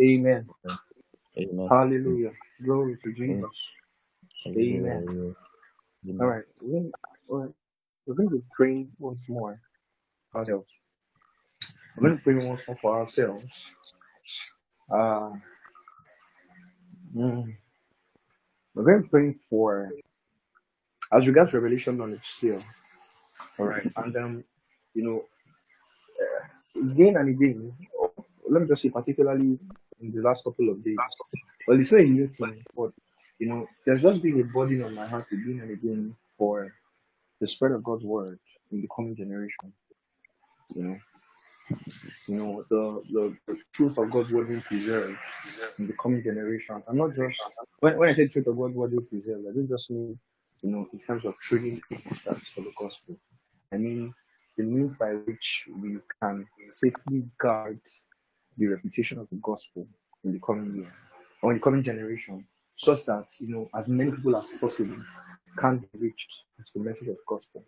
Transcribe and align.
Amen. 0.00 0.50
Amen. 1.38 1.70
Hallelujah. 1.70 2.32
Glory 2.64 2.98
to. 3.04 3.12
Jesus. 3.14 3.50
Amen. 4.58 5.04
All 6.20 6.26
Amen. 6.26 6.28
right. 6.28 6.44
We're 6.60 6.90
all 7.28 7.38
right. 7.40 7.50
We're 8.06 8.14
going 8.14 8.30
to 8.30 8.42
pray 8.56 8.88
once 8.98 9.24
more 9.28 9.60
ourselves. 10.34 10.70
We're 11.96 12.08
going 12.08 12.18
to 12.18 12.24
pray 12.24 12.36
once 12.48 12.62
more 12.68 12.78
for 12.82 13.00
ourselves. 13.00 13.46
Uh, 14.92 15.32
mm, 17.16 17.54
we're 18.74 18.84
going 18.84 19.04
to 19.04 19.08
pray 19.10 19.34
for, 19.50 19.94
as 21.12 21.26
regards 21.26 21.52
revelation 21.54 21.98
knowledge 21.98 22.24
still. 22.24 22.60
All 23.58 23.66
right. 23.66 23.86
And 23.96 24.16
um, 24.16 24.44
you 24.94 25.04
know, 25.04 25.24
again 26.92 27.16
and 27.16 27.30
again, 27.30 27.72
let 28.50 28.62
me 28.62 28.68
just 28.68 28.82
say, 28.82 28.90
particularly 28.90 29.58
in 30.00 30.12
the 30.12 30.22
last 30.22 30.44
couple 30.44 30.68
of 30.70 30.84
days, 30.84 30.96
well, 31.66 31.78
it's 31.78 31.92
not 31.92 32.00
a 32.00 32.04
new 32.04 32.26
thing, 32.26 32.62
but 32.76 32.92
you 33.38 33.48
know, 33.48 33.66
there's 33.86 34.02
just 34.02 34.22
been 34.22 34.40
a 34.40 34.44
burden 34.44 34.82
on 34.82 34.94
my 34.94 35.06
heart 35.06 35.26
again 35.32 35.60
and 35.62 35.70
again 35.70 36.14
for 36.36 36.72
the 37.40 37.48
spread 37.48 37.72
of 37.72 37.84
God's 37.84 38.04
word 38.04 38.38
in 38.72 38.80
the 38.80 38.88
coming 38.94 39.16
generation. 39.16 39.72
You 40.74 40.82
know, 40.82 40.98
you 42.26 42.34
know, 42.34 42.64
the, 42.68 43.02
the, 43.12 43.36
the 43.46 43.58
truth 43.72 43.98
of 43.98 44.10
God's 44.10 44.32
word 44.32 44.48
being 44.48 44.60
preserved 44.62 45.18
in 45.78 45.86
the 45.86 45.94
coming 45.94 46.22
generation. 46.22 46.82
I'm 46.88 46.96
not 46.96 47.14
just 47.14 47.40
when, 47.80 47.96
when 47.96 48.08
I 48.08 48.12
say 48.12 48.28
truth 48.28 48.46
of 48.46 48.56
God's 48.56 48.74
word 48.74 48.90
being 48.90 49.06
preserved, 49.06 49.46
I 49.48 49.54
don't 49.54 49.68
just 49.68 49.90
mean, 49.90 50.18
you 50.62 50.70
know, 50.70 50.88
in 50.92 50.98
terms 50.98 51.24
of 51.24 51.36
trading 51.38 51.80
stats 52.10 52.46
for 52.46 52.62
the 52.62 52.72
gospel. 52.78 53.16
I 53.72 53.76
mean 53.76 54.14
the 54.56 54.64
means 54.64 54.92
by 54.94 55.10
which 55.12 55.64
we 55.80 55.98
can 56.20 56.46
safely 56.72 57.24
guard 57.38 57.80
the 58.58 58.66
reputation 58.68 59.18
of 59.18 59.28
the 59.30 59.36
gospel 59.36 59.86
in 60.24 60.32
the 60.32 60.40
coming 60.40 60.74
year 60.76 60.92
or 61.42 61.52
in 61.52 61.58
the 61.58 61.62
coming 61.62 61.82
generation, 61.82 62.44
such 62.76 63.06
that 63.06 63.26
you 63.38 63.48
know 63.48 63.68
as 63.78 63.88
many 63.88 64.10
people 64.10 64.36
as 64.36 64.50
possible 64.60 64.96
can 65.58 65.78
be 65.78 65.88
reached 65.98 66.32
with 66.56 66.66
the 66.74 66.80
message 66.80 67.08
of 67.08 67.16
gospel. 67.26 67.64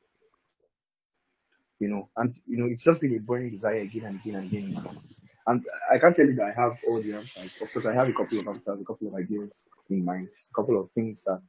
You 1.79 1.89
know, 1.89 2.09
and 2.17 2.35
you 2.47 2.59
know 2.59 2.67
it's 2.67 2.83
just 2.83 3.01
been 3.01 3.17
a 3.17 3.21
burning 3.21 3.51
desire 3.51 3.81
again 3.81 4.05
and 4.05 4.21
again 4.21 4.35
and 4.37 4.53
again. 4.53 4.83
And 5.47 5.65
I 5.91 5.99
can't 5.99 6.15
tell 6.15 6.27
you 6.27 6.35
that 6.37 6.53
I 6.57 6.63
have 6.63 6.79
all 6.87 7.01
the 7.03 7.15
answers. 7.15 7.51
Of 7.61 7.73
course, 7.73 7.87
I 7.87 7.95
have 7.95 8.09
a 8.09 8.13
couple 8.13 8.39
of 8.39 8.47
answers, 8.49 8.81
a 8.81 8.85
couple 8.85 9.09
of 9.09 9.15
ideas 9.15 9.51
in 9.89 10.05
mind, 10.05 10.29
a 10.29 10.55
couple 10.55 10.79
of 10.79 10.91
things 10.93 11.25
that, 11.25 11.41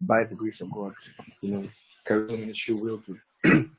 by 0.00 0.24
the 0.24 0.36
grace 0.36 0.60
of 0.60 0.70
God, 0.70 0.94
you 1.42 1.50
know, 1.50 1.68
Career 2.04 2.38
Ministry 2.38 2.74
will 2.74 2.98
do. 2.98 3.18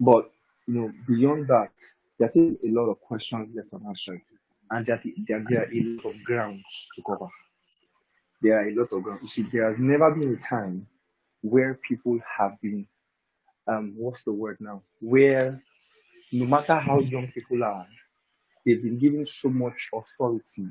But 0.00 0.30
you 0.66 0.74
know, 0.74 0.92
beyond 1.06 1.48
that, 1.48 1.70
there's 2.18 2.32
still 2.32 2.54
a 2.64 2.70
lot 2.72 2.90
of 2.90 3.00
questions 3.00 3.54
left 3.54 3.68
unanswered, 3.72 4.22
and 4.70 4.86
that 4.86 5.02
there, 5.26 5.44
there 5.48 5.62
are 5.62 5.70
a 5.72 5.82
lot 5.82 6.04
of 6.06 6.24
grounds 6.24 6.88
to 6.96 7.02
cover. 7.02 7.28
There 8.42 8.58
are 8.58 8.68
a 8.68 8.74
lot 8.74 8.92
of 8.92 9.02
grounds. 9.02 9.22
You 9.22 9.28
see, 9.28 9.42
there 9.42 9.68
has 9.68 9.78
never 9.78 10.10
been 10.12 10.34
a 10.34 10.48
time 10.48 10.86
where 11.42 11.74
people 11.86 12.18
have 12.38 12.60
been, 12.60 12.86
um, 13.66 13.94
what's 13.96 14.24
the 14.24 14.32
word 14.32 14.56
now? 14.60 14.82
Where 15.00 15.62
no 16.32 16.46
matter 16.46 16.76
how 16.76 17.00
young 17.00 17.28
people 17.28 17.62
are, 17.64 17.86
they've 18.64 18.82
been 18.82 18.98
given 18.98 19.26
so 19.26 19.48
much 19.48 19.88
authority 19.92 20.66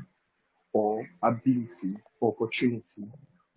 or 0.74 1.08
ability 1.24 1.98
or 2.20 2.34
opportunity 2.34 3.04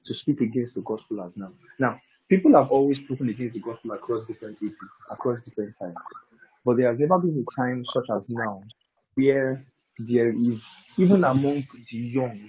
to 0.05 0.15
speak 0.15 0.41
against 0.41 0.75
the 0.75 0.81
gospel 0.81 1.23
as 1.23 1.33
now. 1.37 1.53
Now, 1.79 2.01
people 2.29 2.55
have 2.55 2.71
always 2.71 3.05
spoken 3.05 3.29
against 3.29 3.55
the 3.55 3.61
gospel 3.61 3.93
across 3.93 4.27
different 4.27 4.59
ages, 4.63 4.75
across 5.11 5.45
different 5.45 5.75
times. 5.81 5.95
But 6.65 6.77
there 6.77 6.91
has 6.91 6.99
never 6.99 7.19
been 7.19 7.45
a 7.47 7.57
time 7.61 7.85
such 7.85 8.07
as 8.11 8.29
now 8.29 8.63
where 9.15 9.63
there 10.09 10.31
is, 10.31 10.77
even 10.97 11.25
among 11.25 11.67
the 11.91 11.97
young, 11.97 12.49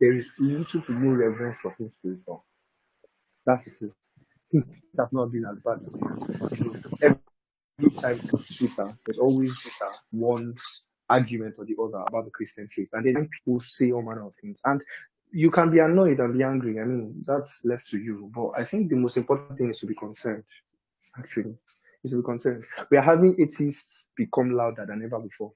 there 0.00 0.12
is 0.12 0.30
little 0.38 0.80
to 0.80 0.92
no 0.92 1.12
reverence 1.12 1.56
for 1.62 1.74
things 1.76 1.94
spiritual. 1.94 2.44
That's 3.46 3.66
it. 3.82 3.92
Things 4.50 4.64
have 4.98 5.12
not 5.12 5.32
been 5.32 5.44
as 5.46 5.58
bad. 5.64 5.80
Every 7.00 7.90
time 7.96 8.18
Twitter, 8.18 8.98
there's 9.06 9.18
always 9.18 9.78
one 10.10 10.54
argument 11.08 11.54
or 11.58 11.64
the 11.64 11.76
other 11.82 12.04
about 12.06 12.24
the 12.24 12.30
Christian 12.30 12.68
faith. 12.68 12.88
And 12.92 13.06
then 13.06 13.28
people 13.28 13.60
say 13.60 13.92
all 13.92 14.02
manner 14.02 14.26
of 14.26 14.34
things. 14.40 14.60
And 14.64 14.82
you 15.32 15.50
can 15.50 15.70
be 15.70 15.78
annoyed 15.78 16.20
and 16.20 16.36
be 16.36 16.44
angry. 16.44 16.80
I 16.80 16.84
mean, 16.84 17.24
that's 17.26 17.64
left 17.64 17.88
to 17.90 17.98
you. 17.98 18.30
But 18.34 18.50
I 18.56 18.64
think 18.64 18.90
the 18.90 18.96
most 18.96 19.16
important 19.16 19.58
thing 19.58 19.70
is 19.70 19.78
to 19.80 19.86
be 19.86 19.94
concerned, 19.94 20.44
actually. 21.18 21.54
Is 22.04 22.10
to 22.10 22.18
be 22.18 22.22
concerned. 22.24 22.64
We 22.90 22.98
are 22.98 23.02
having 23.02 23.36
atheists 23.40 24.06
become 24.16 24.52
louder 24.52 24.84
than 24.86 25.02
ever 25.04 25.20
before. 25.20 25.52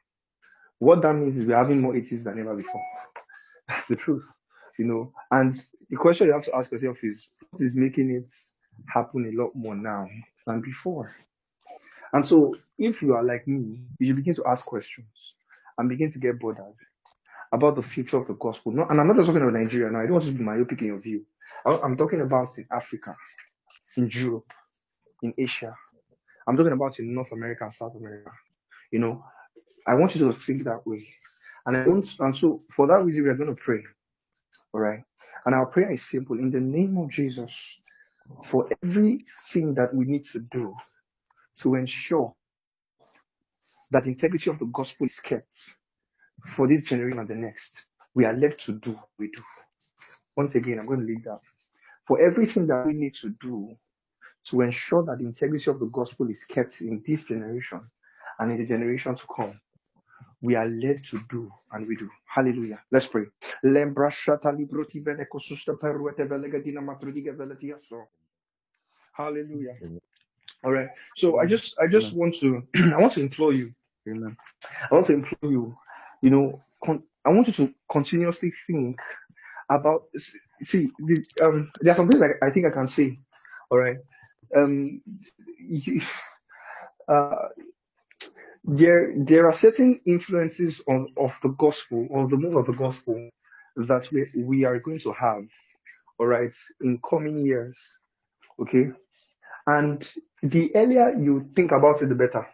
What 0.79 1.03
that 1.03 1.15
means 1.15 1.39
is 1.39 1.47
we're 1.47 1.57
having 1.57 1.81
more 1.81 1.97
atheists 1.97 2.25
than 2.25 2.39
ever 2.39 2.55
before. 2.55 2.83
That's 3.69 3.87
the 3.89 3.97
truth, 3.97 4.25
you 4.79 4.85
know. 4.85 5.13
And 5.31 5.61
the 5.91 5.97
question 5.97 6.27
you 6.27 6.33
have 6.35 6.45
to 6.45 6.55
ask 6.55 6.71
yourself 6.71 7.03
is 7.03 7.29
what 7.51 7.63
is 7.63 7.77
making 7.77 8.11
it 8.11 8.25
happen 8.89 9.27
a 9.27 9.43
lot 9.43 9.55
more 9.55 9.75
now 9.75 10.07
than 10.47 10.61
before? 10.61 11.11
And 12.13 12.25
so, 12.25 12.55
if 12.79 13.03
you 13.03 13.15
are 13.15 13.23
like 13.23 13.47
me, 13.49 13.81
you 13.99 14.15
begin 14.15 14.35
to 14.35 14.45
ask 14.47 14.65
questions 14.65 15.37
and 15.79 15.89
begin 15.89 16.11
to 16.13 16.19
get 16.19 16.39
bothered 16.39 16.75
about 17.53 17.77
the 17.77 17.83
future 17.83 18.17
of 18.17 18.27
the 18.27 18.35
gospel. 18.35 18.73
No, 18.73 18.87
and 18.89 19.01
I'm 19.01 19.07
not 19.07 19.17
just 19.17 19.27
talking 19.27 19.43
about 19.43 19.55
Nigeria 19.55 19.91
now. 19.91 20.01
I 20.01 20.03
don't 20.03 20.13
want 20.13 20.25
to 20.25 20.33
be 20.33 20.45
myopic 20.45 20.81
in 20.83 20.89
your 20.89 20.99
view. 20.99 21.25
I'm 21.65 21.97
talking 21.97 22.21
about 22.21 22.49
in 22.59 22.67
Africa, 22.71 23.17
in 23.97 24.09
Europe, 24.13 24.53
in 25.23 25.33
Asia. 25.39 25.75
I'm 26.47 26.57
talking 26.57 26.73
about 26.73 26.99
in 26.99 27.15
North 27.15 27.33
America 27.33 27.65
and 27.65 27.73
South 27.73 27.95
America. 27.97 28.31
You 28.93 29.01
know, 29.01 29.25
I 29.87 29.95
want 29.95 30.15
you 30.15 30.27
to 30.27 30.33
think 30.33 30.65
that 30.65 30.87
way. 30.87 31.07
And 31.67 31.77
I 31.77 31.85
want, 31.85 32.19
and 32.21 32.35
so 32.37 32.61
for 32.71 32.87
that 32.87 33.05
reason, 33.05 33.25
we 33.25 33.31
are 33.31 33.35
going 33.35 33.55
to 33.55 33.61
pray. 33.61 33.83
All 34.73 34.81
right. 34.81 35.01
And 35.45 35.55
our 35.55 35.67
prayer 35.67 35.91
is 35.91 36.09
simple. 36.09 36.39
In 36.39 36.51
the 36.51 36.61
name 36.61 36.97
of 36.99 37.11
Jesus, 37.11 37.53
for 38.45 38.69
everything 38.83 39.75
that 39.75 39.95
we 39.95 40.05
need 40.05 40.25
to 40.27 40.41
do 40.41 40.75
to 41.59 41.75
ensure 41.75 42.35
that 43.91 44.07
integrity 44.07 44.51
of 44.51 44.59
the 44.59 44.67
gospel 44.67 45.07
is 45.07 45.21
kept 45.21 45.57
for 46.47 46.69
this 46.69 46.83
generation 46.85 47.19
and 47.19 47.29
the 47.29 47.35
next, 47.35 47.87
we 48.15 48.25
are 48.25 48.35
left 48.35 48.65
to 48.67 48.73
do 48.73 48.93
what 48.93 49.09
we 49.19 49.29
do. 49.29 49.43
Once 50.37 50.55
again, 50.55 50.79
I'm 50.79 50.87
going 50.87 51.01
to 51.01 51.07
leave 51.07 51.25
that. 51.25 51.41
For 52.07 52.21
everything 52.21 52.67
that 52.67 52.87
we 52.87 52.93
need 52.93 53.15
to 53.17 53.31
do 53.41 53.75
to 54.45 54.61
ensure 54.61 55.05
that 55.05 55.19
the 55.19 55.27
integrity 55.27 55.71
of 55.71 55.81
the 55.81 55.87
gospel 55.87 56.29
is 56.29 56.45
kept 56.45 56.81
in 56.81 57.03
this 57.07 57.25
generation 57.25 57.81
and 58.39 58.53
in 58.53 58.59
the 58.59 58.67
generation 58.67 59.15
to 59.15 59.27
come, 59.35 59.61
we 60.43 60.55
are 60.55 60.67
led 60.67 61.03
to 61.05 61.19
do 61.29 61.51
and 61.73 61.87
we 61.89 61.97
do. 61.97 62.09
Hallelujah. 62.27 62.83
Let's 62.93 63.07
pray. 63.07 63.25
Lembra 63.65 64.11
shata 64.11 64.53
libroti 64.53 65.01
vene 65.05 65.27
kosusta 65.27 65.75
peruete 65.79 66.29
velegadina 66.29 66.81
matrudiga 66.81 67.33
veletiaso. 67.33 68.07
Hallelujah. 69.13 69.77
All 70.65 70.73
right. 70.73 70.89
So 71.17 71.39
I 71.39 71.47
just 71.47 71.81
I 71.81 71.87
just 71.87 72.17
want 72.17 72.35
to 72.41 72.63
I 72.77 72.99
want 72.99 73.13
to 73.13 73.21
implore 73.21 73.53
you. 73.53 73.73
Amen. 74.09 74.37
I 74.91 74.95
want 74.95 75.07
to 75.07 75.15
implore 75.15 75.51
you, 75.51 75.75
you 76.23 76.31
know, 76.31 76.59
con- 76.85 77.05
I 77.25 77.31
want 77.31 77.47
you 77.49 77.53
to 77.55 77.75
continuously 77.91 78.53
think 78.67 79.01
about 79.71 80.05
see 80.61 80.91
the 80.99 81.25
um 81.43 81.71
there 81.81 81.93
are 81.93 81.97
some 81.97 82.09
things 82.09 82.23
I, 82.23 82.47
I 82.47 82.51
think 82.51 82.67
I 82.67 82.71
can 82.71 82.87
say. 82.87 83.19
All 83.71 83.79
right. 83.79 83.97
Um 84.57 85.01
you, 85.59 86.01
uh 87.09 87.49
there 88.67 89.13
there 89.17 89.47
are 89.47 89.53
certain 89.53 90.01
influences 90.07 90.83
on 90.89 91.09
of 91.17 91.39
the 91.43 91.51
gospel, 91.51 92.09
of 92.15 92.31
the 92.31 92.37
move 92.37 92.57
of 92.57 92.67
the 92.67 92.73
gospel 92.73 93.31
that 93.77 94.09
we, 94.13 94.43
we 94.43 94.65
are 94.65 94.81
going 94.81 94.99
to 94.99 95.13
have, 95.13 95.45
all 96.19 96.27
right, 96.27 96.55
in 96.81 96.99
coming 97.09 97.39
years. 97.45 97.79
Okay. 98.61 98.87
And 99.67 100.09
the 100.43 100.75
earlier 100.75 101.11
you 101.11 101.49
think 101.55 101.73
about 101.73 102.03
it, 102.03 102.07
the 102.07 102.15
better. 102.15 102.47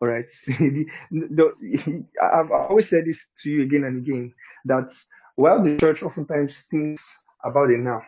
All 0.00 0.08
right. 0.08 0.30
the, 0.46 0.86
the, 1.10 2.04
I've 2.22 2.50
always 2.50 2.88
said 2.88 3.04
this 3.04 3.18
to 3.42 3.50
you 3.50 3.62
again 3.62 3.84
and 3.84 3.98
again 3.98 4.32
that 4.64 4.92
while 5.36 5.62
the 5.62 5.76
church 5.78 6.02
oftentimes 6.02 6.66
thinks 6.70 7.18
about 7.44 7.70
it 7.70 7.80
now, 7.80 8.02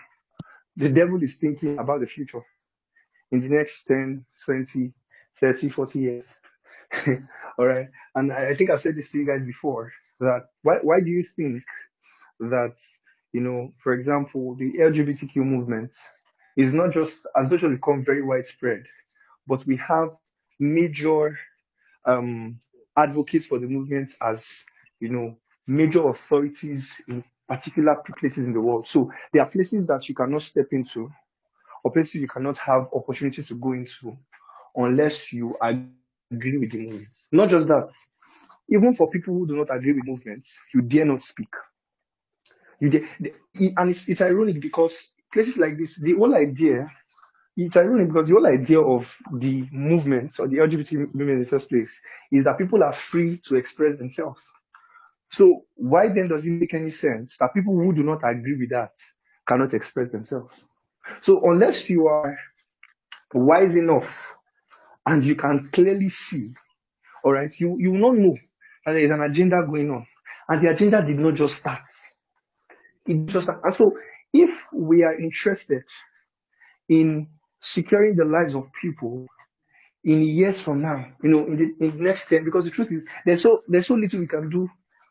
the 0.76 0.88
devil 0.88 1.22
is 1.22 1.38
thinking 1.38 1.78
about 1.78 2.00
the 2.00 2.06
future 2.06 2.42
in 3.30 3.40
the 3.40 3.48
next 3.48 3.84
10, 3.84 4.24
20, 4.44 4.92
30, 5.36 5.68
40 5.68 5.98
years. 5.98 6.24
All 7.58 7.66
right. 7.66 7.88
And 8.14 8.32
I 8.32 8.50
I 8.50 8.54
think 8.54 8.70
I've 8.70 8.80
said 8.80 8.96
this 8.96 9.10
to 9.10 9.18
you 9.18 9.26
guys 9.26 9.44
before 9.44 9.92
that 10.20 10.46
why, 10.62 10.78
why 10.82 11.00
do 11.00 11.10
you 11.10 11.24
think 11.24 11.62
that, 12.40 12.76
you 13.32 13.40
know, 13.40 13.72
for 13.82 13.92
example, 13.94 14.54
the 14.56 14.72
LGBTQ 14.78 15.36
movement 15.36 15.94
is 16.56 16.74
not 16.74 16.92
just 16.92 17.26
has 17.36 17.50
not 17.50 17.60
become 17.70 18.04
very 18.04 18.22
widespread, 18.22 18.84
but 19.46 19.64
we 19.66 19.76
have 19.76 20.10
major 20.58 21.38
um, 22.04 22.58
advocates 22.96 23.46
for 23.46 23.58
the 23.58 23.66
movement 23.66 24.12
as 24.22 24.64
you 25.00 25.08
know 25.08 25.36
major 25.66 26.06
authorities 26.08 27.00
in 27.08 27.24
particular 27.48 27.96
places 28.18 28.44
in 28.44 28.52
the 28.52 28.60
world. 28.60 28.86
So 28.88 29.10
there 29.32 29.42
are 29.42 29.50
places 29.50 29.86
that 29.88 30.08
you 30.08 30.14
cannot 30.14 30.42
step 30.42 30.66
into, 30.72 31.10
or 31.84 31.92
places 31.92 32.16
you 32.16 32.28
cannot 32.28 32.58
have 32.58 32.88
opportunities 32.94 33.48
to 33.48 33.54
go 33.54 33.72
into, 33.72 34.16
unless 34.76 35.32
you 35.32 35.56
agree 36.32 36.58
with 36.58 36.72
the 36.72 36.78
movement. 36.78 37.08
Not 37.32 37.50
just 37.50 37.68
that, 37.68 37.90
even 38.70 38.94
for 38.94 39.10
people 39.10 39.34
who 39.34 39.46
do 39.46 39.56
not 39.56 39.74
agree 39.74 39.92
with 39.92 40.06
movements, 40.06 40.58
you 40.74 40.82
dare 40.82 41.04
not 41.06 41.22
speak. 41.22 41.48
You 42.80 42.90
dare, 42.90 43.06
and 43.76 43.90
it's, 43.90 44.08
it's 44.08 44.20
ironic 44.20 44.60
because 44.60 45.14
places 45.32 45.58
like 45.58 45.76
this, 45.78 45.96
the 46.00 46.14
whole 46.14 46.34
idea, 46.34 46.88
it's 47.56 47.76
ironic 47.76 48.08
because 48.08 48.28
the 48.28 48.34
whole 48.34 48.46
idea 48.46 48.80
of 48.80 49.16
the 49.38 49.66
movements 49.72 50.38
or 50.40 50.48
the 50.48 50.58
LGBT 50.60 50.96
movement 50.96 51.30
in 51.30 51.40
the 51.40 51.46
first 51.48 51.68
place 51.68 52.00
is 52.32 52.44
that 52.44 52.58
people 52.58 52.82
are 52.82 52.92
free 52.92 53.38
to 53.44 53.56
express 53.56 53.98
themselves. 53.98 54.40
So 55.30 55.64
why 55.74 56.08
then 56.08 56.28
does 56.28 56.46
it 56.46 56.52
make 56.52 56.74
any 56.74 56.90
sense 56.90 57.36
that 57.38 57.54
people 57.54 57.74
who 57.74 57.92
do 57.92 58.02
not 58.02 58.20
agree 58.24 58.56
with 58.58 58.70
that 58.70 58.90
cannot 59.46 59.74
express 59.74 60.10
themselves? 60.12 60.64
So 61.20 61.40
unless 61.50 61.90
you 61.90 62.06
are 62.06 62.36
wise 63.34 63.76
enough 63.76 64.34
and 65.06 65.22
you 65.24 65.34
can 65.34 65.68
clearly 65.72 66.08
see, 66.08 66.52
all 67.24 67.32
right, 67.32 67.52
you, 67.58 67.76
you 67.78 67.92
will 67.92 68.12
not 68.12 68.16
know 68.16 68.36
that 68.86 68.92
there 68.92 69.02
is 69.02 69.10
an 69.10 69.22
agenda 69.22 69.64
going 69.66 69.90
on. 69.90 70.06
And 70.48 70.60
the 70.60 70.70
agenda 70.70 71.04
did 71.04 71.18
not 71.18 71.34
just 71.34 71.58
start. 71.58 71.82
It 73.06 73.26
just 73.26 73.44
started. 73.44 73.64
And 73.64 73.74
so 73.74 73.92
if 74.32 74.64
we 74.72 75.02
are 75.02 75.18
interested 75.18 75.82
in 76.88 77.28
securing 77.60 78.16
the 78.16 78.24
lives 78.24 78.54
of 78.54 78.64
people 78.80 79.26
in 80.04 80.22
years 80.22 80.60
from 80.60 80.82
now, 80.82 81.06
you 81.22 81.30
know, 81.30 81.46
in 81.46 81.56
the, 81.56 81.84
in 81.84 81.96
the 81.98 82.04
next 82.04 82.28
10, 82.28 82.44
because 82.44 82.64
the 82.64 82.70
truth 82.70 82.90
is 82.90 83.06
there's 83.24 83.42
so 83.42 83.62
there's 83.68 83.86
so 83.86 83.94
little 83.94 84.20
we 84.20 84.26
can 84.26 84.50
do 84.50 84.68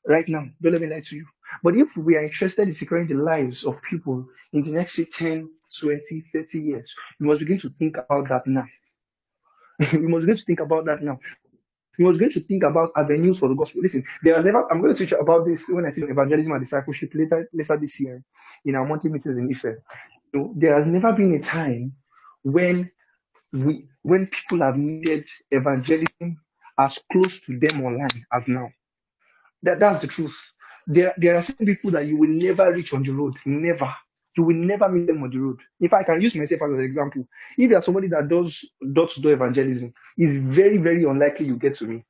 right 0.07 0.27
now. 0.27 0.45
Don't 0.61 0.73
let 0.73 0.81
me 0.81 0.87
lie 0.89 1.01
to 1.01 1.15
you. 1.15 1.25
But 1.63 1.75
if 1.75 1.95
we 1.97 2.15
are 2.15 2.23
interested 2.23 2.67
in 2.67 2.73
securing 2.73 3.07
the 3.07 3.15
lives 3.15 3.65
of 3.65 3.81
people 3.81 4.25
in 4.53 4.63
the 4.63 4.71
next 4.71 4.95
say, 4.95 5.05
10, 5.05 5.49
20, 5.79 6.23
30 6.33 6.59
years, 6.59 6.93
we 7.19 7.27
must 7.27 7.39
begin 7.39 7.59
to 7.59 7.69
think 7.69 7.97
about 7.97 8.27
that 8.29 8.47
now. 8.47 8.65
we 9.93 10.07
must 10.07 10.25
begin 10.25 10.37
to 10.37 10.43
think 10.43 10.59
about 10.59 10.85
that 10.85 11.01
now. 11.01 11.19
We 11.97 12.05
must 12.05 12.19
begin 12.19 12.33
to 12.33 12.39
think 12.47 12.63
about 12.63 12.91
avenues 12.95 13.39
for 13.39 13.49
the 13.49 13.55
gospel. 13.55 13.81
Listen, 13.81 14.03
there 14.23 14.35
has 14.35 14.45
never, 14.45 14.71
I'm 14.71 14.81
going 14.81 14.93
to 14.93 14.97
teach 14.99 15.11
about 15.13 15.45
this 15.45 15.67
when 15.67 15.85
I 15.85 15.91
teach 15.91 16.05
evangelism 16.05 16.51
and 16.51 16.61
discipleship 16.63 17.11
later, 17.13 17.49
later 17.53 17.77
this 17.77 17.99
year 17.99 18.23
in 18.65 18.75
our 18.75 18.85
monthly 18.85 19.11
meetings 19.11 19.37
in 19.37 19.49
Ife. 19.49 19.63
You 20.33 20.39
know, 20.39 20.53
there 20.55 20.75
has 20.75 20.87
never 20.87 21.13
been 21.13 21.33
a 21.35 21.41
time 21.41 21.93
when 22.43 22.89
we, 23.53 23.87
when 24.03 24.27
people 24.27 24.59
have 24.59 24.77
needed 24.77 25.27
evangelism 25.51 26.39
as 26.79 26.99
close 27.11 27.41
to 27.41 27.59
them 27.59 27.83
online 27.83 28.25
as 28.33 28.47
now. 28.47 28.69
That, 29.63 29.79
that's 29.79 30.01
the 30.01 30.07
truth. 30.07 30.37
There, 30.87 31.13
there 31.17 31.35
are 31.35 31.41
some 31.41 31.65
people 31.65 31.91
that 31.91 32.05
you 32.05 32.17
will 32.17 32.29
never 32.29 32.71
reach 32.71 32.93
on 32.93 33.03
the 33.03 33.11
road. 33.11 33.35
Never. 33.45 33.93
You 34.37 34.43
will 34.43 34.55
never 34.55 34.87
meet 34.87 35.07
them 35.07 35.23
on 35.23 35.29
the 35.29 35.37
road. 35.37 35.59
If 35.79 35.93
I 35.93 36.03
can 36.03 36.21
use 36.21 36.35
myself 36.35 36.61
as 36.61 36.79
an 36.79 36.85
example, 36.85 37.27
if 37.57 37.69
you 37.69 37.75
are 37.75 37.81
somebody 37.81 38.07
that 38.09 38.29
does 38.29 38.65
door-to-door 38.93 39.33
evangelism, 39.33 39.93
it's 40.17 40.39
very, 40.39 40.77
very 40.77 41.03
unlikely 41.03 41.47
you 41.47 41.57
get 41.57 41.75
to 41.75 41.87
me. 41.87 42.05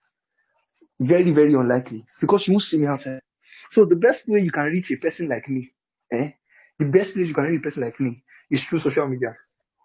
Very, 0.99 1.31
very 1.31 1.53
unlikely. 1.53 2.05
Because 2.19 2.47
you 2.47 2.53
won't 2.53 2.63
see 2.63 2.77
me 2.77 2.85
outside. 2.85 3.21
So 3.71 3.85
the 3.85 3.95
best 3.95 4.27
way 4.27 4.41
you 4.41 4.51
can 4.51 4.65
reach 4.65 4.91
a 4.91 4.97
person 4.97 5.29
like 5.29 5.49
me, 5.49 5.71
eh? 6.11 6.31
The 6.77 6.85
best 6.85 7.13
place 7.13 7.27
you 7.27 7.33
can 7.33 7.45
reach 7.45 7.59
a 7.59 7.63
person 7.63 7.83
like 7.83 7.99
me 7.99 8.23
is 8.51 8.63
through 8.65 8.79
social 8.79 9.07
media 9.07 9.35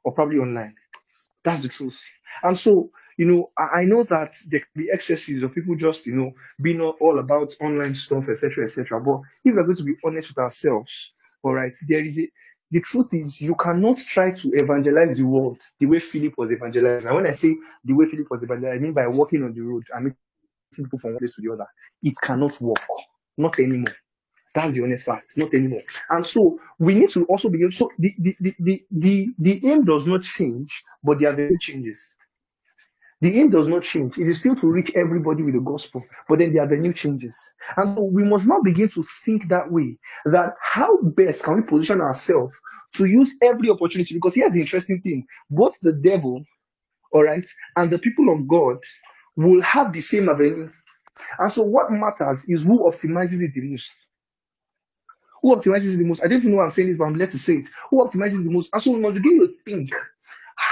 or 0.05 0.13
probably 0.13 0.39
online. 0.39 0.75
That's 1.43 1.63
the 1.63 1.69
truth. 1.69 1.99
And 2.43 2.59
so 2.59 2.91
you 3.17 3.25
know, 3.25 3.51
I, 3.59 3.81
I 3.81 3.85
know 3.85 4.03
that 4.05 4.35
the, 4.49 4.63
the 4.75 4.91
excesses 4.93 5.43
of 5.43 5.55
people 5.55 5.75
just, 5.77 6.07
you 6.07 6.15
know, 6.15 6.33
being 6.61 6.81
all, 6.81 7.19
about 7.19 7.55
online 7.61 7.95
stuff, 7.95 8.29
etc., 8.29 8.65
etc. 8.65 9.01
But 9.01 9.21
if 9.45 9.55
we're 9.55 9.65
going 9.65 9.77
to 9.77 9.85
be 9.85 9.97
honest 10.05 10.29
with 10.29 10.39
ourselves, 10.39 11.13
all 11.47 11.55
right, 11.55 11.77
there 11.87 12.05
is 12.05 12.19
a, 12.19 12.29
the 12.73 12.81
truth 12.81 13.15
is 13.15 13.41
you 13.41 13.55
cannot 13.55 13.97
try 13.99 14.33
to 14.33 14.49
evangelize 14.55 15.17
the 15.17 15.23
world 15.23 15.63
the 15.79 15.87
way 15.87 16.01
Philip 16.01 16.35
was 16.37 16.51
evangelized. 16.51 17.07
And 17.07 17.15
when 17.15 17.27
I 17.27 17.31
say 17.31 17.57
the 17.85 17.93
way 17.93 18.07
Philip 18.07 18.27
was 18.29 18.43
evangelized, 18.43 18.77
I 18.77 18.81
mean 18.81 18.93
by 18.93 19.07
walking 19.07 19.45
on 19.45 19.55
the 19.55 19.61
road 19.61 19.85
and 19.95 20.07
meeting 20.07 20.17
people 20.77 20.99
from 20.99 21.13
one 21.13 21.19
place 21.21 21.37
to 21.37 21.43
the 21.43 21.53
other. 21.53 21.67
It 22.03 22.15
cannot 22.21 22.61
work. 22.61 22.81
Not 23.39 23.61
anymore. 23.61 23.95
That's 24.55 24.73
the 24.73 24.83
honest 24.83 25.05
fact. 25.05 25.37
Not 25.37 25.55
anymore. 25.55 25.83
And 26.11 26.27
so 26.27 26.59
we 26.81 26.95
need 26.95 27.11
to 27.11 27.25
also 27.27 27.49
begin. 27.49 27.71
So 27.71 27.91
the 27.99 28.13
the, 28.19 28.37
the, 28.41 28.55
the, 28.59 28.85
the, 28.91 29.29
the 29.39 29.71
aim 29.71 29.85
does 29.85 30.07
not 30.09 30.23
change, 30.23 30.83
but 31.05 31.21
the 31.21 31.27
other 31.27 31.49
changes. 31.61 32.17
The 33.23 33.41
aim 33.41 33.51
does 33.51 33.67
not 33.67 33.83
change. 33.83 34.19
It 34.19 34.29
is 34.29 34.41
still 34.41 34.55
to 34.57 34.71
reach 34.71 34.93
everybody 34.95 35.43
with 35.43 35.55
the 35.55 35.61
gospel, 35.61 36.05
but 36.29 36.39
then 36.39 36.53
the 36.53 36.61
avenue 36.61 36.93
changes. 36.93 37.37
And 37.77 37.97
so 37.97 38.03
we 38.03 38.23
must 38.25 38.47
now 38.47 38.61
begin 38.61 38.89
to 38.91 39.03
think 39.25 39.49
that 39.49 39.73
way 39.73 39.99
that 40.27 40.55
how 40.61 40.99
best 41.03 41.43
can 41.43 41.57
we 41.57 41.63
position 41.63 42.03
ourselves 42.03 42.55
to 42.95 43.07
use 43.07 43.35
every 43.43 43.71
opportunity? 43.71 44.15
Because 44.15 44.35
here's 44.35 44.53
the 44.53 44.61
interesting 44.61 45.01
thing 45.01 45.27
both 45.49 45.79
the 45.81 45.95
devil, 45.95 46.45
all 47.13 47.25
right, 47.25 47.49
and 47.77 47.91
the 47.91 47.99
people 47.99 48.29
of 48.35 48.47
God 48.47 48.77
will 49.37 49.63
have 49.63 49.95
the 49.95 50.03
same 50.03 50.29
avenue. 50.29 50.71
And 51.39 51.51
so 51.51 51.63
what 51.63 51.91
matters 51.91 52.45
is 52.49 52.65
who 52.65 52.81
optimizes 52.91 53.41
it 53.41 53.55
the 53.55 53.63
most. 53.63 54.11
Who 55.41 55.57
optimizes 55.57 55.95
it 55.95 55.99
the 55.99 56.05
most? 56.05 56.23
I 56.23 56.29
don't 56.29 56.39
even 56.39 56.55
know 56.55 56.61
I'm 56.61 56.71
saying 56.71 56.89
this, 56.89 56.99
but 56.99 57.05
I'm 57.05 57.15
led 57.17 57.31
to 57.31 57.39
say 57.39 57.55
it. 57.55 57.69
Who 57.91 58.05
optimizes 58.05 58.45
the 58.45 58.51
most? 58.51 58.69
And 58.75 58.83
so 58.83 58.93
we 58.93 59.01
must 59.01 59.15
begin 59.15 59.39
to 59.39 59.49
think 59.65 59.91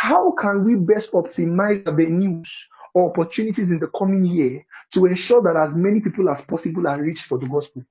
how 0.05 0.33
can 0.33 0.65
we 0.65 0.75
best 0.75 1.13
optimize 1.13 1.87
avenues 1.89 2.69
or 2.93 3.09
opportunities 3.09 3.71
in 3.71 3.79
the 3.79 3.87
coming 3.97 4.23
year 4.27 4.63
to 4.93 5.07
ensure 5.07 5.41
that 5.41 5.57
as 5.57 5.75
many 5.77 5.99
people 5.99 6.29
as 6.29 6.43
possible 6.43 6.87
are 6.87 7.01
reached 7.01 7.25
for 7.25 7.39
the 7.39 7.47
gospel? 7.47 7.83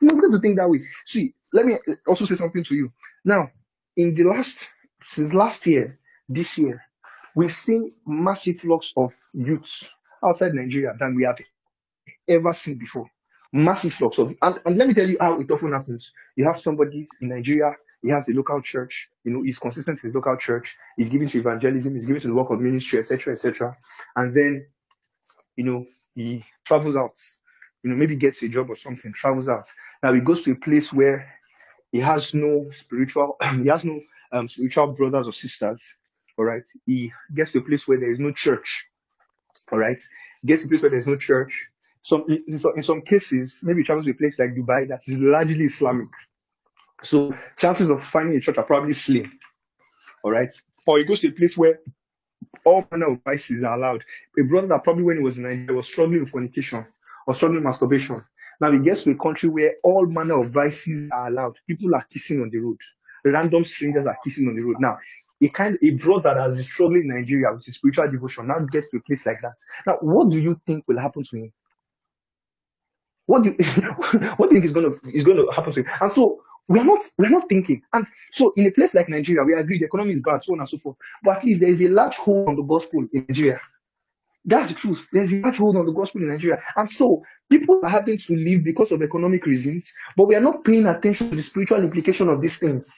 You 0.00 0.08
must 0.08 0.30
to 0.30 0.38
think 0.38 0.56
that 0.56 0.70
way. 0.70 0.78
See, 1.04 1.34
let 1.52 1.66
me 1.66 1.76
also 2.06 2.24
say 2.24 2.36
something 2.36 2.64
to 2.64 2.74
you. 2.74 2.90
Now, 3.22 3.50
in 3.98 4.14
the 4.14 4.24
last, 4.24 4.66
since 5.02 5.34
last 5.34 5.66
year, 5.66 5.98
this 6.26 6.56
year, 6.56 6.82
we've 7.34 7.54
seen 7.54 7.92
massive 8.06 8.60
flux 8.60 8.94
of 8.96 9.12
youths 9.34 9.84
outside 10.24 10.54
Nigeria 10.54 10.94
than 10.98 11.14
we 11.14 11.24
have 11.24 11.38
ever 12.28 12.52
seen 12.54 12.78
before. 12.78 13.10
Massive 13.52 13.92
flux 13.92 14.18
of, 14.18 14.34
and, 14.40 14.58
and 14.64 14.78
let 14.78 14.88
me 14.88 14.94
tell 14.94 15.08
you 15.08 15.18
how 15.20 15.38
it 15.38 15.50
often 15.50 15.72
happens. 15.72 16.10
You 16.34 16.46
have 16.46 16.58
somebody 16.58 17.06
in 17.20 17.28
Nigeria 17.28 17.74
he 18.06 18.12
has 18.12 18.28
a 18.28 18.32
local 18.32 18.62
church, 18.62 19.08
you 19.24 19.32
know, 19.32 19.42
he's 19.42 19.58
consistent 19.58 19.98
his 20.00 20.14
local 20.14 20.36
church, 20.36 20.76
he's 20.96 21.08
giving 21.08 21.26
to 21.26 21.38
evangelism, 21.40 21.96
he's 21.96 22.06
giving 22.06 22.22
to 22.22 22.28
the 22.28 22.34
work 22.34 22.50
of 22.50 22.60
ministry, 22.60 23.00
etc., 23.00 23.32
etc. 23.32 23.76
And 24.14 24.32
then, 24.32 24.64
you 25.56 25.64
know, 25.64 25.84
he 26.14 26.44
travels 26.64 26.94
out, 26.94 27.18
you 27.82 27.90
know, 27.90 27.96
maybe 27.96 28.14
gets 28.14 28.44
a 28.44 28.48
job 28.48 28.70
or 28.70 28.76
something, 28.76 29.12
travels 29.12 29.48
out. 29.48 29.66
Now 30.04 30.12
he 30.12 30.20
goes 30.20 30.44
to 30.44 30.52
a 30.52 30.54
place 30.54 30.92
where 30.92 31.28
he 31.90 31.98
has 31.98 32.32
no 32.32 32.70
spiritual, 32.70 33.36
he 33.64 33.68
has 33.68 33.82
no 33.82 34.00
um, 34.30 34.48
spiritual 34.48 34.92
brothers 34.94 35.26
or 35.26 35.32
sisters. 35.32 35.82
All 36.38 36.44
right, 36.44 36.62
he 36.84 37.12
gets 37.34 37.50
to 37.52 37.58
a 37.58 37.62
place 37.62 37.88
where 37.88 37.98
there 37.98 38.12
is 38.12 38.20
no 38.20 38.30
church. 38.30 38.86
All 39.72 39.78
right, 39.80 40.00
gets 40.44 40.62
to 40.62 40.66
a 40.66 40.68
place 40.68 40.82
where 40.82 40.90
there's 40.92 41.08
no 41.08 41.16
church. 41.16 41.66
Some 42.02 42.24
in, 42.28 42.56
some, 42.60 42.74
in 42.76 42.84
some 42.84 43.02
cases, 43.02 43.58
maybe 43.64 43.80
he 43.80 43.84
travels 43.84 44.06
to 44.06 44.12
a 44.12 44.14
place 44.14 44.38
like 44.38 44.54
Dubai 44.54 44.86
that 44.90 45.00
is 45.08 45.18
largely 45.18 45.64
Islamic. 45.64 46.06
So 47.02 47.34
chances 47.56 47.88
of 47.88 48.02
finding 48.04 48.36
a 48.36 48.40
church 48.40 48.58
are 48.58 48.64
probably 48.64 48.92
slim. 48.92 49.30
All 50.22 50.30
right. 50.30 50.52
Or 50.86 50.98
he 50.98 51.04
goes 51.04 51.20
to 51.20 51.28
a 51.28 51.32
place 51.32 51.56
where 51.56 51.78
all 52.64 52.86
manner 52.90 53.12
of 53.12 53.20
vices 53.24 53.62
are 53.62 53.76
allowed. 53.76 54.02
A 54.38 54.42
brother 54.42 54.68
that 54.68 54.84
probably 54.84 55.04
when 55.04 55.18
he 55.18 55.22
was 55.22 55.38
in 55.38 55.44
Nigeria 55.44 55.74
was 55.74 55.86
struggling 55.86 56.20
with 56.20 56.30
fornication 56.30 56.84
or 57.26 57.34
struggling 57.34 57.58
with 57.58 57.64
masturbation. 57.66 58.22
Now 58.60 58.72
he 58.72 58.78
gets 58.78 59.04
to 59.04 59.10
a 59.10 59.14
country 59.16 59.48
where 59.48 59.74
all 59.84 60.06
manner 60.06 60.40
of 60.40 60.50
vices 60.50 61.10
are 61.10 61.28
allowed. 61.28 61.56
People 61.66 61.94
are 61.94 62.06
kissing 62.10 62.40
on 62.40 62.50
the 62.50 62.58
road. 62.58 62.78
Random 63.24 63.64
strangers 63.64 64.06
are 64.06 64.16
kissing 64.24 64.48
on 64.48 64.56
the 64.56 64.62
road. 64.62 64.76
Now, 64.78 64.98
a 65.42 65.48
kind 65.48 65.76
a 65.82 65.90
brother 65.90 66.34
that 66.34 66.36
has 66.36 66.54
been 66.54 66.64
struggling 66.64 67.02
in 67.02 67.08
Nigeria 67.08 67.52
with 67.52 67.64
his 67.64 67.74
spiritual 67.74 68.10
devotion 68.10 68.46
now 68.46 68.58
gets 68.70 68.90
to 68.90 68.98
a 68.98 69.00
place 69.00 69.26
like 69.26 69.40
that. 69.42 69.54
Now, 69.86 69.98
what 70.00 70.30
do 70.30 70.38
you 70.38 70.58
think 70.66 70.84
will 70.86 70.98
happen 70.98 71.22
to 71.24 71.36
him? 71.36 71.52
What 73.26 73.42
do 73.42 73.50
you, 73.50 73.56
what 74.36 74.48
do 74.48 74.56
you 74.56 74.62
think 74.62 74.64
is 74.64 74.72
gonna 74.72 74.94
is 75.12 75.24
gonna 75.24 75.42
happen 75.52 75.72
to 75.72 75.80
him? 75.82 75.88
And 76.00 76.12
so 76.12 76.40
we 76.68 76.80
are 76.80 76.84
not 76.84 77.00
we 77.18 77.26
are 77.26 77.30
not 77.30 77.48
thinking. 77.48 77.82
And 77.92 78.06
so 78.32 78.52
in 78.56 78.66
a 78.66 78.70
place 78.70 78.94
like 78.94 79.08
Nigeria, 79.08 79.44
we 79.44 79.54
agree 79.54 79.78
the 79.78 79.86
economy 79.86 80.14
is 80.14 80.22
bad, 80.22 80.42
so 80.42 80.52
on 80.54 80.60
and 80.60 80.68
so 80.68 80.78
forth. 80.78 80.96
But 81.22 81.38
at 81.38 81.44
least 81.44 81.60
there 81.60 81.70
is 81.70 81.80
a 81.82 81.88
large 81.88 82.16
hold 82.16 82.48
on 82.48 82.56
the 82.56 82.62
gospel 82.62 83.06
in 83.12 83.24
Nigeria. 83.28 83.60
That's 84.44 84.68
the 84.68 84.74
truth. 84.74 85.06
There's 85.12 85.32
a 85.32 85.36
large 85.40 85.56
hold 85.56 85.76
on 85.76 85.86
the 85.86 85.92
gospel 85.92 86.22
in 86.22 86.28
Nigeria. 86.28 86.62
And 86.76 86.88
so 86.88 87.22
people 87.50 87.80
are 87.82 87.90
having 87.90 88.16
to 88.16 88.32
leave 88.34 88.64
because 88.64 88.92
of 88.92 89.02
economic 89.02 89.44
reasons, 89.44 89.92
but 90.16 90.26
we 90.28 90.34
are 90.36 90.40
not 90.40 90.64
paying 90.64 90.86
attention 90.86 91.30
to 91.30 91.36
the 91.36 91.42
spiritual 91.42 91.82
implication 91.82 92.28
of 92.28 92.40
these 92.40 92.58
things. 92.58 92.90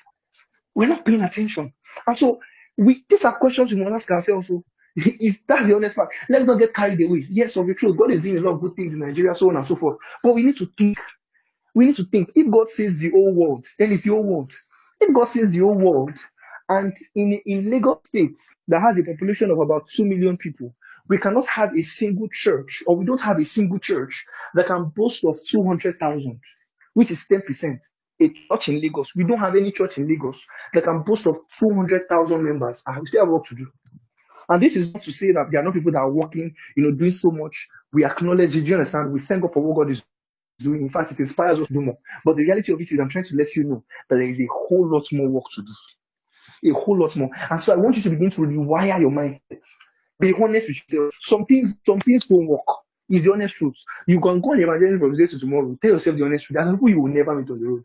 We're 0.75 0.89
not 0.89 1.05
paying 1.05 1.23
attention. 1.23 1.73
And 2.07 2.17
so 2.17 2.41
we 2.77 3.03
these 3.09 3.25
are 3.25 3.37
questions 3.37 3.73
we 3.73 3.83
must 3.83 3.93
ask 3.93 4.11
ourselves. 4.11 4.51
Oh. 4.51 4.55
So 4.55 4.65
is 5.21 5.45
that's 5.45 5.67
the 5.67 5.77
honest 5.77 5.97
part. 5.97 6.11
Let's 6.29 6.47
not 6.47 6.59
get 6.59 6.75
carried 6.75 7.01
away. 7.01 7.27
Yes, 7.31 7.57
of 7.57 7.67
the 7.67 7.75
truth, 7.75 7.97
God 7.97 8.11
is 8.11 8.23
doing 8.23 8.39
a 8.39 8.41
lot 8.41 8.55
of 8.55 8.61
good 8.61 8.75
things 8.75 8.95
in 8.95 9.01
Nigeria, 9.01 9.35
so 9.35 9.49
on 9.49 9.57
and 9.57 9.67
so 9.67 9.77
forth. 9.77 9.99
But 10.23 10.35
we 10.35 10.43
need 10.43 10.57
to 10.59 10.67
think 10.77 10.99
we 11.79 11.87
need 11.87 11.97
to 11.97 12.05
think 12.07 12.33
if 12.35 12.51
God 12.51 12.69
says 12.69 12.99
the 12.99 13.11
whole 13.11 13.33
world, 13.33 13.65
then 13.79 13.93
it's 13.93 14.03
the 14.03 14.11
whole 14.11 14.27
world. 14.27 14.53
If 15.01 15.15
God 15.15 15.27
says 15.27 15.53
the 15.53 15.61
whole 15.61 15.79
world, 15.79 16.11
and 16.69 16.93
in, 17.15 17.41
in 17.47 17.71
Lagos 17.71 17.99
State 18.05 18.33
that 18.67 18.83
has 18.83 18.99
a 18.99 19.05
population 19.05 19.53
of 19.53 19.61
about 19.61 19.87
2 19.89 20.05
million 20.05 20.37
people, 20.37 20.75
we 21.09 21.19
cannot 21.19 21.47
have 21.47 21.77
a 21.77 21.83
single 21.83 22.27
church, 22.33 22.83
or 22.89 22.97
we 22.97 23.05
don't 23.05 23.21
have 23.21 23.39
a 23.39 23.45
single 23.45 23.79
church 23.79 24.27
that 24.55 24.67
can 24.67 24.87
boast 24.97 25.25
of 25.25 25.39
200,000, 25.49 26.41
which 26.95 27.13
is 27.13 27.25
10%. 27.31 27.79
A 28.21 28.29
church 28.29 28.69
in 28.71 28.81
Lagos, 28.81 29.15
we 29.15 29.23
don't 29.23 29.39
have 29.39 29.55
any 29.55 29.71
church 29.71 29.99
in 29.99 30.09
Lagos 30.09 30.45
that 30.75 30.83
can 30.83 31.05
boast 31.05 31.29
of 31.29 31.37
200,000 31.61 32.43
members. 32.43 32.83
And 32.89 32.99
we 32.99 33.07
still 33.07 33.25
have 33.25 33.33
work 33.33 33.47
to 33.47 33.55
do. 33.55 33.69
And 34.49 34.61
this 34.61 34.75
is 34.75 34.93
not 34.93 35.03
to 35.03 35.13
say 35.13 35.31
that 35.31 35.47
there 35.53 35.61
are 35.61 35.65
not 35.65 35.75
people 35.75 35.93
that 35.93 35.99
are 35.99 36.11
working, 36.11 36.53
you 36.77 36.83
know, 36.83 36.91
doing 36.91 37.13
so 37.13 37.31
much. 37.31 37.69
We 37.93 38.05
acknowledge 38.05 38.57
it. 38.57 38.63
Do 38.63 38.67
you 38.67 38.75
understand? 38.75 39.13
We 39.13 39.21
thank 39.21 39.43
God 39.43 39.53
for 39.53 39.63
what 39.63 39.77
God 39.85 39.93
is 39.93 40.03
doing. 40.59 40.83
In 40.83 40.89
fact, 40.89 41.13
it 41.13 41.19
inspires 41.19 41.59
us 41.59 41.69
to 41.69 41.73
do 41.73 41.83
more. 41.83 41.97
But 42.25 42.37
the 42.37 42.43
reality 42.43 42.73
of 42.73 42.81
it 42.81 42.91
is, 42.91 43.01
I'm 43.01 43.09
trying 43.09 43.25
to 43.25 43.37
let 43.37 43.55
you 43.55 43.65
know 43.65 43.85
that 44.09 44.17
there 44.17 44.23
is 44.23 44.41
a 44.41 44.47
whole 44.51 44.89
lot 44.89 45.07
more 45.13 45.29
work 45.29 45.45
to 45.55 45.63
do. 45.63 46.71
A 46.71 46.75
whole 46.75 46.99
lot 46.99 47.15
more. 47.17 47.31
And 47.51 47.63
so 47.63 47.73
I 47.73 47.77
want 47.77 47.97
you 47.97 48.03
to 48.03 48.11
begin 48.11 48.31
to 48.31 48.41
rewire 48.43 49.01
your 49.01 49.11
mindset. 49.11 49.63
Be 50.21 50.35
honest 50.35 50.69
with 50.69 50.83
yourself. 50.89 51.15
Some 51.21 51.47
things, 51.47 51.77
some 51.87 52.01
things 52.01 52.25
don't 52.27 52.47
work. 52.47 52.67
Is 53.11 53.25
the 53.25 53.33
honest 53.33 53.55
truth. 53.55 53.77
You 54.07 54.21
can 54.21 54.41
go 54.41 54.53
on 54.53 54.61
evangelism 54.61 55.01
from 55.01 55.17
today 55.17 55.31
to 55.31 55.39
tomorrow. 55.39 55.79
Tell 55.81 55.93
yourself 55.93 56.17
the 56.19 56.25
honest 56.25 56.45
truth. 56.45 56.59
There 56.59 56.69
are 56.69 56.73
people 56.73 56.91
you 56.91 57.01
will 57.01 57.13
never 57.13 57.35
meet 57.35 57.51
on 57.51 57.59
the 57.59 57.67
road. 57.67 57.83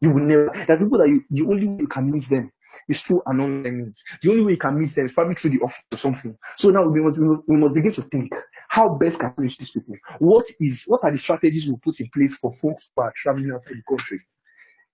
You 0.00 0.10
will 0.10 0.22
never. 0.22 0.50
There 0.66 0.76
are 0.76 0.78
people 0.78 0.98
that 0.98 1.08
you, 1.08 1.24
the 1.30 1.42
only 1.42 1.68
way 1.68 1.76
you 1.80 1.86
can 1.86 2.10
meet 2.10 2.24
them 2.24 2.50
is 2.88 3.02
through 3.02 3.22
an 3.26 3.40
online 3.40 3.78
means. 3.78 4.02
The 4.22 4.30
only 4.30 4.44
way 4.44 4.52
you 4.52 4.58
can 4.58 4.78
meet 4.78 4.94
them 4.94 5.06
is 5.06 5.12
probably 5.12 5.34
through 5.34 5.50
the 5.50 5.60
office 5.60 5.84
or 5.92 5.96
something. 5.96 6.36
So 6.56 6.70
now 6.70 6.84
we 6.84 7.00
must, 7.00 7.18
we 7.46 7.56
must 7.56 7.74
begin 7.74 7.92
to 7.92 8.02
think 8.02 8.34
how 8.68 8.94
best 8.94 9.20
can 9.20 9.32
we 9.36 9.44
reach 9.44 9.58
these 9.58 9.70
people? 9.70 9.94
What 10.18 10.46
is 10.58 10.84
what 10.86 11.00
are 11.04 11.12
the 11.12 11.18
strategies 11.18 11.68
we 11.68 11.76
put 11.76 12.00
in 12.00 12.08
place 12.12 12.36
for 12.36 12.52
folks 12.52 12.90
who 12.94 13.02
are 13.02 13.12
traveling 13.14 13.52
outside 13.52 13.76
the 13.76 13.82
country? 13.88 14.20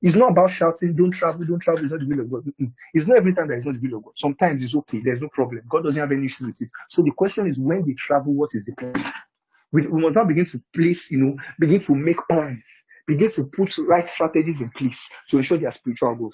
It's 0.02 0.16
not 0.16 0.30
about 0.30 0.50
shouting, 0.50 0.96
don't 0.96 1.10
travel, 1.10 1.44
don't 1.44 1.60
travel, 1.60 1.84
it's 1.84 1.90
not 1.90 2.00
the 2.00 2.06
will 2.06 2.20
of 2.20 2.30
God. 2.30 2.52
It's 2.94 3.06
not 3.06 3.18
every 3.18 3.34
time 3.34 3.48
that 3.48 3.54
it's 3.54 3.66
not 3.66 3.80
the 3.80 3.86
will 3.86 3.98
of 3.98 4.04
God. 4.04 4.16
Sometimes 4.16 4.62
it's 4.64 4.74
okay, 4.74 5.00
there's 5.04 5.20
no 5.20 5.28
problem. 5.28 5.62
God 5.68 5.84
doesn't 5.84 6.00
have 6.00 6.12
any 6.12 6.24
issue 6.24 6.46
with 6.46 6.60
it. 6.60 6.70
So 6.88 7.02
the 7.02 7.10
question 7.10 7.46
is 7.46 7.58
when 7.58 7.86
they 7.86 7.92
travel, 7.94 8.32
what 8.32 8.50
is 8.54 8.64
the 8.64 8.72
plan? 8.72 8.94
We, 9.72 9.86
we 9.86 10.00
must 10.00 10.16
now 10.16 10.24
begin 10.24 10.46
to 10.46 10.62
place, 10.74 11.10
you 11.10 11.18
know, 11.18 11.36
begin 11.58 11.80
to 11.80 11.94
make 11.94 12.16
plans, 12.30 12.64
begin 13.06 13.30
to 13.32 13.44
put 13.44 13.76
right 13.78 14.06
strategies 14.06 14.60
in 14.60 14.70
place 14.70 15.08
to 15.28 15.38
ensure 15.38 15.58
their 15.58 15.70
spiritual 15.70 16.14
growth. 16.14 16.32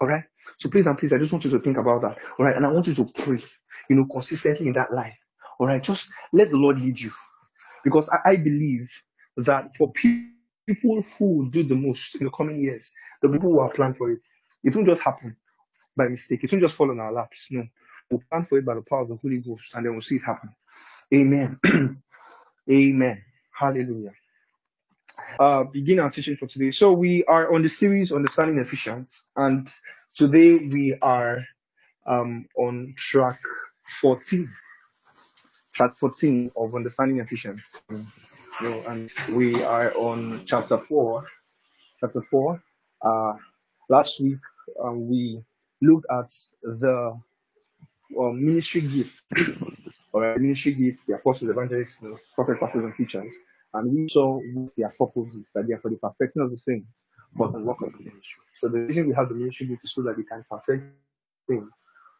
All 0.00 0.08
right. 0.08 0.24
So 0.58 0.68
please 0.70 0.86
and 0.86 0.96
please, 0.98 1.12
I 1.12 1.18
just 1.18 1.32
want 1.32 1.44
you 1.44 1.50
to 1.50 1.58
think 1.60 1.76
about 1.76 2.02
that. 2.02 2.18
All 2.38 2.46
right. 2.46 2.56
And 2.56 2.64
I 2.64 2.70
want 2.70 2.86
you 2.86 2.94
to 2.94 3.04
pray, 3.14 3.38
you 3.88 3.96
know, 3.96 4.06
consistently 4.10 4.68
in 4.68 4.72
that 4.74 4.92
life. 4.92 5.16
All 5.58 5.66
right. 5.66 5.82
Just 5.82 6.10
let 6.32 6.50
the 6.50 6.56
Lord 6.56 6.78
lead 6.78 6.98
you. 6.98 7.10
Because 7.84 8.08
I, 8.10 8.30
I 8.30 8.36
believe 8.36 8.90
that 9.36 9.76
for 9.76 9.92
people 9.92 11.04
who 11.18 11.50
do 11.50 11.62
the 11.62 11.74
most 11.74 12.14
in 12.16 12.24
the 12.24 12.30
coming 12.30 12.60
years, 12.60 12.90
the 13.20 13.28
people 13.28 13.50
who 13.50 13.60
are 13.60 13.72
planned 13.72 13.96
for 13.96 14.10
it, 14.10 14.20
it 14.64 14.74
won't 14.74 14.88
just 14.88 15.02
happen 15.02 15.36
by 15.96 16.08
mistake. 16.08 16.42
It 16.42 16.52
won't 16.52 16.62
just 16.62 16.74
fall 16.74 16.90
on 16.90 17.00
our 17.00 17.12
laps. 17.12 17.48
No. 17.50 17.64
We'll 18.10 18.22
plan 18.30 18.44
for 18.44 18.58
it 18.58 18.64
by 18.66 18.74
the 18.74 18.82
power 18.82 19.02
of 19.02 19.08
the 19.08 19.16
Holy 19.16 19.38
Ghost 19.38 19.74
and 19.74 19.84
then 19.84 19.92
we'll 19.92 20.02
see 20.02 20.16
it 20.16 20.22
happen. 20.22 20.50
Amen. 21.14 21.58
Amen. 22.70 23.22
Hallelujah. 23.58 24.12
Uh, 25.38 25.64
begin 25.64 25.98
our 25.98 26.10
teaching 26.10 26.36
for 26.36 26.46
today. 26.46 26.70
So 26.70 26.92
we 26.92 27.24
are 27.24 27.54
on 27.54 27.62
the 27.62 27.68
series 27.68 28.12
Understanding 28.12 28.58
Ephesians, 28.58 29.26
and 29.36 29.68
today 30.14 30.54
we 30.54 30.96
are 31.00 31.42
um, 32.06 32.46
on 32.56 32.94
track 32.96 33.40
14. 34.00 34.50
Track 35.72 35.94
14 35.94 36.50
of 36.56 36.74
Understanding 36.74 37.20
Ephesians. 37.20 37.62
Know, 37.90 38.82
and 38.88 39.10
we 39.30 39.62
are 39.62 39.94
on 39.96 40.42
chapter 40.44 40.78
4. 40.78 41.24
Chapter 42.00 42.22
4. 42.30 42.62
Uh, 43.00 43.32
last 43.88 44.20
week 44.20 44.38
um, 44.82 45.08
we 45.08 45.42
looked 45.80 46.06
at 46.10 46.26
the 46.62 47.18
um, 48.18 48.44
ministry 48.44 48.82
gifts 48.82 49.22
or 50.12 50.38
ministry 50.38 50.74
gifts, 50.74 51.06
the 51.06 51.14
apostles, 51.14 51.50
evangelists, 51.50 51.98
prophets, 52.34 52.58
pastors, 52.60 52.84
and 52.84 52.94
teachers. 52.96 53.32
And 53.74 53.92
we 53.92 54.08
saw 54.08 54.36
with 54.36 54.74
their 54.76 54.92
purposes 54.98 55.50
that 55.54 55.66
they 55.66 55.74
are 55.74 55.80
for 55.80 55.90
the 55.90 55.96
perfection 55.96 56.42
of 56.42 56.50
the 56.50 56.58
saints, 56.58 56.88
for 57.36 57.50
the 57.50 57.58
work 57.58 57.80
of 57.82 57.92
the 57.92 57.98
ministry. 58.04 58.42
So 58.56 58.68
the 58.68 58.80
reason 58.80 59.08
we 59.08 59.14
have 59.14 59.28
the 59.28 59.34
ministry 59.34 59.66
gift 59.66 59.84
is 59.84 59.94
so 59.94 60.02
that 60.02 60.16
we 60.16 60.24
can 60.24 60.44
perfect 60.50 60.84
things 61.48 61.70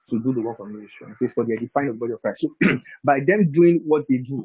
to 0.08 0.18
do 0.18 0.32
the 0.32 0.40
work 0.40 0.58
of 0.58 0.68
ministry. 0.68 1.06
It 1.20 1.32
for 1.32 1.44
they 1.44 1.54
defined 1.54 1.90
the 1.90 1.94
body 1.94 2.12
of 2.12 2.22
Christ. 2.22 2.42
So 2.42 2.78
by 3.04 3.20
them 3.26 3.52
doing 3.52 3.82
what 3.86 4.04
they 4.08 4.18
do, 4.18 4.44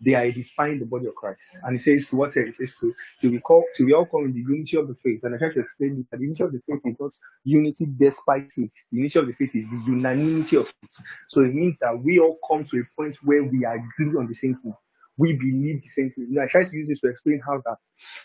they 0.00 0.14
are 0.14 0.30
defining 0.30 0.80
the 0.80 0.86
body 0.86 1.06
of 1.06 1.14
Christ. 1.14 1.56
And 1.62 1.76
it 1.76 1.82
says 1.82 2.08
to 2.08 2.16
what 2.16 2.36
it 2.36 2.54
says 2.54 2.76
to 2.80 2.92
to 3.20 3.30
be 3.30 3.38
called 3.40 3.64
to 3.76 3.86
be 3.86 3.92
all 3.92 4.06
called 4.06 4.26
in 4.26 4.32
the 4.34 4.40
unity 4.40 4.76
of 4.76 4.88
the 4.88 4.94
faith. 5.02 5.20
And 5.22 5.34
I 5.34 5.38
try 5.38 5.52
to 5.52 5.60
explain 5.60 5.96
this, 5.96 6.06
that 6.10 6.18
the 6.18 6.24
unity 6.24 6.42
of 6.44 6.52
the 6.52 6.60
faith 6.66 6.80
is 6.84 6.96
not 7.00 7.12
unity 7.44 7.86
despite 7.96 8.52
faith. 8.52 8.72
The 8.90 8.98
unity 8.98 9.18
of 9.18 9.26
the 9.26 9.32
faith 9.32 9.54
is 9.54 9.68
the 9.68 9.82
unanimity 9.86 10.56
of 10.56 10.66
faith. 10.66 11.06
So 11.28 11.42
it 11.42 11.54
means 11.54 11.78
that 11.78 11.98
we 12.02 12.18
all 12.18 12.38
come 12.48 12.64
to 12.64 12.80
a 12.80 12.84
point 12.96 13.16
where 13.22 13.42
we 13.42 13.64
agree 13.64 14.18
on 14.18 14.26
the 14.28 14.34
same 14.34 14.56
thing. 14.56 14.74
We 15.18 15.34
believe 15.34 15.82
the 15.82 15.88
same 15.88 16.10
thing. 16.10 16.34
I 16.42 16.46
try 16.46 16.64
to 16.64 16.76
use 16.76 16.88
this 16.88 17.00
to 17.00 17.08
explain 17.08 17.40
how 17.46 17.62
that 17.66 17.78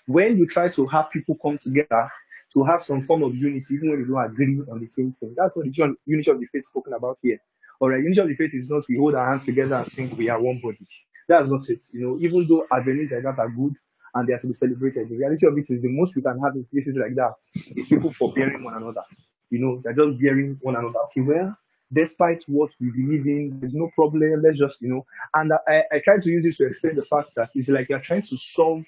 when 0.08 0.38
you 0.38 0.48
try 0.48 0.70
to 0.70 0.88
have 0.88 1.12
people 1.12 1.38
come 1.42 1.58
together 1.58 2.10
to 2.54 2.64
have 2.64 2.82
some 2.82 3.02
form 3.02 3.24
of 3.24 3.36
unity, 3.36 3.76
even 3.76 3.90
when 3.90 4.02
they 4.02 4.08
don't 4.08 4.26
agree 4.26 4.62
on 4.72 4.80
the 4.80 4.88
same 4.88 5.14
thing. 5.20 5.34
That's 5.38 5.56
what 5.56 5.66
the 5.72 5.84
un- 5.84 5.98
unity 6.06 6.32
of 6.32 6.40
the 6.40 6.48
faith 6.48 6.66
spoken 6.66 6.94
about 6.94 7.20
here. 7.22 7.40
All 7.80 7.90
right, 7.90 8.02
unity 8.02 8.22
of 8.22 8.28
the 8.28 8.36
faith 8.36 8.54
is 8.54 8.70
not 8.70 8.86
we 8.90 8.98
hold 8.98 9.16
our 9.16 9.30
hands 9.30 9.46
together 9.46 9.76
and 9.76 9.86
think 9.88 10.18
we 10.18 10.30
are 10.30 10.42
one 10.42 10.60
body. 10.64 10.88
That's 11.28 11.52
not 11.52 11.70
it. 11.70 11.82
You 11.92 12.02
know, 12.02 12.18
even 12.20 12.48
though 12.48 12.66
avenues 12.72 13.12
like 13.12 13.24
that 13.24 13.40
are 13.40 13.50
good 13.50 13.74
and 14.16 14.28
they 14.28 14.34
are 14.34 14.40
to 14.40 14.48
be 14.48 14.54
celebrated, 14.54 15.10
the 15.10 15.18
reality 15.18 15.46
of 15.46 15.58
it 15.58 15.70
is 15.70 15.82
the 15.82 15.90
most 15.90 16.16
we 16.16 16.22
can 16.22 16.40
have 16.40 16.56
in 16.56 16.66
places 16.72 16.96
like 16.96 17.16
that 17.16 17.34
is 17.76 17.88
people 17.88 18.12
forbearing 18.12 18.64
one 18.64 18.76
another. 18.76 19.04
You 19.50 19.60
know, 19.60 19.82
they're 19.84 19.94
just 19.94 20.20
bearing 20.22 20.58
one 20.62 20.76
another. 20.76 21.00
Okay, 21.06 21.22
well, 21.22 21.56
despite 21.94 22.44
what 22.48 22.72
we 22.80 22.92
believe 22.92 23.26
in, 23.26 23.60
there's 23.60 23.74
no 23.74 23.90
problem. 23.96 24.42
Let's 24.44 24.58
just, 24.58 24.82
you 24.82 24.90
know, 24.90 25.06
and 25.34 25.52
I, 25.68 25.84
I 25.92 26.00
try 26.04 26.18
to 26.20 26.30
use 26.30 26.44
this 26.44 26.58
to 26.58 26.68
explain 26.68 26.96
the 26.96 27.04
fact 27.04 27.36
that 27.36 27.50
it's 27.56 27.70
like 27.70 27.90
you're 27.90 28.00
trying 28.00 28.24
to 28.24 28.38
solve, 28.38 28.86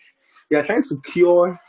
you're 0.50 0.64
trying 0.64 0.84
to 0.84 1.02
cure 1.02 1.60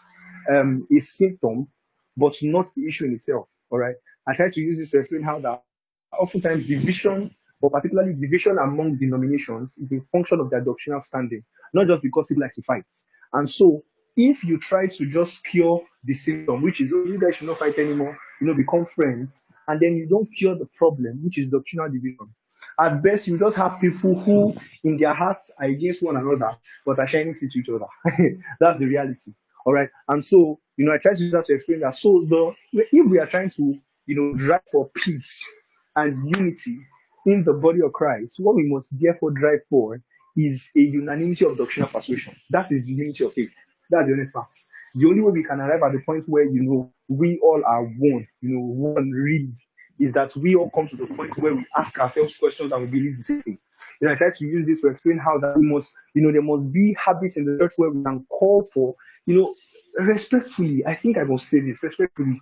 um, 0.51 0.87
a 0.97 1.01
symptom 1.01 1.69
but 2.17 2.35
not 2.43 2.67
the 2.77 2.87
issue 2.87 3.07
in 3.07 3.15
itself. 3.15 3.49
All 3.71 3.79
right. 3.79 3.95
I 4.29 4.35
try 4.35 4.51
to 4.51 4.61
use 4.61 4.79
this 4.79 4.91
to 4.91 5.01
explain 5.01 5.23
how 5.23 5.39
that 5.41 5.63
oftentimes 6.19 6.67
division, 6.67 7.35
or 7.61 7.71
particularly 7.71 8.15
division 8.15 8.59
among 8.59 8.97
denominations, 8.97 9.77
is 9.79 9.91
a 9.93 10.01
function 10.13 10.41
of 10.41 10.51
their 10.51 10.61
doctrinal 10.61 11.01
standing, 11.01 11.43
not 11.73 11.87
just 11.87 12.03
because 12.03 12.27
people 12.29 12.43
like 12.43 12.55
to 12.55 12.63
fight. 12.63 12.85
And 13.33 13.49
so, 13.49 13.83
if 14.17 14.45
you 14.45 14.59
try 14.59 14.87
to 14.87 15.07
just 15.07 15.45
cure 15.45 15.83
the 16.05 16.15
symptom, 16.15 16.63
which 16.63 16.81
is, 16.81 16.93
oh, 16.95 17.05
you 17.05 17.19
guys 17.19 17.37
should 17.37 17.49
not 17.49 17.59
fight 17.59 17.79
anymore, 17.79 18.19
you 18.41 18.47
know, 18.47 18.55
become 18.55 18.85
friends, 18.85 19.43
and 19.71 19.79
then 19.81 19.97
you 19.97 20.07
don't 20.09 20.27
cure 20.37 20.57
the 20.57 20.67
problem, 20.77 21.21
which 21.23 21.39
is 21.39 21.47
doctrinal 21.47 21.89
division. 21.89 22.29
At 22.79 23.00
best, 23.03 23.29
you 23.29 23.39
just 23.39 23.57
have 23.57 23.81
people 23.81 24.19
who, 24.19 24.55
in 24.83 24.97
their 24.97 25.15
hearts, 25.15 25.53
are 25.61 25.67
against 25.67 26.03
one 26.03 26.17
another, 26.17 26.57
but 26.85 26.99
are 26.99 27.07
shining 27.07 27.35
to 27.37 27.47
each 27.47 27.69
other. 27.69 27.87
That's 28.61 28.81
the 28.81 28.87
reality. 28.87 29.33
All 29.65 29.73
right. 29.73 29.89
And 30.09 30.25
so, 30.25 30.59
you 30.77 30.85
know, 30.87 30.93
I 30.93 30.99
try 30.99 31.15
to 31.15 31.23
use 31.23 31.31
that 31.33 31.45
to 31.45 31.55
explain 31.55 31.81
that. 31.81 31.97
So 31.97 32.27
the 32.29 32.53
if 32.73 33.09
we 33.09 33.21
are 33.21 33.27
trying 33.27 33.50
to, 33.50 33.79
you 34.07 34.17
know, 34.17 34.37
drive 34.37 34.62
for 34.73 34.91
peace 34.97 35.41
and 35.95 36.35
unity 36.37 36.79
in 37.27 37.45
the 37.45 37.53
body 37.53 37.81
of 37.85 37.93
Christ, 37.93 38.37
what 38.39 38.57
we 38.57 38.65
must 38.65 38.89
therefore 38.91 39.31
drive 39.31 39.61
for 39.71 40.03
is 40.37 40.71
a 40.77 40.81
unanimity 40.81 41.45
of 41.45 41.57
doctrinal 41.57 41.91
persuasion. 41.91 42.35
That 42.50 42.73
is 42.73 42.87
the 42.87 42.93
unity 42.93 43.25
of 43.25 43.35
faith. 43.35 43.53
That's 43.89 44.09
the 44.09 44.15
honest 44.15 44.33
fact. 44.33 44.59
The 44.95 45.07
only 45.07 45.23
way 45.23 45.33
we 45.33 45.45
can 45.45 45.61
arrive 45.61 45.83
at 45.83 45.93
the 45.93 46.03
point 46.05 46.25
where, 46.29 46.45
you 46.45 46.63
know, 46.63 46.93
we 47.09 47.39
all 47.43 47.63
are 47.67 47.85
one, 47.85 48.27
you 48.41 48.51
know, 48.51 48.61
one 48.61 49.11
really, 49.11 49.53
is 49.99 50.13
that 50.15 50.35
we 50.37 50.55
all 50.55 50.71
come 50.71 50.89
to 50.89 50.97
the 50.97 51.07
point 51.07 51.37
where 51.39 51.55
we 51.55 51.65
ask 51.77 51.99
ourselves 51.99 52.37
questions 52.37 52.73
and 52.73 52.83
we 52.83 52.89
believe 52.89 53.17
the 53.19 53.23
same 53.23 53.59
know, 54.01 54.13
I 54.13 54.15
try 54.15 54.31
to 54.31 54.45
use 54.45 54.67
this 54.67 54.81
to 54.83 54.89
explain 54.89 55.19
how 55.19 55.39
that 55.39 55.57
we 55.57 55.67
must, 55.67 55.93
you 56.15 56.23
know, 56.23 56.33
there 56.33 56.43
must 56.43 56.73
be 56.73 56.97
habits 57.03 57.37
in 57.37 57.45
the 57.45 57.59
church 57.59 57.73
where 57.77 57.91
we 57.91 58.03
can 58.03 58.25
call 58.29 58.69
for, 58.73 58.95
you 59.27 59.37
know, 59.37 59.55
respectfully, 60.05 60.85
I 60.87 60.95
think 60.95 61.19
I 61.19 61.25
must 61.25 61.49
say 61.49 61.61
this 61.61 61.83
respectfully. 61.83 62.41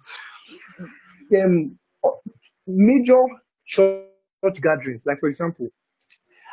Um, 1.40 1.78
major 2.66 3.22
church 3.66 4.04
gatherings, 4.62 5.02
like 5.06 5.20
for 5.20 5.28
example, 5.28 5.68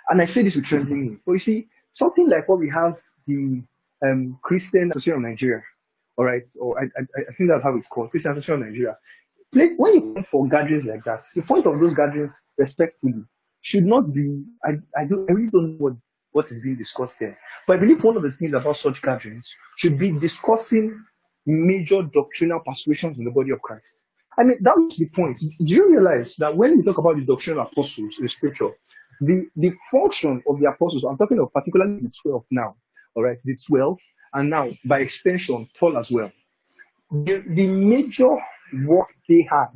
and 0.09 0.21
I 0.21 0.25
say 0.25 0.43
this 0.43 0.55
with 0.55 0.65
trembling, 0.65 1.19
but 1.25 1.33
you 1.33 1.39
see, 1.39 1.67
something 1.93 2.29
like 2.29 2.47
what 2.47 2.59
we 2.59 2.69
have 2.69 2.99
the 3.27 3.63
um, 4.05 4.37
Christian 4.43 4.91
Association 4.91 5.23
of 5.23 5.29
Nigeria, 5.29 5.63
all 6.17 6.25
right, 6.25 6.43
or 6.59 6.79
I, 6.79 6.83
I, 6.97 7.21
I 7.29 7.33
think 7.33 7.49
that's 7.49 7.63
how 7.63 7.75
it's 7.75 7.87
called, 7.87 8.11
Christian 8.11 8.31
Association 8.31 8.61
of 8.61 8.67
Nigeria. 8.69 8.97
Place, 9.53 9.73
when 9.77 9.93
you 9.93 10.13
come 10.13 10.23
for 10.23 10.47
gatherings 10.47 10.85
like 10.85 11.03
that, 11.03 11.23
the 11.35 11.41
point 11.41 11.65
of 11.65 11.79
those 11.79 11.93
gatherings, 11.93 12.31
respectfully, 12.57 13.23
should 13.61 13.85
not 13.85 14.13
be. 14.13 14.43
I, 14.63 14.73
I 14.97 15.05
don't. 15.05 15.29
I 15.29 15.33
really 15.33 15.49
don't 15.49 15.71
know 15.71 15.77
what 15.77 15.93
what 16.31 16.51
is 16.51 16.61
being 16.61 16.75
discussed 16.75 17.19
here. 17.19 17.37
But 17.65 17.77
I 17.77 17.79
believe 17.79 18.03
one 18.03 18.17
of 18.17 18.23
the 18.23 18.31
things 18.31 18.53
about 18.53 18.75
such 18.75 19.01
gatherings 19.01 19.55
should 19.77 19.97
be 19.97 20.11
discussing 20.11 21.01
major 21.45 22.01
doctrinal 22.13 22.59
persuasions 22.59 23.19
in 23.19 23.25
the 23.25 23.31
body 23.31 23.51
of 23.51 23.61
Christ. 23.61 23.95
I 24.37 24.43
mean, 24.43 24.57
that 24.61 24.75
was 24.75 24.97
the 24.97 25.07
point. 25.09 25.39
Do 25.39 25.73
you 25.73 25.89
realize 25.89 26.35
that 26.37 26.55
when 26.55 26.77
we 26.77 26.83
talk 26.83 26.97
about 26.97 27.15
the 27.15 27.23
doctrinal 27.25 27.61
apostles 27.63 28.19
in 28.19 28.27
scripture, 28.27 28.69
the, 29.21 29.47
the 29.55 29.71
function 29.89 30.43
of 30.49 30.59
the 30.59 30.69
apostles, 30.69 31.05
I'm 31.05 31.17
talking 31.17 31.39
of 31.39 31.53
particularly 31.53 32.01
the 32.01 32.11
12 32.21 32.43
now, 32.51 32.75
all 33.15 33.23
right, 33.23 33.39
the 33.45 33.57
12, 33.67 33.97
and 34.35 34.49
now 34.49 34.69
by 34.85 34.99
extension, 34.99 35.67
Paul 35.79 35.97
as 35.97 36.11
well. 36.11 36.31
The, 37.11 37.43
the 37.47 37.67
major 37.67 38.37
work 38.85 39.09
they 39.27 39.47
had 39.49 39.69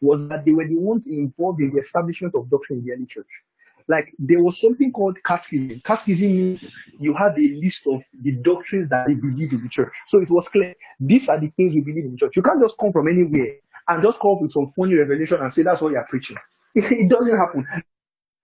was 0.00 0.28
that 0.28 0.44
they 0.44 0.52
were 0.52 0.66
the 0.66 0.76
ones 0.76 1.06
involved 1.06 1.60
in 1.60 1.70
the 1.72 1.80
establishment 1.80 2.34
of 2.34 2.48
doctrine 2.50 2.80
in 2.80 2.84
the 2.86 2.92
early 2.92 3.06
church 3.06 3.44
like 3.88 4.12
there 4.18 4.42
was 4.42 4.60
something 4.60 4.92
called 4.92 5.22
catechism. 5.24 5.80
Catechism 5.84 6.28
means 6.28 6.70
you 6.98 7.14
have 7.14 7.36
a 7.36 7.48
list 7.62 7.86
of 7.86 8.02
the 8.22 8.32
doctrines 8.36 8.88
that 8.90 9.06
they 9.06 9.14
believe 9.14 9.52
in 9.52 9.62
the 9.62 9.68
church. 9.68 9.92
So 10.06 10.20
it 10.20 10.30
was 10.30 10.48
clear 10.48 10.74
these 11.00 11.28
are 11.28 11.38
the 11.38 11.48
things 11.48 11.74
we 11.74 11.80
believe 11.80 12.04
in 12.04 12.12
the 12.12 12.16
church. 12.16 12.36
You 12.36 12.42
can't 12.42 12.60
just 12.62 12.78
come 12.78 12.92
from 12.92 13.08
anywhere 13.08 13.56
and 13.88 14.02
just 14.02 14.20
come 14.20 14.32
up 14.32 14.42
with 14.42 14.52
some 14.52 14.70
funny 14.70 14.94
revelation 14.94 15.40
and 15.40 15.52
say 15.52 15.62
that's 15.62 15.80
what 15.80 15.92
you're 15.92 16.06
preaching. 16.08 16.36
It, 16.74 16.84
it 16.90 17.08
doesn't 17.08 17.36
happen. 17.36 17.66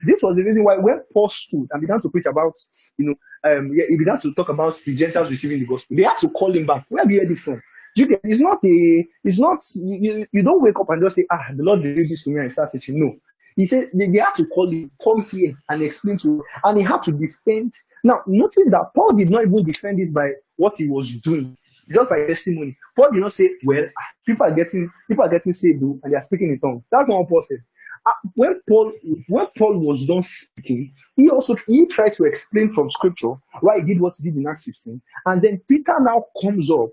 This 0.02 0.22
was 0.22 0.36
the 0.36 0.42
reason 0.42 0.64
why 0.64 0.76
when 0.76 1.00
Paul 1.12 1.28
stood 1.28 1.68
and 1.70 1.80
began 1.80 2.00
to 2.00 2.08
preach 2.08 2.26
about, 2.26 2.54
you 2.96 3.06
know, 3.06 3.14
um, 3.44 3.72
he 3.88 3.96
began 3.96 4.20
to 4.20 4.32
talk 4.34 4.48
about 4.48 4.76
the 4.84 4.94
Gentiles 4.94 5.30
receiving 5.30 5.60
the 5.60 5.66
gospel. 5.66 5.96
They 5.96 6.04
had 6.04 6.18
to 6.18 6.28
call 6.30 6.54
him 6.54 6.66
back. 6.66 6.84
Where 6.88 7.02
have 7.02 7.10
you 7.10 7.20
heard 7.20 7.28
this 7.28 7.40
from? 7.40 7.62
You 7.96 8.06
get, 8.06 8.20
it's 8.22 8.40
not 8.40 8.58
a, 8.64 9.06
it's 9.24 9.38
not, 9.38 9.58
you, 9.74 10.26
you, 10.32 10.42
don't 10.42 10.62
wake 10.62 10.78
up 10.78 10.88
and 10.90 11.02
just 11.02 11.16
say, 11.16 11.26
ah, 11.30 11.46
the 11.54 11.62
Lord 11.62 11.82
revealed 11.82 12.10
this 12.10 12.24
to 12.24 12.30
me 12.30 12.40
and 12.40 12.52
start 12.52 12.72
teaching. 12.72 13.00
No. 13.00 13.16
He 13.56 13.66
said 13.66 13.90
they, 13.92 14.08
they 14.08 14.18
had 14.18 14.32
to 14.36 14.46
call 14.46 14.70
him, 14.70 14.90
come 15.02 15.22
here 15.22 15.54
and 15.68 15.82
explain 15.82 16.16
to 16.18 16.28
him. 16.28 16.42
And 16.64 16.78
he 16.78 16.84
had 16.84 17.02
to 17.02 17.12
defend. 17.12 17.74
Now, 18.04 18.20
notice 18.26 18.66
that 18.70 18.90
Paul 18.94 19.14
did 19.14 19.30
not 19.30 19.42
even 19.42 19.64
defend 19.64 20.00
it 20.00 20.14
by 20.14 20.32
what 20.56 20.74
he 20.76 20.88
was 20.88 21.12
doing, 21.16 21.56
just 21.92 22.10
by 22.10 22.24
testimony. 22.26 22.76
Paul 22.96 23.10
did 23.10 23.20
not 23.20 23.32
say, 23.32 23.50
well, 23.64 23.84
ah, 23.84 24.04
people 24.24 24.46
are 24.46 24.54
getting, 24.54 24.88
people 25.08 25.24
are 25.24 25.28
getting 25.28 25.52
saved 25.52 25.82
and 25.82 26.00
they 26.04 26.16
are 26.16 26.22
speaking 26.22 26.50
in 26.50 26.60
tongues. 26.60 26.84
That's 26.92 27.08
not 27.08 27.18
what 27.18 27.28
Paul 27.28 27.42
said. 27.42 27.58
Uh, 28.06 28.12
when 28.34 28.60
Paul 28.66 28.92
when 29.28 29.46
Paul 29.58 29.78
was 29.78 30.06
done 30.06 30.22
speaking, 30.22 30.94
he 31.16 31.28
also 31.28 31.54
he 31.66 31.86
tried 31.86 32.14
to 32.14 32.24
explain 32.24 32.72
from 32.72 32.90
scripture 32.90 33.34
why 33.60 33.80
he 33.80 33.84
did 33.84 34.00
what 34.00 34.14
he 34.16 34.30
did 34.30 34.38
in 34.38 34.46
Acts 34.46 34.64
15. 34.64 35.00
And 35.26 35.42
then 35.42 35.60
Peter 35.68 35.94
now 36.00 36.24
comes 36.40 36.70
up. 36.70 36.88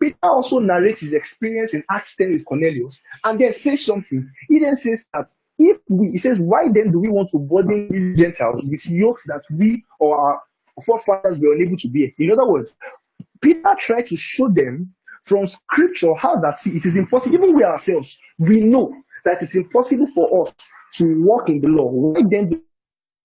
Peter 0.00 0.16
also 0.22 0.58
narrates 0.58 1.00
his 1.00 1.12
experience 1.12 1.74
in 1.74 1.82
Acts 1.90 2.16
10 2.16 2.32
with 2.32 2.44
Cornelius 2.46 2.98
and 3.24 3.38
then 3.38 3.52
says 3.52 3.84
something. 3.84 4.30
He 4.48 4.58
then 4.58 4.76
says 4.76 5.04
that 5.12 5.26
if 5.58 5.78
we, 5.88 6.12
he 6.12 6.18
says, 6.18 6.38
why 6.38 6.68
then 6.72 6.92
do 6.92 7.00
we 7.00 7.08
want 7.08 7.30
to 7.30 7.38
burden 7.38 7.88
these 7.90 8.16
Gentiles 8.16 8.64
with 8.64 8.86
yokes 8.86 9.24
that 9.26 9.42
we 9.50 9.84
or 9.98 10.18
our 10.18 10.42
forefathers 10.84 11.38
were 11.40 11.54
unable 11.54 11.76
to 11.78 11.88
bear? 11.88 12.08
In 12.18 12.30
other 12.30 12.46
words, 12.46 12.76
Peter 13.40 13.74
tried 13.78 14.06
to 14.06 14.16
show 14.16 14.48
them 14.48 14.94
from 15.22 15.46
scripture 15.46 16.14
how 16.14 16.36
that 16.40 16.58
see, 16.58 16.76
it 16.76 16.86
is 16.86 16.96
impossible. 16.96 17.34
Even 17.34 17.54
we 17.54 17.64
ourselves, 17.64 18.18
we 18.38 18.60
know 18.60 18.94
that 19.26 19.42
it's 19.42 19.54
impossible 19.54 20.06
for 20.14 20.46
us 20.46 20.54
to 20.94 21.22
walk 21.22 21.48
in 21.48 21.60
the 21.60 21.68
law. 21.68 21.88
Why 21.88 22.22
then 22.30 22.48
do 22.48 22.62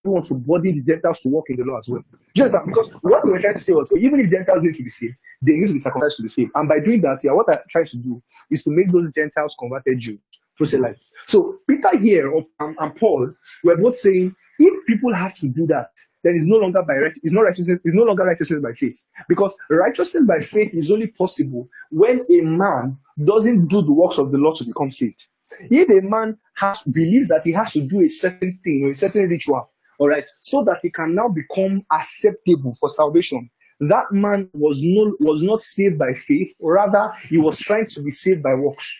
we 0.03 0.11
want 0.11 0.25
to 0.25 0.35
body 0.35 0.73
the 0.73 0.81
Gentiles 0.81 1.19
to 1.21 1.29
walk 1.29 1.49
in 1.49 1.57
the 1.57 1.63
law 1.63 1.77
as 1.77 1.87
well? 1.87 2.03
Just 2.35 2.55
because 2.65 2.89
what 3.01 3.25
we 3.25 3.31
were 3.31 3.39
trying 3.39 3.55
to 3.55 3.61
say 3.61 3.73
was, 3.73 3.93
even 3.93 4.19
if 4.19 4.29
Gentiles 4.29 4.63
need 4.63 4.75
to 4.75 4.83
be 4.83 4.89
saved, 4.89 5.15
they 5.41 5.53
need 5.53 5.67
to 5.67 5.73
be 5.73 5.79
circumcised 5.79 6.17
to 6.17 6.23
be 6.23 6.29
saved. 6.29 6.51
And 6.55 6.67
by 6.67 6.79
doing 6.79 7.01
that, 7.01 7.19
yeah, 7.23 7.31
what 7.31 7.47
I'm 7.49 7.61
trying 7.69 7.85
to 7.85 7.97
do 7.97 8.21
is 8.49 8.63
to 8.63 8.71
make 8.71 8.91
those 8.91 9.11
Gentiles 9.13 9.55
converted 9.57 9.99
Jews 9.99 10.19
proselytes. 10.57 11.11
So 11.27 11.57
Peter 11.67 11.97
here 11.97 12.31
and, 12.59 12.77
and 12.79 12.95
Paul 12.95 13.31
were 13.63 13.77
both 13.77 13.97
saying 13.97 14.35
if 14.59 14.85
people 14.85 15.13
have 15.13 15.33
to 15.35 15.49
do 15.49 15.65
that, 15.67 15.89
then 16.23 16.35
it's 16.35 16.45
no 16.45 16.57
longer 16.57 16.83
by 16.83 16.93
it's 17.23 17.33
not 17.33 17.41
righteousness, 17.41 17.79
it's 17.83 17.95
no 17.95 18.03
longer 18.03 18.23
righteousness 18.23 18.61
by 18.61 18.73
faith. 18.73 19.07
Because 19.27 19.55
righteousness 19.69 20.23
by 20.25 20.39
faith 20.39 20.73
is 20.73 20.91
only 20.91 21.07
possible 21.07 21.67
when 21.89 22.19
a 22.29 22.41
man 22.41 22.97
doesn't 23.25 23.67
do 23.67 23.81
the 23.81 23.91
works 23.91 24.19
of 24.19 24.31
the 24.31 24.37
law 24.37 24.53
to 24.55 24.63
become 24.63 24.91
saved. 24.91 25.21
If 25.69 25.89
a 25.89 26.07
man 26.07 26.37
has 26.55 26.79
believes 26.83 27.29
that 27.29 27.43
he 27.43 27.51
has 27.51 27.73
to 27.73 27.81
do 27.81 28.01
a 28.01 28.09
certain 28.09 28.59
thing 28.63 28.85
or 28.85 28.91
a 28.91 28.95
certain 28.95 29.27
ritual, 29.29 29.69
all 29.99 30.09
right, 30.09 30.27
so 30.39 30.63
that 30.63 30.79
he 30.81 30.89
can 30.89 31.15
now 31.15 31.27
become 31.27 31.83
acceptable 31.91 32.75
for 32.79 32.91
salvation, 32.93 33.49
that 33.81 34.05
man 34.11 34.49
was 34.53 34.79
no 34.81 35.15
was 35.19 35.41
not 35.41 35.61
saved 35.61 35.97
by 35.97 36.13
faith, 36.27 36.53
rather 36.59 37.11
he 37.29 37.37
was 37.37 37.57
trying 37.57 37.87
to 37.87 38.01
be 38.01 38.11
saved 38.11 38.43
by 38.43 38.53
works. 38.53 38.99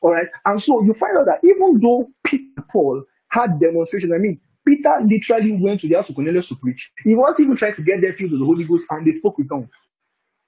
All 0.00 0.12
right, 0.12 0.26
and 0.46 0.60
so 0.60 0.82
you 0.82 0.94
find 0.94 1.16
out 1.16 1.26
that 1.26 1.40
even 1.44 1.80
though 1.80 2.08
Peter 2.24 2.62
Paul 2.70 3.04
had 3.28 3.60
demonstration, 3.60 4.12
I 4.12 4.18
mean, 4.18 4.40
Peter 4.66 4.92
literally 5.00 5.52
went 5.52 5.80
to 5.80 5.88
the 5.88 5.94
house 5.96 6.08
of 6.08 6.14
Cornelius 6.14 6.48
to 6.48 6.56
preach. 6.56 6.92
He 7.04 7.14
was 7.14 7.40
even 7.40 7.56
trying 7.56 7.74
to 7.74 7.82
get 7.82 8.00
there 8.00 8.12
filled 8.12 8.32
with 8.32 8.40
the 8.40 8.46
Holy 8.46 8.64
Ghost, 8.64 8.86
and 8.90 9.06
they 9.06 9.14
spoke 9.14 9.38
with 9.38 9.48
tongues. 9.48 9.68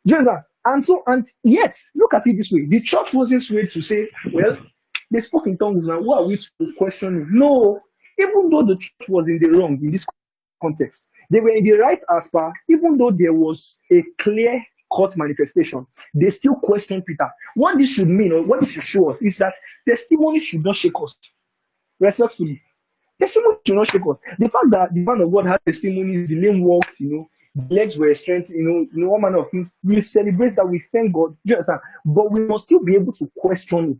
Do 0.06 0.16
you 0.16 0.24
that? 0.24 0.44
And 0.66 0.84
so, 0.84 1.02
and 1.06 1.26
yet, 1.42 1.76
look 1.94 2.14
at 2.14 2.26
it 2.26 2.36
this 2.36 2.50
way: 2.50 2.66
the 2.66 2.80
church 2.80 3.12
wasn't 3.14 3.42
swayed 3.42 3.70
to 3.70 3.82
say, 3.82 4.08
"Well, 4.32 4.58
they 5.10 5.20
spoke 5.20 5.46
in 5.46 5.56
tongues 5.58 5.84
now. 5.84 6.00
Who 6.00 6.12
are 6.12 6.24
we 6.24 6.36
to 6.36 6.72
question? 6.76 7.28
No. 7.30 7.80
Even 8.18 8.50
though 8.50 8.62
the 8.62 8.76
church 8.76 9.08
was 9.08 9.26
in 9.26 9.38
the 9.38 9.48
wrong 9.48 9.78
in 9.82 9.90
this 9.90 10.06
context, 10.62 11.06
they 11.30 11.40
were 11.40 11.50
in 11.50 11.64
the 11.64 11.72
right 11.72 12.02
as 12.16 12.28
far, 12.28 12.52
even 12.68 12.96
though 12.96 13.10
there 13.10 13.32
was 13.32 13.78
a 13.92 14.02
clear 14.18 14.64
cut 14.94 15.16
manifestation, 15.16 15.86
they 16.14 16.30
still 16.30 16.54
question 16.54 17.02
Peter. 17.02 17.28
What 17.54 17.78
this 17.78 17.90
should 17.90 18.08
mean, 18.08 18.32
or 18.32 18.42
what 18.42 18.60
this 18.60 18.72
should 18.72 18.84
show 18.84 19.10
us, 19.10 19.20
is 19.22 19.38
that 19.38 19.54
testimony 19.88 20.38
should 20.38 20.64
not 20.64 20.76
shake 20.76 20.92
us. 21.02 21.14
Respectfully. 21.98 22.60
Testimony 23.18 23.56
should 23.66 23.76
not 23.76 23.90
shake 23.90 24.02
us. 24.02 24.16
The 24.38 24.48
fact 24.48 24.70
that 24.70 24.94
the 24.94 25.00
man 25.00 25.20
of 25.20 25.32
God 25.32 25.46
had 25.46 25.60
testimony, 25.66 26.26
the 26.26 26.36
lame 26.36 26.62
walked, 26.62 26.98
you 26.98 27.10
know, 27.10 27.28
the 27.54 27.74
legs 27.74 27.96
were 27.96 28.12
strengthened, 28.14 28.58
you 28.58 28.64
know, 28.64 28.86
you 28.92 29.06
know, 29.06 29.40
of 29.40 29.50
things. 29.50 29.68
We 29.82 30.00
celebrate 30.00 30.56
that, 30.56 30.68
we 30.68 30.80
thank 30.80 31.12
God. 31.12 31.36
you 31.44 31.54
understand? 31.54 31.80
But 32.04 32.32
we 32.32 32.40
must 32.40 32.64
still 32.64 32.82
be 32.82 32.96
able 32.96 33.12
to 33.12 33.30
question 33.36 33.92
it. 33.92 33.98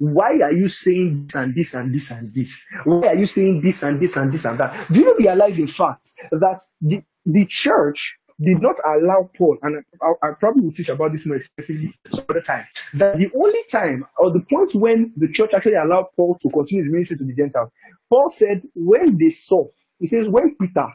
Why 0.00 0.40
are 0.42 0.52
you 0.52 0.68
saying 0.68 1.26
this 1.26 1.34
and 1.34 1.54
this 1.54 1.74
and 1.74 1.94
this 1.94 2.10
and 2.10 2.32
this? 2.32 2.64
Why 2.84 3.08
are 3.08 3.14
you 3.16 3.26
saying 3.26 3.60
this 3.62 3.82
and 3.82 4.00
this 4.00 4.16
and 4.16 4.32
this 4.32 4.46
and 4.46 4.58
that? 4.58 4.74
Do 4.90 5.00
you 5.00 5.14
realize, 5.18 5.58
in 5.58 5.66
fact, 5.66 6.08
that 6.30 6.58
the, 6.80 7.02
the 7.26 7.44
church 7.44 8.16
did 8.40 8.62
not 8.62 8.76
allow 8.86 9.28
Paul, 9.36 9.58
and 9.60 9.84
I, 10.00 10.26
I, 10.26 10.30
probably 10.40 10.62
will 10.62 10.72
teach 10.72 10.88
about 10.88 11.12
this 11.12 11.26
more 11.26 11.36
extensively 11.36 11.92
some 12.10 12.24
other 12.30 12.40
time, 12.40 12.64
that 12.94 13.18
the 13.18 13.30
only 13.36 13.60
time 13.70 14.06
or 14.16 14.30
the 14.30 14.40
point 14.40 14.74
when 14.74 15.12
the 15.18 15.28
church 15.28 15.52
actually 15.52 15.74
allowed 15.74 16.06
Paul 16.16 16.38
to 16.40 16.48
continue 16.48 16.84
his 16.84 16.92
ministry 16.92 17.18
to 17.18 17.24
the 17.24 17.34
Gentiles, 17.34 17.68
Paul 18.08 18.30
said, 18.30 18.62
when 18.74 19.18
they 19.18 19.28
saw, 19.28 19.66
he 19.98 20.06
says, 20.06 20.28
when 20.28 20.56
Peter 20.58 20.86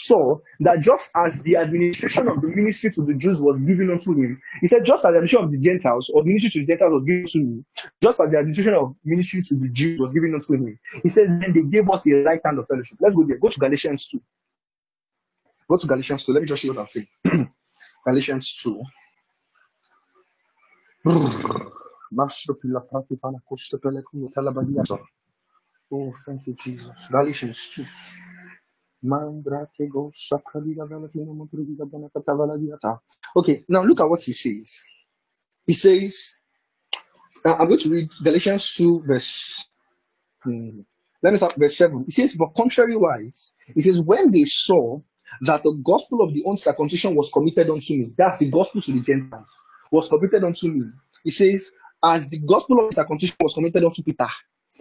saw 0.00 0.38
that 0.60 0.80
just 0.80 1.10
as 1.16 1.42
the 1.42 1.56
administration 1.56 2.28
of 2.28 2.40
the 2.40 2.48
ministry 2.48 2.90
to 2.90 3.02
the 3.04 3.14
Jews 3.14 3.40
was 3.40 3.60
given 3.60 3.90
unto 3.90 4.12
him, 4.12 4.40
he 4.60 4.66
said, 4.66 4.84
just 4.84 5.04
as 5.04 5.12
the 5.12 5.18
administration 5.18 5.44
of 5.44 5.50
the 5.52 5.58
Gentiles 5.58 6.10
or 6.14 6.24
ministry 6.24 6.50
to 6.50 6.60
the 6.60 6.66
Gentiles 6.66 6.92
was 6.92 7.04
given 7.04 7.26
to 7.26 7.38
me, 7.38 7.64
just 8.02 8.20
as 8.20 8.32
the 8.32 8.38
administration 8.38 8.74
of 8.74 8.94
ministry 9.04 9.42
to 9.42 9.54
the 9.56 9.68
Jews 9.68 10.00
was 10.00 10.12
given 10.12 10.34
unto 10.34 10.54
him, 10.54 10.78
he 11.02 11.08
says, 11.08 11.28
then 11.40 11.52
they 11.52 11.62
gave 11.62 11.88
us 11.90 12.06
a 12.06 12.14
right 12.22 12.40
hand 12.44 12.58
of 12.58 12.66
fellowship. 12.66 12.98
Let's 13.00 13.14
go 13.14 13.24
there. 13.26 13.38
Go 13.38 13.48
to 13.48 13.58
Galatians 13.60 14.08
2. 14.10 14.22
Go 15.68 15.76
to 15.76 15.86
Galatians 15.86 16.24
2. 16.24 16.32
Let 16.32 16.40
me 16.42 16.48
just 16.48 16.62
show 16.62 16.68
you 16.68 16.74
what 16.74 16.82
I'm 16.82 16.88
saying. 16.88 17.08
Galatians 18.06 18.58
2. 18.62 18.82
Oh, 25.92 26.12
thank 26.26 26.46
you, 26.46 26.54
Jesus. 26.62 26.88
Galatians 27.10 27.68
2. 27.74 27.84
Okay, 33.36 33.64
now 33.68 33.82
look 33.82 34.00
at 34.00 34.08
what 34.08 34.22
he 34.22 34.32
says. 34.32 34.78
He 35.66 35.72
says, 35.72 36.36
uh, 37.44 37.54
I'm 37.54 37.68
going 37.68 37.80
to 37.80 37.90
read 37.90 38.10
Galatians 38.22 38.74
2, 38.74 39.04
verse. 39.06 39.64
Hmm, 40.42 40.80
let 41.22 41.32
me 41.32 41.38
start 41.38 41.54
verse 41.56 41.76
7. 41.76 42.04
He 42.06 42.12
says, 42.12 42.34
But 42.34 42.54
contrariwise, 42.54 43.52
he 43.74 43.82
says, 43.82 44.00
When 44.00 44.30
they 44.30 44.44
saw 44.44 45.00
that 45.42 45.62
the 45.62 45.72
gospel 45.84 46.22
of 46.22 46.34
the 46.34 46.42
uncircumcision 46.46 47.14
was 47.14 47.30
committed 47.32 47.70
unto 47.70 47.94
me, 47.94 48.12
that's 48.16 48.38
the 48.38 48.50
gospel 48.50 48.80
to 48.80 48.92
the 48.92 49.00
Gentiles, 49.00 49.48
was 49.90 50.08
committed 50.08 50.44
unto 50.44 50.68
me. 50.68 50.82
He 51.24 51.30
says, 51.30 51.70
As 52.02 52.28
the 52.28 52.38
gospel 52.38 52.86
of 52.86 52.94
circumcision 52.94 53.36
was 53.40 53.54
committed 53.54 53.84
unto 53.84 54.02
Peter, 54.02 54.28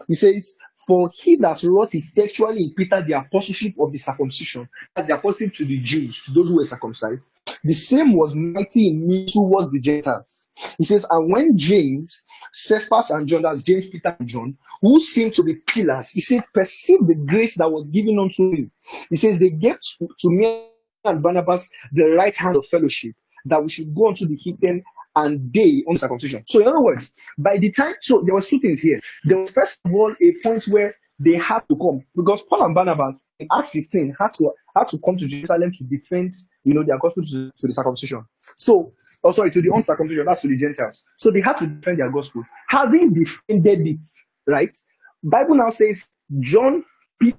he 0.08 0.16
says, 0.16 0.56
For 0.86 1.10
he 1.14 1.36
that 1.38 1.62
wrought 1.64 1.96
effectually 1.96 2.64
in 2.64 2.74
Peter 2.74 3.02
the 3.02 3.14
apostleship 3.14 3.74
of 3.80 3.92
the 3.92 3.98
circumcision, 3.98 4.68
as 4.96 5.08
the 5.08 5.16
apostleship 5.16 5.56
to 5.56 5.66
the 5.66 5.80
Jews, 5.80 6.22
to 6.26 6.32
those 6.32 6.50
who 6.50 6.58
were 6.58 6.66
circumcised, 6.66 7.32
the 7.64 7.74
same 7.74 8.14
was 8.14 8.34
mighty 8.36 8.90
in 8.90 9.08
me 9.08 9.26
towards 9.26 9.72
the 9.72 9.80
Gentiles. 9.80 10.48
He 10.78 10.86
says, 10.86 11.06
And 11.10 11.32
when 11.32 11.58
James, 11.58 12.24
Cephas, 12.54 13.10
and 13.10 13.28
John, 13.28 13.42
that's 13.42 13.64
James, 13.64 13.90
Peter, 13.90 14.16
and 14.20 14.28
John, 14.28 14.58
who 14.82 15.00
seemed 15.00 15.34
to 15.36 15.44
be 15.44 15.56
pillars, 15.56 16.10
he 16.10 16.22
said, 16.22 16.44
Perceive 16.54 17.06
the 17.08 17.16
grace 17.16 17.58
that 17.58 17.70
was 17.70 17.88
given 17.92 18.20
unto 18.20 18.52
him. 18.56 18.72
He 19.10 19.18
says, 19.18 19.40
They 19.40 19.50
gave 19.50 19.78
to, 20.00 20.08
to 20.08 20.30
me 20.30 20.68
and 21.06 21.24
Barnabas 21.24 21.70
the 21.92 22.10
right 22.16 22.36
hand 22.36 22.56
of 22.58 22.66
fellowship, 22.68 23.16
that 23.46 23.62
we 23.62 23.70
should 23.70 23.96
go 23.96 24.08
unto 24.08 24.28
the 24.28 24.36
heathen 24.36 24.84
and 25.20 25.54
they 25.54 25.84
on 25.88 25.98
circumcision. 25.98 26.44
So 26.48 26.62
in 26.62 26.68
other 26.68 26.82
words, 26.82 27.10
by 27.38 27.58
the 27.58 27.72
time, 27.72 27.96
so 28.02 28.24
there 28.26 28.36
was 28.36 28.48
two 28.48 28.60
things 28.60 28.80
here. 28.80 29.00
There 29.26 29.38
was 29.38 29.52
first 29.52 29.80
of 29.86 29.94
all 29.94 30.14
a 30.22 30.34
point 30.44 30.66
where 30.68 30.96
they 31.20 31.34
had 31.34 31.60
to 31.70 31.76
come 31.76 32.02
because 32.16 32.42
Paul 32.50 32.66
and 32.66 32.74
Barnabas 32.74 33.20
in 33.40 33.48
Acts 33.58 33.70
15 33.70 34.16
had 34.18 34.34
to 34.36 34.52
had 34.76 34.88
to 34.88 35.00
come 35.06 35.18
to 35.18 35.28
Jerusalem 35.28 35.72
to 35.74 35.84
defend, 35.84 36.34
you 36.64 36.74
know, 36.74 36.84
their 36.84 36.98
gospel 36.98 37.24
to, 37.24 37.52
to 37.56 37.68
the 37.68 37.74
circumcision. 37.74 38.24
So, 38.38 38.94
oh 39.24 39.32
sorry, 39.32 39.52
to 39.52 39.62
the 39.62 39.72
uncircumcision, 39.74 40.26
that's 40.26 40.42
to 40.42 40.48
the 40.48 40.58
Gentiles. 40.58 41.04
So 41.18 41.32
they 41.32 41.42
had 41.42 41.58
to 41.58 41.68
defend 41.68 42.00
their 42.00 42.12
gospel. 42.12 42.44
Having 42.70 43.14
defended 43.14 43.86
it, 43.86 44.08
right? 44.48 44.76
Bible 45.24 45.56
now 45.56 45.70
says 45.70 46.02
John 46.40 46.86
Peter 47.20 47.38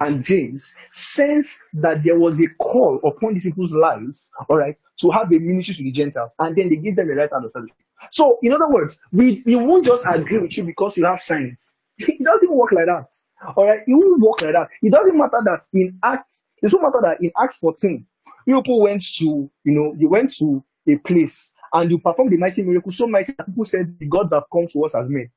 and 0.00 0.24
James 0.24 0.74
sensed 0.90 1.50
that 1.74 2.02
there 2.02 2.18
was 2.18 2.40
a 2.40 2.48
call 2.58 2.98
upon 3.04 3.34
these 3.34 3.42
people's 3.42 3.72
lives, 3.72 4.30
all 4.48 4.56
right, 4.56 4.76
to 5.00 5.10
have 5.10 5.30
a 5.32 5.38
ministry 5.38 5.74
to 5.74 5.82
the 5.82 5.92
Gentiles, 5.92 6.32
and 6.38 6.56
then 6.56 6.70
they 6.70 6.76
give 6.76 6.96
them 6.96 7.10
a 7.10 7.14
right 7.14 7.30
hand 7.32 7.44
of 7.44 7.52
fellowship. 7.52 7.76
So, 8.10 8.38
in 8.42 8.52
other 8.52 8.68
words, 8.68 8.96
we, 9.12 9.42
we 9.44 9.56
won't 9.56 9.84
just 9.84 10.06
agree 10.08 10.38
with 10.38 10.56
you 10.56 10.64
because 10.64 10.96
you 10.96 11.04
have 11.04 11.20
signs. 11.20 11.74
It 11.98 12.22
doesn't 12.22 12.52
work 12.52 12.70
like 12.72 12.86
that. 12.86 13.06
All 13.56 13.66
right, 13.66 13.80
it 13.80 13.92
won't 13.92 14.20
work 14.20 14.40
like 14.42 14.52
that. 14.52 14.68
It 14.82 14.92
doesn't 14.92 15.16
matter 15.16 15.40
that 15.44 15.66
in 15.74 15.98
Acts, 16.04 16.42
it 16.62 16.66
doesn't 16.66 16.80
matter 16.80 17.00
that 17.02 17.20
in 17.20 17.30
Acts 17.42 17.58
14, 17.58 18.06
people 18.46 18.82
went 18.82 19.02
to, 19.16 19.24
you 19.24 19.50
know, 19.64 19.94
you 19.98 20.08
went 20.08 20.32
to 20.34 20.64
a 20.86 20.96
place 20.96 21.50
and 21.72 21.90
you 21.90 21.98
performed 21.98 22.32
the 22.32 22.36
mighty 22.36 22.62
miracle 22.62 22.90
so 22.90 23.06
mighty 23.06 23.32
that 23.32 23.46
people 23.46 23.64
said 23.64 23.94
the 23.98 24.06
gods 24.06 24.32
have 24.32 24.44
come 24.52 24.66
to 24.68 24.84
us 24.84 24.94
as 24.94 25.08
men. 25.08 25.28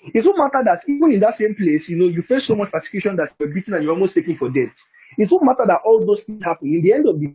It 0.00 0.24
won't 0.24 0.38
matter 0.38 0.64
that 0.64 0.82
even 0.88 1.12
in 1.12 1.20
that 1.20 1.34
same 1.34 1.54
place, 1.54 1.88
you 1.88 1.98
know, 1.98 2.06
you 2.06 2.22
face 2.22 2.44
so 2.44 2.54
much 2.54 2.70
persecution 2.70 3.16
that 3.16 3.32
you're 3.38 3.52
beaten 3.52 3.74
and 3.74 3.82
you're 3.82 3.92
almost 3.92 4.14
taken 4.14 4.36
for 4.36 4.48
dead. 4.48 4.70
It 5.16 5.30
won't 5.30 5.44
matter 5.44 5.66
that 5.66 5.80
all 5.84 6.04
those 6.04 6.24
things 6.24 6.44
happen. 6.44 6.72
In 6.72 6.82
the 6.82 6.92
end 6.92 7.08
of 7.08 7.18
the 7.20 7.34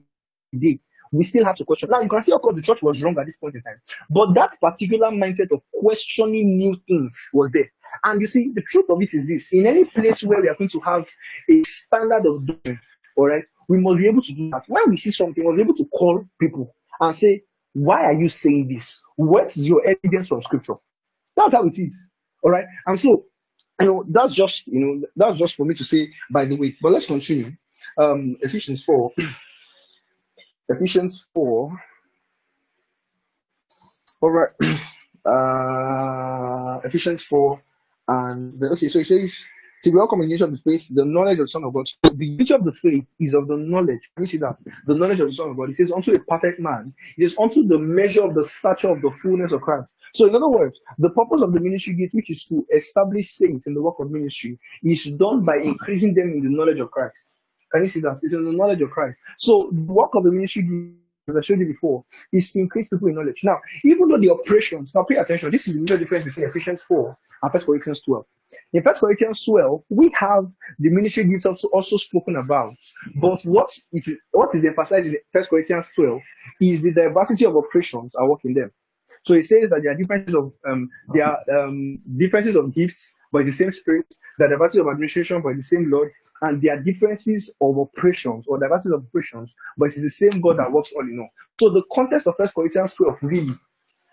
day, 0.57 0.79
we 1.11 1.23
still 1.23 1.45
have 1.45 1.55
to 1.57 1.65
question. 1.65 1.89
Now, 1.91 2.01
you 2.01 2.09
can 2.09 2.23
see, 2.23 2.31
of 2.31 2.41
course, 2.41 2.55
the 2.55 2.61
church 2.61 2.81
was 2.81 3.01
wrong 3.01 3.17
at 3.19 3.25
this 3.25 3.35
point 3.39 3.55
in 3.55 3.61
time. 3.61 3.79
But 4.09 4.33
that 4.33 4.57
particular 4.59 5.11
mindset 5.11 5.51
of 5.51 5.61
questioning 5.79 6.57
new 6.57 6.75
things 6.87 7.29
was 7.33 7.51
there. 7.51 7.71
And 8.03 8.19
you 8.19 8.27
see, 8.27 8.51
the 8.53 8.61
truth 8.61 8.85
of 8.89 9.01
it 9.01 9.13
is 9.13 9.27
this 9.27 9.51
in 9.51 9.67
any 9.67 9.85
place 9.85 10.23
where 10.23 10.41
we 10.41 10.49
are 10.49 10.55
going 10.55 10.69
to 10.69 10.79
have 10.79 11.05
a 11.49 11.63
standard 11.63 12.25
of 12.25 12.45
doing, 12.45 12.79
all 13.15 13.27
right, 13.27 13.43
we 13.67 13.77
must 13.77 13.97
be 13.97 14.07
able 14.07 14.21
to 14.21 14.33
do 14.33 14.49
that. 14.49 14.63
When 14.67 14.89
we 14.89 14.97
see 14.97 15.11
something, 15.11 15.43
we'll 15.43 15.55
be 15.55 15.61
able 15.61 15.75
to 15.75 15.85
call 15.85 16.25
people 16.39 16.75
and 16.99 17.15
say, 17.15 17.43
Why 17.73 18.05
are 18.05 18.13
you 18.13 18.29
saying 18.29 18.69
this? 18.69 19.01
What's 19.15 19.57
your 19.57 19.85
evidence 19.87 20.27
from 20.29 20.41
scripture? 20.41 20.75
That's 21.35 21.53
how 21.53 21.65
it 21.67 21.77
is. 21.77 21.95
All 22.43 22.51
right. 22.51 22.65
And 22.87 22.99
so, 22.99 23.25
you 23.81 23.87
know, 23.87 24.05
that's 24.09 24.33
just, 24.33 24.67
you 24.67 24.79
know, 24.79 25.07
that's 25.15 25.39
just 25.39 25.55
for 25.55 25.65
me 25.65 25.75
to 25.75 25.83
say, 25.83 26.09
by 26.31 26.45
the 26.45 26.57
way. 26.57 26.77
But 26.81 26.93
let's 26.93 27.07
continue. 27.07 27.53
Um, 27.97 28.37
Ephesians 28.41 28.83
4. 28.85 29.11
Ephesians 30.69 31.27
4. 31.33 31.83
All 34.21 34.31
right. 34.31 34.49
Uh, 35.25 36.79
Ephesians 36.85 37.23
4. 37.23 37.61
And 38.09 38.59
the, 38.59 38.67
okay, 38.71 38.89
so 38.89 38.99
it 38.99 39.07
says, 39.07 39.45
to 39.83 39.91
be 39.91 39.97
all 39.99 40.07
of 40.41 40.51
the 40.51 40.59
faith, 40.65 40.87
the 40.91 41.05
knowledge 41.05 41.39
of 41.39 41.45
the 41.45 41.49
Son 41.49 41.63
of 41.65 41.73
God. 41.73 41.87
So 41.87 41.97
the 42.13 42.25
unity 42.25 42.53
of 42.53 42.63
the 42.65 42.73
faith 42.73 43.05
is 43.19 43.33
of 43.33 43.47
the 43.47 43.57
knowledge. 43.57 44.01
Can 44.15 44.25
you 44.25 44.27
see 44.27 44.37
that? 44.39 44.57
The 44.87 44.95
knowledge 44.95 45.19
of 45.19 45.27
the 45.29 45.33
Son 45.35 45.49
of 45.51 45.57
God. 45.57 45.71
It 45.71 45.77
says, 45.77 45.91
unto 45.91 46.15
a 46.15 46.19
perfect 46.19 46.59
man. 46.59 46.93
It 47.17 47.25
is 47.25 47.37
unto 47.37 47.67
the 47.67 47.79
measure 47.79 48.23
of 48.23 48.35
the 48.35 48.47
stature 48.49 48.89
of 48.89 49.01
the 49.01 49.11
fullness 49.21 49.51
of 49.51 49.61
Christ. 49.61 49.87
So, 50.13 50.27
in 50.27 50.35
other 50.35 50.49
words, 50.49 50.79
the 50.99 51.09
purpose 51.09 51.41
of 51.41 51.53
the 51.53 51.59
ministry 51.59 51.93
gift, 51.93 52.13
which 52.13 52.29
is 52.29 52.45
to 52.45 52.65
establish 52.73 53.35
saints 53.35 53.65
in 53.65 53.73
the 53.73 53.81
work 53.81 53.95
of 53.99 54.11
ministry, 54.11 54.59
is 54.83 55.05
done 55.15 55.43
by 55.43 55.57
increasing 55.57 56.13
them 56.13 56.33
in 56.33 56.43
the 56.43 56.49
knowledge 56.49 56.79
of 56.79 56.91
Christ. 56.91 57.37
Can 57.71 57.81
you 57.81 57.87
see 57.87 58.01
that? 58.01 58.19
It's 58.21 58.33
in 58.33 58.45
the 58.45 58.51
knowledge 58.51 58.81
of 58.81 58.91
Christ. 58.91 59.17
So, 59.37 59.69
the 59.71 59.91
work 59.91 60.11
of 60.13 60.23
the 60.23 60.31
ministry 60.31 60.63
gift 60.63 61.03
as 61.29 61.37
I 61.37 61.41
showed 61.41 61.59
you 61.59 61.67
before, 61.67 62.03
is 62.31 62.51
to 62.51 62.59
increase 62.59 62.89
people 62.89 63.07
in 63.07 63.15
knowledge. 63.15 63.41
Now, 63.43 63.57
even 63.85 64.09
though 64.09 64.17
the 64.17 64.29
operations, 64.29 64.93
now 64.93 65.03
pay 65.03 65.15
attention, 65.15 65.51
this 65.51 65.67
is 65.67 65.75
the 65.75 65.81
major 65.81 65.97
difference 65.97 66.25
between 66.25 66.47
Ephesians 66.47 66.83
4 66.83 67.17
and 67.43 67.53
1 67.53 67.63
Corinthians 67.63 68.01
12. 68.01 68.25
In 68.73 68.83
1 68.83 68.95
Corinthians 68.95 69.43
12, 69.45 69.83
we 69.89 70.11
have 70.19 70.45
the 70.79 70.89
ministry 70.89 71.23
gifts 71.23 71.45
also, 71.45 71.67
also 71.69 71.97
spoken 71.97 72.35
about. 72.35 72.73
But 73.15 73.41
what 73.43 73.71
is, 73.93 74.09
what 74.31 74.53
is 74.53 74.65
emphasized 74.65 75.07
in 75.07 75.17
1 75.31 75.45
Corinthians 75.45 75.87
12 75.95 76.21
is 76.61 76.81
the 76.81 76.93
diversity 76.93 77.45
of 77.45 77.55
operations 77.55 78.13
are 78.15 78.27
working 78.27 78.53
them. 78.53 78.71
So 79.23 79.33
it 79.35 79.45
says 79.45 79.69
that 79.69 79.81
there 79.83 79.91
are 79.91 79.95
differences 79.95 80.35
of 80.35 80.51
um, 80.67 80.89
there 81.13 81.25
are 81.25 81.39
um, 81.57 81.99
differences 82.17 82.55
of 82.55 82.73
gifts, 82.73 83.13
but 83.31 83.45
the 83.45 83.53
same 83.53 83.71
spirit, 83.71 84.13
the 84.37 84.47
diversity 84.47 84.79
of 84.79 84.87
administration, 84.87 85.41
but 85.41 85.55
the 85.55 85.63
same 85.63 85.89
Lord, 85.89 86.11
and 86.41 86.61
there 86.61 86.75
are 86.75 86.79
differences 86.81 87.49
of 87.61 87.79
operations 87.79 88.45
or 88.47 88.59
diversity 88.59 88.93
of 88.93 89.05
operations, 89.05 89.55
but 89.77 89.85
it's 89.85 90.01
the 90.01 90.09
same 90.09 90.41
God 90.41 90.59
that 90.59 90.71
works 90.71 90.91
all 90.95 91.03
in 91.03 91.19
all. 91.19 91.29
So 91.59 91.69
the 91.69 91.83
context 91.93 92.27
of 92.27 92.35
First 92.35 92.53
Corinthians 92.53 92.95
12 92.95 93.23
really, 93.23 93.53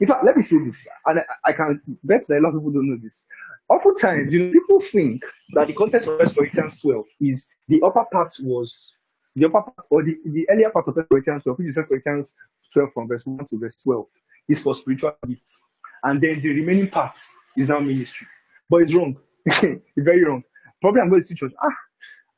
in 0.01 0.07
fact, 0.07 0.25
let 0.25 0.37
me 0.37 0.43
say 0.43 0.59
this, 0.65 0.87
and 1.07 1.19
I, 1.19 1.51
I 1.51 1.53
can 1.53 1.81
bet 2.05 2.27
that 2.29 2.39
a 2.39 2.41
lot 2.41 2.55
of 2.55 2.61
people 2.61 2.71
don't 2.71 2.89
know 2.89 2.99
this. 3.03 3.27
Oftentimes, 3.69 4.33
you 4.33 4.47
know, 4.47 4.53
people 4.53 4.81
think 4.81 5.23
that 5.55 5.67
the 5.67 5.73
context 5.73 6.09
of 6.09 6.19
First 6.21 6.37
Corinthians 6.37 6.81
12 6.81 7.05
is 7.21 7.49
the 7.69 7.83
upper 7.83 8.05
part 8.13 8.33
was 8.43 8.93
the 9.35 9.47
upper 9.47 9.63
part 9.63 9.87
or 9.91 10.05
the, 10.05 10.17
the 10.25 10.49
earlier 10.51 10.71
part 10.71 10.87
of 10.87 10.95
First 10.95 11.09
Corinthians 11.09 11.43
12, 11.43 11.59
which 11.59 11.69
is 11.69 11.75
First 11.75 11.89
Corinthians 11.89 12.35
12 12.73 12.91
from 12.95 13.09
verse 13.09 13.27
1 13.27 13.47
to 13.49 13.59
verse 13.59 13.83
12 13.83 14.07
is 14.51 14.63
for 14.63 14.75
spiritual 14.75 15.13
gifts. 15.27 15.63
And 16.03 16.21
then 16.21 16.41
the 16.41 16.49
remaining 16.51 16.89
part 16.89 17.17
is 17.57 17.69
now 17.69 17.79
ministry. 17.81 18.27
But 18.69 18.83
it's 18.83 18.95
wrong. 18.95 19.17
it's 19.47 19.83
very 19.97 20.25
wrong. 20.25 20.43
Probably 20.81 21.01
I'm 21.01 21.11
going 21.11 21.23
to 21.23 21.29
teach 21.29 21.43
on, 21.43 21.53
Ah, 21.63 21.69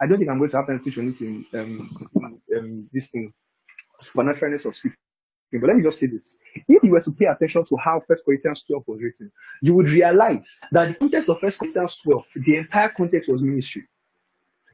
I 0.01 0.07
don't 0.07 0.19
think 0.19 0.31
I'm 0.31 0.39
going 0.39 0.51
to 0.51 0.57
have 0.57 0.67
time 0.67 0.79
to 0.79 0.85
teach 0.85 0.99
anything. 0.99 1.45
Um, 1.55 2.09
um, 2.57 2.89
this 2.93 3.11
thing, 3.11 3.33
supernaturalness 4.01 4.67
of 4.67 4.77
speaking. 4.77 4.97
But 5.53 5.69
let 5.69 5.77
me 5.77 5.83
just 5.83 6.01
say 6.01 6.07
this. 6.07 6.37
If 6.67 6.83
you 6.83 6.91
were 6.91 7.01
to 7.01 7.13
pay 7.13 7.27
attention 7.27 7.65
to 7.65 7.77
how 7.77 8.03
First 8.09 8.25
Corinthians 8.25 8.65
12 8.65 8.85
was 8.87 9.03
written, 9.03 9.31
you 9.61 9.75
would 9.75 9.91
realize 9.91 10.59
that 10.73 10.89
the 10.89 10.95
context 10.95 11.29
of 11.29 11.41
First 11.41 11.59
Corinthians 11.59 11.99
12, 11.99 12.25
the 12.37 12.57
entire 12.57 12.89
context 12.89 13.29
was 13.29 13.43
ministry. 13.43 13.87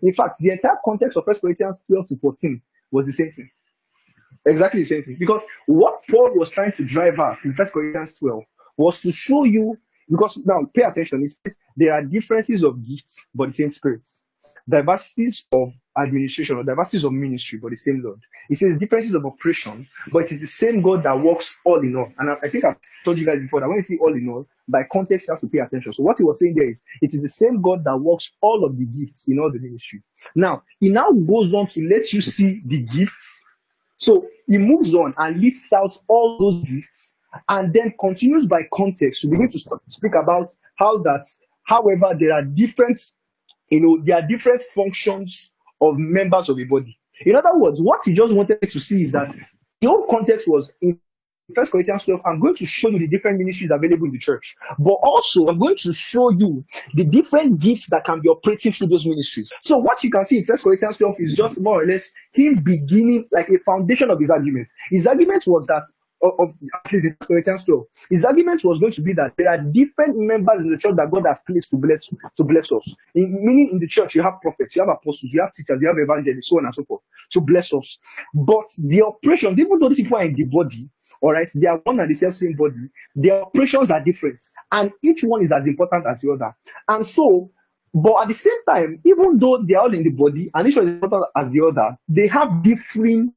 In 0.02 0.14
fact, 0.14 0.36
the 0.38 0.50
entire 0.50 0.76
context 0.84 1.18
of 1.18 1.24
First 1.24 1.40
Corinthians 1.40 1.82
12 1.88 2.06
to 2.08 2.16
14 2.18 2.62
was 2.92 3.06
the 3.06 3.12
same 3.12 3.32
thing. 3.32 3.50
Exactly 4.48 4.82
the 4.82 4.86
same 4.86 5.04
thing. 5.04 5.16
Because 5.18 5.42
what 5.66 6.02
Paul 6.08 6.30
was 6.34 6.48
trying 6.48 6.72
to 6.72 6.84
drive 6.84 7.18
at 7.18 7.44
in 7.44 7.54
First 7.54 7.74
Corinthians 7.74 8.18
12 8.18 8.42
was 8.78 9.02
to 9.02 9.12
show 9.12 9.44
you, 9.44 9.76
because 10.10 10.40
now 10.46 10.60
pay 10.74 10.82
attention, 10.82 11.22
it 11.22 11.30
says 11.30 11.58
there 11.76 11.92
are 11.92 12.02
differences 12.02 12.62
of 12.62 12.82
gifts, 12.86 13.26
but 13.34 13.48
the 13.48 13.54
same 13.54 13.70
spirits. 13.70 14.22
Diversities 14.68 15.46
of 15.52 15.72
administration 15.98 16.56
or 16.56 16.62
diversities 16.62 17.04
of 17.04 17.12
ministry, 17.12 17.58
but 17.58 17.70
the 17.70 17.76
same 17.76 18.02
Lord. 18.02 18.20
It 18.48 18.56
says 18.56 18.78
differences 18.78 19.14
of 19.14 19.26
operation, 19.26 19.86
but 20.12 20.24
it 20.24 20.32
is 20.32 20.40
the 20.40 20.46
same 20.46 20.80
God 20.80 21.02
that 21.04 21.18
works 21.18 21.58
all 21.64 21.80
in 21.80 21.96
all. 21.96 22.10
And 22.18 22.30
I, 22.30 22.34
I 22.42 22.48
think 22.48 22.64
I've 22.64 22.76
told 23.04 23.18
you 23.18 23.26
guys 23.26 23.40
before 23.40 23.60
that 23.60 23.68
when 23.68 23.76
you 23.78 23.82
see 23.82 23.98
all 23.98 24.14
in 24.14 24.28
all, 24.28 24.46
by 24.68 24.84
context, 24.90 25.28
you 25.28 25.34
have 25.34 25.40
to 25.40 25.48
pay 25.48 25.58
attention. 25.58 25.92
So 25.92 26.02
what 26.02 26.18
he 26.18 26.24
was 26.24 26.38
saying 26.38 26.54
there 26.54 26.70
is, 26.70 26.80
it 27.02 27.12
is 27.12 27.20
the 27.20 27.28
same 27.28 27.60
God 27.60 27.84
that 27.84 27.96
works 27.98 28.30
all 28.40 28.64
of 28.64 28.78
the 28.78 28.86
gifts 28.86 29.28
in 29.28 29.38
all 29.38 29.50
the 29.52 29.58
ministry. 29.58 30.02
Now, 30.34 30.62
he 30.80 30.90
now 30.90 31.10
goes 31.10 31.52
on 31.52 31.66
to 31.68 31.88
let 31.88 32.12
you 32.12 32.20
see 32.20 32.62
the 32.64 32.80
gifts 32.82 33.40
so 33.98 34.26
he 34.46 34.58
moves 34.58 34.94
on 34.94 35.12
and 35.18 35.40
lists 35.40 35.72
out 35.72 35.98
all 36.08 36.38
those 36.38 36.62
gifts 36.64 37.14
and 37.48 37.72
then 37.74 37.92
continues 38.00 38.46
by 38.46 38.62
context 38.72 39.20
to 39.22 39.28
begin 39.28 39.48
to 39.50 39.58
speak 39.88 40.14
about 40.14 40.50
how 40.76 40.98
that, 40.98 41.24
however, 41.64 42.16
there 42.18 42.32
are 42.32 42.42
different, 42.42 42.98
you 43.68 43.80
know, 43.80 44.00
there 44.04 44.16
are 44.16 44.26
different 44.26 44.62
functions 44.74 45.52
of 45.80 45.98
members 45.98 46.48
of 46.48 46.58
a 46.58 46.64
body. 46.64 46.98
In 47.26 47.34
other 47.34 47.50
words, 47.54 47.82
what 47.82 48.00
he 48.04 48.14
just 48.14 48.32
wanted 48.32 48.62
to 48.62 48.80
see 48.80 49.02
is 49.02 49.12
that 49.12 49.36
the 49.80 49.88
whole 49.88 50.06
context 50.06 50.48
was 50.48 50.70
in 50.80 50.98
First 51.54 51.72
Corinthians 51.72 52.04
12, 52.04 52.20
I'm 52.26 52.40
going 52.40 52.54
to 52.56 52.66
show 52.66 52.88
you 52.90 52.98
the 52.98 53.06
different 53.06 53.38
ministries 53.38 53.70
available 53.72 54.06
in 54.06 54.12
the 54.12 54.18
church. 54.18 54.54
But 54.78 54.94
also, 55.02 55.46
I'm 55.46 55.58
going 55.58 55.76
to 55.78 55.92
show 55.92 56.30
you 56.30 56.64
the 56.94 57.04
different 57.04 57.60
gifts 57.60 57.88
that 57.90 58.04
can 58.04 58.20
be 58.20 58.28
operating 58.28 58.72
through 58.72 58.88
those 58.88 59.06
ministries. 59.06 59.50
So 59.62 59.78
what 59.78 60.04
you 60.04 60.10
can 60.10 60.24
see 60.24 60.38
in 60.38 60.44
First 60.44 60.64
Corinthians 60.64 60.98
12 60.98 61.14
is 61.20 61.34
just 61.34 61.60
more 61.60 61.82
or 61.82 61.86
less 61.86 62.10
him 62.32 62.56
beginning 62.62 63.28
like 63.32 63.48
a 63.48 63.58
foundation 63.64 64.10
of 64.10 64.20
his 64.20 64.30
argument. 64.30 64.68
His 64.90 65.06
argument 65.06 65.44
was 65.46 65.66
that 65.68 65.84
of, 66.22 66.32
of 66.38 66.54
Corinthians 67.20 67.64
12. 67.64 67.84
His 68.10 68.24
argument 68.24 68.64
was 68.64 68.78
going 68.78 68.92
to 68.92 69.02
be 69.02 69.12
that 69.14 69.32
there 69.36 69.48
are 69.48 69.58
different 69.58 70.16
members 70.16 70.62
in 70.62 70.70
the 70.70 70.78
church 70.78 70.96
that 70.96 71.10
God 71.10 71.24
has 71.26 71.40
placed 71.46 71.70
to 71.70 71.76
bless 71.76 72.08
to 72.36 72.44
bless 72.44 72.72
us. 72.72 72.94
In, 73.14 73.44
meaning 73.44 73.70
in 73.72 73.78
the 73.78 73.86
church 73.86 74.14
you 74.14 74.22
have 74.22 74.40
prophets, 74.42 74.76
you 74.76 74.82
have 74.82 74.88
apostles, 74.88 75.32
you 75.32 75.40
have 75.40 75.52
teachers, 75.52 75.78
you 75.80 75.88
have 75.88 75.96
evangelists, 75.98 76.48
so 76.48 76.58
on 76.58 76.66
and 76.66 76.74
so 76.74 76.84
forth 76.84 77.02
to 77.30 77.40
bless 77.40 77.72
us. 77.72 77.98
But 78.34 78.64
the 78.78 79.02
operations, 79.02 79.58
even 79.58 79.78
though 79.78 79.88
these 79.88 79.98
people 79.98 80.18
are 80.18 80.24
in 80.24 80.34
the 80.34 80.44
body, 80.44 80.88
all 81.20 81.32
right, 81.32 81.50
they 81.54 81.66
are 81.66 81.78
one 81.84 82.00
and 82.00 82.10
the 82.10 82.14
same 82.14 82.54
body, 82.54 82.88
their 83.14 83.42
operations 83.42 83.90
are 83.90 84.02
different, 84.02 84.44
and 84.72 84.92
each 85.02 85.22
one 85.22 85.44
is 85.44 85.52
as 85.52 85.66
important 85.66 86.06
as 86.06 86.20
the 86.20 86.32
other. 86.32 86.54
And 86.88 87.06
so 87.06 87.50
but 87.94 88.22
at 88.22 88.28
the 88.28 88.34
same 88.34 88.64
time, 88.68 89.00
even 89.04 89.38
though 89.38 89.62
they 89.66 89.74
are 89.74 89.84
all 89.84 89.94
in 89.94 90.02
the 90.02 90.10
body 90.10 90.50
and 90.54 90.68
each 90.68 90.76
one 90.76 90.86
is 90.86 90.92
important 90.92 91.24
as 91.36 91.50
the 91.52 91.64
other, 91.64 91.96
they 92.06 92.26
have 92.26 92.62
different 92.62 93.34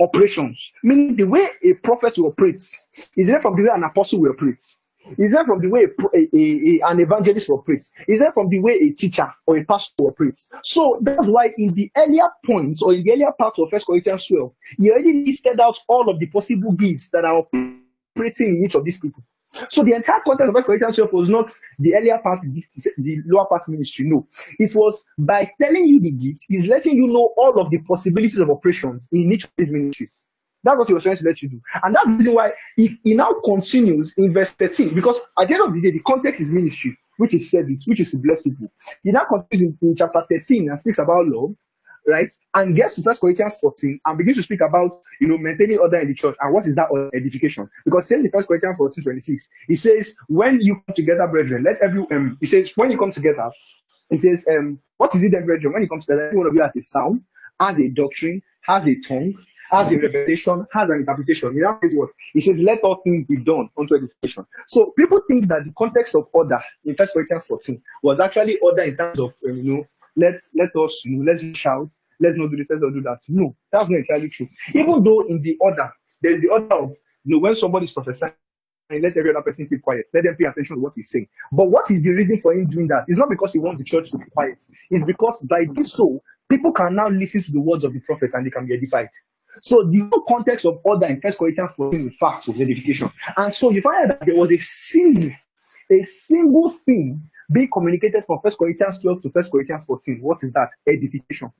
operations. 0.00 0.72
Meaning 0.82 1.16
the 1.16 1.24
way 1.24 1.48
a 1.64 1.74
prophet 1.74 2.14
will 2.16 2.28
operate 2.28 2.56
is 2.56 3.08
different 3.16 3.42
from 3.42 3.56
the 3.56 3.62
way 3.62 3.74
an 3.74 3.84
apostle 3.84 4.20
will 4.20 4.30
operate. 4.30 4.64
Is 5.18 5.28
different 5.28 5.46
from 5.46 5.60
the 5.60 5.68
way 5.68 5.84
a, 5.84 6.18
a, 6.18 6.28
a, 6.36 6.90
an 6.90 7.00
evangelist 7.00 7.48
operates. 7.50 7.90
Is 8.06 8.18
different 8.18 8.34
from 8.34 8.48
the 8.48 8.58
way 8.60 8.72
a 8.74 8.90
teacher 8.92 9.28
or 9.46 9.56
a 9.56 9.64
pastor 9.64 10.04
operates. 10.04 10.50
So 10.62 10.98
that's 11.02 11.28
why 11.28 11.52
in 11.56 11.74
the 11.74 11.90
earlier 11.96 12.28
points 12.44 12.82
or 12.82 12.94
in 12.94 13.02
the 13.02 13.12
earlier 13.12 13.32
parts 13.38 13.58
of 13.58 13.70
First 13.70 13.86
Corinthians 13.86 14.26
12, 14.26 14.52
he 14.78 14.90
already 14.90 15.24
listed 15.26 15.58
out 15.60 15.78
all 15.88 16.08
of 16.10 16.18
the 16.18 16.26
possible 16.26 16.72
gifts 16.72 17.08
that 17.10 17.24
are 17.24 17.38
operating 17.38 18.56
in 18.56 18.64
each 18.64 18.74
of 18.74 18.84
these 18.84 19.00
people. 19.00 19.22
So 19.68 19.82
the 19.82 19.94
entire 19.94 20.20
context 20.24 20.48
of 20.48 20.54
1 20.54 20.62
Corinthians 20.62 20.96
12 20.96 21.12
was 21.12 21.28
not 21.28 21.52
the 21.78 21.94
earlier 21.96 22.18
part, 22.18 22.40
the 22.42 23.18
lower 23.26 23.46
part 23.46 23.62
ministry. 23.68 24.06
No. 24.08 24.26
It 24.58 24.72
was 24.74 25.04
by 25.18 25.50
telling 25.60 25.86
you 25.86 26.00
the 26.00 26.12
gift, 26.12 26.44
he's 26.48 26.66
letting 26.66 26.94
you 26.94 27.08
know 27.08 27.34
all 27.36 27.60
of 27.60 27.70
the 27.70 27.80
possibilities 27.82 28.38
of 28.38 28.50
operations 28.50 29.08
in 29.12 29.32
each 29.32 29.44
of 29.44 29.50
these 29.56 29.70
ministries. 29.70 30.24
That's 30.62 30.78
what 30.78 30.88
he 30.88 30.94
was 30.94 31.02
trying 31.02 31.16
to 31.16 31.24
let 31.24 31.40
you 31.42 31.48
do. 31.48 31.60
And 31.82 31.94
that's 31.94 32.06
the 32.06 32.16
reason 32.18 32.34
why 32.34 32.52
he, 32.76 32.98
he 33.02 33.14
now 33.14 33.34
continues 33.44 34.14
in 34.18 34.32
verse 34.32 34.50
13. 34.50 34.94
Because 34.94 35.18
at 35.40 35.48
the 35.48 35.54
end 35.54 35.64
of 35.64 35.74
the 35.74 35.80
day, 35.80 35.90
the 35.90 36.00
context 36.00 36.40
is 36.40 36.50
ministry, 36.50 36.96
which 37.16 37.34
is 37.34 37.50
service, 37.50 37.82
which 37.86 38.00
is 38.00 38.10
to 38.10 38.18
bless 38.18 38.42
people. 38.42 38.70
He 39.02 39.10
now 39.10 39.24
continues 39.24 39.74
in, 39.80 39.88
in 39.88 39.96
chapter 39.96 40.22
13 40.28 40.68
and 40.68 40.78
speaks 40.78 40.98
about 40.98 41.26
love 41.26 41.54
right? 42.06 42.32
And 42.54 42.76
gets 42.76 42.96
to 42.96 43.02
First 43.02 43.20
Corinthians 43.20 43.58
14 43.60 44.00
and 44.04 44.18
begins 44.18 44.36
to 44.38 44.42
speak 44.42 44.60
about, 44.60 44.90
you 45.20 45.28
know, 45.28 45.38
maintaining 45.38 45.78
order 45.78 45.98
in 45.98 46.08
the 46.08 46.14
church. 46.14 46.36
And 46.40 46.52
what 46.52 46.66
is 46.66 46.74
that 46.76 46.88
edification? 47.14 47.68
Because 47.84 48.08
says 48.08 48.24
in 48.24 48.30
First 48.30 48.48
Corinthians 48.48 48.76
14, 48.76 49.04
26, 49.04 49.48
he 49.68 49.76
says, 49.76 50.16
when 50.28 50.60
you 50.60 50.76
come 50.86 50.94
together, 50.94 51.26
brethren, 51.28 51.64
let 51.64 51.80
every, 51.82 52.04
um, 52.12 52.36
he 52.40 52.46
says, 52.46 52.72
when 52.76 52.90
you 52.90 52.98
come 52.98 53.12
together, 53.12 53.50
he 54.10 54.18
says, 54.18 54.46
um, 54.50 54.78
what 54.96 55.14
is 55.14 55.22
it 55.22 55.32
then, 55.32 55.46
brethren? 55.46 55.72
When 55.72 55.82
you 55.82 55.88
come 55.88 56.00
together, 56.00 56.26
every 56.26 56.38
one 56.38 56.46
of 56.46 56.54
you 56.54 56.62
has 56.62 56.74
a 56.76 56.82
sound, 56.82 57.22
has 57.60 57.78
a 57.78 57.88
doctrine, 57.88 58.42
has 58.62 58.86
a 58.86 58.94
tongue, 59.00 59.34
has 59.70 59.92
a 59.92 59.98
revelation, 59.98 60.66
has 60.72 60.88
an 60.88 60.96
interpretation. 60.96 61.50
In 61.50 61.60
that 61.60 61.78
what? 61.94 62.10
He 62.32 62.40
says, 62.40 62.60
let 62.60 62.80
all 62.80 63.00
things 63.04 63.24
be 63.26 63.36
done 63.36 63.68
unto 63.78 63.94
edification. 63.94 64.44
So 64.66 64.92
people 64.98 65.20
think 65.28 65.48
that 65.48 65.64
the 65.64 65.72
context 65.78 66.14
of 66.16 66.28
order 66.32 66.60
in 66.84 66.96
First 66.96 67.14
Corinthians 67.14 67.46
14 67.46 67.80
was 68.02 68.20
actually 68.20 68.58
order 68.58 68.82
in 68.82 68.96
terms 68.96 69.20
of, 69.20 69.32
um, 69.48 69.56
you 69.56 69.74
know, 69.74 69.86
let's, 70.16 70.50
let 70.54 70.74
us, 70.76 71.00
you 71.04 71.16
know, 71.16 71.30
let's 71.30 71.42
shout, 71.56 71.88
let's 72.20 72.36
not 72.36 72.50
do 72.50 72.56
this, 72.56 72.66
let's 72.70 72.82
not 72.82 72.94
do 72.94 73.02
that. 73.02 73.18
No, 73.28 73.56
that's 73.72 73.88
not 73.88 73.98
entirely 73.98 74.28
true. 74.28 74.48
Even 74.74 75.02
though 75.02 75.26
in 75.26 75.40
the 75.42 75.56
order, 75.60 75.90
there's 76.22 76.40
the 76.40 76.48
order 76.48 76.74
of, 76.74 76.90
you 77.24 77.36
know, 77.36 77.38
when 77.38 77.56
somebody's 77.56 77.92
prophesying, 77.92 78.32
and 78.90 79.02
let 79.02 79.16
every 79.16 79.30
other 79.30 79.42
person 79.42 79.68
keep 79.68 79.82
quiet. 79.82 80.06
Let 80.12 80.24
them 80.24 80.36
pay 80.36 80.46
attention 80.46 80.76
to 80.76 80.82
what 80.82 80.94
he's 80.96 81.10
saying. 81.10 81.28
But 81.52 81.70
what 81.70 81.90
is 81.90 82.02
the 82.02 82.10
reason 82.10 82.40
for 82.40 82.52
him 82.52 82.66
doing 82.68 82.88
that? 82.88 83.04
It's 83.06 83.18
not 83.18 83.30
because 83.30 83.52
he 83.52 83.58
wants 83.58 83.78
the 83.78 83.84
church 83.84 84.10
to 84.10 84.18
be 84.18 84.24
quiet. 84.32 84.62
It's 84.90 85.04
because 85.04 85.38
by 85.48 85.64
doing 85.64 85.84
so, 85.84 86.20
people 86.48 86.72
can 86.72 86.96
now 86.96 87.08
listen 87.08 87.40
to 87.42 87.52
the 87.52 87.60
words 87.60 87.84
of 87.84 87.92
the 87.92 88.00
prophet 88.00 88.34
and 88.34 88.44
they 88.44 88.50
can 88.50 88.66
be 88.66 88.74
edified. 88.74 89.08
So 89.62 89.84
the 89.84 90.08
whole 90.10 90.22
context 90.22 90.64
of 90.64 90.80
order 90.84 91.06
in 91.06 91.20
First 91.20 91.38
Corinthians 91.38 91.70
14, 91.76 92.00
in 92.00 92.10
fact, 92.12 92.48
was 92.48 92.60
edification. 92.60 93.10
And 93.36 93.52
so 93.52 93.70
you 93.70 93.82
find 93.82 94.10
that 94.10 94.24
there 94.24 94.36
was 94.36 94.50
a 94.50 94.58
single, 94.58 95.30
a 95.90 96.04
single 96.04 96.70
thing 96.70 97.22
being 97.52 97.68
communicated 97.72 98.24
from 98.26 98.40
First 98.42 98.58
Corinthians 98.58 99.00
12 99.00 99.22
to 99.22 99.30
First 99.30 99.50
Corinthians 99.50 99.84
14. 99.84 100.20
What 100.20 100.38
is 100.42 100.52
that? 100.52 100.70
Edification. 100.86 101.50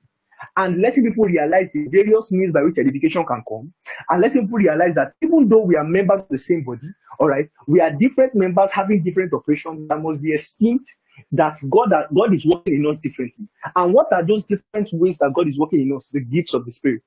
And 0.57 0.81
letting 0.81 1.03
people 1.03 1.25
realize 1.25 1.71
the 1.71 1.87
various 1.89 2.31
means 2.31 2.53
by 2.53 2.63
which 2.63 2.77
edification 2.77 3.25
can 3.25 3.43
come. 3.47 3.73
And 4.09 4.21
letting 4.21 4.43
people 4.43 4.57
realize 4.57 4.95
that 4.95 5.13
even 5.21 5.47
though 5.47 5.61
we 5.61 5.75
are 5.75 5.83
members 5.83 6.21
of 6.21 6.29
the 6.29 6.37
same 6.37 6.63
body, 6.63 6.87
all 7.19 7.27
right, 7.27 7.47
we 7.67 7.79
are 7.79 7.91
different 7.91 8.33
members 8.33 8.71
having 8.71 9.03
different 9.03 9.33
operations 9.33 9.87
that 9.89 9.99
must 9.99 10.21
be 10.21 10.31
esteemed 10.31 10.85
that 11.31 11.55
God 11.69 11.89
that 11.91 12.13
God 12.13 12.33
is 12.33 12.45
working 12.45 12.75
in 12.75 12.85
us 12.89 12.99
differently. 12.99 13.47
And 13.75 13.93
what 13.93 14.11
are 14.11 14.25
those 14.25 14.45
different 14.45 14.89
ways 14.93 15.17
that 15.19 15.33
God 15.33 15.47
is 15.47 15.59
working 15.59 15.81
in 15.81 15.95
us? 15.95 16.09
The 16.09 16.21
gifts 16.21 16.53
of 16.53 16.65
the 16.65 16.71
Spirit. 16.71 17.03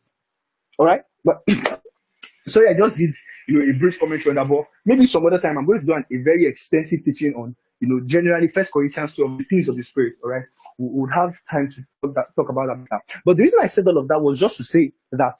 All 0.78 0.86
right, 0.86 1.02
but 1.24 1.42
sorry, 2.46 2.70
I 2.70 2.74
just 2.74 2.96
did 2.96 3.14
you 3.48 3.62
know 3.62 3.70
a 3.70 3.78
brief 3.78 3.98
commentary 3.98 4.30
on 4.30 4.36
that. 4.36 4.54
But 4.54 4.66
maybe 4.84 5.06
some 5.06 5.26
other 5.26 5.38
time 5.38 5.58
I'm 5.58 5.66
going 5.66 5.80
to 5.80 5.86
do 5.86 5.94
an, 5.94 6.04
a 6.12 6.22
very 6.22 6.46
extensive 6.46 7.04
teaching 7.04 7.34
on 7.34 7.56
you 7.84 7.90
know 7.90 8.00
generally 8.06 8.48
First 8.48 8.72
Corinthians 8.72 9.14
12, 9.16 9.38
the 9.38 9.44
things 9.44 9.68
of 9.68 9.76
the 9.76 9.82
Spirit. 9.82 10.14
All 10.24 10.30
right, 10.30 10.44
we 10.78 10.88
would 10.90 11.12
have 11.12 11.36
time 11.50 11.68
to 11.68 11.82
talk, 12.02 12.14
that, 12.14 12.26
talk 12.34 12.48
about 12.48 12.68
that. 12.90 13.00
But 13.24 13.36
the 13.36 13.42
reason 13.42 13.60
I 13.62 13.66
said 13.66 13.86
all 13.86 13.98
of 13.98 14.08
that 14.08 14.20
was 14.20 14.38
just 14.38 14.56
to 14.56 14.64
say 14.64 14.92
that 15.12 15.34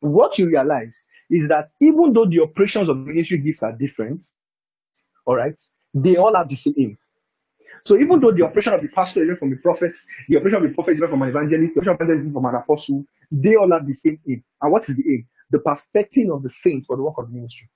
what 0.00 0.38
you 0.38 0.46
realize 0.46 1.06
is 1.30 1.48
that 1.48 1.68
even 1.80 2.12
though 2.12 2.26
the 2.26 2.40
operations 2.42 2.88
of 2.88 2.98
ministry 2.98 3.38
gifts 3.38 3.62
are 3.62 3.72
different, 3.72 4.24
all 5.24 5.36
right, 5.36 5.58
they 5.94 6.16
all 6.16 6.34
have 6.36 6.48
the 6.48 6.56
same 6.56 6.74
aim. 6.78 6.98
So 7.82 7.98
even 7.98 8.20
though 8.20 8.32
the 8.32 8.42
operation 8.42 8.74
of 8.74 8.82
the 8.82 8.88
pastor 8.88 9.30
is 9.30 9.38
from 9.38 9.50
the 9.50 9.56
prophets, 9.56 10.06
the 10.28 10.36
operation 10.36 10.62
of 10.62 10.68
the 10.68 10.74
prophet 10.74 10.92
is 10.92 11.00
from 11.00 11.22
an 11.22 11.30
evangelist, 11.30 11.74
the 11.74 11.80
operation 11.80 11.92
of 11.92 11.98
the 11.98 12.04
evangelist 12.04 12.28
is 12.28 12.34
from 12.34 12.44
an 12.44 12.54
apostle, 12.56 13.04
they 13.32 13.56
all 13.56 13.72
have 13.72 13.86
the 13.86 13.94
same 13.94 14.18
aim. 14.28 14.44
And 14.60 14.72
what 14.72 14.86
is 14.88 14.98
the 14.98 15.04
aim? 15.10 15.26
The 15.50 15.60
perfecting 15.60 16.30
of 16.30 16.42
the 16.42 16.50
saints 16.50 16.86
for 16.86 16.96
the 16.96 17.02
work 17.02 17.14
of 17.16 17.28
the 17.28 17.32
ministry. 17.32 17.70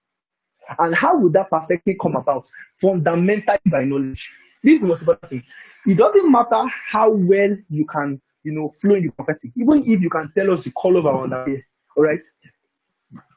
And 0.79 0.95
how 0.95 1.17
would 1.19 1.33
that 1.35 1.51
perfecting 1.51 1.99
come 1.99 2.17
about? 2.17 2.49
Fundamentally 2.81 3.59
by 3.67 3.85
knowledge. 3.85 4.29
This 4.63 4.75
is 4.77 4.81
the 4.81 4.87
most 4.87 5.01
important 5.03 5.31
thing. 5.31 5.43
It 5.87 5.99
doesn't 5.99 6.31
matter 6.31 6.65
how 6.87 7.11
well 7.11 7.57
you 7.69 7.87
can, 7.87 8.21
you 8.45 8.53
know, 8.53 8.73
flow 8.81 8.95
in 8.95 9.05
the 9.05 9.13
prophetic, 9.13 9.53
even 9.57 9.83
if 9.87 10.01
you 10.01 10.09
can 10.09 10.33
tell 10.37 10.51
us 10.51 10.65
the 10.65 10.73
color 10.73 10.99
of 11.01 11.07
our 11.07 11.25
underwear. 11.25 11.63
All 11.97 12.05
right. 12.05 12.25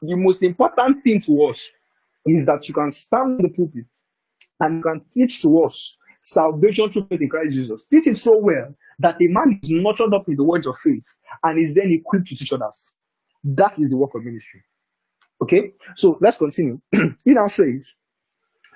The 0.02 0.16
most 0.16 0.42
important 0.42 1.04
thing 1.04 1.20
to 1.22 1.44
us 1.44 1.68
is 2.26 2.46
that 2.46 2.66
you 2.68 2.74
can 2.74 2.90
stand 2.92 3.40
the 3.40 3.48
pulpit 3.48 3.86
and 4.60 4.76
you 4.76 4.82
can 4.82 5.04
teach 5.12 5.42
to 5.42 5.64
us 5.64 5.96
salvation 6.20 6.90
through 6.90 7.06
faith 7.08 7.20
in 7.20 7.28
Christ 7.28 7.52
Jesus. 7.52 7.86
Teach 7.90 8.06
it 8.06 8.16
so 8.16 8.38
well 8.38 8.74
that 8.98 9.20
a 9.20 9.26
man 9.28 9.60
is 9.62 9.70
nurtured 9.70 10.14
up 10.14 10.28
in 10.28 10.36
the 10.36 10.44
words 10.44 10.66
of 10.66 10.76
faith 10.78 11.04
and 11.44 11.58
is 11.58 11.74
then 11.74 11.90
equipped 11.92 12.28
to 12.28 12.36
teach 12.36 12.52
others. 12.52 12.92
That 13.44 13.78
is 13.78 13.90
the 13.90 13.96
work 13.96 14.14
of 14.14 14.24
ministry. 14.24 14.62
Okay, 15.40 15.72
so 15.94 16.18
let's 16.20 16.36
continue. 16.36 16.80
he 16.92 17.32
now 17.32 17.46
says, 17.46 17.94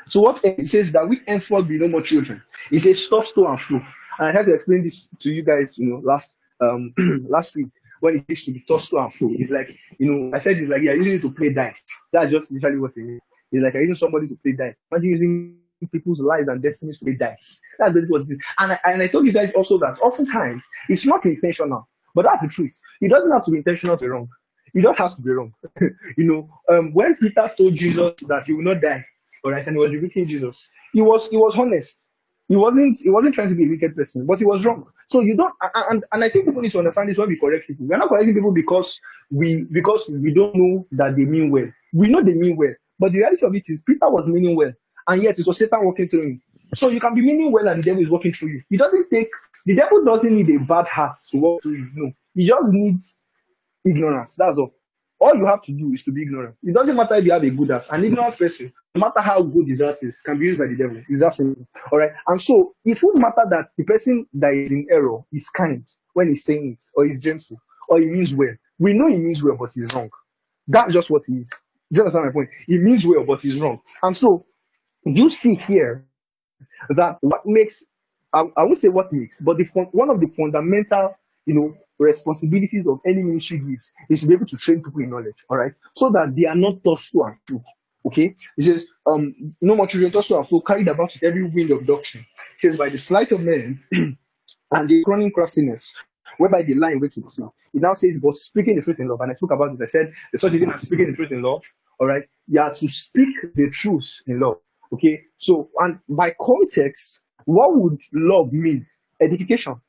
so 0.08 0.20
what 0.20 0.40
it 0.44 0.68
says 0.68 0.92
that 0.92 1.08
we 1.08 1.20
henceforth 1.26 1.68
be 1.68 1.78
no 1.78 1.88
more 1.88 2.02
children. 2.02 2.42
He 2.70 2.78
says, 2.78 3.02
stop, 3.02 3.24
store, 3.24 3.50
and 3.50 3.60
flow. 3.60 3.80
And 4.18 4.28
I 4.28 4.32
had 4.32 4.46
to 4.46 4.54
explain 4.54 4.84
this 4.84 5.08
to 5.20 5.30
you 5.30 5.42
guys, 5.42 5.78
you 5.78 5.86
know, 5.86 6.00
last 6.04 6.30
um 6.60 6.92
last 7.28 7.56
week 7.56 7.68
when 8.00 8.16
it 8.16 8.24
used 8.28 8.44
to 8.46 8.52
be 8.52 8.64
toss 8.66 8.88
to 8.90 8.98
and 8.98 9.12
flow. 9.12 9.30
It's 9.32 9.50
like, 9.50 9.76
you 9.98 10.10
know, 10.10 10.36
I 10.36 10.38
said 10.40 10.58
it's 10.58 10.70
like, 10.70 10.82
yeah, 10.82 10.92
using 10.92 11.14
it 11.14 11.22
to 11.22 11.30
play 11.30 11.52
dice. 11.52 11.80
That's 12.12 12.30
just 12.30 12.50
literally 12.50 12.78
what 12.78 12.92
it 12.96 13.02
is. 13.02 13.20
It's 13.52 13.62
like 13.62 13.74
using 13.74 13.94
somebody 13.94 14.26
to 14.28 14.36
play 14.36 14.52
dice. 14.52 14.74
Imagine 14.90 15.10
using 15.10 15.56
people's 15.92 16.20
lives 16.20 16.48
and 16.48 16.62
destinies 16.62 16.98
to 16.98 17.04
play 17.04 17.16
dice. 17.16 17.60
That's 17.78 17.94
basically 17.94 18.12
what 18.12 18.22
it 18.22 18.32
is. 18.32 18.40
And 18.58 18.72
I, 18.72 18.80
and 18.84 19.02
I 19.02 19.06
told 19.06 19.26
you 19.26 19.32
guys 19.32 19.52
also 19.54 19.78
that 19.78 19.98
oftentimes 20.00 20.62
it's 20.88 21.06
not 21.06 21.24
intentional, 21.24 21.88
but 22.14 22.24
that's 22.24 22.42
the 22.42 22.48
truth. 22.48 22.72
It 23.00 23.08
doesn't 23.08 23.32
have 23.32 23.44
to 23.44 23.50
be 23.50 23.58
intentional 23.58 23.96
to 23.96 24.04
be 24.04 24.08
wrong. 24.08 24.28
It 24.74 24.82
just 24.82 24.98
have 24.98 25.16
to 25.16 25.22
be 25.22 25.30
wrong. 25.30 25.52
you 25.80 26.24
know, 26.24 26.48
um, 26.68 26.92
when 26.94 27.16
Peter 27.16 27.50
told 27.56 27.74
Jesus 27.74 28.14
that 28.28 28.46
he 28.46 28.54
will 28.54 28.62
not 28.62 28.80
die, 28.80 29.04
all 29.44 29.52
right, 29.52 29.66
and 29.66 29.76
he 29.76 29.78
was 29.78 29.90
rebuking 29.90 30.26
Jesus, 30.26 30.68
he 30.92 31.02
was 31.02 31.28
he 31.28 31.36
was 31.36 31.54
honest. 31.56 32.06
He 32.48 32.56
wasn't 32.56 32.98
he 33.00 33.10
wasn't 33.10 33.34
trying 33.34 33.48
to 33.48 33.54
be 33.54 33.64
a 33.64 33.68
wicked 33.68 33.96
person, 33.96 34.26
but 34.26 34.38
he 34.38 34.44
was 34.44 34.64
wrong. 34.64 34.86
So 35.08 35.20
you 35.20 35.36
don't 35.36 35.54
and, 35.74 36.04
and 36.12 36.24
I 36.24 36.28
think 36.28 36.46
people 36.46 36.62
need 36.62 36.72
to 36.72 36.78
understand 36.78 37.08
this 37.08 37.18
when 37.18 37.28
we 37.28 37.38
correct 37.38 37.66
people. 37.66 37.86
We're 37.86 37.98
not 37.98 38.08
correcting 38.08 38.34
people 38.34 38.52
because 38.52 39.00
we 39.30 39.64
because 39.70 40.10
we 40.20 40.32
don't 40.32 40.54
know 40.54 40.86
that 40.92 41.16
they 41.16 41.24
mean 41.24 41.50
well. 41.50 41.70
We 41.92 42.08
know 42.08 42.22
they 42.22 42.34
mean 42.34 42.56
well. 42.56 42.74
But 42.98 43.12
the 43.12 43.18
reality 43.18 43.46
of 43.46 43.54
it 43.54 43.64
is 43.68 43.82
Peter 43.82 44.08
was 44.08 44.26
meaning 44.26 44.56
well 44.56 44.72
and 45.08 45.22
yet 45.22 45.38
it 45.38 45.46
was 45.46 45.58
Satan 45.58 45.84
working 45.84 46.08
through 46.08 46.22
him. 46.22 46.42
So 46.74 46.88
you 46.88 47.00
can 47.00 47.14
be 47.14 47.20
meaning 47.20 47.52
well 47.52 47.68
and 47.68 47.82
the 47.82 47.82
devil 47.82 48.02
is 48.02 48.10
working 48.10 48.32
through 48.32 48.48
you. 48.48 48.62
He 48.70 48.76
doesn't 48.76 49.10
take 49.10 49.28
the 49.66 49.74
devil 49.74 50.04
doesn't 50.04 50.34
need 50.34 50.48
a 50.50 50.58
bad 50.64 50.88
heart 50.88 51.16
to 51.30 51.38
work 51.38 51.62
through 51.62 51.76
you. 51.76 51.90
No, 51.94 52.12
he 52.34 52.46
just 52.46 52.72
needs 52.72 53.16
ignorance. 53.86 54.36
That's 54.36 54.58
all. 54.58 54.74
All 55.20 55.36
you 55.36 55.46
have 55.46 55.62
to 55.64 55.72
do 55.72 55.92
is 55.92 56.02
to 56.04 56.12
be 56.12 56.22
ignorant. 56.22 56.56
It 56.64 56.74
doesn't 56.74 56.96
matter 56.96 57.14
if 57.14 57.24
you 57.24 57.32
have 57.32 57.44
a 57.44 57.50
good 57.50 57.70
heart. 57.70 57.86
An 57.90 58.04
ignorant 58.04 58.36
person, 58.36 58.72
no 58.94 59.00
matter 59.00 59.20
how 59.20 59.40
good 59.42 59.68
his 59.68 59.80
heart 59.80 59.98
is, 60.02 60.20
can 60.22 60.38
be 60.38 60.46
used 60.46 60.58
by 60.58 60.66
the 60.66 60.76
devil. 60.76 61.00
It's 61.08 61.20
that 61.20 61.34
simple. 61.34 61.66
All 61.92 61.98
right. 61.98 62.10
And 62.26 62.40
so 62.40 62.74
it 62.84 63.00
won't 63.02 63.18
matter 63.18 63.44
that 63.50 63.68
the 63.78 63.84
person 63.84 64.26
that 64.34 64.52
is 64.52 64.72
in 64.72 64.86
error 64.90 65.20
is 65.32 65.48
kind 65.50 65.86
when 66.14 66.28
he's 66.28 66.44
saying 66.44 66.76
it, 66.76 66.84
or 66.96 67.06
he's 67.06 67.20
gentle, 67.20 67.56
or 67.88 68.00
he 68.00 68.06
means 68.06 68.34
well. 68.34 68.54
We 68.78 68.94
know 68.94 69.06
he 69.06 69.16
means 69.16 69.42
well, 69.42 69.56
but 69.58 69.70
he's 69.72 69.92
wrong. 69.94 70.10
That's 70.66 70.92
just 70.92 71.08
what 71.08 71.22
he 71.26 71.34
is. 71.34 71.48
Do 71.48 71.98
you 71.98 72.00
understand 72.00 72.26
my 72.26 72.32
point? 72.32 72.48
He 72.66 72.78
means 72.78 73.06
well, 73.06 73.24
but 73.24 73.40
he's 73.40 73.60
wrong. 73.60 73.80
And 74.02 74.16
so 74.16 74.44
you 75.04 75.30
see 75.30 75.54
here 75.54 76.04
that 76.96 77.18
what 77.20 77.42
makes 77.46 77.84
I, 78.32 78.40
I 78.56 78.62
won't 78.64 78.80
say 78.80 78.88
what 78.88 79.12
makes, 79.12 79.36
but 79.40 79.58
the 79.58 79.64
one 79.92 80.10
of 80.10 80.20
the 80.20 80.26
fundamental, 80.36 81.14
you 81.46 81.54
know, 81.54 81.74
responsibilities 82.02 82.86
of 82.86 83.00
any 83.06 83.22
ministry 83.22 83.58
gives 83.58 83.92
is 84.08 84.20
to 84.20 84.26
be 84.26 84.34
able 84.34 84.46
to 84.46 84.56
train 84.56 84.82
people 84.82 85.00
in 85.00 85.10
knowledge, 85.10 85.36
all 85.48 85.56
right, 85.56 85.72
so 85.94 86.10
that 86.10 86.34
they 86.36 86.46
are 86.46 86.54
not 86.54 86.82
tossed 86.84 87.12
to 87.12 87.22
and 87.24 87.36
fro. 87.46 87.62
Okay, 88.04 88.34
it 88.56 88.64
says, 88.64 88.86
um, 89.06 89.54
no 89.60 89.76
more 89.76 89.86
children 89.86 90.10
tossed 90.10 90.28
to 90.28 90.38
and 90.38 90.48
fro, 90.48 90.60
carried 90.60 90.88
about 90.88 91.12
with 91.12 91.22
every 91.22 91.44
wind 91.44 91.70
of 91.70 91.86
doctrine. 91.86 92.26
It 92.54 92.60
says, 92.60 92.76
by 92.76 92.88
the 92.88 92.98
sleight 92.98 93.32
of 93.32 93.40
men 93.40 93.82
and 93.92 94.88
the 94.88 95.04
cunning 95.04 95.30
craftiness, 95.30 95.92
whereby 96.38 96.62
the 96.62 96.74
line 96.74 97.00
waits 97.00 97.14
to 97.16 97.28
see. 97.28 97.44
It 97.74 97.82
now 97.82 97.94
says, 97.94 98.18
but 98.20 98.34
speaking 98.34 98.76
the 98.76 98.82
truth 98.82 99.00
in 99.00 99.08
love. 99.08 99.20
And 99.20 99.30
I 99.30 99.34
spoke 99.34 99.52
about 99.52 99.72
it. 99.72 99.78
I 99.82 99.86
said, 99.86 100.12
the 100.32 100.38
such 100.38 100.52
thing 100.52 100.70
as 100.74 100.82
speaking 100.82 101.06
the 101.06 101.12
truth 101.12 101.32
in 101.32 101.42
love. 101.42 101.62
All 102.00 102.06
right, 102.06 102.22
you 102.48 102.60
are 102.60 102.74
to 102.74 102.88
speak 102.88 103.36
the 103.54 103.70
truth 103.70 104.04
in 104.26 104.40
love. 104.40 104.56
Okay, 104.92 105.22
so 105.36 105.70
and 105.78 105.98
by 106.08 106.34
context, 106.40 107.20
what 107.44 107.76
would 107.76 108.00
love 108.12 108.52
mean? 108.52 108.86
Edification. 109.20 109.80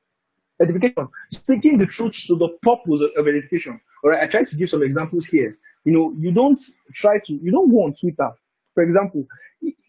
Edification. 0.64 1.08
Speaking 1.32 1.78
the 1.78 1.86
truth 1.86 2.16
to 2.28 2.36
the 2.36 2.50
purpose 2.62 3.02
of 3.18 3.28
edification. 3.28 3.80
All 4.04 4.12
right, 4.12 4.24
I 4.24 4.28
try 4.28 4.44
to 4.44 4.56
give 4.56 4.70
some 4.70 4.84
examples 4.84 5.26
here. 5.26 5.56
You 5.86 5.94
know, 5.94 6.14
you 6.18 6.32
don't 6.32 6.62
try 6.94 7.20
to, 7.20 7.34
you 7.34 7.52
don't 7.52 7.70
go 7.70 7.84
on 7.84 7.94
Twitter. 7.94 8.32
For 8.74 8.84
example, 8.84 9.28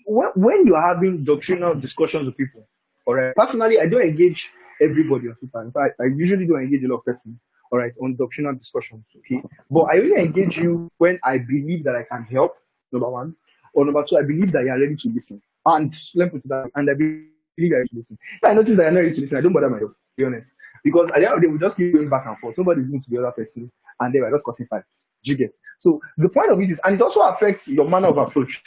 when, 0.06 0.28
when 0.34 0.66
you're 0.66 0.80
having 0.80 1.24
doctrinal 1.24 1.74
discussions 1.74 2.26
with 2.26 2.36
people, 2.36 2.68
all 3.06 3.14
right, 3.14 3.34
personally, 3.36 3.78
I 3.80 3.86
don't 3.86 4.02
engage 4.02 4.50
everybody 4.82 5.28
on 5.28 5.36
Twitter. 5.36 5.62
In 5.62 5.72
fact, 5.72 6.00
I 6.00 6.06
usually 6.06 6.46
don't 6.46 6.60
engage 6.60 6.84
a 6.84 6.88
lot 6.88 6.98
of 6.98 7.04
persons, 7.04 7.38
all 7.70 7.78
right, 7.78 7.92
on 8.02 8.16
doctrinal 8.16 8.54
discussions, 8.54 9.04
okay? 9.18 9.42
But 9.70 9.84
I 9.84 9.98
only 9.98 10.20
engage 10.20 10.58
you 10.58 10.90
when 10.98 11.18
I 11.22 11.38
believe 11.38 11.84
that 11.84 11.96
I 11.96 12.02
can 12.02 12.24
help, 12.24 12.56
number 12.92 13.08
one. 13.08 13.36
Or 13.74 13.84
number 13.84 14.04
two, 14.04 14.16
I 14.16 14.22
believe 14.22 14.52
that 14.52 14.64
you 14.64 14.70
are 14.70 14.80
ready 14.80 14.96
to 14.96 15.08
listen. 15.10 15.42
And 15.66 15.94
let 16.14 16.32
me 16.32 16.40
put 16.40 16.48
that, 16.48 16.70
and 16.74 16.90
I 16.90 16.94
believe 16.94 17.26
you 17.56 17.74
are 17.74 17.78
ready 17.78 17.88
to 17.88 17.96
listen. 17.96 18.18
If 18.36 18.44
I 18.44 18.54
notice 18.54 18.76
that 18.76 18.82
you're 18.82 18.92
not 18.92 19.00
ready 19.00 19.14
to 19.14 19.20
listen, 19.20 19.38
I 19.38 19.40
don't 19.40 19.52
bother 19.52 19.70
myself, 19.70 19.92
be 20.16 20.24
honest. 20.24 20.50
Because 20.82 21.08
at 21.14 21.20
the 21.20 21.26
end 21.26 21.34
of 21.34 21.40
the 21.40 21.46
day, 21.46 21.52
we 21.52 21.58
just 21.58 21.76
keep 21.76 21.94
going 21.94 22.08
back 22.08 22.26
and 22.26 22.38
forth. 22.38 22.58
Nobody's 22.58 22.86
going 22.86 23.02
to 23.02 23.10
the 23.10 23.18
other 23.18 23.32
person, 23.32 23.70
and 24.00 24.14
they 24.14 24.18
are 24.18 24.30
just 24.30 24.44
causing 24.44 24.66
fights. 24.66 24.86
You 25.22 25.36
get? 25.36 25.54
So 25.78 26.00
the 26.18 26.28
point 26.28 26.52
of 26.52 26.60
it 26.60 26.70
is, 26.70 26.80
and 26.84 26.94
it 26.94 27.02
also 27.02 27.20
affects 27.22 27.68
your 27.68 27.88
manner 27.88 28.08
of 28.08 28.18
approach. 28.18 28.62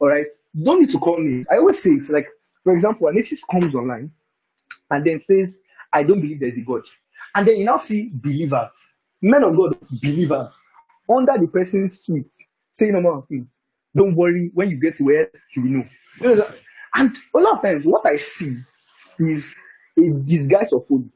All 0.00 0.08
right, 0.08 0.26
don't 0.62 0.80
need 0.80 0.88
to 0.90 0.98
call 0.98 1.18
me. 1.18 1.44
I 1.50 1.56
always 1.58 1.82
say 1.82 1.90
it's 1.90 2.08
like, 2.08 2.26
for 2.64 2.74
example, 2.74 3.06
an 3.08 3.18
atheist 3.18 3.44
comes 3.50 3.74
online 3.74 4.10
and 4.90 5.04
then 5.04 5.20
says, 5.20 5.60
"I 5.92 6.02
don't 6.02 6.20
believe 6.20 6.40
there's 6.40 6.56
a 6.56 6.62
God," 6.62 6.82
and 7.34 7.46
then 7.46 7.56
you 7.56 7.64
now 7.64 7.76
see 7.76 8.10
believers, 8.12 8.70
men 9.22 9.44
of 9.44 9.56
God, 9.56 9.76
believers, 10.02 10.58
under 11.08 11.38
the 11.38 11.46
person's 11.46 12.02
tweet 12.02 12.32
saying 12.72 12.94
a 12.94 13.08
of 13.08 13.28
things. 13.28 13.46
Don't 13.94 14.14
worry, 14.14 14.50
when 14.54 14.70
you 14.70 14.76
get 14.76 14.94
to 14.96 15.04
where 15.04 15.30
you 15.54 15.62
know. 15.64 15.84
And 16.94 17.16
a 17.34 17.38
lot 17.38 17.56
of 17.56 17.62
times, 17.62 17.84
what 17.84 18.06
I 18.06 18.16
see 18.16 18.56
is 19.18 19.54
a 20.00 20.12
disguise 20.24 20.72
of 20.72 20.86
food. 20.86 21.10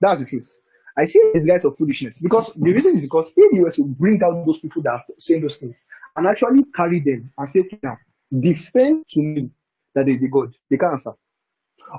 That's 0.00 0.20
the 0.20 0.26
truth. 0.26 0.50
I 0.98 1.04
see 1.06 1.20
these 1.32 1.46
guys 1.46 1.64
of 1.64 1.76
foolishness 1.78 2.18
because 2.18 2.52
the 2.54 2.70
reason 2.72 2.96
is 2.96 3.02
because 3.02 3.32
if 3.36 3.52
you 3.52 3.62
were 3.62 3.70
to 3.70 3.84
bring 3.84 4.20
out 4.22 4.44
those 4.44 4.58
people 4.58 4.82
that 4.82 4.90
are 4.90 5.04
saying 5.18 5.42
those 5.42 5.56
things 5.56 5.76
and 6.16 6.26
actually 6.26 6.64
carry 6.74 7.00
them 7.00 7.32
and 7.38 7.48
say, 7.52 7.78
now 7.82 7.96
defend 8.40 9.06
to 9.08 9.22
me 9.22 9.50
that 9.94 10.08
is 10.08 10.22
a 10.22 10.28
God, 10.28 10.54
they 10.70 10.76
can't 10.76 10.92
answer. 10.92 11.12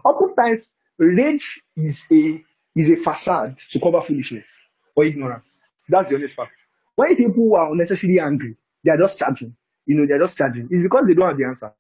Oftentimes, 0.05 0.69
rage 0.97 1.61
is 1.75 2.05
a 2.11 2.43
is 2.75 2.89
a 2.89 2.95
facade 2.97 3.57
to 3.69 3.79
cover 3.79 4.01
foolishness 4.01 4.47
or 4.95 5.05
ignorance. 5.05 5.57
That's 5.89 6.09
the 6.09 6.15
honest 6.15 6.35
fact. 6.35 6.51
You 6.97 7.15
see 7.15 7.25
people 7.27 7.43
who 7.43 7.55
are 7.55 7.71
unnecessarily 7.71 8.19
angry, 8.19 8.55
they 8.83 8.91
are 8.91 8.97
just 8.97 9.19
charging. 9.19 9.55
You 9.85 9.95
know, 9.97 10.07
they're 10.07 10.19
just 10.19 10.37
charging. 10.37 10.67
It's 10.71 10.81
because 10.81 11.05
they 11.07 11.13
don't 11.13 11.27
have 11.27 11.37
the 11.37 11.45
answer. 11.45 11.73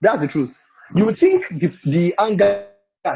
That's 0.00 0.20
the 0.20 0.28
truth. 0.28 0.62
You 0.94 1.06
would 1.06 1.16
think 1.16 1.48
the, 1.48 1.72
the 1.84 2.14
anger 2.18 2.66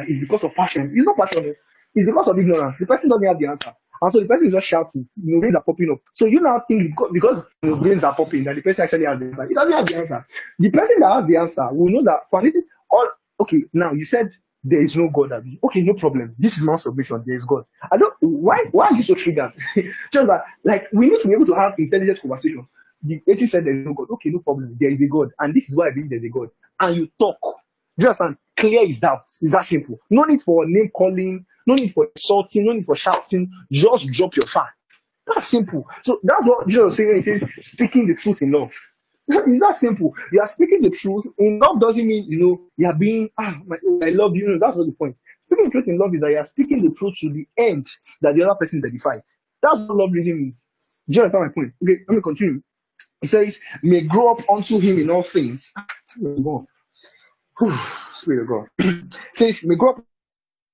is 0.08 0.18
because 0.18 0.44
of 0.44 0.54
passion. 0.54 0.92
It's 0.94 1.06
not 1.06 1.16
passion. 1.16 1.46
Eh. 1.46 1.52
It's 1.94 2.06
because 2.06 2.28
of 2.28 2.38
ignorance. 2.38 2.76
The 2.78 2.86
person 2.86 3.08
doesn't 3.10 3.26
have 3.26 3.38
the 3.38 3.46
answer. 3.46 3.72
And 4.00 4.12
so 4.12 4.20
the 4.20 4.26
person 4.26 4.46
is 4.46 4.52
just 4.52 4.66
shouting, 4.66 5.08
you 5.24 5.34
know, 5.34 5.40
brains 5.40 5.56
are 5.56 5.62
popping 5.62 5.90
up. 5.90 5.98
So 6.12 6.26
you 6.26 6.40
now 6.40 6.62
think 6.68 6.90
because, 6.90 7.10
because 7.12 7.46
you 7.62 7.70
know, 7.70 7.76
brains 7.76 8.04
are 8.04 8.14
popping 8.14 8.44
that 8.44 8.54
the 8.54 8.62
person 8.62 8.84
actually 8.84 9.06
has 9.06 9.18
the 9.18 9.26
answer. 9.26 9.48
He 9.48 9.54
doesn't 9.54 9.72
have 9.72 9.86
the 9.86 9.96
answer. 9.96 10.26
The 10.58 10.70
person 10.70 11.00
that 11.00 11.12
has 11.14 11.26
the 11.26 11.36
answer 11.36 11.68
will 11.72 11.90
know 11.90 12.04
that 12.04 12.20
for 12.30 12.42
this 12.42 12.54
is 12.54 12.64
all 12.90 13.08
okay. 13.40 13.64
Now 13.72 13.92
you 13.92 14.04
said 14.04 14.30
there 14.62 14.82
is 14.82 14.94
no 14.96 15.08
God. 15.08 15.32
Okay, 15.64 15.80
no 15.80 15.94
problem. 15.94 16.34
This 16.38 16.58
is 16.58 16.62
my 16.62 16.76
submission. 16.76 17.24
There 17.26 17.36
is 17.36 17.44
God. 17.44 17.64
I 17.90 17.96
don't 17.96 18.14
why 18.20 18.64
why 18.70 18.86
are 18.86 18.94
you 18.94 19.02
so 19.02 19.14
triggered? 19.14 19.52
Just 20.12 20.28
that 20.28 20.44
like 20.64 20.86
we 20.92 21.10
need 21.10 21.20
to 21.20 21.28
be 21.28 21.34
able 21.34 21.46
to 21.46 21.54
have 21.54 21.74
intelligent 21.78 22.20
conversation. 22.20 22.68
The 23.02 23.20
atheist 23.26 23.52
said 23.52 23.64
there 23.64 23.78
is 23.78 23.84
no 23.86 23.94
God. 23.94 24.08
Okay, 24.12 24.30
no 24.30 24.40
problem. 24.40 24.76
There 24.78 24.90
is 24.90 25.00
a 25.00 25.06
God. 25.06 25.30
And 25.40 25.54
this 25.54 25.68
is 25.68 25.76
why 25.76 25.88
I 25.88 25.90
believe 25.90 26.10
there's 26.10 26.24
a 26.24 26.28
God. 26.28 26.50
And 26.80 26.96
you 26.96 27.08
talk. 27.18 27.38
Just 27.98 28.20
and 28.20 28.36
clear 28.58 28.86
his 28.86 29.00
doubts. 29.00 29.38
It's 29.42 29.52
that 29.52 29.64
simple. 29.66 29.98
No 30.10 30.24
need 30.24 30.42
for 30.42 30.64
name 30.66 30.90
calling, 30.94 31.44
no 31.66 31.74
need 31.74 31.92
for 31.92 32.08
insulting, 32.14 32.66
no 32.66 32.72
need 32.72 32.86
for 32.86 32.96
shouting. 32.96 33.50
Just 33.72 34.08
drop 34.12 34.36
your 34.36 34.46
fact. 34.46 34.72
That's 35.26 35.48
simple. 35.48 35.86
So 36.02 36.20
that's 36.22 36.46
what 36.46 36.68
Jesus 36.68 36.96
saying 36.96 37.08
when 37.08 37.16
he 37.18 37.22
says 37.22 37.44
speaking 37.60 38.06
the 38.08 38.14
truth 38.14 38.42
in 38.42 38.52
love. 38.52 38.72
It's 39.30 39.60
that 39.60 39.76
simple. 39.76 40.14
You 40.32 40.40
are 40.40 40.48
speaking 40.48 40.80
the 40.82 40.90
truth 40.90 41.26
in 41.38 41.58
love 41.58 41.80
doesn't 41.80 42.06
mean 42.06 42.24
you 42.30 42.38
know 42.38 42.60
you 42.78 42.86
are 42.86 42.94
being 42.94 43.28
ah 43.38 43.56
my, 43.66 43.76
I 44.02 44.08
love 44.10 44.34
you. 44.34 44.58
That's 44.58 44.78
not 44.78 44.86
the 44.86 44.92
point. 44.92 45.16
Speaking 45.42 45.66
the 45.66 45.70
truth 45.70 45.88
in 45.88 45.98
love 45.98 46.14
is 46.14 46.20
that 46.22 46.30
you 46.30 46.38
are 46.38 46.44
speaking 46.44 46.82
the 46.82 46.94
truth 46.94 47.16
to 47.20 47.30
the 47.30 47.46
end 47.58 47.86
that 48.22 48.34
the 48.34 48.42
other 48.42 48.54
person 48.54 48.78
is 48.78 48.84
edified. 48.86 49.20
That's 49.62 49.78
what 49.80 49.96
love 49.96 50.10
really 50.12 50.32
means. 50.32 50.62
Do 51.08 51.16
you 51.16 51.22
understand 51.24 51.46
my 51.46 51.52
point? 51.52 51.74
Okay, 51.82 52.00
let 52.08 52.16
me 52.16 52.22
continue. 52.22 52.62
He 53.20 53.26
says, 53.26 53.60
may 53.82 54.02
grow 54.02 54.32
up 54.32 54.48
unto 54.50 54.78
him 54.78 54.98
in 54.98 55.10
all 55.10 55.22
things. 55.22 55.72
Whew, 57.58 57.76
Spirit 58.14 58.42
of 58.42 58.48
God. 58.48 59.12
says, 59.34 59.62
may 59.64 59.74
grow 59.74 59.90
up 59.90 60.04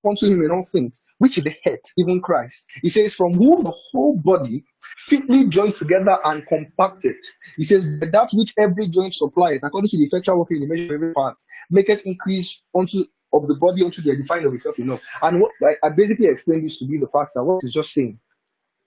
unto 0.07 0.27
him 0.27 0.43
in 0.43 0.51
all 0.51 0.65
things, 0.65 1.03
which 1.19 1.39
is 1.39 1.45
the 1.45 1.55
head, 1.65 1.81
even 1.97 2.21
Christ. 2.21 2.71
He 2.83 2.91
says, 2.91 3.15
from 3.15 3.35
whom 3.35 3.65
the 3.65 3.73
whole 3.73 4.17
body 4.17 4.65
fitly 4.99 5.47
joined 5.47 5.75
together 5.75 6.19
and 6.25 6.47
compacted. 6.47 7.17
He 7.57 7.65
says, 7.65 7.87
that 8.01 8.31
which 8.33 8.53
every 8.59 8.89
joint 8.89 9.15
supplies, 9.15 9.61
according 9.63 9.91
to 9.91 9.99
the 9.99 10.05
effectual 10.05 10.39
working 10.39 10.63
in 10.63 10.69
the 10.69 10.75
measure 10.75 10.95
of 10.95 11.03
every 11.03 11.15
part, 11.15 11.37
maketh 11.71 12.03
increase 12.05 12.61
unto 12.77 13.05
of 13.33 13.49
the 13.49 13.55
body 13.57 13.83
unto 13.83 14.01
the 14.01 14.13
edifying 14.13 14.45
of 14.45 14.55
itself 14.55 14.79
enough. 14.79 15.01
And 15.23 15.41
what 15.41 15.51
I, 15.63 15.87
I 15.87 15.91
basically 15.91 16.27
explained 16.27 16.65
this 16.65 16.79
to 16.79 16.87
be 16.87 16.99
the 16.99 17.09
fact 17.09 17.33
that 17.35 17.43
what 17.43 17.65
is 17.65 17.73
just 17.73 17.93
saying 17.93 18.19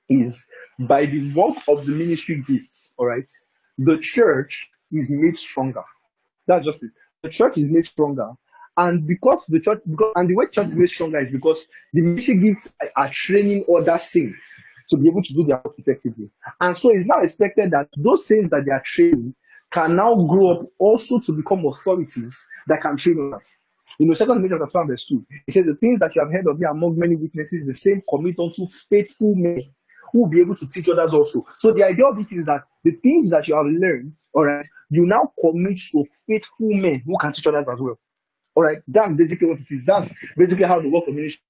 is 0.10 0.48
by 0.80 1.06
the 1.06 1.34
work 1.34 1.58
of 1.68 1.86
the 1.86 1.92
ministry 1.92 2.44
gifts, 2.48 2.94
all 2.98 3.08
right, 3.08 3.30
the 3.78 3.98
church 4.00 4.68
is 4.92 5.10
made 5.10 5.38
stronger. 5.38 5.84
That's 6.48 6.66
just 6.66 6.82
it. 6.84 6.92
Church 7.28 7.58
is 7.58 7.66
made 7.70 7.86
stronger. 7.86 8.30
And 8.78 9.08
because 9.08 9.44
the 9.48 9.60
church, 9.60 9.80
because, 9.90 10.14
and 10.16 10.30
the 10.30 10.36
way 10.36 10.46
church 10.48 10.68
is 10.68 10.76
made 10.76 10.90
stronger 10.90 11.20
is 11.20 11.32
because 11.32 11.68
the 11.94 12.02
ministry 12.02 12.38
gifts 12.38 12.72
are 12.96 13.10
training 13.12 13.66
other 13.76 13.98
saints 13.98 14.46
to 14.90 14.98
be 14.98 15.10
able 15.10 15.24
to 15.24 15.34
do 15.34 15.46
their 15.46 15.62
work 15.64 15.76
effectively. 15.78 16.30
And 16.62 16.78
so 16.78 16.92
it's 16.92 17.08
now 17.08 17.20
expected 17.20 17.72
that 17.72 17.90
those 17.98 18.28
saints 18.28 18.50
that 18.52 18.64
they 18.66 18.72
are 18.72 18.84
training 18.86 19.34
can 19.72 19.96
now 19.96 20.16
grow 20.16 20.60
up 20.60 20.68
also 20.80 21.20
to 21.20 21.36
become 21.36 21.66
authorities 21.66 22.40
that 22.68 22.82
can 22.82 22.98
train 22.98 23.32
others. 23.34 23.56
In 24.00 24.08
the 24.08 24.16
second 24.16 24.36
Timothy 24.36 24.56
chapter 24.60 24.72
5 24.72 24.88
verse 24.88 25.08
2, 25.08 25.26
it 25.48 25.54
says, 25.54 25.66
The 25.66 25.76
things 25.76 26.00
that 26.00 26.16
you 26.16 26.22
have 26.22 26.32
heard 26.32 26.48
of 26.48 26.60
me 26.60 26.68
among 26.70 26.98
many 26.98 27.16
witnesses, 27.16 27.66
the 27.66 27.74
same 27.74 28.02
commit 28.10 28.38
unto 28.38 28.68
faithful 28.90 29.34
men 29.36 29.64
who 30.12 30.22
will 30.22 30.30
be 30.30 30.42
able 30.42 30.56
to 30.56 30.68
teach 30.68 30.90
others 30.90 31.14
also. 31.14 31.46
So 31.60 31.72
the 31.72 31.84
idea 31.84 32.06
of 32.06 32.18
it 32.20 32.32
is 32.32 32.46
that 32.46 32.62
the 32.84 32.92
things 33.04 33.30
that 33.32 33.48
you 33.48 33.56
have 33.56 33.66
learned, 33.66 34.14
all 34.34 34.46
right, 34.46 34.66
you 34.90 35.06
now 35.06 35.32
commit 35.40 35.80
to 35.92 36.06
faithful 36.28 36.70
men 36.70 37.02
who 37.06 37.18
can 37.20 37.32
teach 37.32 37.48
others 37.48 37.68
as 37.70 37.80
well. 37.80 38.00
All 38.56 38.64
right, 38.64 38.80
that's 38.88 39.14
basically 39.16 39.48
what 39.48 39.60
it 39.60 39.68
is. 39.70 39.82
That's 39.86 40.10
basically 40.36 40.66
how 40.66 40.82
the 40.82 40.90
work 40.90 41.08
of 41.08 41.14
ministry 41.14 41.42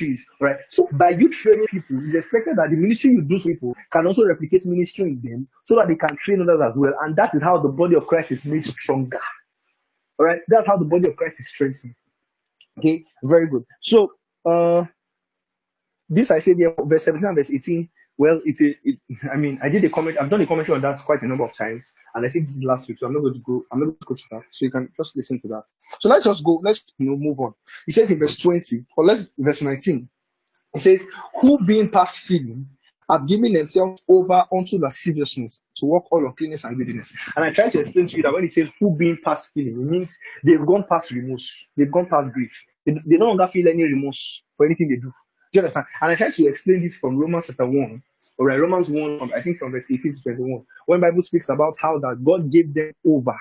is. 0.00 0.20
Right. 0.40 0.56
So 0.68 0.88
by 0.92 1.10
you 1.10 1.28
training 1.28 1.66
people, 1.70 2.04
it's 2.04 2.14
expected 2.14 2.56
that 2.56 2.70
the 2.70 2.76
ministry 2.76 3.12
you 3.12 3.22
do 3.22 3.38
to 3.38 3.48
people 3.48 3.74
can 3.92 4.06
also 4.06 4.26
replicate 4.26 4.66
ministry 4.66 5.04
in 5.04 5.20
them 5.22 5.48
so 5.64 5.76
that 5.76 5.88
they 5.88 5.96
can 5.96 6.16
train 6.24 6.42
others 6.42 6.60
as 6.62 6.72
well. 6.76 6.92
And 7.02 7.16
that 7.16 7.34
is 7.34 7.42
how 7.42 7.58
the 7.60 7.68
body 7.68 7.94
of 7.94 8.06
Christ 8.06 8.32
is 8.32 8.44
made 8.44 8.64
stronger. 8.64 9.20
All 10.18 10.26
right, 10.26 10.40
that's 10.48 10.66
how 10.66 10.76
the 10.76 10.84
body 10.84 11.08
of 11.08 11.16
Christ 11.16 11.36
is 11.40 11.48
strengthened. 11.48 11.94
Okay, 12.78 13.04
very 13.24 13.48
good. 13.48 13.64
So 13.80 14.12
uh 14.44 14.84
this 16.12 16.30
I 16.30 16.38
said 16.38 16.56
here, 16.56 16.74
verse 16.78 17.04
17 17.04 17.26
and 17.26 17.36
verse 17.36 17.50
18. 17.50 17.88
Well, 18.18 18.40
it's 18.44 18.60
a, 18.60 18.76
it, 18.84 18.98
I 19.32 19.36
mean, 19.36 19.58
I 19.62 19.68
did 19.68 19.84
a 19.84 19.88
comment, 19.88 20.18
I've 20.20 20.28
done 20.28 20.42
a 20.42 20.46
commentary 20.46 20.76
on 20.76 20.82
that 20.82 21.00
quite 21.00 21.22
a 21.22 21.26
number 21.26 21.44
of 21.44 21.54
times, 21.54 21.90
and 22.14 22.24
I 22.24 22.28
said 22.28 22.46
this 22.46 22.58
last 22.62 22.86
week, 22.86 22.98
so 22.98 23.06
I'm 23.06 23.14
not 23.14 23.20
going 23.20 23.34
to 23.34 23.40
go, 23.40 23.64
I'm 23.72 23.80
not 23.80 23.86
going 23.86 23.96
to 23.98 24.06
go 24.06 24.14
to 24.14 24.22
that. 24.32 24.42
So 24.50 24.66
you 24.66 24.70
can 24.70 24.90
just 24.96 25.16
listen 25.16 25.40
to 25.40 25.48
that. 25.48 25.64
So 25.98 26.08
let's 26.08 26.24
just 26.24 26.44
go, 26.44 26.60
let's 26.62 26.84
you 26.98 27.10
know 27.10 27.16
move 27.16 27.40
on. 27.40 27.54
He 27.86 27.92
says 27.92 28.10
in 28.10 28.18
verse 28.18 28.36
20, 28.36 28.84
or 28.96 29.04
let's 29.04 29.30
verse 29.38 29.62
19. 29.62 30.08
It 30.74 30.80
says, 30.80 31.04
Who 31.40 31.58
being 31.64 31.90
past 31.90 32.18
feeling 32.18 32.66
have 33.10 33.26
given 33.26 33.52
themselves 33.52 34.04
over 34.08 34.44
unto 34.54 34.78
lasciviousness 34.78 35.62
to 35.76 35.86
work 35.86 36.04
all 36.10 36.24
uncleanness 36.24 36.64
and 36.64 36.76
greediness. 36.76 37.12
And 37.36 37.44
I 37.44 37.50
try 37.50 37.68
to 37.68 37.80
explain 37.80 38.08
to 38.08 38.16
you 38.16 38.22
that 38.22 38.32
when 38.32 38.44
it 38.44 38.54
says 38.54 38.68
who 38.80 38.96
being 38.96 39.18
past 39.24 39.52
feeling, 39.52 39.74
it 39.74 39.90
means 39.90 40.18
they've 40.44 40.64
gone 40.64 40.84
past 40.88 41.10
remorse, 41.10 41.64
they've 41.76 41.90
gone 41.90 42.06
past 42.06 42.32
grief. 42.32 42.52
They, 42.86 42.92
they 43.06 43.16
no 43.16 43.26
longer 43.26 43.48
feel 43.48 43.68
any 43.68 43.82
remorse 43.82 44.42
for 44.56 44.66
anything 44.66 44.88
they 44.88 44.96
do. 44.96 45.12
Do 45.52 45.58
you 45.58 45.62
understand? 45.64 45.86
And 46.00 46.10
I 46.10 46.14
try 46.14 46.30
to 46.30 46.46
explain 46.46 46.82
this 46.82 46.96
from 46.96 47.18
Romans 47.18 47.48
chapter 47.48 47.66
1, 47.66 48.02
or 48.38 48.46
right, 48.46 48.58
Romans 48.58 48.88
1, 48.88 49.34
I 49.34 49.42
think 49.42 49.58
from 49.58 49.72
verse 49.72 49.84
18 49.90 50.16
to 50.16 50.22
21, 50.22 50.64
when 50.86 51.00
Bible 51.00 51.20
speaks 51.20 51.50
about 51.50 51.76
how 51.78 51.98
that 51.98 52.24
God 52.24 52.50
gave 52.50 52.72
them 52.72 52.92
over. 53.06 53.36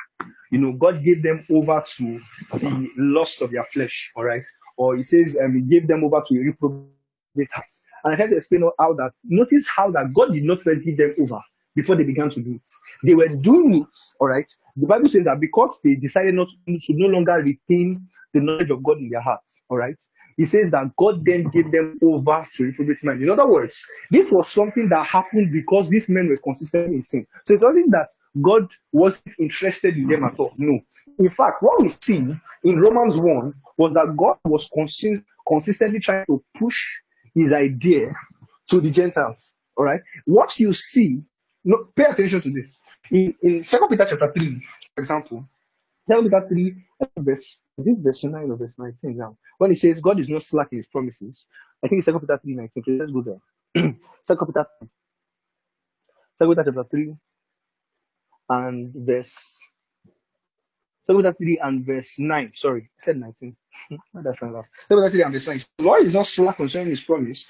You 0.52 0.60
know, 0.60 0.74
God 0.74 1.06
gave 1.06 1.24
them 1.24 1.46
over 1.50 1.82
to 1.96 2.20
the 2.52 2.90
lust 2.98 3.42
of 3.42 3.52
their 3.52 3.64
flesh, 3.64 4.12
all 4.18 4.26
right? 4.26 4.44
Or 4.76 4.98
it 4.98 5.08
says, 5.08 5.38
um, 5.42 5.56
he 5.56 5.62
gave 5.62 5.88
them 5.88 6.04
over 6.04 6.22
to 6.28 6.38
reprobate 6.38 7.52
heart. 7.54 7.72
And 8.04 8.14
I 8.14 8.18
try 8.18 8.28
to 8.28 8.36
explain 8.36 8.70
how 8.78 8.94
that, 8.96 9.12
notice 9.24 9.66
how 9.74 9.90
that 9.92 10.14
God 10.14 10.34
did 10.34 10.44
not 10.44 10.62
first 10.64 10.84
give 10.84 10.98
them 10.98 11.16
over 11.18 11.40
before 11.76 11.96
they 11.96 12.04
began 12.04 12.30
to 12.30 12.42
do 12.42 12.56
it. 12.56 12.70
They 13.06 13.16
were 13.16 13.30
doing 13.30 13.76
it, 13.76 13.88
all 14.20 14.28
right? 14.28 14.52
The 14.76 14.88
Bible 14.88 15.08
says 15.08 15.24
that 15.24 15.40
because 15.40 15.80
they 15.82 15.96
decided 15.96 16.36
not 16.36 16.50
to, 16.68 16.78
to 16.78 16.94
no 16.94 17.08
longer 17.08 17.36
retain 17.36 18.06
the 18.34 18.42
knowledge 18.42 18.70
of 18.70 18.84
God 18.84 18.98
in 18.98 19.10
their 19.10 19.22
hearts, 19.22 19.62
all 19.70 19.78
right? 19.78 19.96
He 20.42 20.48
says 20.48 20.72
that 20.72 20.96
God 20.98 21.24
then 21.24 21.50
gave 21.50 21.72
them 21.72 22.00
over 22.02 22.44
to 22.54 22.64
reprobate 22.64 23.04
mind. 23.04 23.22
In 23.22 23.30
other 23.30 23.48
words, 23.48 23.86
this 24.10 24.32
was 24.32 24.50
something 24.50 24.90
that 24.90 25.06
happened 25.06 25.54
because 25.54 25.88
these 25.88 26.10
men 26.10 26.30
were 26.30 26.38
consistent 26.38 26.96
in 26.96 27.04
sin. 27.04 27.28
So 27.46 27.54
it 27.54 27.62
wasn't 27.62 27.92
that 27.92 28.08
God 28.42 28.68
wasn't 28.92 29.36
interested 29.38 29.98
in 29.98 30.08
them 30.08 30.24
at 30.24 30.40
all. 30.40 30.54
No. 30.58 30.80
In 31.20 31.30
fact, 31.30 31.62
what 31.62 31.80
we 31.80 31.90
see 32.02 32.16
in 32.64 32.80
Romans 32.80 33.18
1 33.18 33.54
was 33.78 33.94
that 33.94 34.16
God 34.18 34.38
was 34.46 34.68
consi- 34.76 35.24
consistently 35.48 36.00
trying 36.00 36.26
to 36.26 36.44
push 36.58 36.82
his 37.36 37.54
idea 37.54 38.12
to 38.70 38.82
the 38.82 38.90
Gentiles. 38.90 39.54
All 39.78 39.86
right. 39.86 40.02
What 40.26 40.60
you 40.60 40.74
see, 40.74 41.22
no, 41.64 41.90
pay 41.96 42.06
attention 42.06 42.42
to 42.42 42.50
this. 42.50 42.82
In, 43.12 43.36
in 43.44 43.62
2 43.62 43.78
Peter 43.92 44.08
chapter 44.10 44.34
3, 44.36 44.60
for 44.96 45.02
example, 45.02 45.48
2 46.10 46.24
Peter 46.24 46.48
3, 46.50 46.76
verse, 47.20 47.60
is 47.82 47.88
it 47.88 47.98
verse 48.00 48.24
9 48.24 48.52
or 48.52 48.56
verse 48.56 48.74
19 48.78 49.18
now? 49.18 49.38
When 49.58 49.72
he 49.72 49.76
says 49.76 50.00
God 50.00 50.20
is 50.20 50.30
not 50.30 50.44
slack 50.44 50.70
in 50.72 50.78
his 50.78 50.88
promises, 50.88 51.46
I 51.84 51.88
think 51.88 52.00
it's 52.00 52.08
2 52.08 52.20
Peter 52.20 52.40
3, 52.42 52.56
19. 52.56 52.84
Okay, 52.84 52.98
let's 52.98 53.12
go 53.12 53.22
there. 53.22 53.42
2 53.76 53.96
Peter 54.28 54.66
3. 54.80 54.88
2 56.40 56.50
Peter 56.50 56.64
chapter 56.66 56.84
3 56.90 57.16
and 58.50 58.94
verse 58.96 59.60
2 61.08 61.18
Peter 61.18 61.34
3 61.34 61.60
and 61.64 61.86
verse 61.86 62.20
9. 62.20 62.52
Sorry, 62.54 62.90
I 63.00 63.04
said 63.04 63.18
19. 63.18 63.56
That's 64.14 64.42
not 64.42 64.66
2 64.90 64.96
Peter 64.96 65.10
3 65.10 65.22
and 65.24 65.34
verse 65.34 65.48
9. 65.48 65.60
The 65.78 65.84
Lord 65.84 66.06
is 66.06 66.14
not 66.14 66.28
slack 66.28 66.58
concerning 66.58 66.90
his 66.92 67.02
promise, 67.02 67.48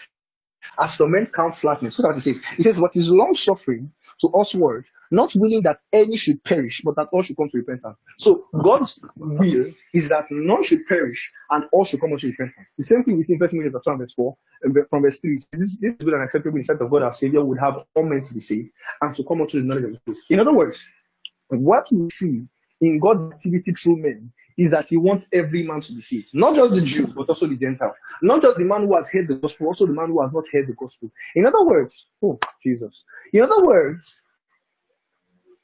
as 0.80 0.95
for 0.95 1.07
men 1.07 1.26
count 1.26 1.55
slackness. 1.55 1.97
Look 1.97 2.05
at 2.05 2.09
what 2.09 2.18
it 2.18 2.22
says. 2.22 2.41
It 2.57 2.64
says, 2.64 2.80
What 2.80 2.95
is 2.95 3.09
long 3.09 3.34
suffering 3.34 3.91
to 4.20 4.28
us 4.30 4.51
usward, 4.53 4.86
not 5.12 5.34
willing 5.36 5.62
that 5.64 5.80
any 5.93 6.18
should 6.18 6.43
perish, 6.43 6.82
but 6.84 6.95
that 6.95 7.07
all 7.12 7.22
should 7.22 7.38
come 7.38 7.49
to 7.49 7.57
repentance. 7.57 7.97
So 8.18 8.45
God's 8.64 9.03
will 9.16 9.72
is 9.93 10.09
that 10.09 10.26
none 10.30 10.64
should 10.64 10.86
perish 10.88 11.32
and 11.49 11.66
all 11.72 11.84
should 11.84 12.01
come 12.01 12.14
unto 12.14 12.28
repentance. 12.28 12.72
The 12.78 12.84
same 12.84 13.03
thing 13.03 13.18
we 13.18 13.24
see 13.24 13.34
in 13.34 13.39
First 13.39 13.51
Timothy 13.51 13.72
chapter 13.74 13.91
2 13.91 13.97
verse 13.97 14.14
4, 14.16 14.38
and 14.64 14.78
from 14.89 15.01
verse 15.01 15.20
3. 15.20 15.39
This, 15.53 15.80
this 15.80 15.91
is 15.93 15.97
good 15.97 16.14
and 16.14 16.24
acceptable 16.24 16.57
in 16.57 16.64
the 16.64 16.66
sight 16.66 16.82
of 16.82 16.89
God 16.89 17.03
our 17.03 17.14
Savior 17.14 17.43
would 17.43 17.59
have 17.59 17.84
all 17.95 18.03
men 18.03 18.22
to 18.22 18.34
be 18.34 18.39
saved 18.39 18.70
and 19.01 19.14
to 19.16 19.24
come 19.24 19.41
unto 19.41 19.59
the 19.59 19.66
knowledge 19.66 19.86
of 19.86 19.91
the 19.93 19.99
truth. 20.05 20.24
In 20.30 20.39
other 20.39 20.53
words, 20.53 20.84
what 21.49 21.86
we 21.91 22.09
see 22.09 22.43
in 22.82 22.99
God's 22.99 23.34
activity 23.34 23.74
through 23.74 23.97
men 23.97 24.32
is 24.58 24.72
that 24.72 24.88
he 24.88 24.97
wants 24.97 25.28
every 25.34 25.64
man 25.64 25.82
to 25.82 25.93
be 25.93 26.02
saved. 26.02 26.30
Not 26.34 26.56
just 26.56 26.76
the 26.76 26.82
Jew, 26.82 27.08
but 27.08 27.30
also 27.30 27.47
the 27.47 27.56
Gentile. 27.56 27.95
Not 28.22 28.41
just 28.41 28.58
the 28.58 28.66
man 28.66 28.88
who 28.88 28.95
has 28.95 29.10
heard 29.10 29.28
the 29.28 29.36
gospel, 29.36 29.68
also 29.68 29.86
the 29.86 29.93
man 29.93 30.08
who 30.08 30.22
has 30.22 30.32
not 30.34 30.45
heard 30.52 30.68
the 30.68 30.74
gospel. 30.74 31.12
In 31.36 31.45
other 31.45 31.64
words, 31.64 32.08
oh, 32.24 32.39
Jesus. 32.64 33.04
In 33.34 33.41
other 33.43 33.64
words, 33.64 34.24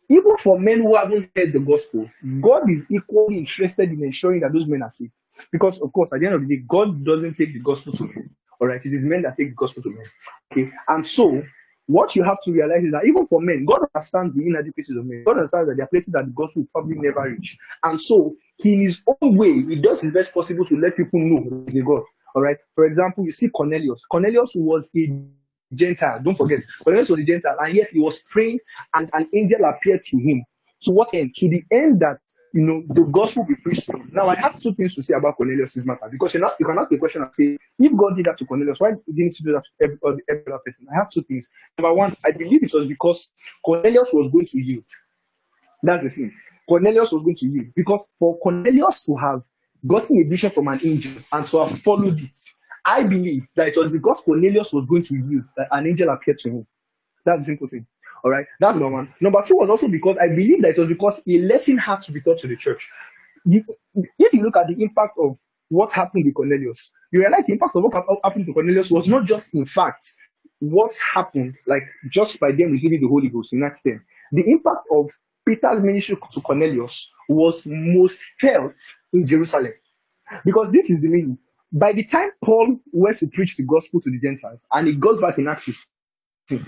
even 0.09 0.37
for 0.37 0.59
men 0.59 0.81
who 0.81 0.95
haven't 0.95 1.29
heard 1.35 1.53
the 1.53 1.59
gospel, 1.59 2.09
God 2.41 2.69
is 2.69 2.83
equally 2.89 3.37
interested 3.37 3.91
in 3.91 4.03
ensuring 4.03 4.41
that 4.41 4.53
those 4.53 4.67
men 4.67 4.81
are 4.81 4.91
saved. 4.91 5.11
Because, 5.51 5.79
of 5.81 5.91
course, 5.93 6.09
at 6.13 6.21
the 6.21 6.25
end 6.25 6.35
of 6.35 6.47
the 6.47 6.57
day, 6.57 6.63
God 6.67 7.03
doesn't 7.03 7.35
take 7.35 7.53
the 7.53 7.59
gospel 7.59 7.93
to 7.93 8.03
men. 8.05 8.29
All 8.59 8.67
right, 8.67 8.83
it 8.83 8.93
is 8.93 9.03
men 9.03 9.21
that 9.23 9.37
take 9.37 9.49
the 9.49 9.55
gospel 9.55 9.83
to 9.83 9.89
men. 9.89 10.05
Okay, 10.51 10.71
and 10.87 11.05
so 11.05 11.43
what 11.87 12.15
you 12.15 12.23
have 12.23 12.41
to 12.43 12.51
realize 12.51 12.83
is 12.83 12.91
that 12.91 13.05
even 13.05 13.27
for 13.27 13.41
men, 13.41 13.65
God 13.65 13.81
understands 13.93 14.35
the 14.35 14.45
inadequacies 14.45 14.97
of 14.97 15.05
men. 15.05 15.23
God 15.25 15.37
understands 15.37 15.69
that 15.69 15.77
there 15.77 15.85
are 15.85 15.89
places 15.89 16.13
that 16.13 16.25
the 16.25 16.31
gospel 16.31 16.65
probably 16.71 16.97
never 16.97 17.29
reach. 17.29 17.57
And 17.83 17.99
so, 17.99 18.35
he, 18.57 18.73
in 18.73 18.81
his 18.81 19.03
own 19.07 19.37
way, 19.37 19.53
he 19.53 19.75
does 19.75 20.01
his 20.01 20.11
best 20.11 20.33
possible 20.33 20.65
to 20.65 20.79
let 20.79 20.97
people 20.97 21.19
know 21.19 21.63
the 21.67 21.81
God. 21.81 22.03
All 22.35 22.41
right. 22.41 22.57
For 22.75 22.85
example, 22.85 23.23
you 23.23 23.31
see 23.31 23.49
Cornelius. 23.49 24.01
Cornelius 24.11 24.51
was 24.55 24.91
a 24.95 25.11
Gentile. 25.73 26.21
Don't 26.23 26.37
forget, 26.37 26.59
Cornelius 26.83 27.09
was 27.09 27.19
a 27.19 27.23
Gentile, 27.23 27.57
and 27.59 27.73
yet 27.73 27.89
he 27.91 27.99
was 27.99 28.23
praying, 28.29 28.59
and 28.93 29.09
an 29.13 29.27
angel 29.33 29.59
appeared 29.65 30.03
to 30.05 30.17
him. 30.17 30.43
To 30.83 30.91
what 30.91 31.13
end? 31.13 31.33
To 31.35 31.49
the 31.49 31.63
end 31.71 31.99
that 32.01 32.17
you 32.53 32.61
know 32.61 32.83
the 32.93 33.03
gospel 33.11 33.43
be 33.43 33.55
preached. 33.55 33.89
Now, 34.11 34.29
I 34.29 34.35
have 34.35 34.59
two 34.59 34.73
things 34.73 34.95
to 34.95 35.03
say 35.03 35.13
about 35.13 35.37
Cornelius' 35.37 35.77
matter 35.77 36.07
because 36.09 36.33
you, 36.33 36.47
you 36.59 36.65
can 36.65 36.77
ask 36.77 36.89
the 36.89 36.97
question 36.97 37.23
and 37.23 37.33
say, 37.33 37.57
if 37.79 37.95
God 37.95 38.15
did 38.15 38.25
that 38.25 38.37
to 38.37 38.45
Cornelius, 38.45 38.79
why 38.79 38.91
didn't 39.13 39.35
he 39.35 39.43
do 39.43 39.53
that 39.53 39.63
to 39.63 39.83
every, 39.83 39.97
uh, 40.05 40.15
every 40.29 40.43
other 40.47 40.61
person? 40.65 40.87
I 40.91 40.97
have 40.99 41.11
two 41.11 41.23
things. 41.23 41.49
Number 41.77 41.93
one, 41.93 42.15
I 42.23 42.31
believe 42.31 42.63
it 42.63 42.73
was 42.73 42.87
because 42.87 43.29
Cornelius 43.65 44.11
was 44.13 44.31
going 44.31 44.45
to 44.45 44.61
yield. 44.61 44.85
That's 45.83 46.03
the 46.03 46.09
thing. 46.09 46.33
Cornelius 46.67 47.11
was 47.11 47.23
going 47.23 47.35
to 47.35 47.47
yield 47.47 47.67
because 47.75 48.07
for 48.19 48.37
Cornelius 48.39 49.05
to 49.05 49.15
have 49.15 49.41
gotten 49.85 50.19
a 50.19 50.29
vision 50.29 50.49
from 50.49 50.67
an 50.67 50.79
angel 50.83 51.13
and 51.31 51.45
to 51.45 51.65
have 51.65 51.79
followed 51.79 52.19
it, 52.19 52.37
I 52.85 53.03
believe 53.03 53.43
that 53.55 53.69
it 53.69 53.77
was 53.77 53.91
because 53.91 54.21
Cornelius 54.21 54.73
was 54.73 54.85
going 54.85 55.03
to 55.03 55.15
yield 55.15 55.43
that 55.55 55.67
an 55.71 55.87
angel 55.87 56.09
appeared 56.09 56.39
to 56.39 56.49
him. 56.49 56.67
That's 57.25 57.39
the 57.39 57.45
simple 57.45 57.67
thing. 57.67 57.85
All 58.23 58.31
right, 58.31 58.45
that's 58.59 58.73
number 58.77 58.89
one. 58.89 59.13
Number 59.21 59.41
two 59.45 59.55
was 59.55 59.69
also 59.69 59.87
because 59.87 60.17
I 60.21 60.27
believe 60.27 60.61
that 60.63 60.71
it 60.71 60.77
was 60.77 60.87
because 60.87 61.21
a 61.27 61.39
lesson 61.39 61.77
had 61.77 62.01
to 62.03 62.11
be 62.11 62.21
taught 62.21 62.39
to 62.39 62.47
the 62.47 62.55
church. 62.55 62.89
if 63.45 64.33
you 64.33 64.43
look 64.43 64.57
at 64.57 64.67
the 64.67 64.81
impact 64.81 65.17
of 65.19 65.37
what 65.69 65.91
happened 65.91 66.25
with 66.25 66.33
Cornelius, 66.33 66.91
you 67.11 67.19
realize 67.19 67.45
the 67.45 67.53
impact 67.53 67.75
of 67.75 67.83
what 67.83 67.93
happened 68.23 68.45
to 68.47 68.53
Cornelius 68.53 68.89
was 68.89 69.07
not 69.07 69.25
just 69.25 69.53
in 69.53 69.65
fact 69.65 70.03
what 70.59 70.91
happened, 71.13 71.55
like 71.67 71.83
just 72.11 72.39
by 72.39 72.51
them 72.51 72.71
receiving 72.71 73.01
the 73.01 73.07
Holy 73.07 73.29
Ghost 73.29 73.53
in 73.53 73.59
that 73.59 73.77
10. 73.83 74.01
The 74.31 74.49
impact 74.49 74.85
of 74.91 75.09
Peter's 75.47 75.81
ministry 75.81 76.17
to 76.31 76.41
Cornelius 76.41 77.11
was 77.29 77.63
most 77.65 78.19
felt 78.41 78.73
in 79.13 79.25
Jerusalem. 79.25 79.73
Because 80.43 80.71
this 80.71 80.89
is 80.89 80.99
the 80.99 81.07
meaning. 81.07 81.37
By 81.71 81.93
the 81.93 82.03
time 82.03 82.31
Paul 82.43 82.77
went 82.91 83.17
to 83.17 83.27
preach 83.27 83.55
the 83.55 83.63
gospel 83.63 84.01
to 84.01 84.11
the 84.11 84.19
Gentiles, 84.19 84.65
and 84.73 84.87
he 84.87 84.95
goes 84.95 85.21
back 85.21 85.37
in 85.37 85.47
Acts 85.47 85.63
15, 86.49 86.65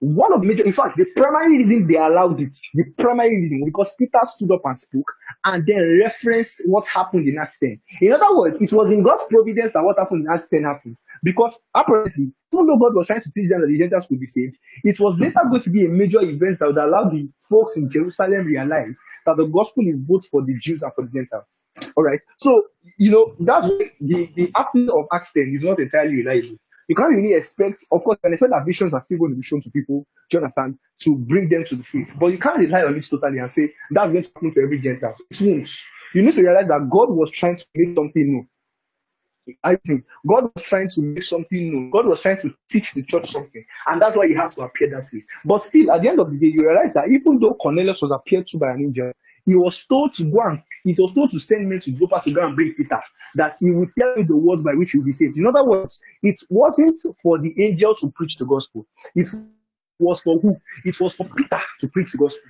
one 0.00 0.32
of 0.32 0.40
the 0.40 0.46
major, 0.46 0.64
in 0.64 0.72
fact, 0.72 0.96
the 0.96 1.06
primary 1.16 1.56
reason 1.56 1.86
they 1.86 1.96
allowed 1.96 2.40
it, 2.40 2.56
the 2.74 2.84
primary 2.98 3.40
reason, 3.40 3.64
because 3.64 3.94
Peter 3.98 4.18
stood 4.24 4.50
up 4.52 4.60
and 4.64 4.78
spoke 4.78 5.10
and 5.44 5.66
then 5.66 5.98
referenced 6.00 6.62
what 6.66 6.86
happened 6.86 7.28
in 7.28 7.38
Acts 7.38 7.58
10. 7.60 7.80
In 8.00 8.12
other 8.12 8.36
words, 8.36 8.60
it 8.60 8.72
was 8.72 8.92
in 8.92 9.02
God's 9.02 9.24
providence 9.30 9.72
that 9.72 9.82
what 9.82 9.98
happened 9.98 10.26
in 10.26 10.32
Acts 10.32 10.48
10 10.48 10.64
happened. 10.64 10.96
Because 11.22 11.58
apparently, 11.74 12.32
even 12.52 12.66
though 12.66 12.78
God 12.78 12.94
was 12.94 13.06
trying 13.06 13.22
to 13.22 13.30
teach 13.32 13.48
them 13.48 13.60
that 13.60 13.68
the 13.68 13.78
Gentiles 13.78 14.06
could 14.06 14.20
be 14.20 14.26
saved, 14.26 14.56
it 14.84 14.98
was 15.00 15.18
later 15.18 15.40
going 15.48 15.62
to 15.62 15.70
be 15.70 15.84
a 15.84 15.88
major 15.88 16.20
event 16.20 16.58
that 16.58 16.66
would 16.66 16.76
allow 16.76 17.08
the 17.08 17.28
folks 17.48 17.76
in 17.76 17.90
Jerusalem 17.90 18.46
realize 18.46 18.94
that 19.26 19.36
the 19.36 19.46
gospel 19.46 19.84
is 19.86 19.96
both 19.98 20.26
for 20.28 20.44
the 20.44 20.54
Jews 20.58 20.82
and 20.82 20.92
for 20.94 21.04
the 21.04 21.10
Gentiles. 21.10 21.44
All 21.96 22.04
right. 22.04 22.20
So, 22.38 22.62
you 22.98 23.10
know, 23.10 23.34
that's 23.40 23.68
the, 24.00 24.30
the 24.34 24.50
happening 24.54 24.88
of 24.90 25.06
Acts 25.12 25.32
10 25.32 25.54
is 25.56 25.64
not 25.64 25.78
entirely 25.78 26.16
reliable. 26.16 26.56
You 26.88 26.94
can't 26.94 27.14
really 27.14 27.34
expect, 27.34 27.84
of 27.90 28.04
course, 28.04 28.18
and 28.22 28.32
expect 28.32 28.52
that 28.52 28.64
visions 28.64 28.94
are 28.94 29.02
still 29.02 29.18
going 29.18 29.32
to 29.32 29.36
be 29.36 29.42
shown 29.42 29.60
to 29.62 29.70
people, 29.70 30.06
do 30.30 30.36
you 30.36 30.38
understand, 30.38 30.78
to 31.02 31.18
bring 31.18 31.48
them 31.48 31.64
to 31.64 31.76
the 31.76 31.82
faith. 31.82 32.14
But 32.18 32.28
you 32.28 32.38
can't 32.38 32.58
rely 32.58 32.84
on 32.84 32.94
this 32.94 33.08
totally 33.08 33.38
and 33.38 33.50
say 33.50 33.72
that's 33.90 34.12
going 34.12 34.22
to 34.22 34.30
happen 34.34 34.52
to 34.52 34.62
every 34.62 34.80
Gentile. 34.80 35.16
It 35.30 35.40
won't. 35.40 35.68
You 36.14 36.22
need 36.22 36.34
to 36.34 36.42
realize 36.42 36.68
that 36.68 36.88
God 36.90 37.10
was 37.10 37.32
trying 37.32 37.56
to 37.56 37.64
make 37.74 37.96
something 37.96 38.22
new. 38.32 38.46
I 39.62 39.76
think 39.76 40.04
God 40.26 40.50
was 40.54 40.64
trying 40.64 40.88
to 40.90 41.02
make 41.02 41.22
something 41.22 41.70
new. 41.70 41.90
God 41.90 42.06
was 42.06 42.20
trying 42.20 42.38
to 42.38 42.54
teach 42.68 42.92
the 42.94 43.02
church 43.02 43.30
something. 43.30 43.64
And 43.86 44.02
that's 44.02 44.16
why 44.16 44.26
he 44.28 44.34
has 44.34 44.54
to 44.56 44.62
appear 44.62 44.90
that 44.90 45.06
way. 45.12 45.24
But 45.44 45.64
still, 45.64 45.92
at 45.92 46.02
the 46.02 46.08
end 46.08 46.20
of 46.20 46.30
the 46.30 46.38
day, 46.38 46.48
you 46.48 46.68
realize 46.68 46.94
that 46.94 47.08
even 47.10 47.38
though 47.38 47.54
Cornelius 47.54 48.02
was 48.02 48.10
appeared 48.10 48.48
to 48.48 48.58
by 48.58 48.72
an 48.72 48.80
angel, 48.80 49.12
he 49.44 49.54
was 49.54 49.84
told 49.84 50.12
to 50.14 50.24
go 50.24 50.40
and 50.40 50.62
it 50.84 50.98
was 50.98 51.14
told 51.14 51.30
to 51.30 51.38
send 51.38 51.68
men 51.68 51.80
to 51.80 51.92
Joppa 51.92 52.20
to 52.24 52.32
go 52.32 52.44
and 52.44 52.56
bring 52.56 52.74
Peter, 52.74 53.00
that 53.36 53.54
he 53.60 53.70
would 53.70 53.90
tell 53.98 54.12
you 54.16 54.24
the 54.24 54.36
words 54.36 54.62
by 54.62 54.74
which 54.74 54.92
you'll 54.92 55.04
be 55.04 55.12
saved. 55.12 55.38
In 55.38 55.46
other 55.46 55.64
words, 55.64 56.00
it 56.22 56.40
wasn't 56.48 56.98
for 57.22 57.38
the 57.38 57.54
angel 57.62 57.94
to 57.96 58.10
preach 58.10 58.38
the 58.38 58.44
gospel. 58.44 58.86
It 59.14 59.28
was 59.98 60.20
for 60.22 60.38
who? 60.40 60.56
It 60.84 61.00
was 61.00 61.14
for 61.14 61.28
Peter 61.36 61.60
to 61.80 61.88
preach 61.88 62.12
the 62.12 62.18
gospel. 62.18 62.42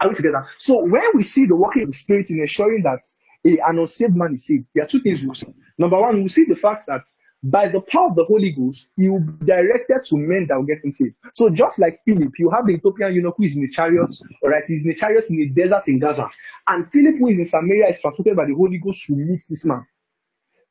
Are 0.00 0.08
we 0.08 0.14
together? 0.14 0.46
So 0.58 0.84
when 0.84 1.04
we 1.14 1.24
see 1.24 1.46
the 1.46 1.56
working 1.56 1.82
of 1.82 1.90
the 1.90 1.96
Spirit 1.96 2.30
in 2.30 2.40
ensuring 2.40 2.82
that 2.84 3.00
a, 3.44 3.58
an 3.68 3.78
unsaved 3.78 4.14
man 4.14 4.34
is 4.34 4.46
saved, 4.46 4.66
there 4.74 4.84
are 4.84 4.88
two 4.88 5.00
things 5.00 5.22
we 5.22 5.34
see. 5.34 5.46
Number 5.78 6.00
one, 6.00 6.22
we 6.22 6.28
see 6.28 6.44
the 6.44 6.56
fact 6.56 6.86
that 6.86 7.02
by 7.42 7.68
the 7.68 7.80
power 7.82 8.08
of 8.08 8.16
the 8.16 8.24
Holy 8.24 8.50
Ghost, 8.50 8.90
he 8.96 9.08
will 9.08 9.20
be 9.20 9.46
directed 9.46 10.02
to 10.08 10.16
men 10.16 10.46
that 10.48 10.56
will 10.56 10.64
get 10.64 10.84
him 10.84 10.92
saved. 10.92 11.14
So 11.34 11.50
just 11.50 11.78
like 11.78 12.00
Philip, 12.04 12.32
you 12.38 12.50
have 12.50 12.66
the 12.66 12.72
Ethiopian 12.74 13.14
eunuch 13.14 13.34
who 13.36 13.44
is 13.44 13.54
in 13.54 13.62
the 13.62 13.70
chariots, 13.70 14.22
all 14.42 14.50
right, 14.50 14.64
he's 14.66 14.82
in 14.82 14.88
the 14.88 14.94
chariots 14.94 15.30
in 15.30 15.36
the 15.36 15.48
desert 15.50 15.86
in 15.86 15.98
Gaza. 15.98 16.28
And 16.66 16.90
Philip, 16.90 17.16
who 17.18 17.28
is 17.28 17.38
in 17.38 17.46
Samaria, 17.46 17.90
is 17.90 18.00
transported 18.00 18.36
by 18.36 18.46
the 18.46 18.54
Holy 18.54 18.78
Ghost 18.78 19.04
to 19.06 19.14
meet 19.14 19.42
this 19.48 19.64
man. 19.64 19.86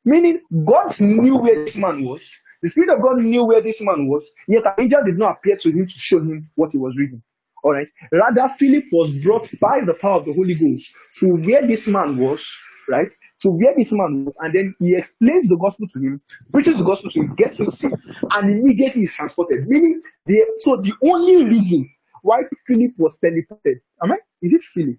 Meaning, 0.04 0.40
God 0.64 0.98
knew 1.00 1.36
where 1.36 1.64
this 1.64 1.76
man 1.76 2.04
was. 2.04 2.28
The 2.62 2.68
Spirit 2.68 2.90
of 2.90 3.02
God 3.02 3.18
knew 3.18 3.44
where 3.44 3.60
this 3.60 3.80
man 3.80 4.08
was, 4.08 4.26
yet 4.48 4.64
an 4.66 4.72
angel 4.78 5.04
did 5.04 5.18
not 5.18 5.36
appear 5.36 5.56
to 5.56 5.70
him 5.70 5.86
to 5.86 5.92
show 5.92 6.18
him 6.18 6.50
what 6.56 6.72
he 6.72 6.78
was 6.78 6.94
reading. 6.96 7.22
All 7.64 7.72
right. 7.72 7.88
Rather, 8.12 8.52
Philip 8.58 8.84
was 8.92 9.12
brought 9.12 9.48
by 9.60 9.80
the 9.84 9.94
power 9.94 10.20
of 10.20 10.26
the 10.26 10.32
Holy 10.32 10.54
Ghost 10.54 10.92
to 11.16 11.34
where 11.34 11.66
this 11.66 11.88
man 11.88 12.16
was 12.16 12.46
right? 12.88 13.10
So 13.38 13.50
where 13.50 13.74
this 13.76 13.92
man 13.92 14.24
was, 14.26 14.34
and 14.40 14.54
then 14.54 14.74
he 14.78 14.94
explains 14.96 15.48
the 15.48 15.56
gospel 15.56 15.86
to 15.88 15.98
him, 15.98 16.20
preaches 16.52 16.76
the 16.76 16.84
gospel 16.84 17.10
to 17.10 17.20
him, 17.20 17.34
gets 17.34 17.60
him 17.60 17.70
saved, 17.70 17.94
and 18.30 18.50
immediately 18.50 19.02
is 19.02 19.14
transported. 19.14 19.66
Meaning, 19.68 20.00
the 20.26 20.44
so 20.58 20.76
the 20.76 20.92
only 21.02 21.44
reason 21.44 21.88
why 22.22 22.42
Philip 22.66 22.92
was 22.98 23.18
teleported, 23.18 23.76
am 24.02 24.12
I? 24.12 24.18
Is 24.42 24.54
it 24.54 24.62
Philip? 24.62 24.96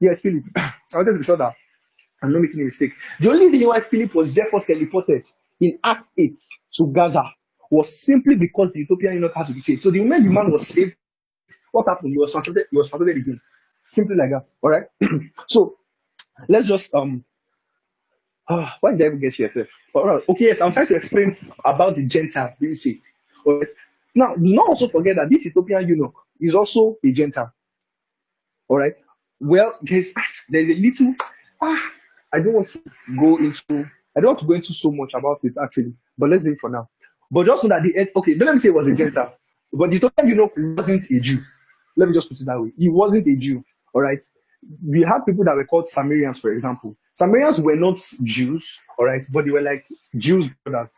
Yes, 0.00 0.20
Philip. 0.20 0.44
I 0.56 0.72
wanted 0.94 1.18
to 1.18 1.22
sure 1.22 1.36
that 1.36 1.54
I'm 2.22 2.32
not 2.32 2.42
making 2.42 2.60
a 2.60 2.64
mistake. 2.64 2.92
The 3.20 3.30
only 3.30 3.48
reason 3.48 3.68
why 3.68 3.80
Philip 3.80 4.14
was 4.14 4.32
therefore 4.32 4.62
teleported 4.64 5.24
in 5.60 5.78
Act 5.84 6.06
8 6.18 6.32
to 6.76 6.86
Gaza 6.92 7.24
was 7.70 8.02
simply 8.04 8.34
because 8.34 8.72
the 8.72 8.80
Ethiopian 8.80 9.14
eunuch 9.14 9.34
had 9.34 9.46
to 9.46 9.52
be 9.52 9.60
saved. 9.60 9.82
So 9.82 9.90
the 9.90 10.00
moment 10.00 10.24
the 10.24 10.32
man 10.32 10.50
was 10.50 10.66
saved, 10.66 10.94
what 11.72 11.86
happened? 11.88 12.12
He 12.12 12.18
was 12.18 12.32
transported, 12.32 12.66
he 12.70 12.76
was 12.76 12.88
transported 12.88 13.16
again. 13.16 13.40
Simply 13.84 14.16
like 14.16 14.30
that. 14.30 14.46
All 14.62 14.70
right. 14.70 14.84
so 15.46 15.76
let's 16.48 16.68
just 16.68 16.94
um 16.94 17.24
uh, 18.50 18.68
why 18.80 18.90
did 18.90 19.02
I 19.02 19.06
even 19.06 19.20
get 19.20 19.34
here? 19.34 19.68
All 19.94 20.06
right. 20.06 20.22
Okay, 20.28 20.46
yes, 20.46 20.60
I'm 20.60 20.72
trying 20.72 20.88
to 20.88 20.96
explain 20.96 21.36
about 21.64 21.94
the 21.94 22.04
Gentile 22.04 22.52
being 22.58 22.74
saved. 22.74 23.02
All 23.46 23.60
right. 23.60 23.68
Now, 24.16 24.34
do 24.34 24.54
not 24.54 24.68
also 24.68 24.88
forget 24.88 25.16
that 25.16 25.30
this 25.30 25.46
Ethiopian 25.46 25.86
eunuch 25.86 26.14
is 26.40 26.52
also 26.54 26.96
a 27.04 27.12
Gentile. 27.12 27.52
All 28.68 28.78
right. 28.78 28.94
Well, 29.38 29.78
there's 29.82 30.12
there's 30.48 30.68
a 30.68 30.74
little 30.74 31.14
ah, 31.62 31.80
I 32.32 32.40
don't 32.40 32.54
want 32.54 32.68
to 32.70 32.82
go 33.18 33.36
into 33.36 33.88
I 34.16 34.20
don't 34.20 34.30
want 34.30 34.38
to 34.40 34.46
go 34.46 34.54
into 34.54 34.74
so 34.74 34.90
much 34.90 35.12
about 35.14 35.38
it 35.44 35.54
actually, 35.62 35.94
but 36.18 36.30
let's 36.30 36.42
leave 36.42 36.54
it 36.54 36.60
for 36.60 36.70
now. 36.70 36.88
But 37.30 37.46
just 37.46 37.62
so 37.62 37.68
that 37.68 37.82
the 37.84 38.10
okay, 38.16 38.34
don't 38.34 38.46
let 38.46 38.54
me 38.56 38.60
say 38.60 38.70
it 38.70 38.74
was 38.74 38.88
a 38.88 38.94
Gentile, 38.94 39.36
but 39.72 39.90
the 39.90 39.96
Ethiopian 39.96 40.28
eunuch 40.28 40.52
wasn't 40.76 41.08
a 41.08 41.20
Jew. 41.20 41.38
Let 41.96 42.08
me 42.08 42.14
just 42.14 42.28
put 42.28 42.40
it 42.40 42.46
that 42.46 42.60
way. 42.60 42.72
He 42.76 42.88
wasn't 42.88 43.28
a 43.28 43.36
Jew. 43.36 43.64
All 43.94 44.02
right 44.02 44.22
we 44.86 45.00
had 45.02 45.24
people 45.26 45.44
that 45.44 45.56
were 45.56 45.64
called 45.64 45.88
Samaritans, 45.88 46.38
for 46.38 46.52
example. 46.52 46.96
Samaritans 47.14 47.60
were 47.60 47.76
not 47.76 48.00
Jews, 48.22 48.80
all 48.98 49.06
right, 49.06 49.24
but 49.32 49.44
they 49.44 49.50
were 49.50 49.60
like 49.60 49.84
Jews 50.16 50.48
brothers, 50.64 50.90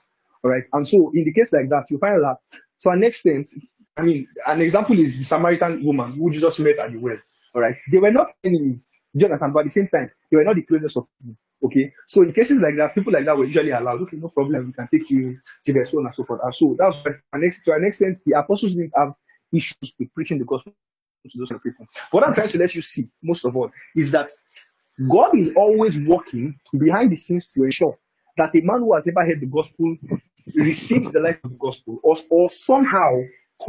all 0.42 0.50
right. 0.50 0.64
And 0.72 0.86
so, 0.86 1.10
in 1.14 1.24
the 1.24 1.32
case 1.32 1.52
like 1.52 1.68
that, 1.68 1.84
you 1.90 1.98
find 1.98 2.22
that 2.22 2.36
to 2.80 2.90
an 2.90 3.04
extent, 3.04 3.48
I 3.96 4.02
mean, 4.02 4.26
an 4.46 4.60
example 4.60 4.98
is 4.98 5.18
the 5.18 5.24
Samaritan 5.24 5.84
woman 5.84 6.12
who 6.12 6.30
Jesus 6.30 6.58
met 6.58 6.78
at 6.78 6.92
the 6.92 6.98
well, 6.98 7.18
all 7.54 7.62
right. 7.62 7.76
They 7.90 7.98
were 7.98 8.10
not 8.10 8.32
enemies, 8.44 8.84
Jonathan, 9.16 9.52
but 9.52 9.60
at 9.60 9.66
the 9.66 9.70
same 9.70 9.88
time, 9.88 10.10
they 10.30 10.36
were 10.36 10.44
not 10.44 10.56
the 10.56 10.62
closest 10.62 10.96
of 10.96 11.06
people. 11.18 11.36
Okay, 11.64 11.92
so 12.08 12.22
in 12.22 12.32
cases 12.32 12.60
like 12.60 12.76
that, 12.76 12.92
people 12.92 13.12
like 13.12 13.24
that 13.24 13.38
were 13.38 13.44
usually 13.44 13.70
allowed. 13.70 14.02
Okay, 14.02 14.16
no 14.16 14.28
problem, 14.28 14.66
we 14.66 14.72
can 14.72 14.88
take 14.88 15.08
you 15.10 15.38
to 15.64 15.72
the 15.72 15.84
school 15.84 16.04
and 16.04 16.14
so 16.14 16.24
forth. 16.24 16.40
And 16.42 16.52
so 16.52 16.76
that's 16.76 17.00
to 17.02 17.72
an 17.72 17.84
extent, 17.84 18.18
the 18.26 18.36
apostles 18.36 18.74
didn't 18.74 18.92
have 18.96 19.12
issues 19.52 19.94
with 19.96 20.12
preaching 20.12 20.38
the 20.38 20.44
gospel 20.44 20.72
to 21.30 21.38
those 21.38 21.60
people. 21.62 21.86
What 22.10 22.26
I'm 22.26 22.34
trying 22.34 22.48
to 22.48 22.58
let 22.58 22.74
you 22.74 22.82
see, 22.82 23.08
most 23.22 23.44
of 23.44 23.56
all, 23.56 23.70
is 23.96 24.10
that 24.10 24.30
God 25.08 25.36
is 25.38 25.52
always 25.56 25.98
working 25.98 26.58
behind 26.78 27.12
the 27.12 27.16
scenes 27.16 27.50
to 27.52 27.64
ensure 27.64 27.98
that 28.36 28.54
a 28.54 28.60
man 28.60 28.80
who 28.80 28.94
has 28.94 29.06
never 29.06 29.26
heard 29.26 29.40
the 29.40 29.46
gospel 29.46 29.96
receives 30.54 31.12
the 31.12 31.20
life 31.20 31.38
of 31.44 31.50
the 31.50 31.58
gospel 31.58 31.98
or, 32.02 32.16
or 32.30 32.50
somehow 32.50 33.20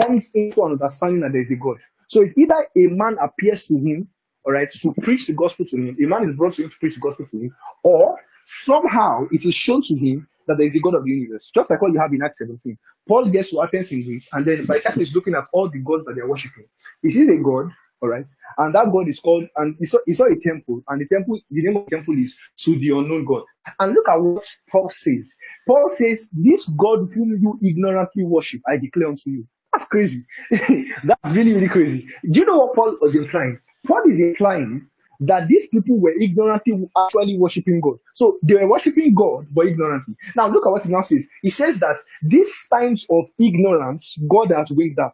comes 0.01 0.31
into 0.33 0.63
an 0.63 0.73
understanding 0.73 1.21
that 1.21 1.31
there 1.31 1.41
is 1.41 1.51
a 1.51 1.55
God. 1.55 1.77
So 2.07 2.21
it's 2.21 2.37
either 2.37 2.55
a 2.55 2.87
man 2.87 3.17
appears 3.21 3.65
to 3.67 3.75
him 3.77 4.07
all 4.45 4.53
right, 4.53 4.69
to 4.69 4.93
preach 5.01 5.27
the 5.27 5.33
gospel 5.33 5.65
to 5.65 5.77
him. 5.77 5.97
A 6.03 6.07
man 6.07 6.29
is 6.29 6.35
brought 6.35 6.53
to 6.53 6.63
him 6.63 6.69
to 6.69 6.77
preach 6.77 6.95
the 6.95 7.01
gospel 7.01 7.25
to 7.25 7.37
him, 7.37 7.55
or 7.83 8.19
somehow 8.45 9.25
it 9.31 9.45
is 9.45 9.55
shown 9.55 9.81
to 9.83 9.95
him 9.95 10.27
that 10.47 10.57
there 10.57 10.67
is 10.67 10.75
a 10.75 10.79
God 10.79 10.95
of 10.95 11.05
the 11.05 11.11
universe, 11.11 11.51
just 11.53 11.69
like 11.69 11.81
what 11.81 11.91
you 11.91 11.99
have 11.99 12.13
in 12.13 12.21
Acts 12.23 12.39
17. 12.39 12.77
Paul 13.07 13.29
gets 13.29 13.51
to 13.51 13.61
Athens 13.61 13.91
in 13.91 14.03
Greece, 14.03 14.27
and 14.33 14.45
then 14.45 14.65
by 14.65 14.77
the 14.77 14.81
time 14.81 14.99
he's 14.99 15.15
looking 15.15 15.35
at 15.35 15.45
all 15.53 15.69
the 15.69 15.79
gods 15.79 16.05
that 16.05 16.15
they 16.15 16.21
are 16.21 16.29
worshiping, 16.29 16.65
he 17.01 17.11
sees 17.11 17.29
a 17.29 17.37
God, 17.37 17.71
all 18.01 18.09
right, 18.09 18.25
and 18.57 18.75
that 18.75 18.91
God 18.91 19.07
is 19.07 19.19
called, 19.19 19.45
and 19.57 19.75
he 19.79 19.85
saw, 19.85 19.99
he 20.05 20.13
saw 20.13 20.25
a 20.25 20.39
temple, 20.39 20.83
and 20.87 21.01
the 21.01 21.07
temple, 21.07 21.39
the 21.49 21.61
name 21.61 21.77
of 21.77 21.85
the 21.85 21.95
temple 21.97 22.17
is 22.17 22.37
to 22.57 22.77
the 22.77 22.89
unknown 22.89 23.25
God. 23.25 23.43
And 23.79 23.93
look 23.93 24.07
at 24.09 24.15
what 24.15 24.45
Paul 24.69 24.89
says. 24.89 25.33
Paul 25.67 25.89
says, 25.95 26.27
This 26.33 26.67
God 26.69 27.09
whom 27.13 27.39
you 27.41 27.59
ignorantly 27.63 28.23
worship, 28.23 28.61
I 28.67 28.77
declare 28.77 29.09
unto 29.09 29.29
you. 29.29 29.47
That's 29.73 29.85
crazy. 29.85 30.25
That's 30.51 31.35
really, 31.35 31.53
really 31.53 31.69
crazy. 31.69 32.07
Do 32.29 32.39
you 32.39 32.45
know 32.45 32.57
what 32.57 32.75
Paul 32.75 32.97
was 33.01 33.15
implying? 33.15 33.59
Paul 33.87 34.03
is 34.07 34.19
implying 34.19 34.87
that 35.27 35.47
these 35.47 35.67
people 35.67 35.99
were 35.99 36.13
ignorantly 36.19 36.89
actually 36.97 37.37
worshiping 37.37 37.79
God. 37.79 37.97
So 38.13 38.39
they 38.43 38.55
were 38.55 38.69
worshiping 38.69 39.13
God, 39.13 39.47
but 39.51 39.67
ignorantly. 39.67 40.15
Now 40.35 40.47
look 40.47 40.65
at 40.65 40.71
what 40.71 40.83
he 40.83 40.91
now 40.91 41.01
says. 41.01 41.27
He 41.41 41.49
says 41.49 41.79
that 41.79 41.97
these 42.21 42.67
times 42.69 43.05
of 43.09 43.25
ignorance, 43.39 44.17
God 44.27 44.51
has 44.51 44.69
waived 44.69 44.97
that. 44.97 45.11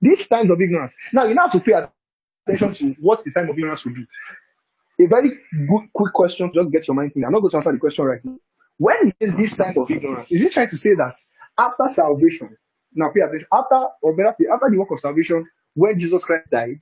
These 0.00 0.26
times 0.26 0.50
of 0.50 0.60
ignorance. 0.60 0.92
Now 1.12 1.24
you 1.24 1.34
now 1.34 1.48
have 1.48 1.52
to 1.52 1.60
pay 1.60 1.86
attention 2.46 2.74
to 2.74 3.00
what 3.00 3.22
the 3.24 3.30
time 3.30 3.48
of 3.48 3.56
ignorance 3.56 3.84
will 3.84 3.94
be. 3.94 4.06
A 5.02 5.06
very 5.06 5.30
good, 5.30 5.88
quick 5.94 6.12
question, 6.12 6.50
just 6.52 6.70
get 6.70 6.86
your 6.86 6.94
mind 6.94 7.12
thinking. 7.14 7.24
I'm 7.24 7.32
not 7.32 7.40
going 7.40 7.50
to 7.52 7.56
answer 7.56 7.72
the 7.72 7.78
question 7.78 8.04
right 8.04 8.24
now. 8.24 8.36
When 8.76 8.96
he 9.04 9.12
says 9.20 9.36
this 9.36 9.56
time 9.56 9.76
of 9.78 9.90
ignorance, 9.90 10.30
is 10.30 10.42
he 10.42 10.48
trying 10.50 10.70
to 10.70 10.76
say 10.76 10.94
that 10.94 11.16
after 11.58 11.88
salvation, 11.88 12.56
now 12.94 13.10
pay 13.14 13.20
attention, 13.20 13.46
after, 13.52 13.86
or 14.02 14.14
better, 14.16 14.34
after 14.52 14.70
the 14.70 14.76
work 14.78 14.90
of 14.90 15.00
salvation, 15.00 15.46
when 15.74 15.98
Jesus 15.98 16.24
Christ 16.24 16.50
died 16.50 16.80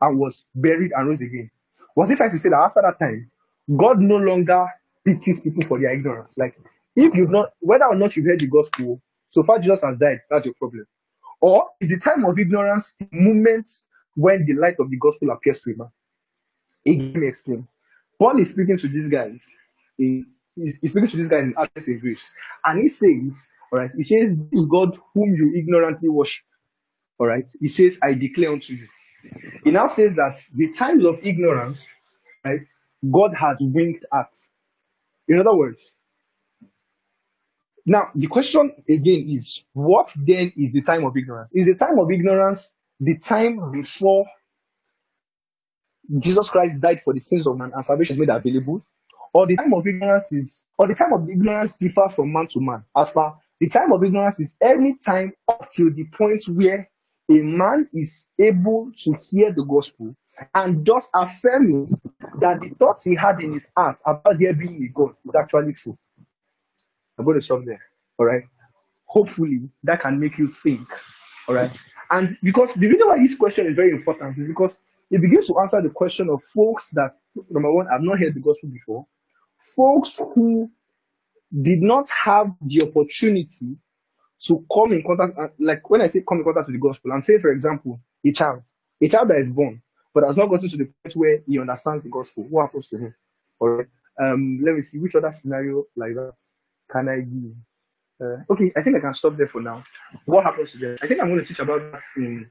and 0.00 0.18
was 0.18 0.44
buried 0.54 0.92
and 0.96 1.08
rose 1.08 1.20
again, 1.20 1.50
was 1.96 2.10
he 2.10 2.16
trying 2.16 2.30
to 2.30 2.38
say 2.38 2.50
that 2.50 2.58
after 2.58 2.82
that 2.82 2.98
time, 2.98 3.30
God 3.76 4.00
no 4.00 4.16
longer 4.16 4.66
pities 5.04 5.40
people 5.40 5.64
for 5.66 5.80
their 5.80 5.92
ignorance? 5.92 6.36
Like, 6.36 6.54
if 6.96 7.14
you've 7.14 7.30
not, 7.30 7.50
whether 7.60 7.86
or 7.86 7.96
not 7.96 8.16
you've 8.16 8.26
heard 8.26 8.40
the 8.40 8.46
gospel, 8.46 9.00
so 9.28 9.42
far 9.42 9.58
Jesus 9.58 9.82
has 9.82 9.98
died, 9.98 10.20
that's 10.30 10.44
your 10.44 10.54
problem. 10.54 10.86
Or 11.40 11.68
is 11.80 11.88
the 11.88 11.98
time 11.98 12.24
of 12.24 12.38
ignorance 12.38 12.94
the 12.98 13.08
moment 13.12 13.68
when 14.14 14.46
the 14.46 14.54
light 14.54 14.76
of 14.78 14.90
the 14.90 14.96
gospel 14.96 15.30
appears 15.30 15.60
to 15.62 15.72
a 15.72 15.76
man? 15.76 15.88
Again, 16.86 17.22
explain. 17.24 17.68
Paul 18.18 18.38
is 18.40 18.50
speaking 18.50 18.78
to 18.78 18.88
these 18.88 19.08
guys. 19.08 19.44
He, 19.96 20.24
he's 20.54 20.90
speaking 20.90 21.08
to 21.08 21.16
these 21.16 21.28
guys 21.28 21.44
in 21.44 21.54
Athens 21.58 21.88
in 21.88 21.98
Greece. 21.98 22.34
And 22.64 22.80
he 22.80 22.88
says, 22.88 23.34
all 23.72 23.78
right, 23.78 23.90
he 23.96 24.04
says, 24.04 24.36
This 24.50 24.66
God 24.66 24.96
whom 25.14 25.34
you 25.34 25.54
ignorantly 25.56 26.08
worship. 26.08 26.44
All 27.18 27.26
right, 27.26 27.48
he 27.60 27.68
says, 27.68 27.98
I 28.02 28.14
declare 28.14 28.52
unto 28.52 28.74
you. 28.74 28.86
He 29.64 29.70
now 29.70 29.86
says 29.86 30.16
that 30.16 30.40
the 30.54 30.72
times 30.72 31.04
of 31.04 31.18
ignorance, 31.24 31.86
right, 32.44 32.60
God 33.10 33.32
has 33.34 33.56
winked 33.60 34.04
at. 34.12 34.32
In 35.28 35.38
other 35.38 35.56
words, 35.56 35.94
now 37.86 38.04
the 38.14 38.26
question 38.26 38.72
again 38.88 39.24
is, 39.26 39.64
what 39.72 40.10
then 40.16 40.52
is 40.56 40.72
the 40.72 40.82
time 40.82 41.04
of 41.04 41.16
ignorance? 41.16 41.50
Is 41.54 41.66
the 41.66 41.74
time 41.74 41.98
of 41.98 42.10
ignorance 42.10 42.74
the 43.00 43.18
time 43.18 43.72
before 43.72 44.24
Jesus 46.18 46.48
Christ 46.50 46.80
died 46.80 47.02
for 47.02 47.14
the 47.14 47.20
sins 47.20 47.46
of 47.46 47.56
man 47.58 47.72
and 47.74 47.84
salvation 47.84 48.18
made 48.18 48.28
available? 48.28 48.84
Or 49.34 49.46
the 49.46 49.56
time 49.56 49.72
of 49.72 49.86
ignorance 49.86 50.30
is, 50.30 50.64
or 50.78 50.86
the 50.86 50.94
time 50.94 51.12
of 51.12 51.28
ignorance 51.28 51.76
differs 51.76 52.12
from 52.14 52.32
man 52.32 52.48
to 52.48 52.60
man. 52.60 52.84
As 52.96 53.10
far 53.10 53.38
the 53.60 53.68
time 53.68 53.92
of 53.92 54.04
ignorance 54.04 54.40
is 54.40 54.54
any 54.60 54.96
time 54.98 55.32
up 55.48 55.68
till 55.70 55.92
the 55.94 56.04
point 56.16 56.42
where 56.48 56.88
a 57.30 57.34
man 57.34 57.88
is 57.92 58.26
able 58.38 58.90
to 58.96 59.14
hear 59.30 59.52
the 59.52 59.64
gospel 59.64 60.14
and 60.54 60.84
thus 60.84 61.08
affirming 61.14 62.00
that 62.40 62.60
the 62.60 62.70
thoughts 62.78 63.04
he 63.04 63.14
had 63.14 63.40
in 63.40 63.52
his 63.52 63.70
heart 63.76 63.96
about 64.06 64.38
there 64.38 64.54
being 64.54 64.82
a 64.84 64.88
God 64.88 65.14
is 65.24 65.34
actually 65.34 65.72
true. 65.72 65.96
I'm 67.18 67.24
going 67.24 67.38
to 67.38 67.44
stop 67.44 67.62
there. 67.64 67.80
All 68.18 68.26
right. 68.26 68.42
Hopefully 69.06 69.60
that 69.84 70.00
can 70.00 70.18
make 70.18 70.38
you 70.38 70.48
think. 70.48 70.88
All 71.48 71.54
right. 71.54 71.76
And 72.10 72.36
because 72.42 72.74
the 72.74 72.88
reason 72.88 73.08
why 73.08 73.18
this 73.18 73.36
question 73.36 73.66
is 73.66 73.76
very 73.76 73.90
important 73.90 74.36
is 74.38 74.46
because 74.46 74.74
it 75.10 75.20
begins 75.20 75.46
to 75.46 75.58
answer 75.60 75.80
the 75.82 75.90
question 75.90 76.28
of 76.28 76.42
folks 76.54 76.90
that, 76.90 77.16
number 77.50 77.72
one, 77.72 77.86
have 77.86 78.02
not 78.02 78.18
heard 78.18 78.34
the 78.34 78.40
gospel 78.40 78.70
before, 78.70 79.06
folks 79.76 80.20
who 80.34 80.70
did 81.62 81.82
not 81.82 82.08
have 82.10 82.50
the 82.62 82.82
opportunity 82.82 83.76
to 84.44 84.64
come 84.72 84.92
in 84.92 85.02
contact, 85.02 85.38
uh, 85.38 85.48
like 85.58 85.88
when 85.88 86.02
I 86.02 86.06
say 86.08 86.22
come 86.28 86.38
in 86.38 86.44
contact 86.44 86.66
with 86.66 86.74
the 86.74 86.80
gospel, 86.80 87.12
I'm 87.12 87.22
saying, 87.22 87.40
for 87.40 87.52
example, 87.52 88.00
a 88.24 88.32
child, 88.32 88.62
a 89.00 89.08
child 89.08 89.28
that 89.28 89.38
is 89.38 89.50
born, 89.50 89.82
but 90.14 90.24
has 90.24 90.36
not 90.36 90.50
gotten 90.50 90.68
to 90.68 90.76
the 90.76 90.90
point 91.02 91.16
where 91.16 91.38
he 91.46 91.58
understands 91.58 92.02
the 92.02 92.10
gospel. 92.10 92.44
What 92.50 92.66
happens 92.66 92.88
to 92.88 92.98
him? 92.98 93.14
All 93.60 93.68
right. 93.68 93.86
Um, 94.20 94.60
let 94.62 94.74
me 94.74 94.82
see 94.82 94.98
which 94.98 95.14
other 95.14 95.32
scenario 95.32 95.84
like 95.96 96.14
that 96.14 96.34
can 96.90 97.08
I 97.08 97.20
give. 97.20 97.54
Uh, 98.20 98.42
okay, 98.50 98.72
I 98.76 98.82
think 98.82 98.96
I 98.96 99.00
can 99.00 99.14
stop 99.14 99.36
there 99.36 99.48
for 99.48 99.60
now. 99.60 99.82
What 100.26 100.44
happens 100.44 100.72
to 100.72 100.78
them? 100.78 100.96
I 101.02 101.06
think 101.06 101.20
I'm 101.20 101.28
going 101.28 101.40
to 101.40 101.46
teach 101.46 101.58
about 101.58 101.80
that 101.92 102.02
in 102.16 102.48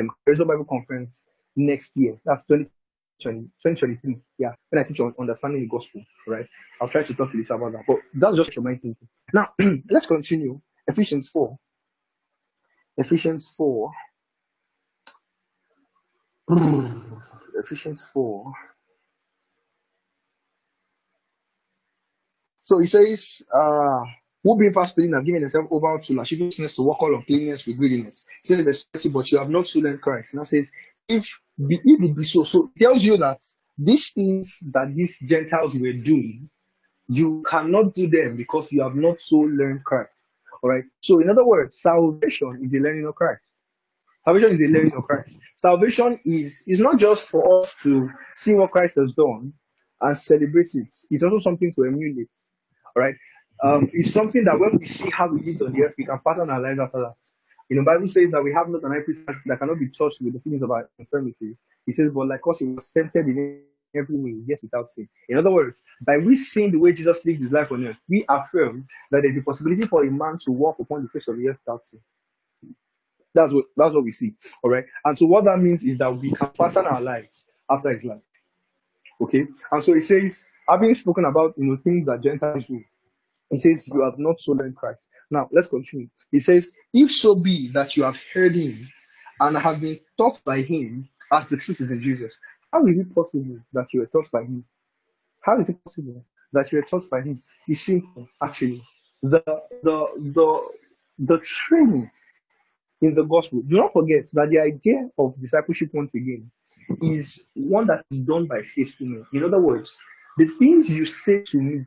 um, 0.00 0.10
Result 0.26 0.48
Bible 0.48 0.64
Conference 0.64 1.26
next 1.56 1.92
year. 1.94 2.18
That's 2.24 2.44
2020, 2.46 3.42
2023. 3.62 4.16
Yeah, 4.38 4.52
when 4.70 4.82
I 4.82 4.86
teach 4.86 5.00
on 5.00 5.14
understanding 5.18 5.62
the 5.62 5.68
gospel, 5.68 6.02
right? 6.26 6.46
I'll 6.80 6.88
try 6.88 7.02
to 7.02 7.14
talk 7.14 7.30
to 7.32 7.38
you 7.38 7.44
about 7.44 7.72
that. 7.72 7.84
But 7.86 7.98
that's 8.14 8.36
just 8.36 8.60
mind 8.60 8.82
thinking. 8.82 9.08
Now, 9.32 9.48
let's 9.90 10.06
continue. 10.06 10.60
Ephesians 10.86 11.30
4. 11.30 11.56
Ephesians 12.98 13.54
4. 13.56 13.90
Ephesians 17.58 18.10
4. 18.12 18.52
So 22.62 22.78
he 22.78 22.86
says, 22.86 23.42
uh, 23.54 24.00
who 24.42 24.58
being 24.58 24.72
past 24.72 24.94
feeling 24.94 25.12
have 25.14 25.24
given 25.24 25.42
themselves 25.42 25.68
over 25.70 25.98
to 25.98 26.14
lasciviousness 26.14 26.76
to 26.76 26.82
walk 26.82 27.02
all 27.02 27.14
of 27.14 27.26
cleanness 27.26 27.66
with 27.66 27.78
greediness. 27.78 28.24
He 28.42 28.48
says 28.48 28.60
verse 28.60 28.84
30, 28.92 29.08
but 29.10 29.32
you 29.32 29.38
have 29.38 29.50
not 29.50 29.66
so 29.66 29.80
learned 29.80 30.02
Christ. 30.02 30.34
Now 30.34 30.44
says, 30.44 30.70
if, 31.08 31.26
be, 31.66 31.80
if 31.84 32.02
it 32.02 32.16
be 32.16 32.24
so, 32.24 32.44
so 32.44 32.70
it 32.76 32.82
tells 32.82 33.02
you 33.02 33.16
that 33.18 33.40
these 33.78 34.10
things 34.10 34.56
that 34.72 34.94
these 34.94 35.18
Gentiles 35.18 35.74
were 35.74 35.92
doing, 35.92 36.48
you 37.08 37.42
cannot 37.46 37.94
do 37.94 38.06
them 38.08 38.36
because 38.36 38.70
you 38.70 38.82
have 38.82 38.94
not 38.94 39.20
so 39.20 39.36
learned 39.36 39.84
Christ. 39.84 40.10
All 40.64 40.70
right. 40.70 40.84
So, 41.02 41.20
in 41.20 41.28
other 41.28 41.44
words, 41.44 41.76
salvation 41.82 42.58
is 42.64 42.70
the 42.70 42.80
learning 42.80 43.06
of 43.06 43.14
Christ. 43.14 43.42
Salvation 44.24 44.52
is 44.52 44.58
the 44.58 44.68
learning 44.68 44.94
of 44.96 45.04
Christ. 45.04 45.38
Salvation 45.58 46.18
is 46.24 46.64
is 46.66 46.80
not 46.80 46.98
just 46.98 47.28
for 47.28 47.60
us 47.60 47.74
to 47.82 48.08
see 48.34 48.54
what 48.54 48.70
Christ 48.70 48.94
has 48.96 49.12
done 49.12 49.52
and 50.00 50.16
celebrate 50.16 50.70
it. 50.72 50.88
It's 51.10 51.22
also 51.22 51.38
something 51.38 51.70
to 51.74 51.84
emulate. 51.84 52.30
All 52.96 53.02
right. 53.02 53.14
Um, 53.62 53.90
it's 53.92 54.14
something 54.14 54.42
that 54.44 54.58
when 54.58 54.78
we 54.78 54.86
see 54.86 55.10
how 55.10 55.28
we 55.28 55.42
live 55.42 55.60
on 55.60 55.72
the 55.74 55.82
earth, 55.82 55.94
we 55.98 56.06
can 56.06 56.18
pattern 56.26 56.48
our 56.48 56.60
lives 56.60 56.80
after 56.80 57.00
that. 57.00 57.16
You 57.68 57.76
know, 57.76 57.84
Bible 57.84 58.08
says 58.08 58.30
that 58.30 58.42
we 58.42 58.52
have 58.54 58.70
not 58.70 58.84
an 58.84 58.92
high 58.92 59.00
priest 59.04 59.20
that 59.44 59.58
cannot 59.58 59.78
be 59.78 59.90
touched 59.90 60.22
with 60.22 60.32
the 60.32 60.40
feelings 60.40 60.62
of 60.62 60.70
our 60.70 60.88
infirmity. 60.98 61.58
He 61.84 61.92
says, 61.92 62.10
but 62.10 62.26
like 62.26 62.40
us, 62.48 62.60
he 62.60 62.68
was 62.68 62.88
tempted 62.88 63.26
in 63.26 63.60
every 63.94 64.16
way, 64.16 64.34
yet 64.46 64.58
without 64.62 64.90
sin. 64.90 65.08
In 65.28 65.38
other 65.38 65.50
words, 65.50 65.82
by 66.06 66.18
we 66.18 66.36
seeing 66.36 66.72
the 66.72 66.78
way 66.78 66.92
Jesus 66.92 67.24
lived 67.24 67.42
his 67.42 67.52
life 67.52 67.70
on 67.72 67.86
earth, 67.86 67.96
we 68.08 68.24
affirm 68.28 68.86
that 69.10 69.22
there's 69.22 69.36
a 69.36 69.42
possibility 69.42 69.86
for 69.86 70.04
a 70.04 70.10
man 70.10 70.38
to 70.44 70.52
walk 70.52 70.78
upon 70.80 71.02
the 71.02 71.08
face 71.08 71.28
of 71.28 71.36
the 71.36 71.48
earth 71.48 71.58
without 71.66 71.84
sin. 71.84 72.00
That's 73.34 73.52
what 73.52 73.64
that's 73.76 73.94
what 73.94 74.04
we 74.04 74.12
see. 74.12 74.34
All 74.62 74.70
right. 74.70 74.84
And 75.04 75.18
so 75.18 75.26
what 75.26 75.44
that 75.44 75.58
means 75.58 75.82
is 75.82 75.98
that 75.98 76.16
we 76.16 76.32
can 76.32 76.50
pattern 76.58 76.86
our 76.86 77.00
lives 77.00 77.46
after 77.70 77.90
his 77.90 78.04
life. 78.04 78.22
Okay. 79.20 79.46
And 79.72 79.82
so 79.82 79.94
he 79.94 80.00
says, 80.00 80.44
having 80.68 80.94
spoken 80.94 81.24
about 81.24 81.54
you 81.56 81.64
know 81.64 81.76
things 81.82 82.06
that 82.06 82.22
Gentiles 82.22 82.64
do, 82.66 82.80
he 83.50 83.58
says, 83.58 83.88
You 83.88 84.02
have 84.02 84.18
not 84.18 84.38
so 84.40 84.52
learned 84.52 84.76
Christ. 84.76 85.00
Now 85.30 85.48
let's 85.52 85.68
continue. 85.68 86.08
He 86.30 86.40
says, 86.40 86.70
If 86.92 87.10
so 87.10 87.34
be 87.34 87.70
that 87.72 87.96
you 87.96 88.04
have 88.04 88.16
heard 88.32 88.54
him 88.54 88.88
and 89.40 89.56
have 89.56 89.80
been 89.80 89.98
taught 90.16 90.40
by 90.44 90.62
him 90.62 91.08
as 91.32 91.48
the 91.48 91.56
truth 91.56 91.80
is 91.80 91.90
in 91.90 92.02
Jesus, 92.02 92.36
how 92.74 92.84
is 92.88 92.98
it 92.98 93.14
possible 93.14 93.58
that 93.72 93.86
you 93.92 94.00
were 94.00 94.06
taught 94.06 94.28
by 94.32 94.42
him? 94.42 94.64
How 95.42 95.60
is 95.60 95.68
it 95.68 95.84
possible 95.84 96.24
that 96.52 96.72
you 96.72 96.78
were 96.78 96.84
taught 96.84 97.08
by 97.08 97.20
him? 97.20 97.40
It's 97.68 97.82
simple, 97.82 98.28
actually. 98.42 98.82
The 99.22 99.42
the 99.84 100.08
the 100.34 100.68
the 101.20 101.38
training 101.38 102.10
in 103.00 103.14
the 103.14 103.22
gospel. 103.22 103.62
Do 103.62 103.76
not 103.76 103.92
forget 103.92 104.28
that 104.32 104.50
the 104.50 104.58
idea 104.58 105.08
of 105.16 105.40
discipleship 105.40 105.90
once 105.94 106.14
again 106.14 106.50
is 107.00 107.38
one 107.54 107.86
that 107.86 108.04
is 108.10 108.22
done 108.22 108.46
by 108.46 108.62
faith 108.62 108.96
to 108.98 109.04
me. 109.04 109.22
In 109.32 109.44
other 109.44 109.60
words, 109.60 109.96
the 110.36 110.48
things 110.58 110.90
you 110.90 111.06
say 111.06 111.42
to 111.42 111.60
me 111.60 111.86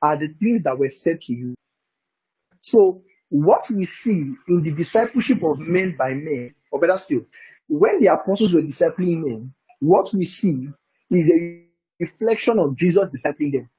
are 0.00 0.16
the 0.16 0.28
things 0.40 0.62
that 0.62 0.78
were 0.78 0.90
said 0.90 1.20
to 1.22 1.34
you. 1.34 1.54
So 2.62 3.02
what 3.28 3.66
we 3.70 3.84
see 3.84 4.32
in 4.48 4.62
the 4.62 4.72
discipleship 4.72 5.42
of 5.42 5.58
men 5.58 5.96
by 5.98 6.14
men, 6.14 6.54
or 6.70 6.80
better 6.80 6.96
still, 6.96 7.26
when 7.68 8.00
the 8.00 8.06
apostles 8.06 8.54
were 8.54 8.62
discipling 8.62 9.22
men, 9.22 9.52
what 9.80 10.12
we 10.14 10.24
see 10.24 10.68
is 11.10 11.30
a 11.30 11.64
reflection 12.00 12.58
of 12.58 12.76
Jesus 12.76 13.04
discipling 13.14 13.52
them. 13.52 13.70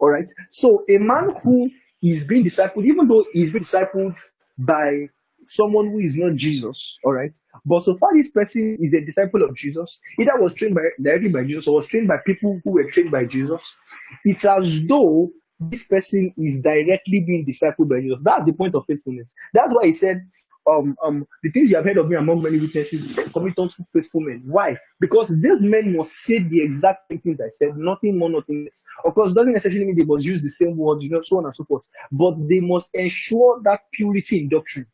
All 0.00 0.10
right. 0.10 0.28
So 0.50 0.84
a 0.88 0.98
man 0.98 1.34
who 1.42 1.70
is 2.02 2.24
being 2.24 2.44
discipled, 2.44 2.84
even 2.84 3.08
though 3.08 3.24
he's 3.32 3.50
being 3.52 3.64
discipled 3.64 4.16
by 4.58 5.08
someone 5.46 5.90
who 5.90 5.98
is 5.98 6.16
not 6.16 6.36
Jesus, 6.36 6.98
all 7.04 7.12
right? 7.12 7.32
But 7.64 7.80
so 7.80 7.96
far, 7.98 8.14
this 8.14 8.30
person 8.30 8.76
is 8.80 8.94
a 8.94 9.00
disciple 9.00 9.42
of 9.42 9.54
Jesus, 9.56 10.00
either 10.18 10.32
was 10.36 10.54
trained 10.54 10.74
by 10.74 10.82
directly 11.02 11.28
by 11.28 11.44
Jesus 11.44 11.68
or 11.68 11.76
was 11.76 11.86
trained 11.86 12.08
by 12.08 12.16
people 12.26 12.60
who 12.64 12.70
were 12.70 12.90
trained 12.90 13.10
by 13.10 13.24
Jesus. 13.24 13.76
It's 14.24 14.44
as 14.44 14.86
though 14.86 15.30
this 15.60 15.86
person 15.86 16.32
is 16.36 16.62
directly 16.62 17.20
being 17.20 17.46
discipled 17.46 17.88
by 17.88 18.00
Jesus. 18.00 18.18
That's 18.22 18.44
the 18.44 18.52
point 18.52 18.74
of 18.74 18.84
faithfulness. 18.86 19.28
That's 19.52 19.72
why 19.72 19.86
he 19.86 19.92
said, 19.92 20.26
um, 20.66 20.96
um, 21.04 21.26
the 21.42 21.50
things 21.50 21.70
you 21.70 21.76
have 21.76 21.84
heard 21.84 21.98
of 21.98 22.08
me 22.08 22.16
among 22.16 22.42
many 22.42 22.58
witnesses, 22.58 23.18
commit 23.32 23.58
unto 23.58 23.84
faithful 23.92 24.20
men. 24.20 24.42
Why? 24.46 24.76
Because 25.00 25.28
these 25.40 25.62
men 25.62 25.96
must 25.96 26.12
say 26.12 26.38
the 26.38 26.62
exact 26.62 27.08
same 27.10 27.20
things 27.20 27.40
I 27.40 27.50
said, 27.50 27.76
nothing 27.76 28.18
more, 28.18 28.30
nothing 28.30 28.64
less. 28.64 28.82
Of 29.04 29.14
course, 29.14 29.32
doesn't 29.32 29.52
necessarily 29.52 29.84
mean 29.86 29.96
they 29.96 30.04
must 30.04 30.24
use 30.24 30.42
the 30.42 30.48
same 30.48 30.76
words, 30.76 31.04
you 31.04 31.10
know, 31.10 31.22
so 31.22 31.38
on 31.38 31.46
and 31.46 31.54
so 31.54 31.64
forth. 31.64 31.84
But 32.12 32.36
they 32.48 32.60
must 32.60 32.90
ensure 32.94 33.60
that 33.64 33.80
purity 33.92 34.40
in 34.40 34.48
doctrine. 34.48 34.86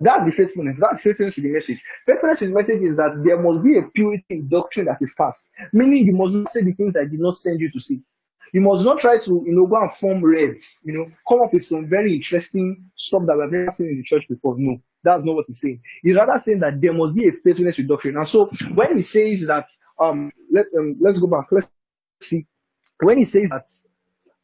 That's 0.00 0.24
the 0.24 0.32
faithfulness. 0.32 0.76
That's 0.80 1.02
faithfulness 1.02 1.36
to 1.36 1.40
the 1.40 1.48
message. 1.48 1.82
Faithfulness 2.06 2.40
to 2.40 2.46
the 2.46 2.52
message 2.52 2.82
is 2.82 2.96
that 2.96 3.22
there 3.24 3.40
must 3.40 3.64
be 3.64 3.78
a 3.78 3.82
purity 3.94 4.24
in 4.30 4.48
doctrine 4.48 4.86
that 4.86 4.98
is 5.00 5.14
passed. 5.16 5.50
Meaning 5.72 6.06
you 6.06 6.12
must 6.14 6.34
not 6.34 6.50
say 6.50 6.62
the 6.62 6.72
things 6.72 6.96
I 6.96 7.04
did 7.04 7.20
not 7.20 7.34
send 7.34 7.60
you 7.60 7.70
to 7.70 7.80
say. 7.80 8.00
You 8.54 8.60
must 8.60 8.84
not 8.84 9.00
try 9.00 9.18
to, 9.18 9.30
you 9.44 9.52
know, 9.56 9.66
go 9.66 9.82
and 9.82 9.92
form 9.92 10.24
red, 10.24 10.54
you 10.84 10.92
know, 10.92 11.10
come 11.28 11.42
up 11.42 11.52
with 11.52 11.66
some 11.66 11.88
very 11.88 12.14
interesting 12.14 12.88
stuff 12.94 13.24
that 13.26 13.36
we've 13.36 13.50
never 13.50 13.72
seen 13.72 13.88
in 13.88 13.96
the 13.96 14.04
church 14.04 14.28
before. 14.28 14.54
No, 14.56 14.80
that's 15.02 15.24
not 15.24 15.34
what 15.34 15.46
he's 15.48 15.58
saying. 15.58 15.82
He's 16.04 16.14
rather 16.14 16.38
saying 16.38 16.60
that 16.60 16.80
there 16.80 16.92
must 16.92 17.16
be 17.16 17.26
a 17.26 17.32
faithfulness 17.32 17.78
doctrine. 17.78 18.16
And 18.16 18.28
so 18.28 18.46
when 18.74 18.94
he 18.94 19.02
says 19.02 19.40
that, 19.48 19.66
um, 19.98 20.30
let 20.52 20.66
um, 20.78 20.94
let's 21.00 21.18
go 21.18 21.26
back. 21.26 21.46
Let's 21.50 21.66
see. 22.22 22.46
When 23.00 23.18
he 23.18 23.24
says 23.24 23.50
that, 23.50 23.68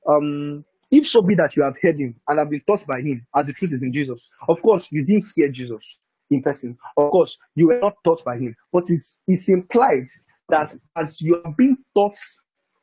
um, 0.08 0.64
if 0.90 1.06
so 1.06 1.22
be 1.22 1.36
that 1.36 1.54
you 1.54 1.62
have 1.62 1.76
heard 1.80 2.00
him 2.00 2.16
and 2.26 2.38
have 2.40 2.50
been 2.50 2.62
taught 2.66 2.84
by 2.88 3.00
him, 3.02 3.24
as 3.36 3.46
the 3.46 3.52
truth 3.52 3.72
is 3.74 3.84
in 3.84 3.92
Jesus. 3.92 4.32
Of 4.48 4.60
course, 4.60 4.90
you 4.90 5.04
didn't 5.04 5.26
hear 5.36 5.50
Jesus 5.50 6.00
in 6.32 6.42
person. 6.42 6.76
Of 6.96 7.12
course, 7.12 7.38
you 7.54 7.68
were 7.68 7.78
not 7.78 7.94
taught 8.02 8.24
by 8.24 8.38
him. 8.38 8.56
But 8.72 8.86
it's 8.88 9.20
it's 9.28 9.48
implied 9.48 10.08
that 10.48 10.74
as 10.96 11.20
you 11.20 11.40
are 11.44 11.54
being 11.56 11.76
taught 11.94 12.18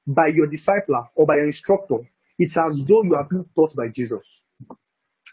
by 0.07 0.27
your 0.27 0.47
discipler 0.47 1.07
or 1.15 1.25
by 1.25 1.35
your 1.35 1.45
instructor, 1.45 1.97
it's 2.39 2.57
as 2.57 2.83
though 2.85 3.03
you 3.03 3.15
are 3.15 3.27
being 3.29 3.45
taught 3.55 3.75
by 3.75 3.89
Jesus. 3.89 4.43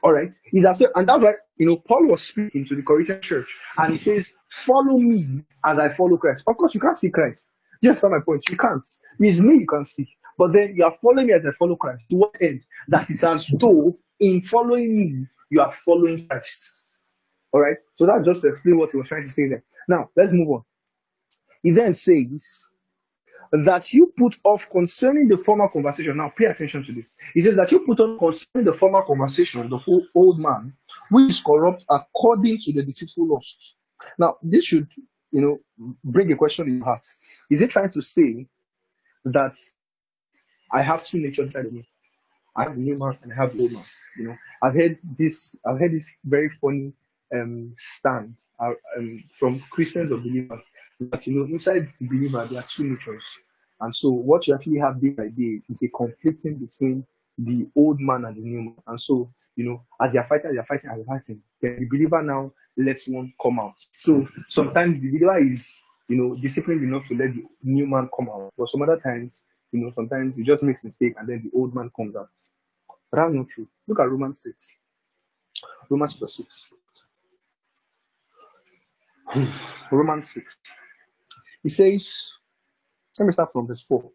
All 0.02 0.12
right, 0.12 0.32
it's 0.52 0.66
as 0.66 0.82
and 0.94 1.08
that's 1.08 1.22
why 1.22 1.34
you 1.56 1.66
know 1.66 1.76
Paul 1.76 2.08
was 2.08 2.22
speaking 2.22 2.64
to 2.66 2.74
the 2.74 2.82
Corinthian 2.82 3.20
church, 3.20 3.56
and 3.78 3.92
he 3.92 3.98
says, 3.98 4.34
"Follow 4.50 4.98
me 4.98 5.42
as 5.64 5.78
I 5.78 5.88
follow 5.88 6.16
Christ." 6.18 6.42
Of 6.46 6.56
course, 6.56 6.74
you 6.74 6.80
can't 6.80 6.96
see 6.96 7.10
Christ. 7.10 7.46
Just 7.82 8.04
on 8.04 8.10
my 8.10 8.18
point. 8.24 8.48
You 8.50 8.56
can't. 8.56 8.84
It's 9.20 9.40
me 9.40 9.60
you 9.60 9.66
can 9.66 9.84
see. 9.84 10.06
But 10.36 10.52
then 10.52 10.74
you 10.74 10.84
are 10.84 10.94
following 11.00 11.28
me 11.28 11.32
as 11.32 11.46
I 11.46 11.52
follow 11.58 11.76
Christ. 11.76 12.02
To 12.10 12.16
what 12.16 12.36
end? 12.40 12.62
That 12.88 13.08
is 13.08 13.22
as 13.22 13.50
though 13.58 13.96
in 14.20 14.42
following 14.42 14.96
me, 14.96 15.26
you 15.50 15.60
are 15.60 15.72
following 15.72 16.26
Christ. 16.26 16.72
All 17.52 17.60
right. 17.60 17.76
So 17.94 18.06
that's 18.06 18.24
just 18.24 18.42
to 18.42 18.48
explain 18.48 18.78
what 18.78 18.90
he 18.90 18.96
was 18.96 19.08
trying 19.08 19.22
to 19.22 19.28
say 19.28 19.48
there. 19.48 19.64
Now 19.88 20.10
let's 20.16 20.32
move 20.32 20.50
on. 20.50 20.62
He 21.62 21.70
then 21.70 21.94
says 21.94 22.64
that 23.62 23.92
you 23.92 24.12
put 24.16 24.36
off 24.44 24.68
concerning 24.70 25.28
the 25.28 25.36
former 25.36 25.68
conversation. 25.68 26.16
Now 26.16 26.32
pay 26.36 26.46
attention 26.46 26.84
to 26.84 26.92
this. 26.92 27.10
He 27.34 27.40
says 27.40 27.56
that 27.56 27.70
you 27.70 27.80
put 27.86 28.00
on 28.00 28.18
concerning 28.18 28.64
the 28.64 28.72
former 28.72 29.02
conversation, 29.02 29.68
the 29.68 29.78
whole 29.78 30.04
old 30.14 30.38
man, 30.38 30.72
which 31.10 31.30
is 31.30 31.40
corrupt 31.40 31.84
according 31.88 32.58
to 32.58 32.72
the 32.72 32.82
deceitful 32.82 33.28
lusts. 33.28 33.74
Now 34.18 34.36
this 34.42 34.64
should, 34.64 34.88
you 35.30 35.40
know, 35.40 35.94
bring 36.02 36.32
a 36.32 36.36
question 36.36 36.68
in 36.68 36.76
your 36.78 36.84
heart. 36.84 37.06
Is 37.50 37.60
it 37.60 37.70
trying 37.70 37.90
to 37.90 38.00
say 38.00 38.46
that 39.24 39.54
I 40.72 40.82
have 40.82 41.04
two 41.04 41.18
natures 41.20 41.46
inside 41.46 41.66
of 41.66 41.72
me. 41.72 41.86
I 42.56 42.64
have 42.64 42.74
the 42.74 42.80
new 42.80 42.98
man 42.98 43.16
and 43.22 43.32
I 43.32 43.36
have 43.36 43.52
the 43.52 43.62
old 43.62 43.72
man. 43.72 43.84
You 44.18 44.28
know, 44.28 44.36
I've 44.62 44.74
heard 44.74 44.98
this. 45.18 45.56
I've 45.66 45.78
heard 45.78 45.92
this 45.92 46.04
very 46.24 46.50
funny 46.60 46.92
um, 47.34 47.74
stand 47.78 48.34
uh, 48.60 48.72
um, 48.96 49.24
from 49.30 49.60
Christians 49.70 50.12
or 50.12 50.18
believers 50.18 50.64
that 51.00 51.26
you 51.26 51.34
know 51.34 51.44
inside 51.46 51.88
the 52.00 52.06
believer 52.06 52.46
there 52.46 52.60
are 52.60 52.66
two 52.68 52.84
natures, 52.84 53.22
and 53.80 53.94
so 53.94 54.10
what 54.10 54.46
you 54.46 54.54
actually 54.54 54.78
have 54.78 55.00
day 55.00 55.10
by 55.10 55.28
day 55.28 55.60
is 55.68 55.82
a 55.82 55.88
conflicting 55.88 56.56
between 56.56 57.06
the 57.38 57.66
old 57.76 58.00
man 58.00 58.24
and 58.26 58.36
the 58.36 58.40
new 58.40 58.62
man. 58.62 58.76
And 58.86 59.00
so 59.00 59.32
you 59.56 59.64
know, 59.64 59.82
as 60.00 60.12
they 60.12 60.18
are 60.18 60.26
fighting, 60.26 60.50
as 60.50 60.54
you're 60.54 60.64
fighting, 60.64 60.90
as 60.90 60.96
you're 60.96 61.06
fighting, 61.06 61.40
the 61.60 61.86
believer 61.90 62.22
now 62.22 62.52
lets 62.76 63.08
one 63.08 63.32
come 63.40 63.58
out. 63.58 63.74
So 63.98 64.26
sometimes 64.48 65.00
the 65.00 65.08
believer 65.08 65.52
is 65.52 65.68
you 66.08 66.16
know 66.16 66.36
disciplined 66.36 66.82
enough 66.82 67.06
to 67.08 67.16
let 67.16 67.34
the 67.34 67.44
new 67.62 67.86
man 67.86 68.08
come 68.16 68.28
out, 68.28 68.52
but 68.56 68.68
some 68.68 68.82
other 68.82 68.98
times 68.98 69.42
you 69.74 69.80
know, 69.80 69.92
sometimes 69.96 70.38
you 70.38 70.44
just 70.44 70.62
make 70.62 70.82
mistake 70.84 71.14
and 71.18 71.28
then 71.28 71.42
the 71.42 71.50
old 71.58 71.74
man 71.74 71.90
comes 71.96 72.14
out. 72.14 72.28
But 73.10 73.16
that's 73.18 73.34
not 73.34 73.48
true. 73.48 73.68
Look 73.88 73.98
at 73.98 74.08
Romans 74.08 74.40
6. 74.42 74.54
Romans 75.90 76.12
chapter 76.12 76.28
6. 76.28 76.64
Romans 79.90 80.32
6. 80.32 80.56
He 81.64 81.68
says, 81.70 82.30
let 83.18 83.26
me 83.26 83.32
start 83.32 83.52
from 83.52 83.66
verse 83.66 83.82
4. 83.82 84.10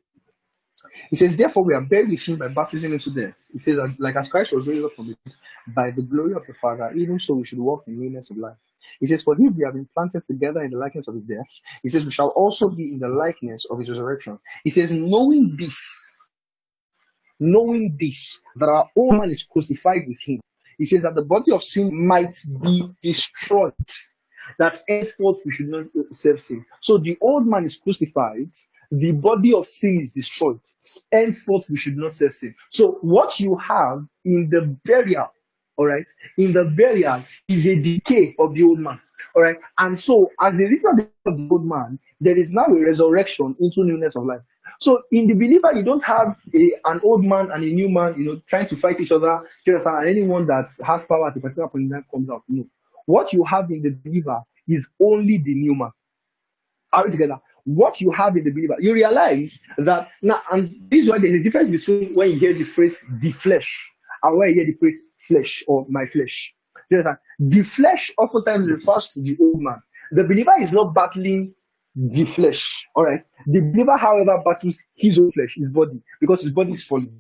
He 1.09 1.15
says, 1.15 1.35
Therefore, 1.35 1.63
we 1.63 1.73
are 1.73 1.81
buried 1.81 2.09
with 2.09 2.21
him 2.21 2.37
by 2.37 2.47
baptism 2.47 2.93
into 2.93 3.11
death. 3.11 3.35
He 3.51 3.59
says, 3.59 3.75
that, 3.75 3.95
Like 3.99 4.15
as 4.15 4.29
Christ 4.29 4.51
was 4.51 4.67
raised 4.67 4.85
up 4.85 4.93
from 4.95 5.07
the 5.07 5.17
dead 5.25 5.35
by 5.75 5.91
the 5.91 6.01
glory 6.01 6.33
of 6.33 6.45
the 6.47 6.53
Father, 6.55 6.91
even 6.95 7.19
so 7.19 7.35
we 7.35 7.45
should 7.45 7.59
walk 7.59 7.83
in 7.87 7.99
newness 7.99 8.29
of 8.29 8.37
life. 8.37 8.57
He 8.99 9.05
says, 9.07 9.23
For 9.23 9.33
if 9.33 9.53
we 9.55 9.63
have 9.65 9.73
been 9.73 9.89
planted 9.93 10.23
together 10.23 10.61
in 10.61 10.71
the 10.71 10.77
likeness 10.77 11.07
of 11.07 11.15
his 11.15 11.23
death, 11.23 11.47
he 11.83 11.89
says, 11.89 12.05
We 12.05 12.11
shall 12.11 12.29
also 12.29 12.69
be 12.69 12.93
in 12.93 12.99
the 12.99 13.09
likeness 13.09 13.65
of 13.69 13.79
his 13.79 13.89
resurrection. 13.89 14.39
He 14.63 14.69
says, 14.69 14.91
Knowing 14.91 15.55
this, 15.57 15.77
knowing 17.39 17.95
this, 17.99 18.37
that 18.55 18.69
our 18.69 18.89
old 18.95 19.15
man 19.15 19.31
is 19.31 19.43
crucified 19.43 20.03
with 20.07 20.19
him. 20.21 20.39
He 20.77 20.85
says 20.85 21.03
that 21.03 21.15
the 21.15 21.25
body 21.25 21.51
of 21.51 21.63
sin 21.63 22.07
might 22.07 22.35
be 22.61 22.89
destroyed, 23.01 23.73
that 24.57 24.81
henceforth 24.87 25.39
we 25.45 25.51
should 25.51 25.67
not 25.67 25.85
serve 26.11 26.41
sin. 26.41 26.65
So 26.79 26.97
the 26.97 27.17
old 27.21 27.45
man 27.47 27.65
is 27.65 27.75
crucified, 27.75 28.49
the 28.91 29.11
body 29.13 29.53
of 29.53 29.67
sin 29.67 30.01
is 30.01 30.13
destroyed. 30.13 30.59
Henceforth 31.11 31.69
we 31.69 31.77
should 31.77 31.97
not 31.97 32.15
serve 32.15 32.33
sin. 32.33 32.55
So 32.69 32.93
what 33.01 33.39
you 33.39 33.55
have 33.57 34.05
in 34.25 34.49
the 34.49 34.77
burial 34.85 35.31
all 35.79 35.87
right, 35.87 36.05
in 36.37 36.51
the 36.51 36.65
burial 36.75 37.23
is 37.47 37.65
a 37.65 37.81
decay 37.81 38.35
of 38.37 38.53
the 38.53 38.63
old 38.63 38.79
man. 38.79 38.99
All 39.33 39.41
right. 39.41 39.55
And 39.77 39.97
so, 39.97 40.29
as 40.41 40.59
a 40.59 40.65
result 40.65 40.99
of 41.25 41.37
the 41.37 41.47
old 41.49 41.65
man, 41.65 41.97
there 42.19 42.37
is 42.37 42.51
now 42.51 42.65
a 42.65 42.79
resurrection 42.81 43.55
into 43.61 43.85
newness 43.85 44.17
of 44.17 44.25
life. 44.25 44.41
So, 44.81 45.03
in 45.13 45.27
the 45.27 45.35
believer, 45.35 45.71
you 45.73 45.83
don't 45.83 46.03
have 46.03 46.35
a, 46.53 46.71
an 46.83 46.99
old 47.01 47.23
man 47.23 47.49
and 47.51 47.63
a 47.63 47.67
new 47.67 47.87
man, 47.87 48.15
you 48.17 48.25
know, 48.25 48.41
trying 48.49 48.67
to 48.67 48.75
fight 48.75 48.99
each 48.99 49.13
other. 49.13 49.41
And 49.65 50.05
anyone 50.09 50.45
that 50.47 50.69
has 50.85 51.05
power 51.05 51.29
at 51.29 51.37
a 51.37 51.39
particular 51.39 51.69
point 51.69 51.85
in 51.85 51.91
time 51.91 52.05
comes 52.11 52.29
out. 52.29 52.43
No. 52.49 52.65
What 53.05 53.31
you 53.31 53.45
have 53.45 53.71
in 53.71 53.81
the 53.81 53.91
believer 53.91 54.41
is 54.67 54.85
only 55.01 55.37
the 55.37 55.55
new 55.55 55.75
man. 55.75 55.91
Are 56.91 57.05
we 57.05 57.11
together? 57.11 57.39
What 57.65 58.01
you 58.01 58.11
have 58.11 58.35
in 58.37 58.43
the 58.43 58.51
believer, 58.51 58.75
you 58.79 58.93
realize 58.93 59.57
that 59.77 60.09
now, 60.21 60.41
and 60.51 60.75
this 60.89 61.03
is 61.03 61.09
why 61.09 61.19
there's 61.19 61.35
a 61.35 61.43
difference 61.43 61.69
between 61.69 62.13
when 62.15 62.31
you 62.31 62.39
hear 62.39 62.53
the 62.53 62.63
phrase 62.63 62.99
the 63.21 63.31
flesh 63.31 63.91
and 64.23 64.37
when 64.37 64.49
you 64.49 64.55
hear 64.55 64.65
the 64.65 64.77
phrase 64.79 65.11
flesh 65.27 65.63
or 65.67 65.85
my 65.89 66.05
flesh. 66.07 66.55
You 66.89 66.97
understand? 66.97 67.17
The 67.39 67.63
flesh 67.63 68.11
oftentimes 68.17 68.69
refers 68.69 69.11
to 69.13 69.21
the 69.21 69.37
old 69.39 69.61
man. 69.61 69.81
The 70.11 70.23
believer 70.23 70.53
is 70.59 70.71
not 70.71 70.93
battling 70.93 71.53
the 71.95 72.25
flesh. 72.25 72.85
All 72.95 73.03
right. 73.03 73.23
The 73.45 73.61
believer, 73.61 73.97
however, 73.97 74.41
battles 74.43 74.79
his 74.95 75.19
own 75.19 75.31
flesh, 75.31 75.53
his 75.55 75.69
body, 75.69 76.01
because 76.19 76.41
his 76.41 76.51
body 76.51 76.73
is 76.73 76.83
falling. 76.83 77.11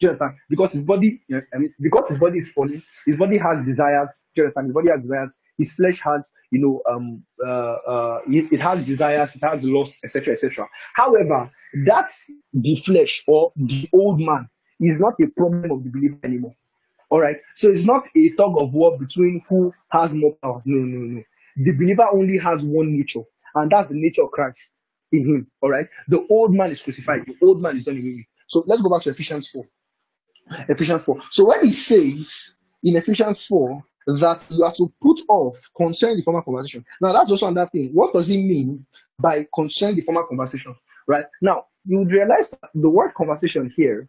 Do 0.00 0.06
you 0.06 0.08
understand? 0.08 0.34
Because 0.48 0.72
his 0.72 0.84
body, 0.84 1.20
I 1.32 1.58
mean, 1.58 1.74
because 1.80 2.08
his 2.08 2.18
body 2.18 2.38
is 2.38 2.50
falling, 2.50 2.82
his 3.04 3.16
body 3.16 3.36
has 3.38 3.64
desires. 3.64 4.10
Do 4.34 4.42
you 4.42 4.44
understand? 4.44 4.66
His 4.68 4.74
body 4.74 4.88
has 4.90 5.02
desires. 5.02 5.38
His 5.58 5.72
flesh 5.72 6.00
has, 6.02 6.26
you 6.50 6.60
know, 6.60 6.82
um, 6.90 7.22
uh, 7.44 7.76
uh, 7.86 8.20
it, 8.26 8.60
has 8.60 8.84
desires, 8.84 9.34
it 9.34 9.42
has 9.42 9.64
loss, 9.64 9.98
etc., 10.04 10.34
etc. 10.34 10.68
However, 10.94 11.50
that's 11.84 12.26
the 12.52 12.80
flesh 12.86 13.22
or 13.26 13.52
the 13.56 13.88
old 13.92 14.20
man 14.20 14.48
is 14.80 15.00
not 15.00 15.14
a 15.20 15.26
problem 15.36 15.70
of 15.70 15.84
the 15.84 15.90
believer 15.90 16.18
anymore. 16.24 16.54
All 17.10 17.20
right. 17.20 17.36
So 17.56 17.68
it's 17.68 17.86
not 17.86 18.04
a 18.16 18.28
tug 18.30 18.54
of 18.58 18.72
war 18.72 18.98
between 18.98 19.42
who 19.48 19.72
has 19.90 20.14
more 20.14 20.34
power. 20.42 20.62
No, 20.64 20.78
no, 20.78 21.16
no. 21.16 21.22
The 21.56 21.72
believer 21.72 22.06
only 22.12 22.38
has 22.38 22.62
one 22.62 22.96
nature, 22.96 23.22
and 23.54 23.70
that's 23.70 23.88
the 23.88 23.96
nature 23.96 24.22
of 24.22 24.30
Christ 24.30 24.60
in 25.12 25.26
him. 25.26 25.50
All 25.62 25.70
right. 25.70 25.86
The 26.08 26.26
old 26.30 26.54
man 26.54 26.70
is 26.70 26.82
crucified. 26.82 27.24
The 27.26 27.36
old 27.42 27.62
man 27.62 27.78
is 27.78 27.84
done 27.84 27.96
away 27.96 28.14
with. 28.16 28.26
So 28.46 28.64
let's 28.66 28.82
go 28.82 28.90
back 28.90 29.02
to 29.02 29.10
Ephesians 29.10 29.48
4. 29.48 29.64
Ephesians 30.68 31.02
4. 31.02 31.20
So 31.30 31.46
when 31.46 31.64
he 31.66 31.72
says 31.72 32.52
in 32.82 32.96
Ephesians 32.96 33.44
4 33.44 33.82
that 34.08 34.44
you 34.50 34.64
have 34.64 34.74
to 34.74 34.92
put 35.02 35.20
off 35.28 35.56
concerning 35.76 36.16
the 36.16 36.22
former 36.22 36.42
conversation. 36.42 36.84
Now 37.00 37.12
that's 37.12 37.30
also 37.30 37.46
another 37.46 37.70
thing. 37.70 37.90
What 37.92 38.14
does 38.14 38.26
he 38.26 38.38
mean 38.38 38.86
by 39.18 39.46
concerning 39.54 39.96
the 39.96 40.02
former 40.02 40.24
conversation? 40.24 40.74
Right? 41.06 41.26
Now 41.42 41.66
you 41.84 42.04
realize 42.04 42.54
the 42.74 42.90
word 42.90 43.12
conversation 43.14 43.70
here 43.74 44.08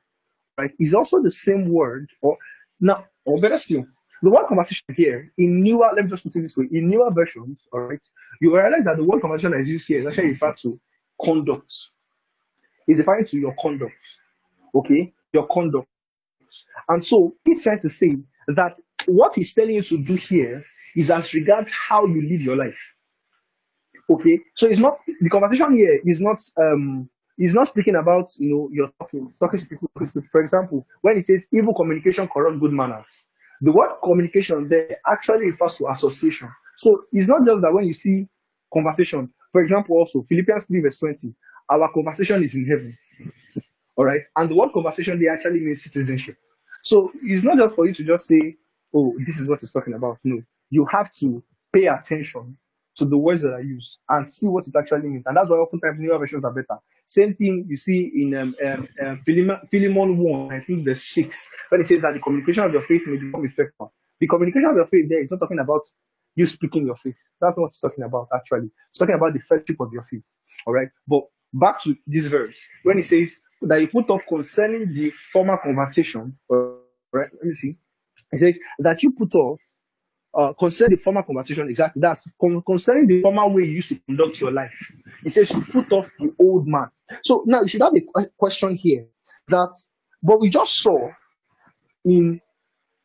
right, 0.58 0.74
is 0.80 0.94
also 0.94 1.22
the 1.22 1.32
same 1.32 1.70
word, 1.70 2.10
or 2.22 2.38
now, 2.80 3.06
or 3.26 3.40
better 3.40 3.58
still, 3.58 3.86
the 4.22 4.30
word 4.30 4.48
conversation 4.48 4.86
here 4.96 5.32
in 5.38 5.64
newer, 5.64 5.90
let 5.96 6.06
me 6.06 6.12
just 6.12 6.24
put 6.24 6.36
it 6.36 6.42
this 6.42 6.58
way, 6.58 6.68
in 6.72 6.90
newer 6.90 7.12
versions, 7.12 7.60
all 7.72 7.82
right, 7.82 8.02
you 8.42 8.56
realize 8.56 8.84
that 8.84 8.98
the 8.98 9.04
word 9.04 9.22
conversation 9.22 9.52
that 9.52 9.62
is 9.62 9.70
used 9.70 9.88
here 9.88 10.02
is 10.02 10.08
actually 10.08 10.32
referred 10.32 10.58
to 10.58 10.80
conduct. 11.24 11.74
It's 12.88 13.00
referring 13.00 13.26
to 13.26 13.38
your 13.38 13.56
conduct, 13.62 13.94
okay, 14.76 15.14
your 15.34 15.48
conduct. 15.48 15.88
And 16.90 17.04
so 17.04 17.36
he's 17.46 17.62
trying 17.62 17.82
to 17.82 17.90
say 17.90 18.18
that 18.48 18.74
what 19.10 19.36
he's 19.36 19.54
telling 19.54 19.76
you 19.76 19.84
to 19.84 20.04
do 20.04 20.16
here 20.16 20.64
is 20.96 21.12
as 21.12 21.34
regards 21.34 21.72
how 21.72 22.06
you 22.06 22.22
live 22.28 22.42
your 22.42 22.56
life. 22.56 22.96
Okay, 24.10 24.40
so 24.56 24.68
it's 24.68 24.80
not 24.80 25.00
the 25.22 25.30
conversation 25.30 25.76
here 25.78 26.00
is 26.06 26.20
not 26.20 26.42
um 26.58 27.10
is 27.38 27.54
not 27.54 27.68
speaking 27.68 27.96
about 27.96 28.30
you 28.38 28.50
know 28.50 28.70
your 28.72 28.92
talking 29.00 29.32
talking 29.40 29.60
to 29.60 29.66
people. 29.66 29.90
For 30.32 30.42
example, 30.42 30.86
when 31.02 31.16
he 31.16 31.22
says 31.22 31.48
evil 31.54 31.74
communication 31.74 32.28
corrupt 32.28 32.60
good 32.60 32.72
manners, 32.72 33.08
the 33.62 33.72
word 33.72 33.92
communication 34.04 34.68
there 34.68 34.98
actually 35.08 35.52
refers 35.52 35.76
to 35.78 35.88
association. 35.90 36.50
So 36.78 37.04
it's 37.12 37.28
not 37.28 37.46
just 37.46 37.62
that 37.62 37.74
when 37.74 37.86
you 37.86 37.94
see 37.94 38.28
conversation, 38.74 39.32
for 39.52 39.62
example, 39.62 39.98
also 39.98 40.24
Philippians 40.28 40.66
3 40.66 40.82
verse 40.82 41.00
20, 41.00 41.34
our 41.70 41.92
conversation 41.94 42.44
is 42.44 42.56
in 42.56 42.66
heaven. 42.66 42.98
All 43.96 44.06
right, 44.06 44.22
and 44.38 44.50
the 44.50 44.56
word 44.56 44.70
conversation 44.74 45.20
there 45.22 45.34
actually 45.34 45.60
means 45.60 45.84
citizenship. 45.84 46.38
So 46.84 47.12
it's 47.22 47.44
not 47.44 47.58
just 47.58 47.76
for 47.76 47.86
you 47.86 47.94
to 47.94 48.04
just 48.04 48.28
say, 48.28 48.56
"Oh, 48.94 49.14
this 49.26 49.40
is 49.40 49.48
what 49.48 49.62
he's 49.62 49.72
talking 49.72 49.94
about." 49.94 50.18
No, 50.24 50.42
you 50.70 50.86
have 50.92 51.12
to 51.16 51.44
pay 51.74 51.88
attention 51.88 52.58
to 52.98 53.06
the 53.06 53.18
words 53.18 53.42
that 53.42 53.54
are 53.54 53.62
used 53.62 53.98
and 54.10 54.30
see 54.30 54.48
what 54.48 54.68
it 54.68 54.74
actually 54.78 55.08
means. 55.08 55.24
And 55.26 55.36
that's 55.36 55.50
why 55.50 55.56
oftentimes 55.58 56.02
newer 56.02 56.20
versions 56.20 56.44
are 56.46 56.54
better. 56.54 56.80
Same 57.06 57.34
thing 57.34 57.66
you 57.68 57.78
see 57.78 58.12
in 58.14 58.36
um, 58.36 58.56
um, 58.66 58.88
um, 59.04 59.22
Philemon, 59.26 59.58
Philemon 59.72 60.18
1, 60.18 60.54
I 60.54 60.60
think 60.64 60.86
the 60.86 60.96
6, 60.96 61.48
when 61.70 61.82
it 61.82 61.88
says 61.88 62.02
that 62.02 62.14
the 62.14 62.20
communication 62.20 62.66
of 62.66 62.74
your 62.74 62.84
faith 62.84 63.02
may 63.08 63.18
become 63.18 63.46
effective. 63.46 63.88
The 64.20 64.28
communication 64.28 64.70
of 64.70 64.76
your 64.76 64.88
faith 64.88 65.06
there 65.10 65.24
is 65.24 65.32
not 65.32 65.40
talking 65.40 65.60
about 65.60 65.82
you 66.36 66.46
speaking 66.46 66.86
your 66.86 66.96
faith. 66.96 67.16
That's 67.42 67.58
not 67.58 67.64
what 67.64 67.68
it's 67.68 67.80
talking 67.80 68.04
about, 68.04 68.28
actually. 68.36 68.70
It's 68.90 69.00
talking 69.00 69.16
about 69.16 69.34
the 69.34 69.40
fellowship 69.40 69.80
of 69.80 69.92
your 69.92 70.04
faith. 70.04 70.32
All 70.68 70.74
right. 70.74 70.90
But 71.08 71.24
back 71.54 71.82
to 71.84 71.96
this 72.06 72.28
verse, 72.28 72.60
when 72.84 73.00
it 73.00 73.06
says 73.06 73.40
that 73.62 73.82
you 73.82 73.88
put 73.88 74.10
off 74.10 74.24
concerning 74.28 74.94
the 74.94 75.12
former 75.34 75.58
conversation, 75.58 76.38
all 76.50 76.80
right, 77.12 77.30
let 77.34 77.44
me 77.44 77.54
see. 77.56 77.78
It 78.32 78.40
says 78.40 78.60
that 78.80 79.04
you 79.04 79.12
put 79.12 79.34
off 79.36 79.60
uh, 80.34 80.54
concerning 80.54 80.98
the 80.98 81.02
former 81.02 81.24
conversation, 81.24 81.70
exactly. 81.70 82.00
That's 82.00 82.32
con- 82.40 82.62
concerning 82.66 83.08
the 83.08 83.22
former 83.22 83.48
way 83.48 83.64
you 83.64 83.72
used 83.72 83.90
to 83.90 84.00
conduct 84.02 84.40
your 84.40 84.52
life. 84.52 84.72
He 85.24 85.30
says 85.30 85.50
you 85.52 85.62
put 85.62 85.92
off 85.92 86.10
the 86.20 86.34
old 86.40 86.68
man. 86.68 86.90
So 87.24 87.44
now 87.48 87.62
you 87.62 87.68
should 87.68 87.82
have 87.82 87.94
a 87.96 88.26
question 88.38 88.76
here 88.76 89.08
that 89.48 89.70
but 90.22 90.40
we 90.40 90.50
just 90.50 90.76
saw 90.82 91.10
in 92.06 92.40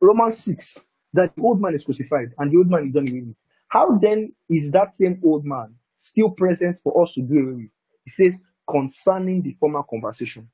Romans 0.01 0.39
6 0.45 0.81
that 1.15 1.35
the 1.37 1.43
old 1.43 1.61
man 1.61 1.75
is 1.75 1.85
crucified 1.85 2.29
and 2.39 2.53
the 2.53 2.59
old 2.59 2.71
man 2.71 2.87
is 2.87 2.93
done 2.93 3.09
away 3.09 3.21
with. 3.21 3.37
How 3.69 3.97
then 3.99 4.33
is 4.51 4.71
that 4.73 4.97
same 4.97 5.21
old 5.25 5.45
man 5.45 5.75
still 5.97 6.31
present 6.31 6.79
for 6.83 7.03
us 7.03 7.15
to 7.15 7.23
do 7.23 7.41
away 7.41 7.53
with? 7.55 7.71
He 8.05 8.11
says 8.11 8.41
concerning 8.69 9.43
the 9.43 9.57
former 9.61 9.83
conversation. 9.89 10.49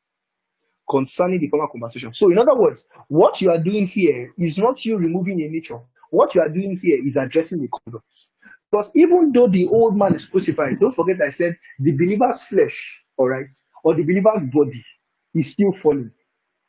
Concerning 0.90 1.38
the 1.38 1.48
former 1.48 1.68
conversation. 1.68 2.12
So, 2.12 2.30
in 2.32 2.38
other 2.38 2.54
words, 2.54 2.84
what 3.08 3.40
you 3.40 3.50
are 3.50 3.58
doing 3.58 3.86
here 3.86 4.32
is 4.38 4.58
not 4.58 4.84
you 4.84 4.96
removing 4.96 5.40
a 5.42 5.48
nature 5.48 5.80
what 6.10 6.34
you 6.34 6.40
are 6.40 6.48
doing 6.48 6.78
here 6.80 6.98
is 7.04 7.16
addressing 7.16 7.60
the 7.60 7.68
conduct. 7.68 8.04
Because 8.70 8.90
even 8.94 9.32
though 9.32 9.48
the 9.48 9.66
old 9.68 9.96
man 9.96 10.14
is 10.14 10.26
crucified, 10.26 10.78
don't 10.78 10.94
forget 10.94 11.20
I 11.22 11.30
said 11.30 11.56
the 11.78 11.92
believer's 11.92 12.42
flesh, 12.42 13.00
all 13.16 13.28
right, 13.28 13.48
or 13.82 13.94
the 13.94 14.02
believer's 14.02 14.44
body 14.52 14.84
is 15.34 15.50
still 15.50 15.72
falling. 15.72 16.10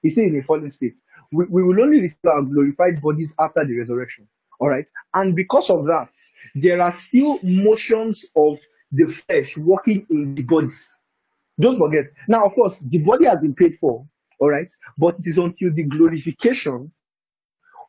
He's 0.02 0.14
still 0.14 0.26
in 0.26 0.40
a 0.40 0.44
fallen 0.44 0.72
state. 0.72 0.96
We, 1.32 1.46
we 1.46 1.64
will 1.64 1.80
only 1.82 2.02
receive 2.02 2.26
our 2.26 2.42
glorified 2.42 3.02
bodies 3.02 3.36
after 3.40 3.66
the 3.66 3.78
resurrection. 3.78 4.28
All 4.60 4.70
right. 4.70 4.88
And 5.14 5.36
because 5.36 5.70
of 5.70 5.86
that, 5.86 6.10
there 6.56 6.82
are 6.82 6.92
still 6.92 7.40
motions 7.44 8.26
of 8.36 8.60
the 8.92 9.08
flesh 9.08 9.58
working 9.58 10.06
in 10.10 10.36
the 10.36 10.44
body. 10.44 10.68
Don't 11.62 11.78
forget. 11.78 12.06
Now, 12.28 12.46
of 12.46 12.54
course, 12.54 12.80
the 12.80 12.98
body 13.00 13.26
has 13.26 13.40
been 13.40 13.56
paid 13.56 13.78
for. 13.80 14.06
All 14.40 14.50
right. 14.50 14.72
But 14.98 15.20
it 15.20 15.28
is 15.28 15.38
until 15.38 15.74
the 15.74 15.84
glorification 15.84 16.92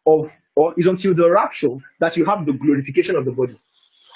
of, 0.06 0.32
or 0.56 0.74
is 0.76 0.86
until 0.86 1.14
the 1.14 1.30
rapture 1.30 1.76
that 2.00 2.16
you 2.16 2.24
have 2.26 2.44
the 2.46 2.52
glorification 2.52 3.16
of 3.16 3.24
the 3.24 3.32
body. 3.32 3.56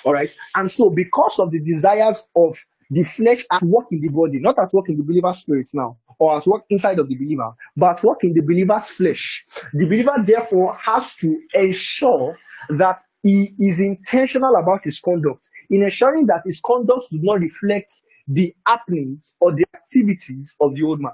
All 0.04 0.12
right. 0.12 0.30
And 0.54 0.70
so, 0.70 0.90
because 0.90 1.38
of 1.38 1.50
the 1.50 1.60
desires 1.60 2.28
of 2.36 2.56
the 2.90 3.02
flesh 3.02 3.44
at 3.50 3.62
work 3.62 3.86
in 3.90 4.00
the 4.00 4.08
body, 4.08 4.38
not 4.38 4.58
at 4.58 4.72
work 4.72 4.88
in 4.88 4.96
the 4.96 5.02
believer's 5.02 5.38
spirit 5.38 5.68
now, 5.74 5.96
or 6.18 6.36
at 6.36 6.46
work 6.46 6.62
inside 6.70 6.98
of 6.98 7.08
the 7.08 7.16
believer, 7.16 7.50
but 7.76 7.98
at 7.98 8.04
work 8.04 8.22
in 8.22 8.32
the 8.32 8.42
believer's 8.42 8.88
flesh. 8.88 9.44
The 9.72 9.86
believer 9.86 10.14
therefore 10.24 10.76
has 10.76 11.14
to 11.16 11.40
ensure 11.54 12.38
that 12.70 13.00
he 13.22 13.54
is 13.58 13.80
intentional 13.80 14.54
about 14.56 14.84
his 14.84 15.00
conduct, 15.00 15.48
in 15.70 15.82
ensuring 15.82 16.26
that 16.26 16.42
his 16.44 16.60
conduct 16.60 17.10
does 17.10 17.20
not 17.22 17.40
reflect 17.40 17.90
the 18.28 18.54
happenings 18.66 19.34
or 19.40 19.54
the 19.54 19.64
activities 19.74 20.54
of 20.60 20.74
the 20.74 20.82
old 20.82 21.00
man. 21.00 21.12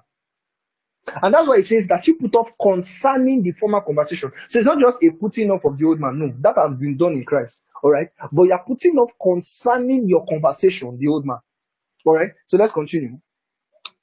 And 1.23 1.35
that's 1.35 1.49
why 1.49 1.57
it 1.59 1.67
says 1.67 1.87
that 1.89 2.07
you 2.07 2.15
put 2.17 2.35
off 2.37 2.51
concerning 2.61 3.43
the 3.43 3.51
former 3.53 3.81
conversation. 3.81 4.31
So 4.49 4.61
it's 4.61 4.67
not 4.67 4.79
just 4.79 5.03
a 5.03 5.11
putting 5.11 5.51
off 5.51 5.65
of 5.65 5.77
the 5.77 5.85
old 5.85 6.01
man. 6.01 6.19
No, 6.19 6.33
that 6.41 6.57
has 6.57 6.77
been 6.77 6.97
done 6.97 7.13
in 7.13 7.25
Christ. 7.25 7.65
All 7.83 7.91
right. 7.91 8.09
But 8.31 8.45
you're 8.45 8.63
putting 8.67 8.97
off 8.99 9.11
concerning 9.21 10.09
your 10.09 10.25
conversation, 10.27 10.97
the 10.99 11.09
old 11.09 11.27
man. 11.27 11.39
All 12.07 12.15
right. 12.15 12.31
So 12.47 12.57
let's 12.57 12.73
continue. 12.73 13.19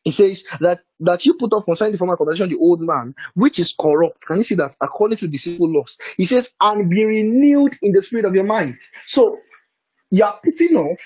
It 0.03 0.13
says 0.13 0.43
that, 0.59 0.79
that 1.01 1.25
you 1.25 1.35
put 1.35 1.53
off 1.53 1.65
concerning 1.65 1.93
the 1.93 1.97
former 1.97 2.17
conversation, 2.17 2.49
the 2.49 2.57
old 2.57 2.81
man, 2.81 3.13
which 3.35 3.59
is 3.59 3.73
corrupt. 3.79 4.25
Can 4.25 4.37
you 4.37 4.43
see 4.43 4.55
that? 4.55 4.75
According 4.81 5.17
to 5.17 5.27
the 5.27 5.31
deceitful 5.31 5.73
lust. 5.73 6.01
He 6.17 6.25
says, 6.25 6.47
and 6.59 6.89
be 6.89 7.03
renewed 7.05 7.77
in 7.81 7.93
the 7.93 8.01
spirit 8.01 8.25
of 8.25 8.35
your 8.35 8.45
mind. 8.45 8.77
So 9.05 9.37
you're 10.11 10.33
putting 10.43 10.75
off, 10.77 10.99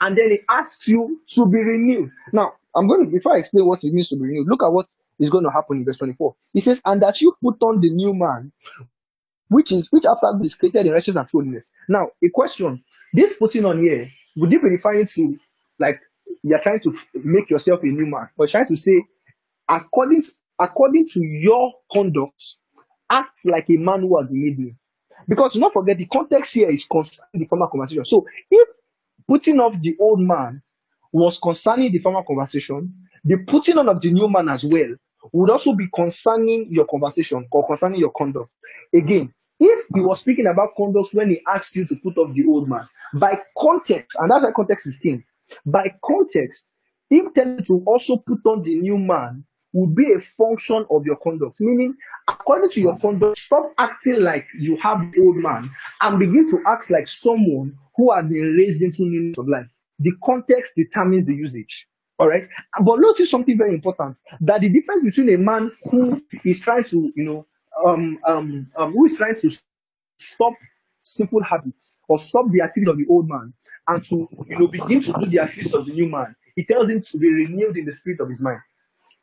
and 0.00 0.16
then 0.16 0.30
he 0.30 0.40
asks 0.48 0.88
you 0.88 1.20
to 1.28 1.46
be 1.46 1.58
renewed. 1.58 2.10
Now, 2.32 2.54
I'm 2.74 2.86
going 2.86 3.06
to, 3.06 3.10
before 3.10 3.36
I 3.36 3.38
explain 3.40 3.66
what 3.66 3.82
it 3.82 3.92
means 3.92 4.08
to 4.10 4.16
be 4.16 4.22
renewed, 4.22 4.48
look 4.48 4.62
at 4.62 4.68
what 4.72 4.86
is 5.18 5.30
going 5.30 5.44
to 5.44 5.50
happen 5.50 5.78
in 5.78 5.84
verse 5.84 5.98
24. 5.98 6.34
He 6.52 6.60
says, 6.60 6.80
And 6.84 7.00
that 7.02 7.20
you 7.20 7.34
put 7.42 7.62
on 7.62 7.80
the 7.80 7.90
new 7.90 8.14
man, 8.14 8.52
which 9.48 9.72
is 9.72 9.88
which 9.90 10.04
after 10.04 10.28
is 10.42 10.54
created 10.54 10.86
in 10.86 10.92
righteousness 10.92 11.16
and 11.20 11.30
holiness. 11.30 11.72
Now, 11.88 12.08
a 12.22 12.28
question: 12.28 12.82
This 13.12 13.36
putting 13.36 13.64
on 13.64 13.78
here, 13.80 14.08
would 14.36 14.52
it 14.52 14.62
be 14.62 14.68
referring 14.68 15.06
to 15.06 15.38
like 15.78 16.00
you're 16.42 16.60
trying 16.62 16.80
to 16.80 16.96
make 17.14 17.48
yourself 17.50 17.82
a 17.82 17.86
new 17.86 18.06
man, 18.06 18.28
or 18.36 18.46
trying 18.46 18.66
to 18.66 18.76
say, 18.76 19.02
according 19.68 20.24
according 20.60 21.06
to 21.08 21.20
your 21.24 21.72
conduct, 21.92 22.42
act 23.10 23.38
like 23.44 23.68
a 23.70 23.76
man 23.76 24.00
who 24.00 24.20
has 24.20 24.28
made 24.30 24.58
new? 24.58 24.74
Because 25.28 25.54
do 25.54 25.60
not 25.60 25.72
forget 25.72 25.96
the 25.98 26.06
context 26.06 26.52
here 26.54 26.68
is 26.68 26.84
concerning 26.84 27.30
the 27.34 27.46
former 27.46 27.68
conversation. 27.68 28.04
So 28.04 28.26
if 28.50 28.68
putting 29.28 29.60
off 29.60 29.80
the 29.80 29.96
old 30.00 30.20
man 30.20 30.62
was 31.12 31.38
concerning 31.38 31.92
the 31.92 31.98
former 31.98 32.22
conversation, 32.22 32.92
the 33.24 33.38
putting 33.46 33.78
on 33.78 33.88
of 33.88 34.00
the 34.00 34.10
new 34.10 34.28
man 34.28 34.48
as 34.48 34.64
well 34.64 34.94
would 35.32 35.50
also 35.50 35.72
be 35.74 35.88
concerning 35.94 36.68
your 36.70 36.86
conversation 36.86 37.46
or 37.50 37.66
concerning 37.66 38.00
your 38.00 38.12
conduct. 38.12 38.50
Again, 38.94 39.32
if 39.58 39.86
he 39.94 40.00
was 40.00 40.20
speaking 40.20 40.46
about 40.46 40.76
conduct 40.76 41.14
when 41.14 41.30
he 41.30 41.42
asked 41.48 41.74
you 41.76 41.86
to 41.86 41.96
put 41.96 42.18
off 42.18 42.34
the 42.34 42.46
old 42.46 42.68
man, 42.68 42.86
by 43.14 43.40
context, 43.58 44.16
and 44.20 44.30
that's 44.30 44.44
why 44.44 44.52
context 44.54 44.86
is 44.86 44.96
king, 44.98 45.24
by 45.64 45.92
context, 46.04 46.68
him 47.08 47.32
telling 47.34 47.58
you 47.58 47.64
to 47.64 47.84
also 47.86 48.18
put 48.18 48.40
on 48.46 48.62
the 48.62 48.76
new 48.80 48.98
man 48.98 49.44
would 49.76 49.94
be 49.94 50.10
a 50.12 50.20
function 50.20 50.86
of 50.90 51.04
your 51.04 51.16
conduct. 51.16 51.60
Meaning, 51.60 51.94
according 52.28 52.70
to 52.70 52.80
your 52.80 52.98
conduct, 52.98 53.36
stop 53.36 53.74
acting 53.76 54.22
like 54.22 54.46
you 54.58 54.74
have 54.78 55.12
the 55.12 55.20
old 55.20 55.36
man 55.36 55.68
and 56.00 56.18
begin 56.18 56.50
to 56.50 56.62
act 56.66 56.90
like 56.90 57.06
someone 57.06 57.76
who 57.94 58.10
has 58.10 58.26
been 58.26 58.54
raised 58.56 58.80
into 58.80 59.02
newness 59.02 59.36
of 59.36 59.46
life. 59.48 59.66
The 59.98 60.12
context 60.24 60.72
determines 60.76 61.26
the 61.26 61.34
usage. 61.34 61.86
All 62.18 62.26
right. 62.26 62.48
But 62.82 63.00
notice 63.00 63.30
something 63.30 63.58
very 63.58 63.74
important 63.74 64.18
that 64.40 64.62
the 64.62 64.70
difference 64.70 65.02
between 65.02 65.34
a 65.34 65.38
man 65.38 65.70
who 65.90 66.22
is 66.42 66.58
trying 66.58 66.84
to, 66.84 67.12
you 67.14 67.24
know, 67.24 67.46
um, 67.86 68.18
um, 68.26 68.70
um, 68.76 68.92
who 68.92 69.04
is 69.04 69.18
trying 69.18 69.36
to 69.36 69.58
stop 70.16 70.54
simple 71.02 71.42
habits 71.42 71.98
or 72.08 72.18
stop 72.18 72.46
the 72.50 72.62
activity 72.62 72.90
of 72.90 72.96
the 72.96 73.06
old 73.10 73.28
man 73.28 73.52
and 73.88 74.02
to, 74.04 74.26
you 74.46 74.58
know, 74.58 74.68
begin 74.68 75.02
to 75.02 75.12
do 75.20 75.26
the 75.26 75.38
activities 75.38 75.74
of 75.74 75.84
the 75.84 75.92
new 75.92 76.08
man, 76.08 76.34
he 76.54 76.64
tells 76.64 76.88
him 76.88 77.02
to 77.02 77.18
be 77.18 77.28
renewed 77.28 77.76
in 77.76 77.84
the 77.84 77.92
spirit 77.92 78.20
of 78.20 78.30
his 78.30 78.40
mind. 78.40 78.60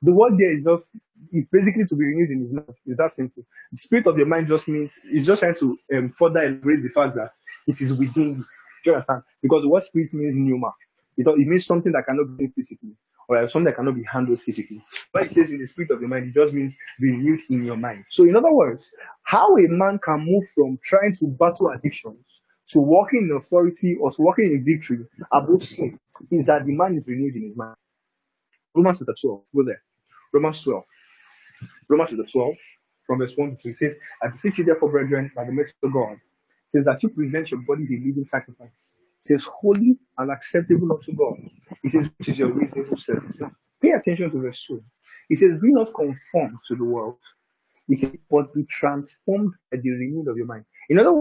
The 0.04 0.12
word 0.12 0.38
there 0.38 0.54
is 0.58 0.64
just, 0.66 0.90
is 1.32 1.48
basically 1.48 1.86
to 1.86 1.96
be 1.96 2.04
renewed 2.06 2.30
in 2.30 2.42
his 2.42 2.52
mind. 2.52 2.76
It's 2.86 2.98
that 2.98 3.12
simple. 3.12 3.46
The 3.72 3.78
spirit 3.78 4.06
of 4.06 4.18
your 4.18 4.28
mind 4.28 4.48
just 4.48 4.68
means, 4.68 4.92
it's 5.06 5.26
just 5.26 5.42
trying 5.42 5.56
to 5.56 5.78
um, 5.96 6.14
further 6.18 6.44
embrace 6.44 6.84
the 6.84 6.90
fact 6.90 7.16
that 7.16 7.32
it 7.68 7.80
is 7.80 7.94
within 7.94 8.36
you. 8.36 8.46
Do 8.84 8.92
you 8.92 8.94
understand? 8.96 9.24
Because 9.42 9.62
the 9.62 9.70
word 9.70 9.84
spirit 9.84 10.14
means 10.14 10.36
new 10.36 10.60
man. 10.60 10.72
It, 11.18 11.26
it 11.26 11.48
means 11.48 11.66
something 11.66 11.94
that 11.94 12.06
cannot 12.06 12.38
be 12.38 12.48
physically, 12.48 12.98
or 13.30 13.48
something 13.48 13.66
that 13.66 13.78
cannot 13.78 13.96
be 13.96 14.04
handled 14.04 14.42
physically. 14.42 14.82
But 15.14 15.24
it 15.24 15.32
says 15.32 15.52
in 15.52 15.60
the 15.60 15.68
spirit 15.68 15.92
of 15.92 16.02
the 16.02 16.08
mind, 16.08 16.28
it 16.28 16.34
just 16.34 16.54
means 16.54 16.78
renewed 17.00 17.40
in 17.50 17.64
your 17.64 17.78
mind. 17.78 18.04
So, 18.10 18.24
in 18.24 18.36
other 18.36 18.52
words, 18.52 18.84
how 19.24 19.56
a 19.56 19.68
man 19.70 20.00
can 20.04 20.26
move 20.26 20.44
from 20.54 20.78
trying 20.84 21.16
to 21.16 21.28
battle 21.28 21.70
addictions 21.70 22.26
to 22.68 22.80
walking 22.80 23.30
in 23.30 23.38
authority 23.38 23.96
or 24.02 24.12
to 24.12 24.22
walking 24.22 24.46
in 24.46 24.66
victory 24.66 25.06
above 25.32 25.64
sin 25.64 25.98
is 26.32 26.48
that 26.48 26.66
the 26.66 26.74
man 26.74 26.96
is 26.96 27.08
renewed 27.08 27.36
in 27.36 27.48
his 27.48 27.56
mind. 27.56 27.76
Romans 28.76 29.00
chapter 29.00 29.14
12, 29.22 29.44
go 29.56 29.64
there. 29.64 29.82
Romans 30.34 30.64
12. 30.64 30.84
Romans 31.88 32.10
chapter 32.10 32.32
12, 32.32 32.56
from 33.06 33.20
verse 33.20 33.38
1 33.38 33.56
to 33.56 33.64
2, 33.64 33.70
it 33.70 33.76
says, 33.76 33.96
I 34.22 34.28
beseech 34.30 34.58
you 34.58 34.64
therefore, 34.66 34.92
brethren, 34.92 35.32
by 35.36 35.46
the 35.46 35.52
mercy 35.52 35.74
of 35.84 35.94
God, 35.94 36.18
says 36.74 36.86
that 36.86 37.04
you 37.04 37.10
present 37.10 37.52
your 37.52 37.62
body 37.62 37.84
a 37.84 38.06
living 38.06 38.26
sacrifice 38.26 38.94
says, 39.24 39.44
holy 39.46 39.98
and 40.18 40.32
acceptable 40.32 40.92
unto 40.92 41.14
God. 41.14 41.38
It 41.84 41.92
says, 41.92 42.10
which 42.18 42.30
is 42.30 42.38
your 42.38 42.52
reasonable 42.52 42.98
service. 42.98 43.40
Now, 43.40 43.52
pay 43.82 43.92
attention 43.92 44.30
to 44.32 44.40
verse 44.40 44.64
2. 44.68 44.84
It 45.30 45.40
says, 45.40 45.62
be 45.62 45.72
not 45.72 45.94
conformed 45.94 46.58
to 46.68 46.76
the 46.76 46.84
world, 46.84 47.18
He 47.88 47.96
says, 47.96 48.12
but 48.30 48.54
be 48.54 48.64
transformed 48.66 49.54
by 49.72 49.78
the 49.82 49.90
renewal 49.92 50.30
of 50.30 50.38
your 50.38 50.46
mind. 50.46 50.66
In 50.90 51.00
other 51.00 51.14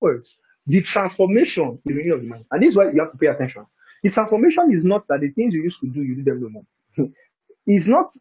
words, 0.00 0.36
the 0.66 0.82
transformation, 0.82 1.78
the 1.84 1.94
renewal 1.94 2.18
of 2.18 2.24
your 2.24 2.34
mind. 2.34 2.44
And 2.50 2.62
this 2.62 2.70
is 2.70 2.76
why 2.76 2.90
you 2.92 3.00
have 3.00 3.12
to 3.12 3.18
pay 3.18 3.28
attention. 3.28 3.64
The 4.02 4.10
transformation 4.10 4.72
is 4.74 4.84
not 4.84 5.08
that 5.08 5.20
the 5.20 5.30
things 5.30 5.54
you 5.54 5.62
used 5.62 5.80
to 5.80 5.86
do, 5.86 6.02
you 6.02 6.16
do 6.16 6.24
them 6.24 6.42
no 6.42 6.48
more. 6.50 7.08
it's 7.66 7.88
not 7.88 8.12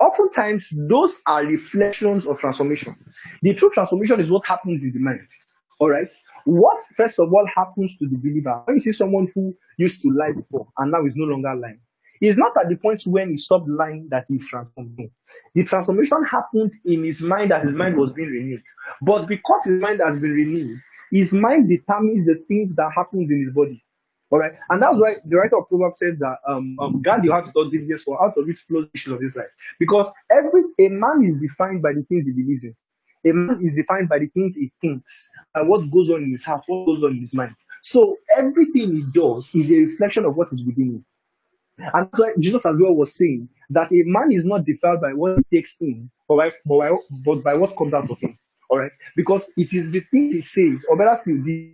oftentimes 0.00 0.68
those 0.88 1.20
are 1.26 1.44
reflections 1.44 2.26
of 2.26 2.38
transformation. 2.38 2.94
The 3.42 3.54
true 3.54 3.70
transformation 3.70 4.20
is 4.20 4.30
what 4.30 4.46
happens 4.46 4.84
in 4.84 4.92
the 4.92 4.98
mind. 4.98 5.26
All 5.78 5.90
right. 5.90 6.12
What 6.44 6.82
first 6.96 7.18
of 7.18 7.32
all 7.32 7.46
happens 7.54 7.96
to 7.98 8.08
the 8.08 8.16
believer 8.16 8.62
when 8.64 8.76
you 8.76 8.80
see 8.80 8.92
someone 8.92 9.28
who 9.34 9.54
used 9.78 10.02
to 10.02 10.08
lie 10.10 10.32
before 10.32 10.68
and 10.78 10.90
now 10.90 11.04
is 11.04 11.14
no 11.16 11.26
longer 11.26 11.54
lying? 11.54 11.80
It's 12.20 12.38
not 12.38 12.52
at 12.58 12.70
the 12.70 12.76
point 12.76 13.02
when 13.04 13.30
he 13.30 13.36
stopped 13.36 13.68
lying 13.68 14.08
that 14.10 14.24
he's 14.28 14.48
transformed. 14.48 14.98
The 15.54 15.64
transformation 15.64 16.24
happened 16.24 16.72
in 16.84 17.04
his 17.04 17.20
mind 17.20 17.50
that 17.50 17.64
his 17.64 17.74
mind 17.74 17.96
was 17.96 18.12
being 18.12 18.28
renewed. 18.28 18.62
But 19.02 19.26
because 19.26 19.64
his 19.64 19.80
mind 19.80 20.00
has 20.02 20.18
been 20.18 20.30
renewed, 20.30 20.78
his 21.10 21.32
mind 21.32 21.68
determines 21.68 22.26
the 22.26 22.42
things 22.48 22.74
that 22.76 22.90
happens 22.96 23.30
in 23.30 23.44
his 23.44 23.54
body. 23.54 23.84
All 24.36 24.40
right, 24.40 24.52
and 24.68 24.82
that's 24.82 25.00
why 25.00 25.14
the 25.24 25.38
writer 25.38 25.56
of 25.56 25.66
Proverbs 25.66 25.98
says 25.98 26.18
that 26.18 26.36
um, 26.46 26.76
um 26.78 27.00
God 27.00 27.24
you 27.24 27.32
have 27.32 27.44
to 27.44 27.50
start 27.52 27.70
diligence 27.70 28.02
for 28.02 28.22
out 28.22 28.36
of 28.36 28.46
which 28.46 28.58
flows 28.58 28.86
issues 28.92 29.14
of 29.14 29.20
this 29.20 29.34
life. 29.34 29.46
Because 29.78 30.10
every 30.30 30.60
a 30.78 30.88
man 30.88 31.24
is 31.24 31.40
defined 31.40 31.80
by 31.80 31.94
the 31.94 32.02
things 32.02 32.26
he 32.26 32.32
believes 32.32 32.62
in. 32.62 32.76
A 33.24 33.32
man 33.32 33.58
is 33.62 33.72
defined 33.74 34.10
by 34.10 34.18
the 34.18 34.26
things 34.26 34.54
he 34.54 34.70
thinks 34.82 35.30
and 35.54 35.66
what 35.66 35.90
goes 35.90 36.10
on 36.10 36.22
in 36.22 36.32
his 36.32 36.44
heart, 36.44 36.64
what 36.66 36.84
goes 36.84 37.02
on 37.02 37.12
in 37.12 37.22
his 37.22 37.32
mind. 37.32 37.56
So 37.80 38.18
everything 38.36 38.92
he 38.92 39.04
does 39.14 39.48
is 39.54 39.72
a 39.72 39.80
reflection 39.80 40.26
of 40.26 40.36
what 40.36 40.52
is 40.52 40.62
within 40.66 40.96
him. 40.96 41.04
And 41.94 42.06
so 42.14 42.30
Jesus 42.38 42.66
as 42.66 42.76
well 42.78 42.92
was 42.92 43.16
saying 43.16 43.48
that 43.70 43.90
a 43.90 44.02
man 44.04 44.32
is 44.32 44.44
not 44.44 44.66
defiled 44.66 45.00
by 45.00 45.14
what 45.14 45.38
he 45.48 45.56
takes 45.56 45.76
in, 45.80 46.10
but 46.28 46.36
by, 46.36 46.52
by, 46.66 46.94
but 47.24 47.42
by 47.42 47.54
what 47.54 47.74
comes 47.74 47.94
out 47.94 48.10
of 48.10 48.18
him. 48.18 48.38
All 48.68 48.80
right, 48.80 48.92
because 49.16 49.50
it 49.56 49.72
is 49.72 49.92
the 49.92 50.00
things 50.10 50.34
he 50.34 50.42
says, 50.42 50.84
or 50.90 50.98
better 50.98 51.16
still, 51.16 51.42
the 51.42 51.72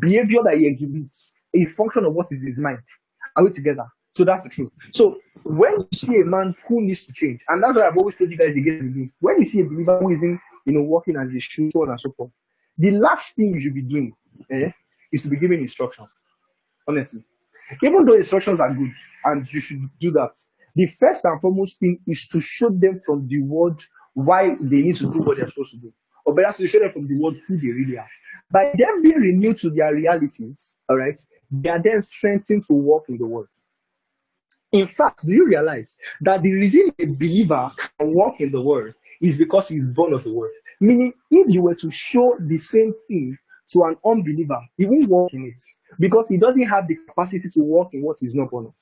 behavior 0.00 0.40
that 0.42 0.56
he 0.56 0.66
exhibits, 0.66 1.30
a 1.54 1.64
function 1.76 2.04
of 2.04 2.12
what 2.14 2.26
is 2.30 2.42
his 2.42 2.58
mind. 2.58 2.78
Are 3.36 3.44
we 3.44 3.50
together? 3.50 3.86
So 4.14 4.24
that's 4.24 4.44
the 4.44 4.48
truth. 4.48 4.70
So 4.92 5.18
when 5.42 5.72
you 5.72 5.88
see 5.92 6.20
a 6.20 6.24
man 6.24 6.54
who 6.68 6.80
needs 6.80 7.06
to 7.06 7.12
change, 7.12 7.40
and 7.48 7.62
that's 7.62 7.74
what 7.74 7.84
I've 7.84 7.96
always 7.96 8.16
told 8.16 8.30
you 8.30 8.36
guys 8.36 8.56
again 8.56 8.78
and 8.78 8.94
again, 8.94 9.12
when 9.20 9.40
you 9.40 9.48
see 9.48 9.60
a 9.60 9.64
believer 9.64 9.98
who 9.98 10.12
isn't, 10.12 10.40
you 10.66 10.72
know, 10.72 10.82
walking 10.82 11.16
as 11.16 11.30
he 11.32 11.40
should, 11.40 11.72
so 11.72 11.82
on 11.82 11.90
and 11.90 12.00
so 12.00 12.12
forth, 12.12 12.30
the 12.78 12.92
last 12.92 13.34
thing 13.34 13.54
you 13.54 13.60
should 13.60 13.74
be 13.74 13.82
doing 13.82 14.12
eh, 14.52 14.70
is 15.12 15.22
to 15.22 15.28
be 15.28 15.36
giving 15.36 15.60
instruction. 15.60 16.06
Honestly. 16.86 17.24
Even 17.82 18.04
though 18.04 18.14
instructions 18.14 18.60
are 18.60 18.72
good 18.72 18.92
and 19.24 19.52
you 19.52 19.60
should 19.60 19.88
do 20.00 20.10
that, 20.12 20.32
the 20.76 20.86
first 20.98 21.24
and 21.24 21.40
foremost 21.40 21.78
thing 21.80 21.98
is 22.06 22.26
to 22.28 22.40
show 22.40 22.68
them 22.68 23.00
from 23.06 23.26
the 23.28 23.40
word 23.42 23.82
why 24.14 24.54
they 24.60 24.82
need 24.82 24.96
to 24.96 25.12
do 25.12 25.20
what 25.20 25.36
they're 25.36 25.48
supposed 25.48 25.72
to 25.72 25.78
do. 25.78 25.92
Or 26.26 26.34
better 26.34 26.52
to 26.52 26.66
show 26.66 26.78
them 26.78 26.92
from 26.92 27.08
the 27.08 27.18
word 27.18 27.34
who 27.46 27.56
they 27.58 27.68
really 27.68 27.98
are. 27.98 28.08
By 28.50 28.72
them 28.76 29.02
being 29.02 29.16
renewed 29.16 29.58
to 29.58 29.70
their 29.70 29.94
realities, 29.94 30.74
all 30.88 30.96
right, 30.96 31.20
they 31.62 31.70
are 31.70 31.82
then 31.82 32.02
strengthened 32.02 32.64
to 32.66 32.74
walk 32.74 33.04
in 33.08 33.18
the 33.18 33.26
word. 33.26 33.48
In 34.72 34.88
fact, 34.88 35.24
do 35.24 35.32
you 35.32 35.46
realize 35.46 35.96
that 36.22 36.42
the 36.42 36.52
reason 36.54 36.90
a 36.98 37.06
believer 37.06 37.70
can 37.78 38.12
walk 38.12 38.40
in 38.40 38.50
the 38.50 38.60
word 38.60 38.94
is 39.20 39.38
because 39.38 39.68
he's 39.68 39.86
born 39.86 40.12
of 40.12 40.24
the 40.24 40.32
word? 40.32 40.50
Meaning, 40.80 41.12
if 41.30 41.46
you 41.48 41.62
were 41.62 41.76
to 41.76 41.90
show 41.90 42.36
the 42.40 42.58
same 42.58 42.92
thing 43.06 43.38
to 43.68 43.82
an 43.84 43.96
unbeliever, 44.04 44.58
he 44.76 44.86
won't 44.86 45.08
walk 45.08 45.32
in 45.32 45.46
it 45.46 45.62
because 46.00 46.28
he 46.28 46.38
doesn't 46.38 46.66
have 46.66 46.88
the 46.88 46.96
capacity 47.06 47.48
to 47.48 47.60
walk 47.60 47.90
in 47.92 48.02
what 48.02 48.16
he's 48.18 48.34
not 48.34 48.50
born 48.50 48.66
of. 48.66 48.74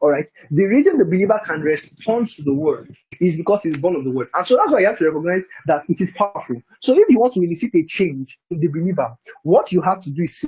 All 0.00 0.10
right. 0.10 0.26
The 0.50 0.66
reason 0.66 0.98
the 0.98 1.04
believer 1.04 1.40
can 1.44 1.60
respond 1.60 2.28
to 2.28 2.42
the 2.42 2.52
word 2.52 2.94
is 3.20 3.36
because 3.36 3.62
he's 3.62 3.76
born 3.76 3.96
of 3.96 4.04
the 4.04 4.10
word. 4.10 4.28
And 4.34 4.46
so 4.46 4.56
that's 4.56 4.72
why 4.72 4.80
you 4.80 4.86
have 4.86 4.98
to 4.98 5.06
recognize 5.06 5.42
that 5.66 5.84
it 5.88 6.00
is 6.00 6.10
powerful. 6.12 6.62
So 6.80 6.96
if 6.96 7.08
you 7.08 7.18
want 7.18 7.32
to 7.34 7.40
elicit 7.40 7.74
a 7.74 7.84
change 7.84 8.38
in 8.50 8.60
the 8.60 8.68
believer, 8.68 9.14
what 9.42 9.72
you 9.72 9.80
have 9.82 10.00
to 10.02 10.10
do 10.10 10.24
is 10.24 10.44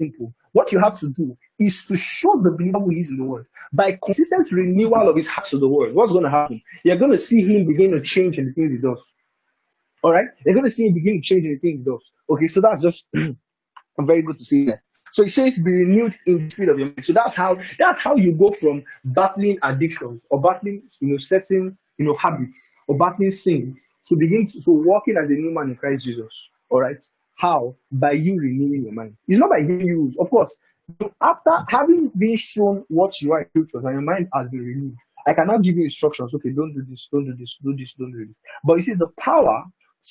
simple. 0.00 0.34
What 0.52 0.72
you 0.72 0.80
have 0.80 0.98
to 1.00 1.08
do 1.08 1.36
is 1.58 1.84
to 1.86 1.96
show 1.96 2.40
the 2.42 2.52
believer 2.52 2.78
who 2.78 2.90
is 2.92 3.10
in 3.10 3.18
the 3.18 3.24
word. 3.24 3.46
By 3.72 3.98
consistent 4.04 4.50
renewal 4.52 5.08
of 5.08 5.16
his 5.16 5.28
heart 5.28 5.48
to 5.48 5.58
the 5.58 5.68
word, 5.68 5.94
what's 5.94 6.12
going 6.12 6.24
to 6.24 6.30
happen? 6.30 6.62
You're 6.84 6.96
going 6.96 7.12
to 7.12 7.18
see 7.18 7.42
him 7.42 7.66
begin 7.66 7.90
to 7.92 8.00
change 8.00 8.38
in 8.38 8.46
the 8.46 8.52
things 8.52 8.72
he 8.72 8.78
does. 8.78 8.98
All 10.02 10.12
right? 10.12 10.26
You're 10.44 10.54
going 10.54 10.64
to 10.64 10.70
see 10.70 10.86
him 10.86 10.94
begin 10.94 11.20
to 11.20 11.22
change 11.22 11.44
in 11.44 11.52
the 11.52 11.58
things 11.58 11.80
he 11.80 11.84
does. 11.84 12.02
Okay, 12.30 12.48
so 12.48 12.60
that's 12.60 12.82
just 12.82 13.06
very 14.00 14.22
good 14.22 14.38
to 14.38 14.44
see 14.44 14.66
that. 14.66 14.80
So 15.12 15.22
it 15.22 15.30
says 15.30 15.58
be 15.58 15.72
renewed 15.72 16.16
in 16.26 16.44
the 16.44 16.50
spirit 16.50 16.70
of 16.70 16.78
your 16.78 16.88
mind. 16.88 17.04
So 17.04 17.12
that's 17.12 17.34
how 17.34 17.58
that's 17.78 17.98
how 17.98 18.16
you 18.16 18.36
go 18.36 18.50
from 18.52 18.84
battling 19.06 19.58
addictions 19.62 20.22
or 20.30 20.40
battling, 20.40 20.82
you 21.00 21.08
know, 21.08 21.16
certain 21.16 21.76
you 21.98 22.06
know 22.06 22.14
habits 22.14 22.72
or 22.88 22.96
battling 22.96 23.32
things 23.32 23.78
to 24.08 24.16
begin 24.16 24.46
to 24.48 24.60
so 24.60 24.72
walking 24.72 25.16
as 25.16 25.30
a 25.30 25.32
new 25.32 25.52
man 25.52 25.68
in 25.70 25.76
Christ 25.76 26.04
Jesus. 26.04 26.50
All 26.70 26.80
right. 26.80 26.98
How? 27.38 27.76
By 27.92 28.12
you 28.12 28.38
renewing 28.40 28.82
your 28.82 28.92
mind. 28.92 29.16
It's 29.28 29.38
not 29.38 29.50
by 29.50 29.60
giving 29.60 29.86
you 29.86 30.12
Of 30.18 30.28
course, 30.28 30.54
after 31.22 31.64
having 31.68 32.08
been 32.18 32.36
shown 32.36 32.84
what 32.88 33.20
you 33.20 33.32
are 33.32 33.48
in 33.54 33.68
and 33.72 33.82
your 33.84 34.00
mind 34.00 34.28
has 34.34 34.48
been 34.48 34.60
renewed, 34.60 34.96
I 35.24 35.34
cannot 35.34 35.62
give 35.62 35.76
you 35.76 35.84
instructions. 35.84 36.34
Okay, 36.34 36.50
don't 36.50 36.74
do 36.74 36.82
this, 36.88 37.08
don't 37.12 37.26
do 37.26 37.34
this, 37.38 37.56
do 37.62 37.76
this, 37.76 37.94
don't 37.94 38.10
do 38.10 38.26
this. 38.26 38.36
But 38.64 38.78
you 38.78 38.82
see, 38.82 38.94
the 38.94 39.06
power 39.20 39.64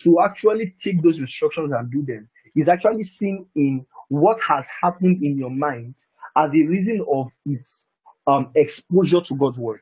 to 0.03 0.21
actually 0.21 0.73
take 0.82 1.03
those 1.03 1.17
instructions 1.17 1.73
and 1.73 1.91
do 1.91 2.05
them 2.05 2.30
is 2.55 2.69
actually 2.69 3.03
seen 3.03 3.45
in 3.55 3.86
what 4.07 4.39
has 4.47 4.65
happened 4.82 5.21
in 5.21 5.38
your 5.38 5.49
mind 5.49 5.95
as 6.38 6.53
a 6.53 6.65
reason 6.65 7.05
of 7.11 7.30
its 7.45 7.88
um, 8.25 8.51
exposure 8.55 9.19
to 9.19 9.36
God's 9.36 9.59
word. 9.59 9.82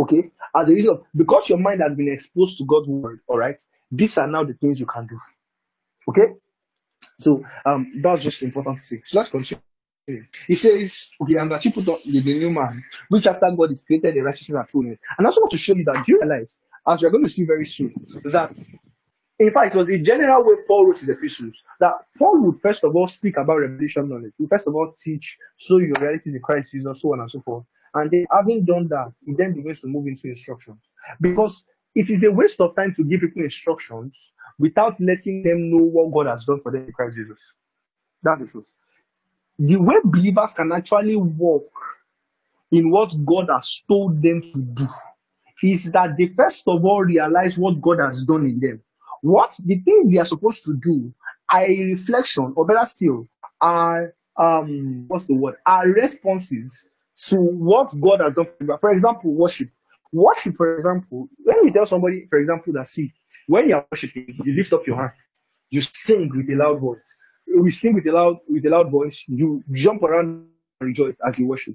Okay, 0.00 0.28
as 0.56 0.68
a 0.68 0.74
reason 0.74 0.90
of 0.90 1.02
because 1.14 1.48
your 1.48 1.58
mind 1.58 1.80
has 1.86 1.96
been 1.96 2.10
exposed 2.10 2.58
to 2.58 2.64
God's 2.64 2.88
word. 2.88 3.20
All 3.28 3.38
right, 3.38 3.60
these 3.92 4.18
are 4.18 4.26
now 4.26 4.42
the 4.42 4.54
things 4.54 4.80
you 4.80 4.86
can 4.86 5.06
do. 5.06 5.16
Okay, 6.08 6.32
so 7.18 7.44
um, 7.64 7.92
that's 8.02 8.22
just 8.22 8.42
important 8.42 8.78
to 8.78 8.82
say. 8.82 9.02
So 9.04 9.18
let's 9.18 9.30
continue. 9.30 9.60
He 10.46 10.54
says, 10.54 11.06
okay, 11.22 11.36
and 11.36 11.50
that 11.50 11.64
you 11.64 11.72
put 11.72 11.88
on 11.88 11.98
the, 12.04 12.20
new 12.20 12.50
man, 12.50 12.84
which 13.08 13.26
after 13.26 13.50
God 13.50 13.72
is 13.72 13.84
created 13.84 14.14
the 14.14 14.20
righteousness 14.20 14.58
and 14.58 14.68
truth. 14.68 14.98
And 15.16 15.26
I 15.26 15.28
also 15.28 15.40
want 15.40 15.52
to 15.52 15.58
show 15.58 15.74
you 15.74 15.84
that. 15.84 16.04
Do 16.04 16.12
you 16.12 16.20
realize, 16.20 16.56
as 16.86 17.00
we're 17.00 17.10
going 17.10 17.24
to 17.24 17.30
see 17.30 17.46
very 17.46 17.64
soon, 17.64 17.94
that 18.24 18.54
in 19.38 19.50
fact, 19.50 19.74
it 19.74 19.78
was 19.78 19.88
the 19.88 20.00
general 20.00 20.44
way 20.44 20.54
Paul 20.68 20.86
wrote 20.86 21.00
his 21.00 21.08
epistles 21.08 21.62
that 21.80 21.94
Paul 22.18 22.40
would 22.42 22.60
first 22.60 22.84
of 22.84 22.94
all 22.94 23.08
speak 23.08 23.36
about 23.36 23.58
revelation 23.58 24.08
knowledge. 24.08 24.32
He 24.38 24.46
first 24.46 24.68
of 24.68 24.74
all 24.74 24.94
teach, 25.02 25.36
show 25.56 25.78
your 25.78 25.94
reality 26.00 26.30
in 26.30 26.40
Christ 26.40 26.72
Jesus, 26.72 27.00
so 27.00 27.12
on 27.12 27.20
and 27.20 27.30
so 27.30 27.40
forth. 27.40 27.64
And 27.94 28.10
then, 28.10 28.26
having 28.30 28.64
done 28.64 28.88
that, 28.88 29.12
he 29.24 29.34
then 29.34 29.54
begins 29.54 29.80
to 29.80 29.88
move 29.88 30.06
into 30.06 30.28
instructions. 30.28 30.78
Because 31.20 31.64
it 31.94 32.10
is 32.10 32.24
a 32.24 32.30
waste 32.30 32.60
of 32.60 32.74
time 32.76 32.94
to 32.96 33.04
give 33.04 33.20
people 33.20 33.42
instructions 33.42 34.32
without 34.58 34.98
letting 35.00 35.42
them 35.42 35.70
know 35.70 35.82
what 35.82 36.12
God 36.12 36.30
has 36.30 36.44
done 36.44 36.60
for 36.60 36.72
them 36.72 36.86
in 36.86 36.92
Christ 36.92 37.16
Jesus. 37.16 37.52
That's 38.22 38.40
the 38.42 38.48
truth. 38.48 38.64
The 39.58 39.76
way 39.76 39.96
believers 40.04 40.54
can 40.54 40.72
actually 40.72 41.16
walk 41.16 41.70
in 42.72 42.90
what 42.90 43.12
God 43.24 43.48
has 43.50 43.82
told 43.88 44.22
them 44.22 44.42
to 44.42 44.62
do 44.62 44.86
is 45.62 45.90
that 45.92 46.16
they 46.18 46.28
first 46.28 46.66
of 46.66 46.84
all 46.84 47.02
realize 47.02 47.56
what 47.56 47.80
God 47.80 47.98
has 48.00 48.24
done 48.24 48.44
in 48.44 48.60
them. 48.60 48.82
What 49.22 49.56
the 49.64 49.76
things 49.76 50.12
they 50.12 50.18
are 50.18 50.24
supposed 50.26 50.64
to 50.64 50.74
do 50.74 51.12
are 51.50 51.62
a 51.62 51.84
reflection, 51.84 52.52
or 52.56 52.66
better 52.66 52.84
still, 52.86 53.26
are 53.60 54.14
um 54.36 55.04
what's 55.08 55.26
the 55.26 55.34
word? 55.34 55.54
Are 55.66 55.88
responses 55.88 56.88
to 57.28 57.36
what 57.40 57.98
God 58.00 58.20
has 58.20 58.34
done 58.34 58.46
for 58.58 58.64
them. 58.64 58.78
For 58.80 58.90
example, 58.92 59.32
worship. 59.32 59.68
Worship, 60.12 60.56
for 60.56 60.74
example, 60.74 61.28
when 61.42 61.64
you 61.64 61.72
tell 61.72 61.86
somebody, 61.86 62.26
for 62.28 62.38
example, 62.38 62.72
that 62.74 62.88
see, 62.88 63.12
when 63.46 63.68
you 63.68 63.76
are 63.76 63.86
worshiping, 63.90 64.36
you 64.44 64.54
lift 64.54 64.72
up 64.72 64.86
your 64.86 64.96
hand, 64.96 65.12
you 65.70 65.80
sing 65.80 66.30
with 66.34 66.48
a 66.50 66.54
loud 66.54 66.80
voice. 66.80 66.98
We 67.46 67.70
sing 67.70 67.94
with 67.94 68.06
a 68.06 68.12
loud 68.12 68.38
with 68.48 68.64
a 68.66 68.70
loud 68.70 68.90
voice, 68.90 69.24
you 69.28 69.62
jump 69.72 70.02
around 70.02 70.46
and 70.80 70.88
rejoice 70.88 71.16
as 71.26 71.38
you 71.38 71.46
worship. 71.46 71.74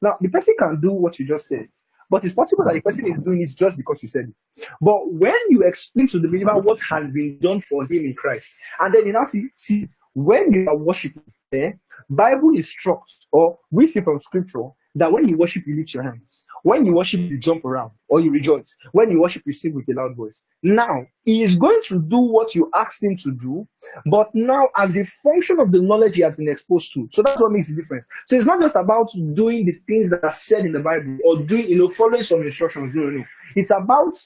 Now, 0.00 0.16
the 0.20 0.28
person 0.28 0.54
can 0.58 0.80
do 0.80 0.92
what 0.92 1.18
you 1.18 1.26
just 1.26 1.48
said, 1.48 1.68
but 2.10 2.24
it's 2.24 2.34
possible 2.34 2.64
that 2.64 2.74
the 2.74 2.82
person 2.82 3.06
is 3.10 3.18
doing 3.18 3.42
it 3.42 3.50
just 3.56 3.76
because 3.76 4.02
you 4.02 4.08
said 4.08 4.26
it. 4.28 4.68
But 4.80 5.12
when 5.12 5.36
you 5.48 5.62
explain 5.62 6.08
to 6.08 6.18
the 6.18 6.28
believer 6.28 6.56
what 6.58 6.80
has 6.90 7.08
been 7.08 7.38
done 7.40 7.60
for 7.60 7.84
him 7.84 8.04
in 8.04 8.14
Christ, 8.14 8.56
and 8.80 8.94
then 8.94 9.06
you 9.06 9.12
now 9.12 9.24
see, 9.24 9.48
see 9.56 9.88
when 10.14 10.52
you 10.52 10.68
are 10.68 10.76
worshiping, 10.76 11.22
eh, 11.52 11.72
Bible 12.08 12.50
instructs, 12.54 13.26
or 13.32 13.58
we 13.70 13.86
see 13.86 14.00
from 14.00 14.18
scripture, 14.18 14.68
that 14.94 15.12
when 15.12 15.28
you 15.28 15.36
worship, 15.36 15.64
you 15.66 15.76
lift 15.76 15.92
your 15.92 16.02
hands. 16.02 16.44
When 16.62 16.86
you 16.86 16.94
worship, 16.94 17.20
you 17.20 17.38
jump 17.38 17.64
around 17.64 17.90
or 18.08 18.20
you 18.20 18.30
rejoice. 18.30 18.74
When 18.92 19.10
you 19.10 19.20
worship, 19.20 19.42
you 19.44 19.52
sing 19.52 19.74
with 19.74 19.88
a 19.88 19.92
loud 19.92 20.16
voice. 20.16 20.40
Now, 20.62 21.06
he 21.24 21.42
is 21.42 21.56
going 21.56 21.80
to 21.88 22.00
do 22.00 22.18
what 22.18 22.54
you 22.54 22.70
asked 22.74 23.02
him 23.02 23.16
to 23.16 23.32
do, 23.32 23.66
but 24.06 24.30
now 24.34 24.68
as 24.76 24.96
a 24.96 25.04
function 25.04 25.60
of 25.60 25.72
the 25.72 25.82
knowledge 25.82 26.14
he 26.14 26.22
has 26.22 26.36
been 26.36 26.48
exposed 26.48 26.92
to. 26.94 27.08
So 27.12 27.22
that's 27.22 27.40
what 27.40 27.52
makes 27.52 27.68
the 27.68 27.76
difference. 27.76 28.06
So 28.26 28.36
it's 28.36 28.46
not 28.46 28.60
just 28.60 28.76
about 28.76 29.10
doing 29.34 29.66
the 29.66 29.78
things 29.88 30.10
that 30.10 30.24
are 30.24 30.32
said 30.32 30.64
in 30.64 30.72
the 30.72 30.80
Bible 30.80 31.18
or 31.24 31.38
doing, 31.38 31.68
you 31.68 31.76
know, 31.76 31.88
following 31.88 32.22
some 32.22 32.42
instructions. 32.42 32.94
No, 32.94 33.02
no, 33.02 33.18
no. 33.18 33.24
It's 33.56 33.70
about 33.70 34.16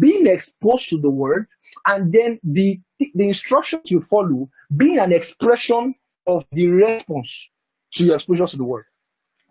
being 0.00 0.26
exposed 0.26 0.88
to 0.90 1.00
the 1.00 1.10
word 1.10 1.46
and 1.86 2.12
then 2.12 2.40
the, 2.42 2.80
the 2.98 3.28
instructions 3.28 3.90
you 3.90 4.04
follow 4.10 4.48
being 4.76 4.98
an 4.98 5.12
expression 5.12 5.94
of 6.26 6.44
the 6.52 6.66
response 6.66 7.48
to 7.92 8.04
your 8.04 8.16
exposure 8.16 8.46
to 8.46 8.56
the 8.56 8.64
word. 8.64 8.84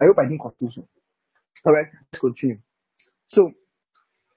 I 0.01 0.05
hope 0.05 0.19
I 0.19 0.23
didn't 0.23 0.41
confuse 0.41 0.77
you. 0.77 0.87
All 1.65 1.73
right, 1.73 1.87
let's 2.11 2.19
continue. 2.19 2.59
So 3.27 3.53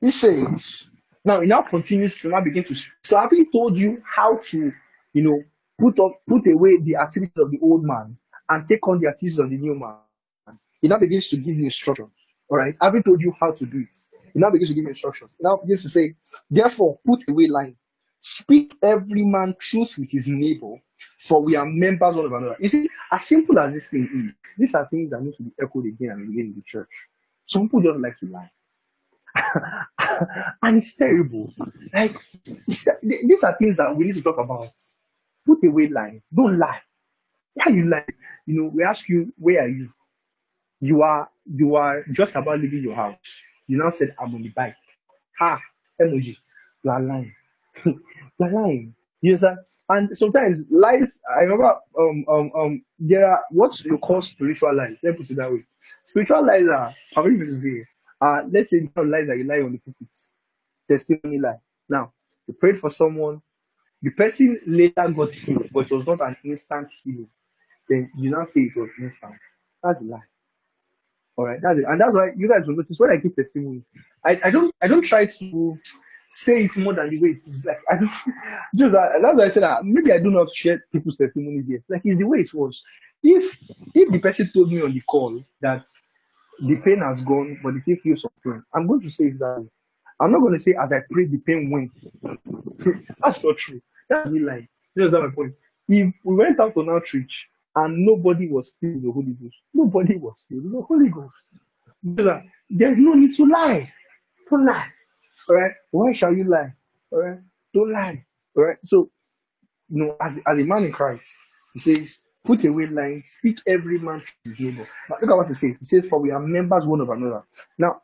he 0.00 0.10
says, 0.10 0.90
Now, 1.24 1.40
it 1.40 1.46
now 1.46 1.62
continues 1.62 2.16
to 2.18 2.28
now 2.28 2.40
begin 2.40 2.64
to. 2.64 2.74
So, 3.02 3.18
having 3.18 3.50
told 3.50 3.78
you 3.78 4.02
how 4.04 4.38
to, 4.44 4.72
you 5.12 5.22
know, 5.22 5.42
put 5.78 5.98
up, 6.00 6.12
put 6.28 6.46
away 6.46 6.78
the 6.80 6.96
activities 6.96 7.36
of 7.36 7.50
the 7.50 7.58
old 7.60 7.84
man 7.84 8.16
and 8.48 8.66
take 8.66 8.86
on 8.86 9.00
the 9.00 9.08
activities 9.08 9.38
of 9.38 9.50
the 9.50 9.56
new 9.56 9.74
man, 9.74 9.96
he 10.80 10.88
now 10.88 10.98
begins 10.98 11.28
to 11.28 11.36
give 11.36 11.56
you 11.56 11.64
instructions. 11.64 12.10
All 12.48 12.56
right, 12.56 12.74
having 12.80 13.02
told 13.02 13.20
you 13.20 13.34
how 13.38 13.52
to 13.52 13.66
do 13.66 13.80
it, 13.80 13.98
he 14.32 14.38
now 14.38 14.50
begins 14.50 14.70
to 14.70 14.74
give 14.74 14.84
you 14.84 14.90
instructions. 14.90 15.30
He 15.36 15.44
now 15.44 15.56
begins 15.56 15.82
to 15.82 15.90
say, 15.90 16.14
therefore, 16.50 16.98
put 17.04 17.22
away 17.28 17.46
lying. 17.48 17.76
Speak 18.20 18.76
every 18.82 19.24
man 19.24 19.54
truth 19.60 19.96
with 19.98 20.10
his 20.10 20.26
neighbor, 20.28 20.74
for 21.18 21.42
we 21.42 21.56
are 21.56 21.66
members 21.66 22.16
one 22.16 22.24
of 22.26 22.32
another. 22.32 22.56
You 22.60 22.68
see, 22.68 22.88
as 23.12 23.24
simple 23.26 23.58
as 23.58 23.72
this 23.72 23.86
thing 23.88 24.34
is, 24.38 24.52
these 24.58 24.74
are 24.74 24.88
things 24.90 25.10
that 25.10 25.22
need 25.22 25.36
to 25.36 25.44
be 25.44 25.52
echoed 25.62 25.86
again 25.86 26.10
and 26.10 26.32
again 26.32 26.46
in 26.46 26.54
the 26.56 26.62
church. 26.64 26.90
Some 27.46 27.62
people 27.64 27.82
just 27.82 28.00
like 28.00 28.16
to 28.18 28.26
lie. 28.26 28.50
and 30.62 30.78
it's 30.78 30.96
terrible. 30.96 31.52
Like, 31.94 32.16
these 32.66 33.44
are 33.44 33.56
things 33.58 33.76
that 33.76 33.94
we 33.96 34.06
need 34.06 34.16
to 34.16 34.22
talk 34.22 34.38
about. 34.38 34.68
Put 35.46 35.64
away 35.64 35.88
lying. 35.88 36.22
Don't 36.34 36.58
lie. 36.58 36.80
Why 37.54 37.72
you 37.72 37.86
lie? 37.86 38.04
You 38.46 38.62
know, 38.62 38.70
we 38.74 38.84
ask 38.84 39.08
you, 39.08 39.32
where 39.38 39.62
are 39.64 39.68
you? 39.68 39.88
You 40.80 41.02
are, 41.02 41.30
you 41.46 41.76
are 41.76 42.04
just 42.12 42.34
about 42.34 42.60
leaving 42.60 42.82
your 42.82 42.94
house. 42.94 43.16
You 43.66 43.78
now 43.78 43.90
said, 43.90 44.14
I'm 44.20 44.34
on 44.34 44.42
the 44.42 44.50
bike. 44.50 44.76
Ha, 45.38 45.60
emoji. 46.00 46.36
You 46.84 46.90
are 46.90 47.00
lying. 47.00 47.32
are 48.40 48.52
lying. 48.52 48.94
You 49.20 49.32
understand? 49.32 49.58
And 49.88 50.16
sometimes 50.16 50.62
lies, 50.70 51.18
I 51.36 51.40
remember, 51.42 51.74
um, 51.98 52.24
um, 52.28 52.50
um, 52.56 52.84
there 52.98 53.30
are 53.30 53.40
what 53.50 53.78
you 53.84 53.98
call 53.98 54.22
spiritual 54.22 54.74
lies. 54.76 54.98
Let 55.02 55.12
me 55.12 55.18
put 55.18 55.30
it 55.30 55.36
that 55.36 55.52
way. 55.52 55.64
Spiritual 56.04 56.46
lies 56.46 56.68
are, 56.68 56.94
how 57.14 57.24
many 57.24 57.38
people 57.38 57.54
say, 57.54 57.84
uh, 58.20 58.42
let's 58.50 58.70
say 58.70 58.88
lies 58.96 59.26
that 59.28 59.38
you 59.38 59.44
lie 59.44 59.60
on 59.60 59.72
the 59.72 59.78
pulpit. 59.78 60.08
Testimony 60.88 61.38
lie. 61.38 61.58
Now, 61.88 62.12
you 62.46 62.54
prayed 62.54 62.78
for 62.78 62.90
someone, 62.90 63.42
the 64.02 64.10
person 64.10 64.60
later 64.66 65.08
got 65.08 65.32
healed, 65.32 65.68
but 65.72 65.90
it 65.90 65.94
was 65.94 66.06
not 66.06 66.20
an 66.20 66.36
instant 66.44 66.88
healing. 67.02 67.28
Then 67.88 68.10
you 68.16 68.30
now 68.30 68.44
say 68.44 68.60
it 68.60 68.76
was 68.76 68.90
instant. 69.00 69.34
That's 69.82 70.00
a 70.00 70.04
lie. 70.04 70.22
All 71.36 71.44
right, 71.46 71.60
that's 71.62 71.78
it. 71.78 71.84
And 71.88 72.00
that's 72.00 72.14
why 72.14 72.30
you 72.36 72.48
guys 72.48 72.66
will 72.66 72.76
notice 72.76 72.98
when 72.98 73.10
I 73.10 73.16
give 73.16 73.34
testimonies, 73.34 73.84
I, 74.24 74.40
I 74.44 74.50
don't 74.50 74.74
I 74.82 74.88
don't 74.88 75.02
try 75.04 75.26
to 75.26 75.78
say 76.30 76.64
it 76.64 76.76
more 76.76 76.94
than 76.94 77.10
the 77.10 77.18
way 77.20 77.30
it 77.30 77.38
is. 77.38 77.64
Like 77.64 77.80
I 77.90 77.96
don't 77.96 78.10
just 78.76 78.92
that's 78.92 79.22
why 79.22 79.44
I 79.44 79.50
said 79.50 79.62
that 79.62 79.84
maybe 79.84 80.12
I 80.12 80.18
do 80.18 80.30
not 80.30 80.54
share 80.54 80.84
people's 80.92 81.16
testimonies 81.16 81.68
yet. 81.68 81.80
Like 81.88 82.02
it's 82.04 82.18
the 82.18 82.26
way 82.26 82.40
it 82.40 82.54
was. 82.54 82.82
If 83.22 83.56
if 83.94 84.10
the 84.12 84.18
person 84.18 84.50
told 84.54 84.70
me 84.70 84.82
on 84.82 84.92
the 84.92 85.00
call 85.02 85.42
that 85.60 85.86
the 86.60 86.76
pain 86.84 86.98
has 87.00 87.24
gone, 87.24 87.58
but 87.62 87.74
the 87.74 87.80
still 87.82 87.96
feels 88.02 88.22
some 88.22 88.30
pain, 88.44 88.62
I'm 88.74 88.86
going 88.86 89.00
to 89.00 89.10
say 89.10 89.24
it 89.24 89.38
that. 89.38 89.68
I'm 90.20 90.32
not 90.32 90.40
going 90.40 90.54
to 90.54 90.60
say 90.60 90.74
as 90.80 90.92
I 90.92 91.00
prayed 91.10 91.30
the 91.30 91.38
pain 91.38 91.70
went. 91.70 91.92
That's 93.22 93.44
not 93.44 93.56
true. 93.56 93.80
That's 94.08 94.28
me 94.30 94.40
lying. 94.40 94.68
That's 94.96 95.12
not 95.12 95.22
my 95.22 95.30
point. 95.30 95.54
If 95.88 96.12
we 96.24 96.34
went 96.34 96.58
out 96.58 96.76
on 96.76 96.90
outreach 96.90 97.46
and 97.76 98.04
nobody 98.04 98.48
was 98.48 98.72
filled 98.80 98.94
with 98.94 99.04
the 99.04 99.12
Holy 99.12 99.32
Ghost, 99.40 99.56
nobody 99.72 100.16
was 100.16 100.44
filled 100.48 100.64
with 100.64 100.72
the 100.72 100.82
Holy 100.82 101.08
Ghost. 101.08 102.42
There's 102.68 102.98
no 102.98 103.14
need 103.14 103.36
to 103.36 103.46
lie. 103.46 103.92
Don't 104.50 104.66
lie. 104.66 104.88
All 105.48 105.56
right. 105.56 105.72
Why 105.90 106.12
shall 106.12 106.34
you 106.34 106.44
lie? 106.44 106.74
All 107.12 107.20
right. 107.20 107.38
Don't 107.74 107.92
lie. 107.92 108.24
All 108.56 108.64
right. 108.64 108.78
So, 108.84 109.10
you 109.90 110.04
know, 110.04 110.16
as, 110.20 110.40
as 110.46 110.58
a 110.58 110.64
man 110.64 110.84
in 110.84 110.92
Christ, 110.92 111.26
he 111.74 111.80
says, 111.80 112.22
put 112.44 112.64
away 112.64 112.86
lying, 112.86 113.22
speak 113.24 113.60
every 113.66 113.98
man 113.98 114.20
to 114.20 114.50
his 114.50 114.60
neighbor. 114.60 114.88
Now, 115.10 115.16
look 115.22 115.30
at 115.30 115.36
what 115.36 115.48
he 115.48 115.54
says. 115.54 115.76
He 115.80 115.84
says, 115.86 116.06
for 116.08 116.20
we 116.20 116.30
are 116.32 116.40
members 116.40 116.86
one 116.86 117.00
of 117.00 117.10
another. 117.10 117.42
Now, 117.78 118.02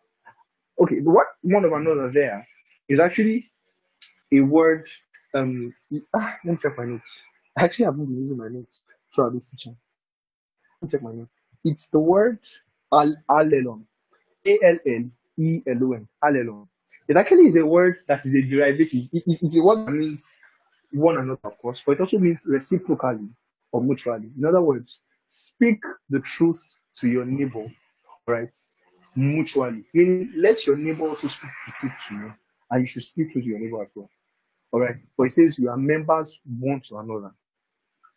okay, 0.83 0.97
what 1.01 1.29
one 1.43 1.65
of 1.65 1.73
another 1.73 2.11
there 2.13 2.47
is 2.89 3.01
actually 3.01 3.51
a 4.33 4.41
word. 4.43 4.89
Um, 5.35 5.75
ah, 6.15 6.37
let 6.45 6.53
me 6.55 6.59
check 6.63 6.79
my 6.79 6.85
notes. 6.87 7.05
I 7.59 7.65
actually 7.65 7.87
haven't 7.87 8.07
been 8.07 8.21
using 8.23 8.39
my 8.39 8.49
notes 8.49 8.81
throughout 9.15 9.35
this 9.35 9.51
teaching. 9.51 9.77
Let 10.83 10.89
me 10.89 10.93
check 10.99 11.03
my 11.03 11.13
notes. 11.13 11.33
It's 11.65 11.89
the 11.89 12.01
word 12.01 12.39
al- 12.93 13.17
allelon. 13.31 13.85
A 14.47 14.59
L 14.65 14.79
L 14.87 15.05
E 15.39 15.63
L 15.67 15.79
O 15.85 15.93
N. 15.95 16.09
It 17.09 17.17
actually 17.17 17.49
is 17.49 17.57
a 17.57 17.67
word 17.67 17.99
that 18.09 18.25
is 18.25 18.35
a 18.35 18.43
derivative. 18.43 19.09
It, 19.13 19.23
it, 19.27 19.39
it's 19.43 19.57
a 19.57 19.63
word 19.63 19.87
that 19.87 19.93
means 19.93 20.39
one 20.93 21.19
another, 21.19 21.41
of 21.45 21.59
course, 21.59 21.83
but 21.85 21.93
it 21.93 22.01
also 22.01 22.19
means 22.19 22.39
reciprocally 22.45 23.29
or 23.73 23.83
mutually. 23.83 24.31
In 24.39 24.45
other 24.45 24.63
words, 24.63 25.03
speak 25.31 25.81
the 26.09 26.21
truth 26.21 26.63
to 27.01 27.09
your 27.09 27.25
neighbor, 27.25 27.67
right? 28.27 28.55
Mutually. 29.17 29.85
Meaning, 29.93 30.33
let 30.37 30.67
your 30.67 30.77
neighbor 30.77 31.09
also 31.09 31.29
speak 31.29 31.51
the 31.67 31.73
truth 31.73 31.93
to 32.09 32.15
you, 32.15 32.35
and 32.71 32.81
you 32.81 32.87
should 32.87 33.05
speak 33.05 33.33
to 33.33 33.45
your 33.45 33.59
neighbor 33.59 33.83
as 33.83 33.89
well. 33.95 34.09
All 34.73 34.81
right. 34.81 34.97
But 35.17 35.25
it 35.25 35.33
says 35.35 35.59
you 35.59 35.69
are 35.71 35.77
members 35.77 36.41
one 36.59 36.81
to 36.89 36.99
another. 36.99 37.33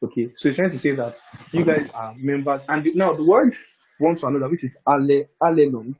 Okay. 0.03 0.29
So 0.35 0.49
it's 0.49 0.57
trying 0.57 0.71
to 0.71 0.79
say 0.79 0.95
that 0.95 1.17
you 1.51 1.65
guys 1.65 1.87
are 1.93 2.15
members, 2.15 2.61
and 2.69 2.87
now 2.95 3.13
the 3.13 3.23
word 3.23 3.53
one 3.99 4.15
to 4.15 4.27
another, 4.27 4.49
which 4.49 4.63
is 4.63 4.75
alle, 4.87 5.25
allelon, 5.41 5.95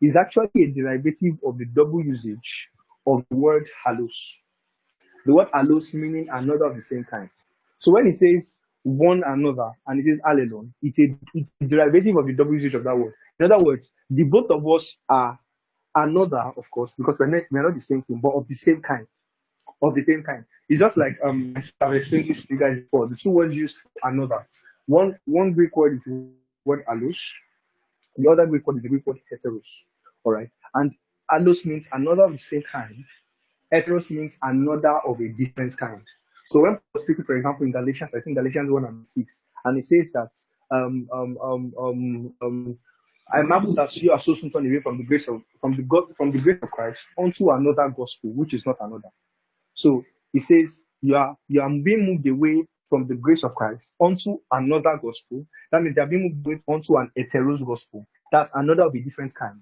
is 0.00 0.16
actually 0.16 0.50
a 0.56 0.70
derivative 0.70 1.34
of 1.44 1.58
the 1.58 1.66
double 1.66 2.02
usage 2.04 2.68
of 3.06 3.24
the 3.30 3.36
word 3.36 3.68
allos. 3.86 4.14
The 5.26 5.34
word 5.34 5.48
allos 5.54 5.94
meaning 5.94 6.28
another 6.32 6.66
of 6.66 6.76
the 6.76 6.82
same 6.82 7.04
kind. 7.04 7.28
So 7.78 7.92
when 7.92 8.06
it 8.06 8.16
says 8.16 8.54
one 8.82 9.22
another 9.26 9.70
and 9.86 10.00
it 10.00 10.06
says 10.06 10.20
allelon, 10.26 10.72
it's 10.82 10.98
a, 10.98 11.16
it's 11.34 11.50
a 11.60 11.66
derivative 11.66 12.16
of 12.16 12.26
the 12.26 12.32
double 12.32 12.54
usage 12.54 12.74
of 12.74 12.84
that 12.84 12.96
word. 12.96 13.14
In 13.40 13.50
other 13.50 13.62
words, 13.62 13.90
the 14.10 14.24
both 14.24 14.50
of 14.50 14.66
us 14.68 14.96
are 15.08 15.38
another, 15.94 16.40
of 16.56 16.70
course, 16.70 16.94
because 16.96 17.18
we're 17.18 17.26
not, 17.26 17.42
we're 17.50 17.62
not 17.62 17.74
the 17.74 17.80
same 17.80 18.02
thing, 18.02 18.20
but 18.22 18.30
of 18.30 18.46
the 18.48 18.54
same 18.54 18.82
kind. 18.82 19.06
Of 19.82 19.94
the 19.94 20.02
same 20.02 20.22
kind. 20.24 20.44
It's 20.68 20.80
just 20.80 20.96
like 20.96 21.18
um 21.24 21.54
I've 21.80 21.94
explained 21.94 22.30
this 22.30 22.42
to 22.46 22.54
you 22.54 22.58
guys 22.60 22.78
before. 22.78 23.06
The 23.08 23.16
two 23.16 23.30
words 23.30 23.56
used 23.56 23.78
another. 24.02 24.46
One 24.86 25.16
one 25.24 25.52
Greek 25.52 25.76
word 25.76 25.94
is 25.94 26.00
the 26.04 26.28
word 26.64 26.84
allos, 26.86 27.16
the 28.16 28.28
other 28.30 28.46
Greek 28.46 28.66
word 28.66 28.78
is 28.78 28.82
the 28.82 28.88
Greek 28.88 29.06
word 29.06 29.18
heteros. 29.32 29.84
All 30.24 30.32
right. 30.32 30.48
And 30.74 30.94
allos 31.30 31.66
means 31.66 31.88
another 31.92 32.24
of 32.24 32.32
the 32.32 32.38
same 32.38 32.62
kind. 32.70 33.04
Heteros 33.72 34.10
means 34.10 34.38
another 34.42 34.98
of 35.06 35.20
a 35.20 35.28
different 35.28 35.76
kind. 35.76 36.02
So 36.46 36.60
when 36.62 36.78
Paul 36.92 37.02
speaking, 37.02 37.24
for 37.24 37.36
example, 37.36 37.66
in 37.66 37.72
Galatians, 37.72 38.12
I 38.14 38.20
think 38.20 38.36
Galatians 38.38 38.70
1 38.70 38.84
and 38.84 39.06
6, 39.08 39.34
and 39.66 39.78
it 39.78 39.86
says 39.86 40.12
that 40.12 40.30
um 40.70 41.08
um 41.12 41.38
um 41.42 41.74
um 41.78 42.34
um 42.42 42.78
I 43.32 43.42
marvel 43.42 43.74
that 43.74 43.94
you 43.98 44.12
are 44.12 44.18
so 44.18 44.32
soon 44.34 44.50
turned 44.50 44.66
away 44.66 44.80
from 44.80 44.96
the 44.98 45.04
grace 45.04 45.28
of 45.28 45.42
from 45.60 45.76
the 45.76 45.82
God 45.82 46.16
from 46.16 46.30
the 46.30 46.38
grace 46.38 46.60
of 46.62 46.70
Christ 46.70 47.00
onto 47.18 47.50
another 47.50 47.90
gospel, 47.94 48.30
which 48.32 48.54
is 48.54 48.64
not 48.64 48.76
another. 48.80 49.10
So 49.74 50.04
he 50.32 50.40
says 50.40 50.80
you 51.02 51.16
are 51.16 51.36
you 51.48 51.60
are 51.60 51.70
being 51.70 52.06
moved 52.06 52.26
away 52.26 52.64
from 52.88 53.06
the 53.06 53.16
grace 53.16 53.44
of 53.44 53.54
Christ 53.54 53.92
onto 53.98 54.38
another 54.52 54.98
gospel. 55.02 55.46
That 55.72 55.82
means 55.82 55.96
they 55.96 56.02
are 56.02 56.06
being 56.06 56.24
moved 56.24 56.46
away 56.46 56.60
onto 56.68 56.96
an 56.96 57.10
heteros 57.18 57.66
gospel. 57.66 58.06
That's 58.32 58.54
another 58.54 58.84
of 58.84 58.94
a 58.94 59.00
different 59.00 59.34
kind. 59.34 59.60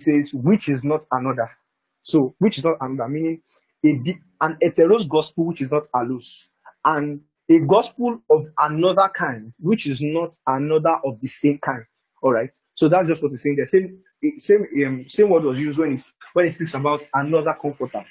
Says 0.00 0.32
which 0.32 0.68
is 0.68 0.84
not 0.84 1.04
another. 1.12 1.50
So 2.02 2.34
which 2.38 2.58
is 2.58 2.64
not 2.64 2.76
another, 2.80 3.08
meaning 3.08 3.42
a 3.84 3.90
an 4.40 4.58
heteros 4.62 5.08
gospel 5.08 5.46
which 5.46 5.60
is 5.60 5.70
not 5.70 5.86
allos, 5.94 6.50
and 6.84 7.20
a 7.48 7.58
gospel 7.60 8.20
of 8.30 8.46
another 8.58 9.10
kind 9.14 9.52
which 9.60 9.86
is 9.86 10.00
not 10.00 10.36
another 10.46 10.96
of 11.04 11.20
the 11.20 11.28
same 11.28 11.58
kind. 11.58 11.84
All 12.22 12.32
right. 12.32 12.50
So 12.74 12.88
that's 12.88 13.08
just 13.08 13.22
what 13.22 13.30
he's 13.30 13.42
saying 13.42 13.56
there. 13.56 13.66
Same, 13.66 13.98
same, 14.38 14.66
um, 14.86 15.04
same 15.08 15.28
word 15.28 15.44
was 15.44 15.60
used 15.60 15.78
when 15.78 15.96
he 15.96 16.02
when 16.32 16.46
he 16.46 16.52
speaks 16.52 16.74
about 16.74 17.04
another 17.14 17.54
comforter, 17.60 18.04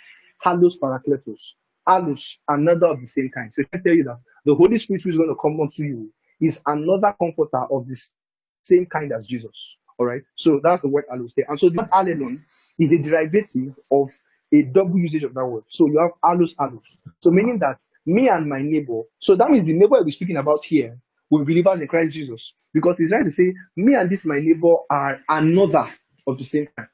allos 0.45 0.77
parakletos, 0.81 1.55
allos, 1.87 2.37
another 2.47 2.87
of 2.87 3.01
the 3.01 3.07
same 3.07 3.29
kind. 3.29 3.51
So 3.55 3.63
I 3.73 3.77
tell 3.77 3.93
you 3.93 4.03
that 4.03 4.19
the 4.45 4.55
Holy 4.55 4.77
Spirit 4.77 5.03
who 5.03 5.09
is 5.09 5.17
going 5.17 5.29
to 5.29 5.35
come 5.41 5.59
unto 5.59 5.83
you 5.83 6.11
is 6.41 6.61
another 6.65 7.13
comforter 7.19 7.63
of 7.71 7.87
the 7.87 7.97
same 8.63 8.85
kind 8.85 9.11
as 9.13 9.27
Jesus. 9.27 9.77
All 10.01 10.07
right. 10.07 10.23
So 10.33 10.59
that's 10.63 10.81
the 10.81 10.89
word 10.89 11.05
there. 11.37 11.45
And 11.47 11.59
so 11.59 11.69
the 11.69 11.83
allelon 11.93 12.37
is 12.79 12.91
a 12.91 13.03
derivative 13.03 13.77
of 13.91 14.09
a 14.51 14.63
double 14.63 14.97
usage 14.97 15.21
of 15.21 15.35
that 15.35 15.45
word. 15.45 15.63
So 15.67 15.85
you 15.85 15.99
have 15.99 16.09
allos 16.25 16.55
allos. 16.55 16.97
So 17.19 17.29
meaning 17.29 17.59
that 17.59 17.79
me 18.07 18.27
and 18.27 18.49
my 18.49 18.63
neighbor. 18.63 19.03
So 19.19 19.35
that 19.35 19.51
means 19.51 19.65
the 19.65 19.73
neighbor 19.73 20.01
we're 20.03 20.09
speaking 20.09 20.37
about 20.37 20.65
here 20.65 20.97
we 21.29 21.43
believers 21.43 21.81
in 21.81 21.87
Christ 21.87 22.13
Jesus. 22.13 22.51
Because 22.73 22.95
he's 22.97 23.11
trying 23.11 23.25
to 23.25 23.31
say, 23.31 23.53
me 23.75 23.93
and 23.93 24.09
this 24.09 24.25
my 24.25 24.39
neighbor 24.39 24.73
are 24.89 25.19
another 25.29 25.87
of 26.25 26.39
the 26.39 26.45
same 26.45 26.67
kind. 26.75 26.89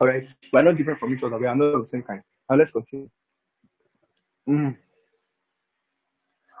All 0.00 0.08
right, 0.08 0.26
we're 0.50 0.62
not 0.62 0.78
different 0.78 0.98
from 0.98 1.14
each 1.14 1.22
other. 1.22 1.36
We 1.36 1.44
are 1.44 1.52
another 1.52 1.76
of 1.76 1.82
the 1.82 1.88
same 1.88 2.04
kind. 2.04 2.22
Now 2.48 2.56
let's 2.56 2.70
continue. 2.70 3.10
Mm. 4.48 4.78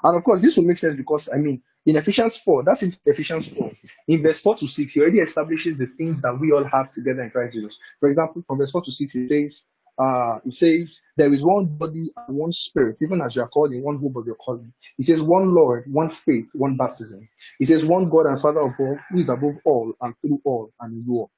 And 0.04 0.16
of 0.18 0.22
course, 0.24 0.42
this 0.42 0.58
will 0.58 0.64
make 0.64 0.76
sense 0.76 0.94
because 0.94 1.30
I 1.32 1.38
mean, 1.38 1.62
in 1.88 1.96
Ephesians 1.96 2.36
4, 2.36 2.64
that's 2.64 2.82
in 2.82 2.94
Ephesians 3.06 3.48
4. 3.48 3.72
In 4.08 4.22
verse 4.22 4.40
4 4.40 4.56
to 4.56 4.68
6, 4.68 4.92
he 4.92 5.00
already 5.00 5.20
establishes 5.20 5.78
the 5.78 5.86
things 5.96 6.20
that 6.20 6.38
we 6.38 6.52
all 6.52 6.64
have 6.64 6.92
together 6.92 7.22
in 7.22 7.30
Christ 7.30 7.54
Jesus. 7.54 7.74
For 7.98 8.10
example, 8.10 8.42
from 8.46 8.58
verse 8.58 8.70
4 8.72 8.82
to 8.84 8.92
6, 8.92 9.10
he 9.10 9.26
says, 9.26 9.60
uh, 9.98 10.38
says, 10.50 11.00
There 11.16 11.32
is 11.32 11.42
one 11.42 11.64
body 11.64 12.10
and 12.28 12.36
one 12.36 12.52
spirit, 12.52 12.98
even 13.00 13.22
as 13.22 13.34
you 13.34 13.42
are 13.42 13.48
called 13.48 13.72
in 13.72 13.82
one 13.82 13.98
hope 13.98 14.16
of 14.16 14.26
your 14.26 14.34
calling. 14.34 14.70
He 14.98 15.02
says, 15.02 15.22
One 15.22 15.54
Lord, 15.54 15.84
one 15.90 16.10
faith, 16.10 16.44
one 16.52 16.76
baptism. 16.76 17.26
He 17.58 17.64
says, 17.64 17.86
One 17.86 18.10
God 18.10 18.26
and 18.26 18.40
Father 18.42 18.60
of 18.60 18.72
all, 18.78 18.98
who 19.10 19.20
is 19.20 19.28
above 19.30 19.56
all 19.64 19.94
and 20.02 20.14
through 20.20 20.42
all 20.44 20.70
and 20.80 20.92
in 20.92 21.04
you 21.06 21.20
all. 21.20 21.30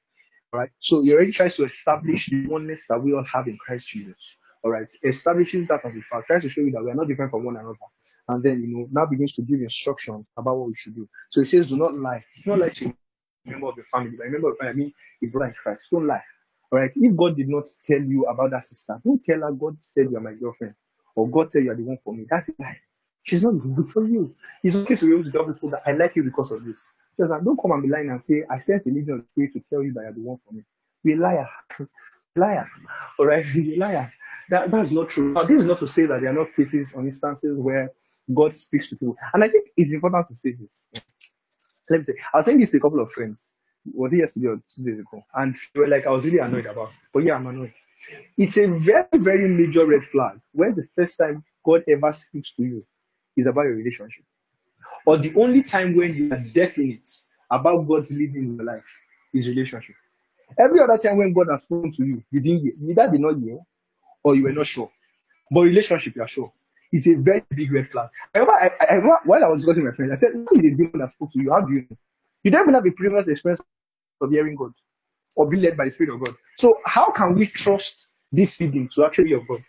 All 0.53 0.59
right. 0.59 0.69
So 0.79 1.01
he 1.01 1.13
already 1.13 1.31
tries 1.31 1.55
to 1.55 1.63
establish 1.63 2.29
the 2.29 2.45
oneness 2.47 2.81
that 2.89 3.01
we 3.01 3.13
all 3.13 3.23
have 3.23 3.47
in 3.47 3.57
Christ 3.57 3.87
Jesus. 3.87 4.37
All 4.63 4.71
right. 4.71 4.91
Establishes 5.03 5.67
that 5.67 5.85
as 5.85 5.95
a 5.95 6.01
fact. 6.01 6.27
Tries 6.27 6.43
to 6.43 6.49
show 6.49 6.61
you 6.61 6.71
that 6.71 6.83
we 6.83 6.91
are 6.91 6.95
not 6.95 7.07
different 7.07 7.31
from 7.31 7.43
one 7.43 7.57
another. 7.57 7.75
And 8.27 8.43
then, 8.43 8.61
you 8.61 8.67
know, 8.67 8.87
now 8.91 9.05
begins 9.05 9.33
to 9.35 9.41
give 9.41 9.59
instructions 9.61 10.25
about 10.37 10.57
what 10.57 10.67
we 10.67 10.75
should 10.75 10.95
do. 10.95 11.07
So 11.29 11.41
he 11.41 11.45
says, 11.45 11.67
do 11.67 11.77
not 11.77 11.95
lie. 11.95 12.23
It's 12.37 12.47
not 12.47 12.59
like 12.59 12.79
a 12.81 12.93
member 13.45 13.67
of 13.67 13.75
your 13.75 13.85
family, 13.85 14.15
but 14.17 14.27
a 14.27 14.29
member 14.29 14.49
of 14.51 14.57
the 14.57 14.63
family, 14.65 14.71
I 14.71 14.85
mean, 14.85 14.93
a 15.23 15.27
brother 15.27 15.53
Christ. 15.61 15.85
Don't 15.91 16.07
lie. 16.07 16.23
All 16.71 16.79
right. 16.79 16.91
If 16.95 17.15
God 17.15 17.35
did 17.35 17.49
not 17.49 17.67
tell 17.85 18.01
you 18.01 18.25
about 18.25 18.51
that 18.51 18.65
sister, 18.65 18.99
don't 19.03 19.23
tell 19.23 19.41
her 19.41 19.51
God 19.51 19.77
said 19.81 20.09
you 20.11 20.17
are 20.17 20.21
my 20.21 20.33
girlfriend 20.33 20.75
or 21.15 21.27
God 21.29 21.51
said 21.51 21.63
you 21.63 21.71
are 21.71 21.75
the 21.75 21.83
one 21.83 21.97
for 22.03 22.13
me. 22.13 22.25
That's 22.29 22.49
a 22.49 22.53
lie. 22.59 22.77
She's 23.23 23.43
not 23.43 23.51
good 23.51 23.89
for 23.89 24.07
you. 24.07 24.35
It's 24.63 24.75
okay 24.75 24.95
to 24.95 25.05
be 25.05 25.13
able 25.13 25.23
to 25.25 25.31
tell 25.31 25.45
people 25.45 25.69
that 25.71 25.83
I 25.85 25.91
like 25.91 26.15
you 26.15 26.23
because 26.23 26.51
of 26.51 26.63
this. 26.63 26.91
Just 27.17 27.29
like, 27.29 27.43
don't 27.43 27.59
come 27.61 27.71
and 27.71 27.83
be 27.83 27.89
lying 27.89 28.09
and 28.09 28.23
say, 28.23 28.43
I 28.49 28.59
sent 28.59 28.85
a 28.85 28.89
legion 28.89 29.19
of 29.19 29.25
spirit 29.31 29.53
to 29.53 29.61
tell 29.69 29.83
you 29.83 29.93
that 29.93 30.01
you're 30.01 30.13
the 30.13 30.21
one 30.21 30.37
for 30.45 30.53
me. 30.53 30.63
You're 31.03 31.17
a 31.17 31.21
liar. 31.21 31.49
liar. 32.35 32.67
All 33.19 33.25
right, 33.25 33.45
you're 33.53 33.75
a 33.75 33.77
liar. 33.77 34.13
That, 34.51 34.69
that's 34.69 34.91
not 34.91 35.07
true. 35.07 35.31
Now, 35.31 35.43
this 35.43 35.61
is 35.61 35.65
not 35.65 35.79
to 35.79 35.87
say 35.87 36.05
that 36.07 36.19
there 36.19 36.29
are 36.29 36.33
not 36.33 36.53
cases 36.53 36.89
or 36.93 37.01
instances 37.07 37.57
where 37.57 37.89
God 38.35 38.53
speaks 38.53 38.89
to 38.89 38.97
people. 38.97 39.15
And 39.33 39.45
I 39.45 39.47
think 39.47 39.69
it's 39.77 39.93
important 39.93 40.27
to 40.27 40.35
say 40.35 40.51
this. 40.51 40.87
Let 41.89 42.01
me 42.01 42.05
say, 42.05 42.13
I 42.33 42.37
was 42.37 42.45
saying 42.45 42.59
this 42.59 42.71
to 42.71 42.77
a 42.77 42.81
couple 42.81 42.99
of 42.99 43.09
friends. 43.13 43.47
Was 43.93 44.11
it 44.11 44.17
yesterday 44.17 44.47
or 44.47 44.61
two 44.67 44.83
days 44.83 44.99
ago? 44.99 45.23
And 45.35 45.55
they 45.73 45.79
were 45.79 45.87
like, 45.87 46.05
I 46.05 46.09
was 46.09 46.25
really 46.25 46.39
annoyed 46.39 46.65
about 46.65 46.89
it. 46.89 46.95
But 47.13 47.23
yeah, 47.23 47.35
I'm 47.35 47.47
annoyed. 47.47 47.73
It's 48.37 48.57
a 48.57 48.67
very, 48.67 49.05
very 49.13 49.47
major 49.47 49.85
red 49.85 50.03
flag 50.11 50.41
when 50.51 50.75
the 50.75 50.85
first 50.97 51.17
time 51.17 51.45
God 51.65 51.83
ever 51.87 52.11
speaks 52.11 52.53
to 52.55 52.63
you 52.63 52.85
is 53.37 53.47
about 53.47 53.63
your 53.63 53.75
relationship. 53.75 54.25
Or 55.05 55.15
the 55.15 55.33
only 55.35 55.63
time 55.63 55.95
when 55.95 56.13
you 56.13 56.31
are 56.33 56.39
definite 56.53 57.09
about 57.49 57.87
God's 57.87 58.11
leading 58.11 58.43
in 58.43 58.55
your 58.57 58.65
life 58.65 59.01
is 59.33 59.47
relationship. 59.47 59.95
Every 60.59 60.81
other 60.81 60.97
time 60.97 61.17
when 61.17 61.31
God 61.31 61.47
has 61.49 61.63
spoken 61.63 61.93
to 61.93 62.05
you, 62.05 62.23
you 62.31 62.41
didn't 62.41 62.63
hear. 62.63 62.73
You 62.81 62.91
either 62.91 63.11
did 63.11 63.21
not 63.21 63.39
hear 63.39 63.59
or 64.23 64.35
you 64.35 64.43
were 64.43 64.51
not 64.51 64.67
sure. 64.67 64.91
But 65.51 65.61
relationship, 65.61 66.15
you 66.15 66.21
are 66.21 66.27
sure. 66.27 66.51
It's 66.91 67.07
a 67.07 67.15
very 67.15 67.43
big 67.55 67.71
red 67.71 67.89
flag. 67.89 68.09
I 68.35 68.39
remember, 68.39 68.59
I, 68.61 68.95
I, 68.95 68.95
while 69.25 69.43
I 69.43 69.47
was 69.47 69.61
discussing 69.61 69.83
with 69.83 69.93
my 69.93 69.95
friends, 69.95 70.11
I 70.13 70.15
said, 70.15 70.31
Who 70.33 70.55
is 70.55 70.61
the 70.61 70.71
demon 70.75 70.99
that 70.99 71.11
spoke 71.11 71.31
to 71.33 71.41
you? 71.41 71.51
How 71.51 71.61
do 71.61 71.73
you 71.73 71.81
know? 71.89 71.97
You 72.43 72.51
don't 72.51 72.63
even 72.63 72.73
have 72.73 72.85
a 72.85 72.91
previous 72.91 73.27
experience 73.27 73.61
of 74.19 74.29
hearing 74.31 74.55
God 74.55 74.71
or 75.35 75.49
being 75.49 75.63
led 75.63 75.77
by 75.77 75.85
the 75.85 75.91
Spirit 75.91 76.13
of 76.13 76.23
God. 76.23 76.35
So, 76.57 76.73
how 76.85 77.11
can 77.11 77.35
we 77.35 77.47
trust 77.47 78.07
this 78.31 78.59
leading 78.59 78.89
to 78.95 79.05
actually 79.05 79.25
be 79.25 79.33
of 79.33 79.47
God? 79.47 79.61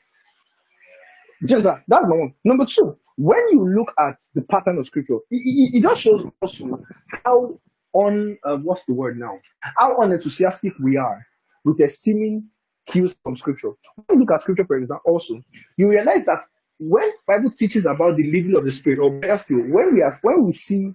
Just 1.47 1.65
that. 1.65 1.83
That's 1.89 2.03
number 2.03 2.19
one. 2.19 2.35
Number 2.45 2.67
two, 2.67 2.97
when 3.17 3.41
you 3.51 3.69
look 3.69 3.93
at 3.99 4.17
the 4.35 4.43
pattern 4.43 4.79
of 4.79 4.87
scripture, 4.87 5.17
it, 5.31 5.37
it, 5.37 5.77
it 5.79 5.83
just 5.83 6.03
shows 6.03 6.27
also 6.41 6.83
how 7.25 7.59
on 7.93 8.39
uh, 8.45 8.57
what's 8.57 8.85
the 8.87 8.95
word 8.95 9.19
now? 9.19 9.39
How 9.61 9.99
unenthusiastic 9.99 10.73
we 10.83 10.97
are 10.97 11.25
with 11.65 11.81
esteeming 11.81 12.49
cues 12.87 13.17
from 13.23 13.37
scripture. 13.37 13.73
When 14.07 14.19
you 14.19 14.21
look 14.21 14.33
at 14.33 14.43
scripture, 14.43 14.65
for 14.65 14.77
example, 14.77 15.13
also, 15.13 15.43
you 15.77 15.89
realize 15.91 16.25
that 16.27 16.41
when 16.79 17.11
Bible 17.27 17.53
teaches 17.53 17.87
about 17.87 18.17
the 18.17 18.25
leading 18.25 18.57
of 18.57 18.65
the 18.65 18.73
spirit, 18.73 18.99
or 18.99 19.11
better 19.11 19.39
still, 19.39 19.61
when 19.61 19.95
we 19.95 20.03
when 20.23 20.47
we 20.47 20.53
see 20.55 20.93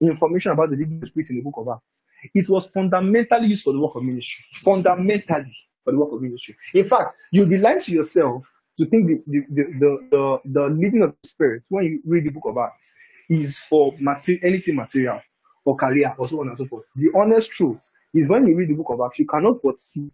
information 0.00 0.52
about 0.52 0.70
the 0.70 0.76
leading 0.76 0.96
of 0.96 1.00
the 1.02 1.06
spirit 1.06 1.30
in 1.30 1.36
the 1.36 1.42
book 1.42 1.54
of 1.56 1.68
Acts, 1.68 2.00
it 2.34 2.48
was 2.48 2.68
fundamentally 2.68 3.48
used 3.48 3.64
for 3.64 3.72
the 3.72 3.80
work 3.80 3.94
of 3.94 4.02
ministry. 4.02 4.44
Fundamentally 4.54 5.56
for 5.84 5.92
the 5.92 5.98
work 5.98 6.12
of 6.12 6.22
ministry. 6.22 6.56
In 6.74 6.84
fact, 6.84 7.16
you'll 7.30 7.48
be 7.48 7.58
lying 7.58 7.80
to 7.80 7.92
yourself 7.92 8.44
to 8.78 8.86
think 8.86 9.06
the, 9.06 9.22
the, 9.26 9.44
the, 9.50 10.08
the, 10.10 10.40
the 10.44 10.68
leading 10.68 11.02
of 11.02 11.14
the 11.22 11.28
spirit 11.28 11.62
when 11.68 11.84
you 11.84 12.00
read 12.04 12.24
the 12.24 12.30
book 12.30 12.44
of 12.46 12.58
Acts 12.58 12.94
is 13.28 13.58
for 13.58 13.94
material, 13.98 14.40
anything 14.44 14.76
material 14.76 15.20
or 15.64 15.76
career 15.76 16.14
or 16.18 16.28
so 16.28 16.40
on 16.40 16.48
and 16.48 16.58
so 16.58 16.66
forth. 16.66 16.84
The 16.96 17.10
honest 17.14 17.50
truth 17.50 17.90
is 18.14 18.28
when 18.28 18.46
you 18.46 18.56
read 18.56 18.68
the 18.68 18.74
book 18.74 18.90
of 18.90 19.00
Acts, 19.04 19.18
you 19.18 19.26
cannot 19.26 19.62
but 19.62 19.78
see 19.78 20.10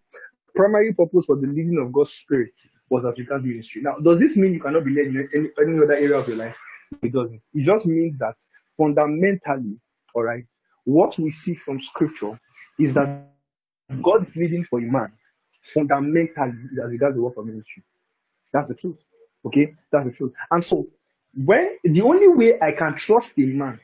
primary 0.55 0.93
purpose 0.93 1.25
for 1.25 1.35
the 1.35 1.47
leading 1.47 1.79
of 1.79 1.91
God's 1.91 2.11
spirit 2.11 2.51
was 2.89 3.05
as 3.05 3.17
regards 3.17 3.45
ministry. 3.45 3.81
Now, 3.81 3.95
does 3.95 4.19
this 4.19 4.37
mean 4.37 4.53
you 4.53 4.59
cannot 4.59 4.85
be 4.85 4.91
led 4.91 5.07
in 5.07 5.29
any, 5.33 5.49
any 5.59 5.83
other 5.83 5.93
area 5.93 6.17
of 6.17 6.27
your 6.27 6.37
life? 6.37 6.57
It 7.01 7.11
doesn't. 7.11 7.41
It 7.53 7.65
just 7.65 7.85
means 7.85 8.17
that 8.19 8.35
fundamentally, 8.77 9.77
all 10.13 10.23
right, 10.23 10.45
what 10.83 11.17
we 11.17 11.31
see 11.31 11.55
from 11.55 11.81
scripture 11.81 12.39
is 12.79 12.93
that 12.93 13.27
God's 14.01 14.35
leading 14.35 14.63
for 14.65 14.79
a 14.79 14.83
man 14.83 15.11
fundamentally 15.61 16.53
as 16.83 16.89
regards 16.89 17.15
the 17.15 17.21
work 17.21 17.37
of 17.37 17.45
ministry. 17.45 17.83
That's 18.53 18.67
the 18.67 18.75
truth. 18.75 18.97
Okay, 19.45 19.73
that's 19.91 20.05
the 20.05 20.11
truth. 20.11 20.33
And 20.51 20.63
so, 20.63 20.87
when 21.43 21.77
the 21.83 22.01
only 22.01 22.27
way 22.29 22.59
I 22.61 22.71
can 22.71 22.95
trust 22.95 23.33
a 23.37 23.41
man, 23.41 23.79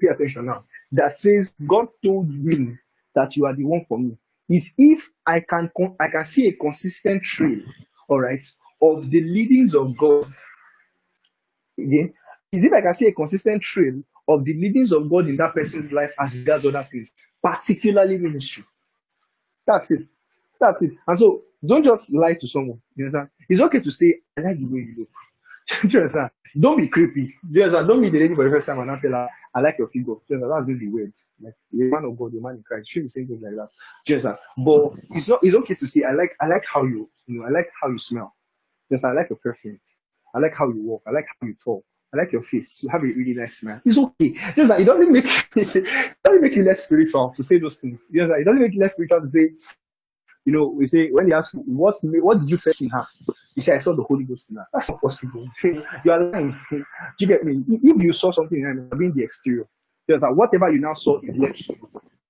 pay 0.00 0.08
attention 0.08 0.46
now, 0.46 0.64
that 0.92 1.16
says 1.16 1.52
God 1.66 1.88
told 2.02 2.28
me 2.28 2.76
that 3.14 3.36
you 3.36 3.46
are 3.46 3.54
the 3.54 3.64
one 3.64 3.84
for 3.88 3.98
me, 3.98 4.16
is 4.48 4.72
if 4.78 5.08
I 5.26 5.40
can 5.40 5.70
I 6.00 6.08
can 6.08 6.24
see 6.24 6.48
a 6.48 6.52
consistent 6.52 7.22
trail, 7.22 7.60
all 8.08 8.20
right, 8.20 8.44
of 8.82 9.10
the 9.10 9.22
leadings 9.22 9.74
of 9.74 9.96
God. 9.96 10.32
Again, 11.78 12.12
is 12.52 12.64
if 12.64 12.72
I 12.72 12.80
can 12.80 12.94
see 12.94 13.06
a 13.06 13.12
consistent 13.12 13.62
trail 13.62 14.02
of 14.28 14.44
the 14.44 14.54
leadings 14.54 14.92
of 14.92 15.10
God 15.10 15.28
in 15.28 15.36
that 15.36 15.54
person's 15.54 15.92
life 15.92 16.12
as 16.18 16.34
regards 16.34 16.64
other 16.66 16.86
things, 16.90 17.10
particularly 17.42 18.18
ministry. 18.18 18.64
That's 19.66 19.90
it. 19.90 20.06
That's 20.60 20.82
it. 20.82 20.92
And 21.06 21.18
so 21.18 21.40
don't 21.66 21.84
just 21.84 22.12
lie 22.14 22.34
to 22.34 22.48
someone. 22.48 22.80
You 22.96 23.06
understand? 23.06 23.28
It's 23.48 23.60
okay 23.60 23.80
to 23.80 23.90
say, 23.90 24.20
I 24.38 24.42
like 24.42 24.58
the 24.58 24.66
way 24.66 24.80
you 24.80 24.94
look. 24.98 25.08
Do 25.82 25.88
you 25.88 26.00
understand? 26.00 26.30
Don't 26.58 26.76
be 26.76 26.88
creepy. 26.88 27.26
Do 27.26 27.34
you 27.50 27.62
understand? 27.62 27.88
Don't 27.88 28.00
meet 28.00 28.12
the 28.12 28.20
lady 28.20 28.34
for 28.34 28.44
the 28.44 28.50
first 28.50 28.66
time 28.66 28.78
and 28.78 28.86
not 28.86 29.02
tell 29.02 29.10
her, 29.10 29.28
I 29.54 29.60
like 29.60 29.76
your 29.78 29.88
figure. 29.88 30.14
Do 30.14 30.20
you 30.28 30.36
understand? 30.36 30.68
That's 30.68 30.68
really 30.68 30.88
weird. 30.88 31.12
Like 31.42 31.54
a 31.72 31.76
man 31.76 32.04
of 32.04 32.18
God, 32.18 32.34
a 32.34 32.40
man 32.40 32.56
in 32.56 32.62
Christ. 32.62 32.88
You 32.88 32.92
shouldn't 32.92 33.14
be 33.14 33.20
saying 33.20 33.26
things 33.28 33.42
like 33.42 33.56
that. 33.56 33.68
Do 34.06 34.12
you 34.12 34.18
understand? 34.18 34.38
But 34.58 35.16
it's 35.16 35.28
not 35.28 35.40
it's 35.42 35.54
okay 35.56 35.74
to 35.74 35.86
say, 35.86 36.04
I 36.04 36.12
like 36.12 36.36
I 36.40 36.46
like 36.46 36.64
how 36.64 36.84
you 36.84 37.10
you 37.26 37.38
know, 37.38 37.46
I 37.46 37.50
like 37.50 37.70
how 37.80 37.88
you 37.88 37.98
smell. 37.98 38.34
Do 38.90 38.96
you? 38.96 39.08
I 39.08 39.12
like 39.12 39.30
your 39.30 39.38
perfume. 39.38 39.80
I 40.34 40.38
like 40.38 40.54
how 40.54 40.68
you 40.68 40.82
walk. 40.82 41.02
I 41.06 41.10
like 41.10 41.26
how 41.40 41.46
you 41.46 41.56
talk. 41.64 41.84
I 42.12 42.18
like 42.18 42.32
your 42.32 42.42
face. 42.42 42.82
You 42.82 42.90
have 42.90 43.02
a 43.02 43.06
really 43.06 43.34
nice 43.34 43.58
smile. 43.58 43.80
It's 43.84 43.98
okay. 43.98 44.34
Just 44.54 44.68
that 44.68 44.80
it 44.80 44.84
doesn't 44.84 45.10
make 45.10 45.24
it 45.56 46.14
doesn't 46.24 46.42
make 46.42 46.54
you 46.54 46.64
less 46.64 46.84
spiritual 46.84 47.34
to 47.36 47.42
say 47.42 47.58
those 47.58 47.76
things. 47.76 47.98
You 48.10 48.26
know, 48.26 48.34
it 48.34 48.44
doesn't 48.44 48.60
make 48.62 48.74
you 48.74 48.80
less 48.80 48.92
spiritual 48.92 49.22
to 49.22 49.28
say, 49.28 49.50
you 50.44 50.52
know, 50.52 50.66
we 50.66 50.86
say 50.86 51.10
when 51.10 51.28
they 51.28 51.34
ask 51.34 51.52
what 51.54 51.96
what 52.02 52.38
did 52.40 52.50
you 52.50 52.58
first 52.58 52.82
in 52.82 52.90
her? 52.90 53.06
You 53.54 53.62
say 53.62 53.76
I 53.76 53.78
saw 53.78 53.94
the 53.94 54.02
Holy 54.02 54.24
Ghost 54.24 54.50
in 54.50 54.56
her. 54.56 54.66
That's 54.72 54.90
not 54.90 55.00
possible. 55.00 55.48
you 55.62 56.10
are 56.10 56.30
lying. 56.30 56.58
Do 56.70 56.84
you 57.18 57.26
get 57.26 57.44
me? 57.44 57.62
If 57.68 58.02
you 58.02 58.12
saw 58.12 58.32
something 58.32 58.58
in 58.58 58.64
her, 58.64 58.96
being 58.96 59.14
the 59.14 59.22
exterior, 59.22 59.66
there's 60.08 60.20
that 60.20 60.34
whatever 60.34 60.70
you 60.70 60.78
now 60.80 60.94
saw 60.94 61.20
is 61.20 61.36
left 61.36 61.70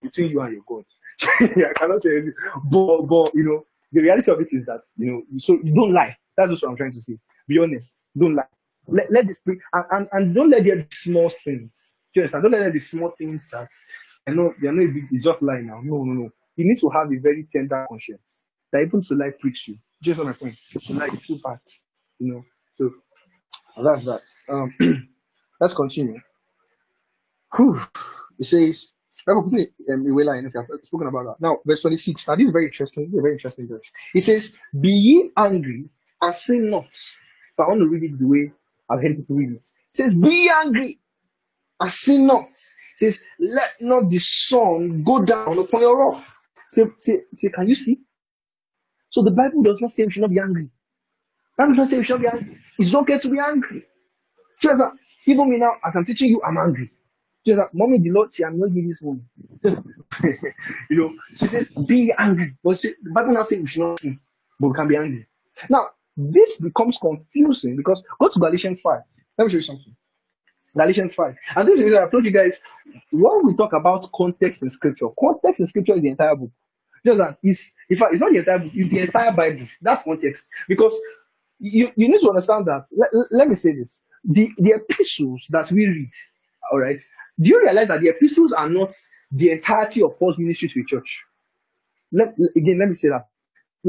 between 0.03 0.31
you 0.31 0.41
and 0.41 0.55
your 0.55 0.63
God. 0.69 0.85
I 1.41 1.73
cannot 1.77 2.03
say 2.03 2.11
anything. 2.11 2.35
But 2.71 3.03
but 3.03 3.35
you 3.35 3.45
know, 3.45 3.67
the 3.93 4.03
reality 4.03 4.31
of 4.31 4.41
it 4.41 4.49
is 4.53 4.67
that 4.67 4.81
you 4.97 5.13
know, 5.13 5.23
so 5.39 5.55
you 5.63 5.75
don't 5.75 5.93
lie. 5.93 6.17
That's 6.37 6.51
just 6.51 6.63
what 6.63 6.71
I'm 6.71 6.77
trying 6.77 6.93
to 6.93 7.03
say. 7.03 7.19
Be 7.49 7.59
honest. 7.59 8.07
Don't 8.19 8.35
lie. 8.35 8.45
Let, 8.87 9.11
let 9.11 9.27
this 9.27 9.41
and, 9.47 9.61
and, 9.91 10.09
and 10.13 10.35
don't 10.35 10.51
let 10.51 10.65
the 10.65 10.87
small 10.91 11.31
things. 11.31 11.95
Just 12.15 12.33
Don't 12.33 12.51
let 12.51 12.73
the 12.73 12.79
small 12.81 13.13
things 13.19 13.49
that 13.51 13.69
I 14.27 14.31
know 14.33 14.55
they 14.61 14.69
are 14.69 14.73
not 14.73 14.95
big, 14.95 15.05
it's 15.11 15.25
just 15.25 15.43
lying 15.43 15.67
now. 15.67 15.81
No, 15.83 16.05
no, 16.05 16.13
no. 16.13 16.31
You 16.57 16.65
need 16.65 16.79
to 16.81 16.89
have 16.91 17.13
a 17.13 17.17
very 17.17 17.47
tender 17.53 17.85
conscience. 17.89 18.45
That 18.73 18.83
even 18.83 19.03
to 19.03 19.15
like 19.15 19.39
preach 19.39 19.69
you. 19.69 19.77
Just 20.05 20.21
on 20.21 20.27
my 20.29 20.35
point. 20.35 20.57
To 20.87 20.95
like 20.95 21.13
two 21.27 21.39
parts, 21.41 21.81
You 22.21 22.35
know. 22.35 22.45
So 22.79 22.91
that's 23.85 24.07
that. 24.07 24.23
Um 24.51 24.75
let's 25.61 25.75
continue. 25.75 26.21
Whew. 27.57 27.81
It 28.39 28.47
says 28.47 28.95
um. 29.29 29.53
I've 29.55 30.85
spoken 30.85 31.09
about 31.09 31.25
that. 31.27 31.37
Now, 31.41 31.59
verse 31.67 31.83
26. 31.83 32.29
Now, 32.29 32.37
this 32.37 32.47
is 32.49 32.53
very 32.53 32.67
interesting. 32.67 33.05
This 33.07 33.15
is 33.19 33.23
very 33.23 33.35
interesting 33.35 33.69
verse. 33.69 33.91
It 34.15 34.23
says, 34.23 34.53
Be 34.81 34.91
ye 34.91 35.33
angry 35.37 35.87
and 36.23 36.35
sin 36.37 36.71
not. 36.71 36.89
So 36.95 37.65
I 37.65 37.69
want 37.69 37.81
to 37.81 37.89
read 37.89 38.05
it 38.05 38.19
the 38.19 38.27
way 38.27 38.53
I've 38.91 39.03
heard 39.03 39.17
people 39.17 39.37
read 39.37 39.53
it. 39.53 39.57
It 39.59 39.67
says, 39.97 40.15
Be 40.15 40.51
angry 40.51 41.01
and 41.81 41.93
sin 41.93 42.27
not. 42.27 42.49
It 42.49 42.99
says, 42.99 43.23
Let 43.41 43.71
not 43.81 44.11
the 44.11 44.19
sun 44.19 45.05
go 45.05 45.23
down 45.25 45.59
upon 45.59 45.83
your 45.83 46.13
wrath. 46.13 46.37
Say, 46.71 46.85
say, 46.99 47.21
say, 47.35 47.51
can 47.51 47.69
you 47.69 47.77
see? 47.77 48.01
So 49.15 49.23
the 49.23 49.31
Bible 49.31 49.63
does 49.63 49.81
not 49.81 49.93
say 49.93 50.05
we 50.05 50.11
should 50.11 50.23
not 50.23 50.31
be 50.31 50.41
angry. 50.41 50.65
The 51.57 51.63
Bible 51.63 51.75
does 51.77 51.79
not 51.79 51.91
say 51.91 51.99
we 51.99 52.05
should 52.05 52.21
not 52.21 52.33
be 52.33 52.37
angry. 52.37 52.59
It's 52.81 52.95
okay 52.97 53.19
to 53.21 53.31
be 53.31 53.39
angry. 53.39 53.85
Just 54.61 54.83
even 55.27 55.51
me 55.51 55.59
now, 55.59 55.75
as 55.87 55.95
I'm 55.95 56.05
teaching 56.05 56.31
you, 56.31 56.43
I'm 56.45 56.59
angry. 56.59 56.91
Just 57.47 57.59
that, 57.59 57.69
mommy, 57.73 58.01
the 58.01 58.11
Lord, 58.11 58.35
she 58.35 58.43
annoyed 58.43 58.73
me 58.73 58.89
this 58.89 59.03
morning. 59.03 59.25
you 60.91 60.97
know, 60.97 61.15
she 61.37 61.47
says, 61.47 61.69
be 61.87 62.13
angry. 62.19 62.57
But 62.65 62.81
see, 62.81 62.93
the 63.05 63.13
Bible 63.13 63.35
now 63.35 63.45
says 63.45 63.61
we 63.61 63.67
should 63.69 63.83
not 63.83 64.01
sin, 64.01 64.19
but 64.59 64.67
we 64.67 64.75
can 64.75 64.89
be 64.89 64.97
angry. 64.97 65.29
Now, 65.71 65.91
this 66.17 66.61
becomes 66.61 66.99
confusing 66.99 67.77
because 67.77 68.03
go 68.19 68.29
to 68.29 68.41
Galatians 68.41 68.81
5. 68.81 69.01
Let 69.39 69.45
me 69.45 69.51
show 69.53 69.59
you 69.59 69.63
something. 69.63 69.95
Galatians 70.77 71.15
5. 71.15 71.37
And 71.55 71.69
this 71.69 71.77
is 71.77 71.85
reason 71.85 72.03
I've 72.03 72.11
told 72.11 72.25
you 72.25 72.33
guys 72.33 72.55
when 73.13 73.47
we 73.47 73.55
talk 73.55 73.75
about 73.75 74.11
context 74.13 74.65
in 74.65 74.71
scripture, 74.71 75.07
context 75.21 75.61
in 75.61 75.69
scripture 75.69 75.95
is 75.95 76.03
the 76.03 76.09
entire 76.09 76.35
book. 76.35 76.51
Just 77.07 77.19
that 77.19 77.39
it's 77.45 77.71
in 77.91 77.99
fact 77.99 78.13
it's 78.13 78.21
not 78.21 78.33
the 78.33 78.39
entire 78.39 78.59
book, 78.59 78.73
it's 78.75 78.89
the 78.91 79.01
entire 79.01 79.33
Bible. 79.33 79.67
That's 79.83 80.03
context. 80.03 80.49
Because 80.69 80.99
you, 81.59 81.91
you 81.97 82.09
need 82.09 82.21
to 82.21 82.29
understand 82.29 82.67
that. 82.67 82.87
Let, 82.97 83.11
let 83.31 83.49
me 83.49 83.57
say 83.57 83.73
this. 83.75 84.01
The 84.25 84.51
the 84.57 84.75
epistles 84.77 85.47
that 85.51 85.71
we 85.71 85.87
read, 85.87 86.11
all 86.73 86.81
right, 86.81 87.03
do 87.41 87.51
you 87.51 87.61
realize 87.63 87.89
that 87.89 88.01
the 88.01 88.09
epistles 88.09 88.53
are 88.53 88.69
not 88.69 88.93
the 89.33 89.51
entirety 89.51 90.03
of 90.03 90.19
Paul's 90.19 90.39
ministry 90.39 90.69
to 90.69 90.81
the 90.81 90.87
church? 90.87 91.19
let, 92.15 92.35
again, 92.57 92.79
let 92.79 92.89
me 92.89 92.95
say 92.95 93.09
that. 93.09 93.27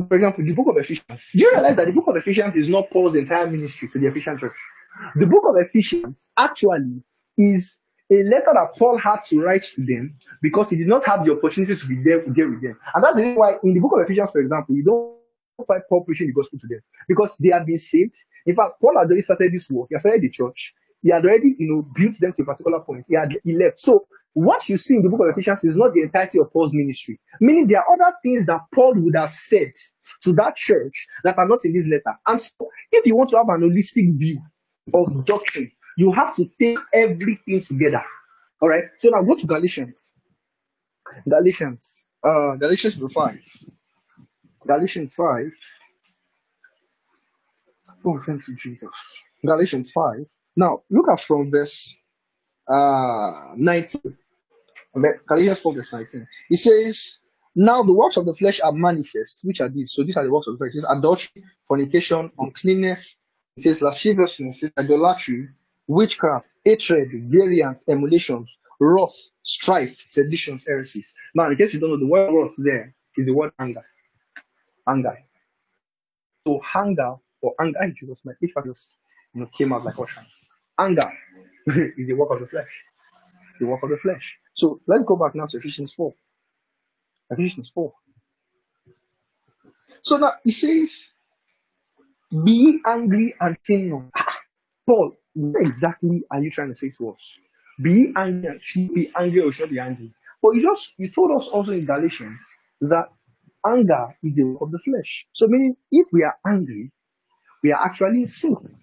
For 0.09 0.15
example, 0.15 0.43
the 0.43 0.53
book 0.53 0.67
of 0.67 0.77
Ephesians. 0.77 1.05
Do 1.07 1.39
you 1.39 1.51
realize 1.51 1.75
that 1.77 1.85
the 1.85 1.93
book 1.93 2.07
of 2.07 2.17
Ephesians 2.17 2.55
is 2.55 2.67
not 2.67 2.89
Paul's 2.89 3.15
entire 3.15 3.47
ministry 3.47 3.87
to 3.89 3.99
the 3.99 4.07
Ephesian 4.07 4.37
church? 4.37 4.55
The 5.15 5.27
book 5.27 5.43
of 5.47 5.55
Ephesians 5.57 6.29
actually 6.37 7.01
is 7.37 7.75
a 8.11 8.23
letter 8.23 8.51
that 8.53 8.75
Paul 8.77 8.97
had 8.97 9.23
to 9.25 9.41
write 9.41 9.63
to 9.63 9.83
them 9.83 10.15
because 10.41 10.69
he 10.69 10.77
did 10.77 10.87
not 10.87 11.05
have 11.05 11.25
the 11.25 11.35
opportunity 11.35 11.75
to 11.75 11.87
be 11.87 12.03
there, 12.03 12.19
with 12.19 12.35
them. 12.35 12.77
And 12.93 13.03
that's 13.03 13.15
the 13.15 13.23
reason 13.23 13.35
why 13.35 13.57
in 13.63 13.73
the 13.73 13.79
book 13.79 13.93
of 13.93 14.01
Ephesians, 14.01 14.31
for 14.31 14.41
example, 14.41 14.75
you 14.75 14.83
don't 14.83 15.67
find 15.67 15.81
Paul 15.89 16.03
preaching 16.03 16.27
the 16.27 16.33
gospel 16.33 16.59
to 16.59 16.67
them 16.67 16.81
because 17.07 17.35
they 17.37 17.49
have 17.49 17.65
been 17.65 17.79
saved. 17.79 18.13
In 18.45 18.55
fact, 18.55 18.73
Paul 18.79 18.97
had 18.97 19.07
already 19.07 19.21
started 19.21 19.51
this 19.51 19.69
work. 19.71 19.87
He 19.89 19.95
had 19.95 20.01
started 20.01 20.21
the 20.21 20.29
church. 20.29 20.73
He 21.01 21.09
had 21.09 21.25
already, 21.25 21.55
you 21.57 21.73
know, 21.73 21.81
built 21.95 22.19
them 22.19 22.33
to 22.33 22.43
a 22.43 22.45
particular 22.45 22.79
point. 22.79 23.05
He 23.07 23.15
had 23.15 23.35
he 23.43 23.55
left. 23.55 23.79
So 23.79 24.07
what 24.33 24.67
you 24.67 24.77
see 24.77 24.97
in 24.97 25.03
the 25.03 25.09
book 25.09 25.21
of 25.21 25.29
Ephesians 25.29 25.63
is 25.63 25.77
not 25.77 25.93
the 25.93 26.01
entirety 26.01 26.39
of 26.39 26.51
Paul's 26.51 26.73
ministry. 26.73 27.19
Meaning 27.39 27.67
there 27.67 27.79
are 27.79 27.93
other 27.93 28.15
things 28.21 28.45
that 28.47 28.61
Paul 28.73 28.93
would 28.95 29.15
have 29.15 29.31
said 29.31 29.71
to 30.21 30.33
that 30.33 30.55
church 30.55 31.07
that 31.23 31.37
are 31.37 31.47
not 31.47 31.63
in 31.63 31.73
this 31.73 31.87
letter. 31.87 32.17
And 32.27 32.41
so 32.41 32.69
if 32.91 33.05
you 33.05 33.15
want 33.15 33.29
to 33.31 33.37
have 33.37 33.49
an 33.49 33.61
holistic 33.61 34.17
view 34.17 34.41
of 34.93 35.25
doctrine, 35.25 35.71
you 35.97 36.11
have 36.11 36.35
to 36.35 36.45
take 36.59 36.79
everything 36.93 37.61
together. 37.61 38.03
All 38.61 38.69
right. 38.69 38.85
So 38.99 39.09
now 39.09 39.21
go 39.21 39.35
to 39.35 39.47
Galatians. 39.47 40.11
Galatians. 41.27 42.07
Uh, 42.23 42.55
Galatians 42.55 42.97
5. 43.13 43.39
Galatians 44.67 45.13
5. 45.13 45.51
Oh, 48.05 48.19
thank 48.19 48.47
you, 48.47 48.55
Jesus. 48.57 48.89
Galatians 49.45 49.91
5. 49.91 50.25
Now, 50.55 50.83
look 50.89 51.07
at 51.09 51.21
from 51.21 51.51
verse 51.51 51.95
uh, 52.67 53.53
19. 53.55 54.17
Galatians 55.27 55.59
4, 55.59 55.75
verse 55.75 55.93
19. 55.93 56.27
It 56.49 56.57
says, 56.57 57.17
Now 57.55 57.83
the 57.83 57.93
works 57.93 58.17
of 58.17 58.25
the 58.25 58.35
flesh 58.35 58.59
are 58.61 58.71
manifest, 58.71 59.41
which 59.43 59.61
are 59.61 59.69
these. 59.69 59.91
So 59.93 60.03
these 60.03 60.17
are 60.17 60.23
the 60.23 60.31
works 60.31 60.47
of 60.47 60.53
the 60.53 60.57
flesh. 60.57 60.69
It 60.69 60.81
says 60.81 60.87
adultery, 60.89 61.43
fornication, 61.67 62.31
uncleanness. 62.39 63.15
It 63.57 63.63
says 63.63 63.81
lasciviousness, 63.81 64.57
it 64.57 64.59
says 64.59 64.71
idolatry, 64.77 65.49
witchcraft, 65.87 66.47
hatred, 66.63 67.09
variance, 67.29 67.83
emulations, 67.87 68.57
wrath, 68.79 69.15
strife, 69.43 69.95
seditions, 70.09 70.63
heresies. 70.67 71.13
Now, 71.33 71.49
in 71.49 71.55
case 71.55 71.73
you 71.73 71.79
don't 71.79 71.91
know, 71.91 71.99
the 71.99 72.07
word 72.07 72.33
wrath 72.33 72.53
there 72.57 72.93
is 73.17 73.25
the 73.25 73.31
word 73.33 73.51
anger. 73.59 73.85
Anger. 74.87 75.17
So 76.47 76.59
hunger 76.63 77.15
or 77.41 77.53
anger, 77.59 77.79
Jesus, 77.99 78.19
my 78.23 78.33
if 78.41 78.51
I 78.57 78.61
just 78.61 78.95
you 79.33 79.41
know 79.41 79.47
came 79.47 79.73
out 79.73 79.83
like 79.83 79.97
oceans. 79.99 80.27
Anger 80.79 81.11
is 81.67 82.07
the 82.07 82.13
work 82.13 82.31
of 82.31 82.39
the 82.39 82.47
flesh. 82.47 82.83
The 83.59 83.65
work 83.65 83.83
of 83.83 83.89
the 83.89 83.97
flesh. 83.97 84.37
So 84.53 84.79
let's 84.87 85.03
go 85.03 85.15
back 85.15 85.35
now 85.35 85.45
to 85.47 85.57
Ephesians 85.57 85.93
4. 85.93 86.13
Ephesians 87.31 87.69
4. 87.73 87.93
So 90.01 90.17
now 90.17 90.33
it 90.45 90.53
says, 90.53 90.89
be 92.43 92.79
angry 92.85 93.35
and 93.39 93.57
sin 93.63 93.89
not. 93.89 94.25
Paul, 94.85 95.15
what 95.33 95.65
exactly 95.65 96.23
are 96.31 96.41
you 96.41 96.51
trying 96.51 96.69
to 96.69 96.75
say 96.75 96.91
to 96.97 97.09
us? 97.09 97.39
Be 97.81 98.13
angry, 98.15 98.57
should 98.61 98.93
be 98.93 99.11
angry 99.17 99.41
or 99.41 99.51
should 99.51 99.69
be 99.69 99.79
angry. 99.79 100.11
But 100.41 100.51
you 100.51 100.61
just 100.61 100.93
you 100.97 101.09
told 101.09 101.31
us 101.31 101.47
also 101.47 101.71
in 101.71 101.85
Galatians 101.85 102.39
that 102.81 103.05
anger 103.65 104.15
is 104.23 104.39
a 104.39 104.45
work 104.45 104.61
of 104.61 104.71
the 104.71 104.79
flesh. 104.79 105.27
So 105.33 105.47
meaning 105.47 105.75
if 105.91 106.07
we 106.13 106.23
are 106.23 106.35
angry, 106.45 106.91
we 107.63 107.71
are 107.71 107.83
actually 107.83 108.25
sinning. 108.27 108.79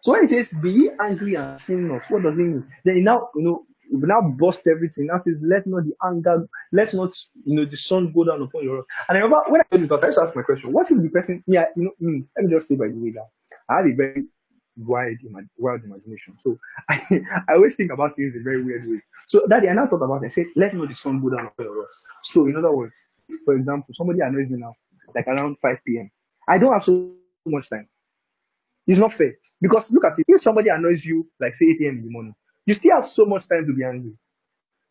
So 0.00 0.12
when 0.12 0.24
it 0.24 0.30
says 0.30 0.52
be 0.62 0.90
angry 1.00 1.34
and 1.36 1.58
sin 1.58 1.88
not, 1.88 2.02
what 2.10 2.22
does 2.22 2.34
it 2.36 2.42
mean? 2.42 2.66
Then 2.84 3.02
now 3.04 3.30
you 3.34 3.42
know 3.42 3.66
we 3.90 4.02
now 4.06 4.20
bust 4.20 4.60
everything. 4.66 5.06
Now 5.06 5.22
says 5.24 5.36
let 5.40 5.66
not 5.66 5.84
the 5.84 5.94
anger, 6.04 6.46
let 6.72 6.92
not 6.94 7.14
you 7.44 7.56
know 7.56 7.64
the 7.64 7.76
sun 7.76 8.12
go 8.12 8.24
down 8.24 8.42
upon 8.42 8.64
your 8.64 8.76
wrath. 8.76 8.84
And 9.08 9.18
I 9.18 9.20
remember 9.22 9.42
when 9.48 9.62
I 9.62 9.76
did 9.76 9.88
this, 9.88 10.02
I 10.02 10.06
used 10.06 10.18
to 10.18 10.22
ask 10.22 10.36
my 10.36 10.42
question, 10.42 10.72
what 10.72 10.90
if 10.90 11.00
the 11.00 11.08
person 11.08 11.42
yeah, 11.46 11.64
you 11.76 11.84
know, 11.84 11.90
mm, 12.02 12.26
let 12.36 12.44
me 12.44 12.54
just 12.54 12.68
say 12.68 12.76
by 12.76 12.88
the 12.88 12.94
way 12.94 13.12
that 13.12 13.28
I 13.68 13.76
had 13.78 13.86
a 13.86 13.94
very 13.94 14.24
wide, 14.76 15.18
wild 15.58 15.84
imagination. 15.84 16.36
So 16.40 16.58
I, 16.88 17.00
I 17.48 17.54
always 17.54 17.76
think 17.76 17.92
about 17.92 18.16
things 18.16 18.34
in 18.34 18.44
very 18.44 18.62
weird 18.62 18.88
ways. 18.88 19.02
So 19.26 19.42
that 19.48 19.68
I 19.68 19.72
now 19.72 19.86
thought 19.86 20.02
about 20.02 20.22
it. 20.24 20.26
I 20.26 20.30
said, 20.30 20.46
let 20.56 20.74
not 20.74 20.88
the 20.88 20.94
sun 20.94 21.20
go 21.20 21.30
down 21.30 21.50
on 21.58 21.66
us. 21.66 22.04
So 22.22 22.46
in 22.46 22.56
other 22.56 22.72
words, 22.72 22.94
for 23.44 23.54
example, 23.54 23.94
somebody 23.94 24.20
annoys 24.20 24.50
me 24.50 24.58
now, 24.58 24.74
like 25.14 25.26
around 25.26 25.56
5 25.62 25.76
p.m. 25.86 26.10
I 26.48 26.58
don't 26.58 26.72
have 26.72 26.84
so 26.84 27.14
much 27.46 27.70
time. 27.70 27.88
It's 28.86 29.00
not 29.00 29.14
fair. 29.14 29.34
Because 29.60 29.90
look 29.92 30.04
at 30.04 30.18
it. 30.18 30.26
If 30.28 30.42
somebody 30.42 30.68
annoys 30.68 31.04
you, 31.04 31.26
like 31.40 31.54
say 31.54 31.66
8 31.66 31.80
a.m. 31.82 31.98
in 31.98 32.04
the 32.04 32.10
morning, 32.10 32.34
you 32.66 32.74
still 32.74 32.94
have 32.94 33.06
so 33.06 33.24
much 33.24 33.48
time 33.48 33.66
to 33.66 33.72
be 33.72 33.84
angry. 33.84 34.12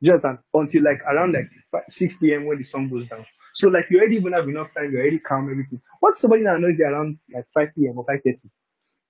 Just 0.02 0.26
until 0.54 0.84
like 0.84 1.02
around 1.04 1.34
like 1.34 1.50
5, 1.72 1.82
6 1.90 2.18
p.m. 2.18 2.46
when 2.46 2.58
the 2.58 2.64
sun 2.64 2.90
goes 2.90 3.08
down. 3.08 3.26
So 3.54 3.70
like 3.70 3.86
you 3.90 4.00
already 4.00 4.16
even 4.16 4.34
have 4.34 4.50
enough 4.50 4.74
time, 4.76 4.92
you 4.92 4.98
already 5.00 5.20
calm 5.20 5.50
everything. 5.50 5.80
What's 6.00 6.20
somebody 6.20 6.44
that 6.44 6.56
annoys 6.56 6.80
you 6.80 6.86
around 6.86 7.20
like 7.34 7.46
5 7.54 7.70
p.m. 7.76 8.00
or 8.00 8.06
5.30? 8.06 8.50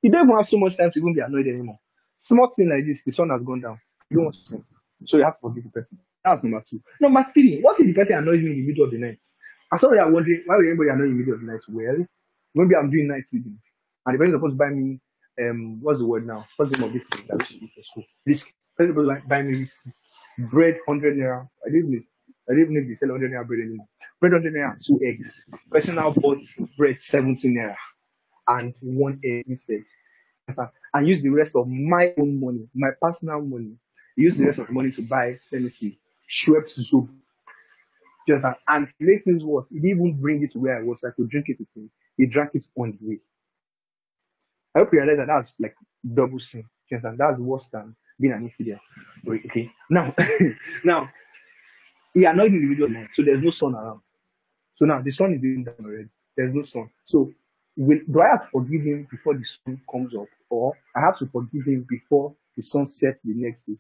You 0.04 0.12
don't 0.12 0.26
even 0.28 0.38
have 0.38 0.50
so 0.50 0.60
much 0.60 0.78
time 0.78 0.92
to 0.92 1.00
even 1.00 1.16
be 1.16 1.22
annoyed 1.22 1.48
anymore. 1.48 1.80
Small 2.20 2.50
thing 2.56 2.70
like 2.70 2.88
this, 2.88 3.04
the 3.06 3.14
sun 3.14 3.32
has 3.32 3.44
gone 3.44 3.62
down. 3.62 3.80
You 4.12 4.20
don't 4.20 4.26
want 4.28 4.38
to 4.46 4.52
sing. 4.52 4.66
So 5.08 5.18
you 5.18 5.26
have 5.26 5.36
to 5.36 5.42
forgive 5.42 5.66
the 5.66 5.72
person. 5.72 6.00
That's 6.26 6.44
number 6.44 6.64
two. 6.70 6.82
Number 7.02 7.26
three, 7.34 7.62
what 7.62 7.80
if 7.82 7.88
the 7.88 7.94
person 7.94 8.20
annoys 8.20 8.42
me 8.42 8.52
in 8.52 8.58
the 8.62 8.68
middle 8.68 8.86
of 8.86 8.92
the 8.92 9.00
night? 9.00 9.20
I'm 9.74 9.80
sorry, 9.80 10.00
I'm 10.00 10.14
wondering 10.14 10.44
why 10.48 10.58
would 10.58 10.68
anybody 10.68 10.92
annoy 10.92 11.06
me 11.06 11.12
in 11.12 11.18
the 11.20 11.24
middle 11.26 11.36
of 11.36 11.42
the 11.42 11.48
night? 11.48 11.62
Well, 11.70 12.08
maybe 12.56 12.76
I'm 12.78 12.92
doing 12.92 13.10
night 13.10 13.26
reading. 13.34 13.60
And 14.08 14.16
the 14.16 14.20
person 14.20 14.36
is 14.36 14.40
supposed 14.40 14.54
to 14.56 14.60
buy 14.60 14.72
me 14.72 15.02
um 15.42 15.80
what's 15.84 16.00
the 16.00 16.08
word 16.08 16.28
now? 16.28 16.46
What's 16.58 16.74
the 16.74 16.80
name 16.80 16.90
of 16.90 16.94
this 16.96 17.06
thing 17.10 17.26
that 17.30 17.40
we 17.40 17.46
should 17.46 17.70
for 17.76 17.84
school? 17.84 18.06
This 18.28 18.46
person 18.78 18.96
supposed 18.96 19.24
to 19.24 19.30
buy 19.30 19.44
me 19.44 19.60
this 19.60 19.80
bread 20.52 20.78
hundred 20.88 21.18
naira. 21.18 21.48
I 21.68 21.72
didn't 21.72 21.92
need 21.92 22.06
I 22.52 22.56
didn't 22.56 22.76
need 22.76 22.90
to 22.90 22.98
sell 22.98 23.12
hundred 23.12 23.32
naira 23.34 23.48
bread 23.48 23.62
anymore. 23.62 23.88
Bread 24.22 24.34
hundred 24.34 24.54
naira, 24.56 24.76
two 24.86 25.00
eggs. 25.06 25.46
Person 25.72 25.96
now 25.96 26.12
bought 26.12 26.40
bread 26.78 27.00
seventeen 27.02 27.56
naira 27.56 27.76
and 28.48 28.74
one 28.82 29.20
egg 29.24 29.46
instead. 29.48 29.84
And 30.94 31.08
use 31.08 31.24
the 31.24 31.30
rest 31.30 31.56
of 31.56 31.68
my 31.68 32.14
own 32.18 32.40
money, 32.40 32.68
my 32.74 32.90
personal 33.02 33.42
money. 33.42 33.76
Use 34.16 34.38
the 34.38 34.46
rest 34.46 34.60
of 34.60 34.68
the 34.68 34.74
money 34.74 34.92
to 34.92 35.02
buy, 35.02 35.40
let 35.52 35.62
me 35.62 35.70
see, 35.70 35.98
Schweppes 36.30 36.72
soup. 36.72 37.10
Just 38.28 38.46
and 38.68 38.88
to 38.88 38.94
make 39.00 39.24
things 39.26 39.44
worse, 39.44 39.66
he 39.70 39.80
didn't 39.80 40.00
even 40.00 40.22
bring 40.22 40.44
it 40.44 40.52
to 40.52 40.60
where 40.60 40.78
I 40.80 40.84
was. 40.84 41.04
I 41.04 41.10
could 41.12 41.30
drink 41.30 41.50
it 41.50 41.60
with 41.60 41.68
him. 41.76 41.90
He 42.18 42.26
drank 42.26 42.52
it 42.54 42.66
on 42.78 42.98
the 43.00 43.10
way. 43.10 43.20
I 44.76 44.80
hope 44.80 44.94
you 44.94 45.00
realize 45.02 45.18
that 45.18 45.28
that's 45.28 45.54
like 45.60 45.76
double 46.14 46.40
sin. 46.40 46.64
Just 46.90 47.06
and 47.06 47.18
that's 47.18 47.38
worse 47.40 47.68
than 47.72 47.96
being 48.20 48.34
an 48.34 48.44
infidel. 48.44 48.80
Okay. 49.28 49.72
Now, 49.90 50.14
now, 50.84 51.10
he 52.14 52.26
annoyed 52.26 52.52
the 52.52 52.58
individual 52.58 52.90
man, 52.90 53.10
so 53.14 53.24
there's 53.24 53.42
no 53.42 53.50
sun 53.50 53.76
around. 53.76 54.02
So 54.76 54.86
now 54.86 55.02
the 55.02 55.12
sun 55.12 55.34
is 55.34 55.44
in 55.44 55.64
down 55.64 55.76
already. 55.84 56.10
There's 56.36 56.54
no 56.54 56.64
sun. 56.64 56.90
So 57.04 57.32
will, 57.78 58.00
do 58.12 58.22
I 58.22 58.30
have 58.30 58.44
to 58.46 58.50
forgive 58.52 58.82
him 58.84 59.08
before 59.10 59.36
the 59.36 59.46
sun 59.66 59.82
comes 59.92 60.16
up, 60.16 60.28
or 60.50 60.74
I 60.96 61.02
have 61.02 61.18
to 61.20 61.28
forgive 61.28 61.66
him 61.66 61.86
before 61.90 62.36
the 62.56 62.64
sun 62.64 62.88
sets 62.88 63.24
the 63.24 63.34
next 63.36 63.68
day? 63.68 63.78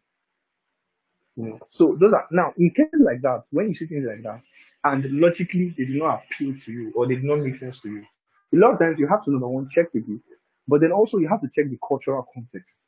You 1.36 1.45
know, 1.45 1.60
so 1.70 1.98
those 1.99 2.14
are 2.14 2.28
now 2.32 2.53
in 2.57 2.72
cases 2.72 3.02
like 3.06 3.22
that, 3.24 3.44
when 3.52 3.70
you 3.70 3.76
see 3.76 3.88
things 3.88 4.06
like 4.06 4.24
that, 4.24 4.41
and 4.84 5.06
logically 5.20 5.74
they 5.78 5.86
do 5.86 5.99
not 5.99 6.24
appeal 6.26 6.56
to 6.60 6.72
you 6.72 6.94
or 6.95 7.07
they 7.07 7.15
do 7.15 7.24
not 7.28 7.40
make 7.40 7.56
sense 7.56 7.82
to 7.82 7.90
you, 7.90 8.06
a 8.53 8.57
lot 8.57 8.74
of 8.74 8.80
times 8.80 8.99
you 8.99 9.07
have 9.07 9.26
to 9.26 9.32
number 9.32 9.48
one 9.48 9.68
check 9.72 9.94
with 9.94 10.07
you, 10.07 10.22
but 10.68 10.82
then 10.82 10.91
also 10.91 11.18
you 11.18 11.28
have 11.30 11.41
to 11.41 11.49
check 11.56 11.70
the 11.70 11.80
cultural 11.88 12.28
context 12.34 12.80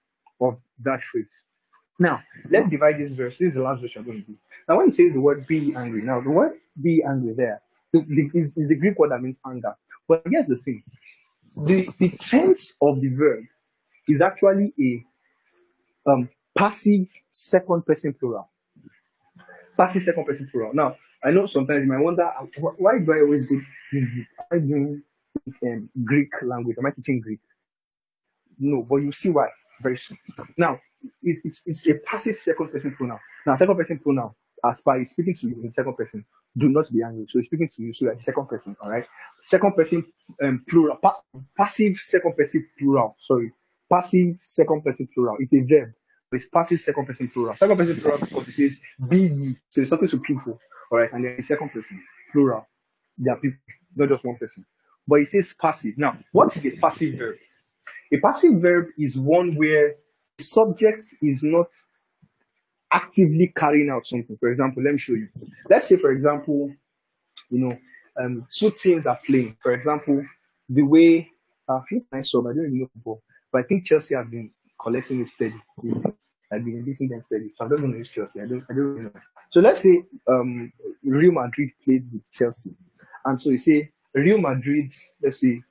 of 0.41 0.57
that 0.83 1.01
phrase. 1.03 1.43
Now, 1.99 2.21
let's 2.49 2.69
divide 2.69 2.99
this 2.99 3.13
verse. 3.13 3.37
This 3.37 3.49
is 3.49 3.53
the 3.55 3.63
last 3.63 3.81
verse 3.81 3.93
I'm 3.95 4.03
going 4.03 4.21
to 4.21 4.27
do. 4.27 4.37
Now, 4.69 4.77
when 4.77 4.87
you 4.87 4.91
say 4.91 5.09
the 5.09 5.19
word 5.19 5.47
be 5.47 5.73
angry, 5.75 6.03
now 6.03 6.21
the 6.21 6.29
word 6.29 6.59
be 6.81 7.03
angry 7.03 7.33
there 7.35 7.61
is 7.93 8.53
the 8.55 8.75
Greek 8.75 8.99
word 8.99 9.11
that 9.11 9.21
means 9.21 9.37
anger. 9.47 9.75
But 10.07 10.23
here's 10.29 10.47
the 10.47 10.57
thing 10.57 10.83
the, 11.55 11.89
the 11.99 12.09
tense 12.09 12.75
of 12.81 13.01
the 13.01 13.09
verb 13.09 13.43
is 14.07 14.21
actually 14.21 14.73
a 14.79 16.09
um, 16.09 16.29
passive 16.55 17.07
second 17.31 17.85
person 17.85 18.13
plural. 18.13 18.49
Passive 19.77 20.03
second 20.03 20.25
person 20.25 20.47
plural. 20.51 20.73
Now, 20.73 20.95
I 21.23 21.31
know 21.31 21.45
sometimes 21.47 21.85
you 21.85 21.91
might 21.91 22.01
wonder 22.03 22.23
uh, 22.23 22.45
why 22.77 22.99
do 22.99 23.13
I 23.13 23.21
always? 23.21 23.43
Am 23.93 24.27
I 24.51 24.57
doing 24.59 25.03
um, 25.63 25.89
Greek 26.03 26.29
language? 26.43 26.77
Am 26.77 26.85
I 26.85 26.91
teaching 26.91 27.19
Greek? 27.19 27.39
No, 28.59 28.83
but 28.83 28.97
you 28.97 29.11
see 29.11 29.29
why 29.29 29.47
very 29.81 29.97
soon. 29.97 30.17
Now, 30.57 30.79
it's, 31.23 31.41
it's, 31.45 31.61
it's 31.65 31.87
a 31.87 31.95
passive 31.99 32.37
second 32.37 32.69
person 32.69 32.93
pronoun. 32.95 33.19
Now, 33.45 33.57
second 33.57 33.75
person 33.75 33.99
pronoun, 33.99 34.31
as 34.69 34.81
far 34.81 34.99
as 34.99 35.11
speaking 35.11 35.33
to 35.35 35.47
you 35.47 35.61
in 35.63 35.71
second 35.71 35.95
person, 35.95 36.25
do 36.57 36.69
not 36.69 36.91
be 36.91 37.03
angry. 37.03 37.25
So, 37.29 37.41
speaking 37.41 37.69
to 37.69 37.83
you, 37.83 37.93
so 37.93 38.07
like 38.07 38.21
second 38.21 38.47
person, 38.47 38.75
all 38.81 38.89
right? 38.91 39.07
Second 39.41 39.73
person 39.75 40.05
um, 40.43 40.63
plural, 40.67 40.97
pa- 41.01 41.21
passive 41.57 41.97
second 41.97 42.35
person 42.35 42.67
plural, 42.79 43.15
sorry. 43.19 43.51
Passive 43.91 44.37
second 44.41 44.83
person 44.83 45.07
plural. 45.13 45.37
It's 45.39 45.53
a 45.53 45.59
verb, 45.61 45.93
but 46.31 46.37
it's 46.37 46.49
passive 46.49 46.81
second 46.81 47.05
person 47.05 47.27
plural. 47.29 47.55
Second 47.55 47.77
person 47.77 47.99
plural 47.99 48.19
because 48.19 48.47
it 48.47 48.53
says 48.53 48.79
be 49.09 49.19
ye. 49.19 49.55
So, 49.69 49.81
it's 49.81 49.89
talking 49.89 50.07
to 50.07 50.19
people, 50.19 50.59
all 50.91 50.99
right? 50.99 51.11
And 51.13 51.25
then 51.25 51.43
second 51.45 51.69
person 51.71 52.01
plural. 52.31 52.67
There 53.17 53.33
are 53.33 53.39
people, 53.39 53.59
not 53.95 54.09
just 54.09 54.25
one 54.25 54.37
person. 54.37 54.65
But 55.07 55.21
it 55.21 55.27
says 55.27 55.53
passive. 55.59 55.97
Now, 55.97 56.17
what's 56.31 56.57
a 56.57 56.71
passive 56.81 57.17
verb? 57.17 57.35
A 58.13 58.19
passive 58.19 58.61
verb 58.61 58.87
is 58.97 59.17
one 59.17 59.55
where 59.55 59.95
the 60.37 60.43
subject 60.43 61.05
is 61.21 61.39
not 61.43 61.67
actively 62.95 63.51
carrying 63.55 63.89
out 63.89 64.05
something. 64.05 64.37
For 64.37 64.49
example, 64.49 64.81
let 64.81 64.93
me 64.93 64.97
show 64.97 65.13
you. 65.13 65.27
Let's 65.69 65.89
say, 65.89 65.97
for 65.97 66.11
example, 66.11 66.71
you 67.49 67.59
know, 67.59 67.71
um, 68.19 68.47
two 68.49 68.71
teams 68.71 69.05
are 69.05 69.19
playing. 69.27 69.57
For 69.61 69.73
example, 69.73 70.23
the 70.69 70.83
way 70.83 71.29
I 71.67 71.79
think 71.89 72.05
I 72.13 72.21
saw, 72.21 72.39
I 72.41 72.53
don't 72.53 72.63
really 72.63 72.79
know 72.79 72.89
football, 72.93 73.21
but 73.51 73.59
I 73.59 73.63
think 73.67 73.85
Chelsea 73.85 74.15
have 74.15 74.31
been 74.31 74.49
collecting 74.81 75.21
it 75.21 75.29
steady. 75.29 75.61
I've 76.51 76.63
been 76.63 76.85
beating 76.85 77.09
them 77.09 77.21
steady. 77.23 77.51
So 77.57 77.65
I 77.65 77.67
don't 77.67 77.83
know 77.83 77.97
if 77.97 78.11
Chelsea. 78.11 78.39
I 78.41 78.45
don't, 78.45 78.63
I 78.69 78.73
don't 78.73 79.03
know. 79.03 79.11
So 79.51 79.59
let's 79.59 79.81
say 79.81 80.01
um, 80.27 80.71
Real 81.03 81.33
Madrid 81.33 81.71
played 81.83 82.05
with 82.13 82.31
Chelsea, 82.31 82.75
and 83.25 83.39
so 83.39 83.49
you 83.49 83.57
say 83.57 83.91
Real 84.13 84.37
Madrid, 84.39 84.93
let's 85.21 85.41
say, 85.41 85.61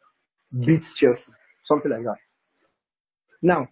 beats 0.60 0.94
Chelsea, 0.94 1.32
something 1.64 1.90
like 1.90 2.04
that. 2.04 2.18
Now, 3.42 3.68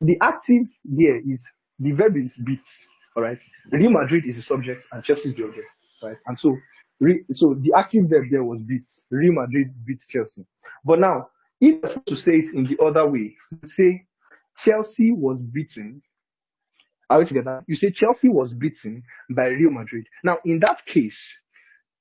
the 0.00 0.18
active 0.20 0.66
there 0.84 1.16
is 1.16 1.46
the 1.80 1.92
verb 1.92 2.16
is 2.16 2.36
beats. 2.36 2.88
All 3.16 3.22
right. 3.22 3.40
Real 3.72 3.90
Madrid 3.90 4.24
is 4.26 4.36
the 4.36 4.42
subject 4.42 4.86
and 4.92 5.02
Chelsea 5.02 5.30
is 5.30 5.36
the 5.36 5.44
object. 5.44 5.66
Right. 6.02 6.16
And 6.26 6.38
so, 6.38 6.56
re, 7.00 7.24
so 7.32 7.54
the 7.54 7.72
active 7.76 8.08
verb 8.08 8.26
there 8.30 8.44
was 8.44 8.62
beats. 8.62 9.06
Real 9.10 9.32
Madrid 9.32 9.74
beats 9.84 10.06
Chelsea. 10.06 10.44
But 10.84 11.00
now, 11.00 11.28
if 11.60 12.04
to 12.04 12.16
say 12.16 12.36
it 12.36 12.54
in 12.54 12.64
the 12.64 12.78
other 12.82 13.08
way, 13.08 13.36
you 13.50 13.68
say 13.68 14.06
Chelsea 14.58 15.10
was 15.10 15.40
beaten. 15.40 16.02
Are 17.08 17.18
we 17.18 17.24
together? 17.24 17.64
You 17.66 17.74
say 17.74 17.90
Chelsea 17.90 18.28
was 18.28 18.52
beaten 18.54 19.02
by 19.30 19.46
Real 19.46 19.70
Madrid. 19.70 20.06
Now, 20.22 20.38
in 20.44 20.60
that 20.60 20.84
case, 20.86 21.18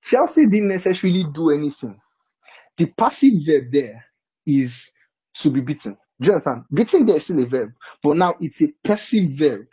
Chelsea 0.03 0.45
didn't 0.45 0.67
necessarily 0.67 1.25
do 1.33 1.51
anything. 1.51 1.99
The 2.77 2.85
passive 2.85 3.33
verb 3.45 3.71
there 3.71 4.05
is 4.45 4.77
to 5.37 5.49
be 5.49 5.61
beaten. 5.61 5.97
Do 6.21 6.27
you 6.27 6.33
understand? 6.33 6.65
Beating 6.73 7.05
there 7.05 7.17
is 7.17 7.23
still 7.23 7.41
a 7.41 7.45
verb, 7.45 7.71
but 8.03 8.17
now 8.17 8.35
it's 8.39 8.61
a 8.61 8.67
passive 8.83 9.31
verb. 9.37 9.67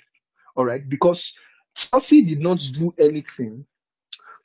All 0.54 0.64
right, 0.64 0.88
because 0.88 1.34
Chelsea 1.74 2.22
did 2.22 2.40
not 2.40 2.58
do 2.72 2.94
anything 2.98 3.66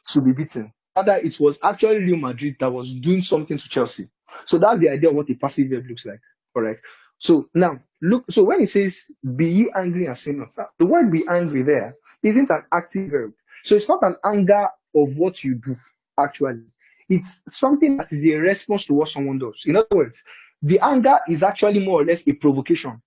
to 0.08 0.22
be 0.22 0.34
beaten. 0.34 0.74
Rather, 0.96 1.16
it 1.16 1.40
was 1.40 1.58
actually 1.64 1.98
Real 1.98 2.18
Madrid 2.18 2.56
that 2.60 2.72
was 2.72 2.94
doing 2.96 3.22
something 3.22 3.58
to 3.58 3.70
Chelsea. 3.70 4.10
So 4.46 4.58
that's 4.58 4.80
the 4.80 4.90
idea 4.90 5.10
of 5.10 5.16
what 5.16 5.30
a 5.30 5.36
passive 5.36 5.70
verb 5.70 5.86
looks 5.88 6.06
like. 6.06 6.20
All 6.56 6.64
right. 6.64 6.78
So 7.18 7.50
now 7.54 7.80
look. 8.02 8.26
So 8.30 8.44
when 8.44 8.62
it 8.62 8.70
says 8.70 9.04
"be 9.36 9.46
ye 9.48 9.72
angry 9.76 10.08
and 10.08 10.18
sin 10.18 10.40
not," 10.40 10.70
the 10.80 10.86
word 10.86 11.12
"be 11.12 11.24
angry" 11.30 11.62
there 11.62 11.94
isn't 12.24 12.50
an 12.50 12.64
active 12.74 13.12
verb. 13.12 13.34
So 13.64 13.76
it's 13.76 13.88
not 13.88 14.02
an 14.04 14.16
anger 14.26 14.68
of 14.96 15.18
what 15.18 15.44
you 15.44 15.56
do. 15.56 15.76
Actually, 16.20 16.64
it's 17.10 17.42
something 17.50 17.98
that 17.98 18.12
is 18.12 18.26
a 18.26 18.38
response 18.38 18.86
to 18.86 18.94
what 18.94 19.10
someone 19.10 19.38
does. 19.38 19.62
In 19.66 19.76
other 19.76 19.88
words, 19.92 20.24
the 20.62 20.80
anger 20.80 21.20
is 21.28 21.44
actually 21.44 21.80
more 21.80 22.02
or 22.02 22.06
less 22.06 22.28
a 22.28 22.34
provocation. 22.34 23.02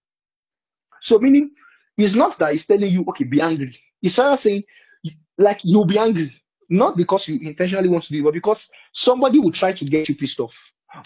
So 1.01 1.18
meaning, 1.18 1.51
it's 1.97 2.14
not 2.14 2.39
that 2.39 2.55
it's 2.55 2.64
telling 2.64 2.90
you, 2.90 3.05
okay, 3.09 3.24
be 3.24 3.40
angry. 3.40 3.78
It's 4.02 4.18
rather 4.18 4.36
saying, 4.36 4.64
like, 5.39 5.60
you'll 5.62 5.86
be 5.86 5.98
angry. 5.98 6.32
Not 6.70 6.97
because 6.97 7.28
you 7.28 7.39
intentionally 7.43 7.89
want 7.89 8.05
to 8.05 8.12
be, 8.12 8.20
but 8.22 8.32
because 8.32 8.68
somebody 8.93 9.39
will 9.39 9.52
try 9.52 9.72
to 9.72 9.85
get 9.85 10.09
you 10.09 10.16
pissed 10.16 10.40
off. 10.40 10.55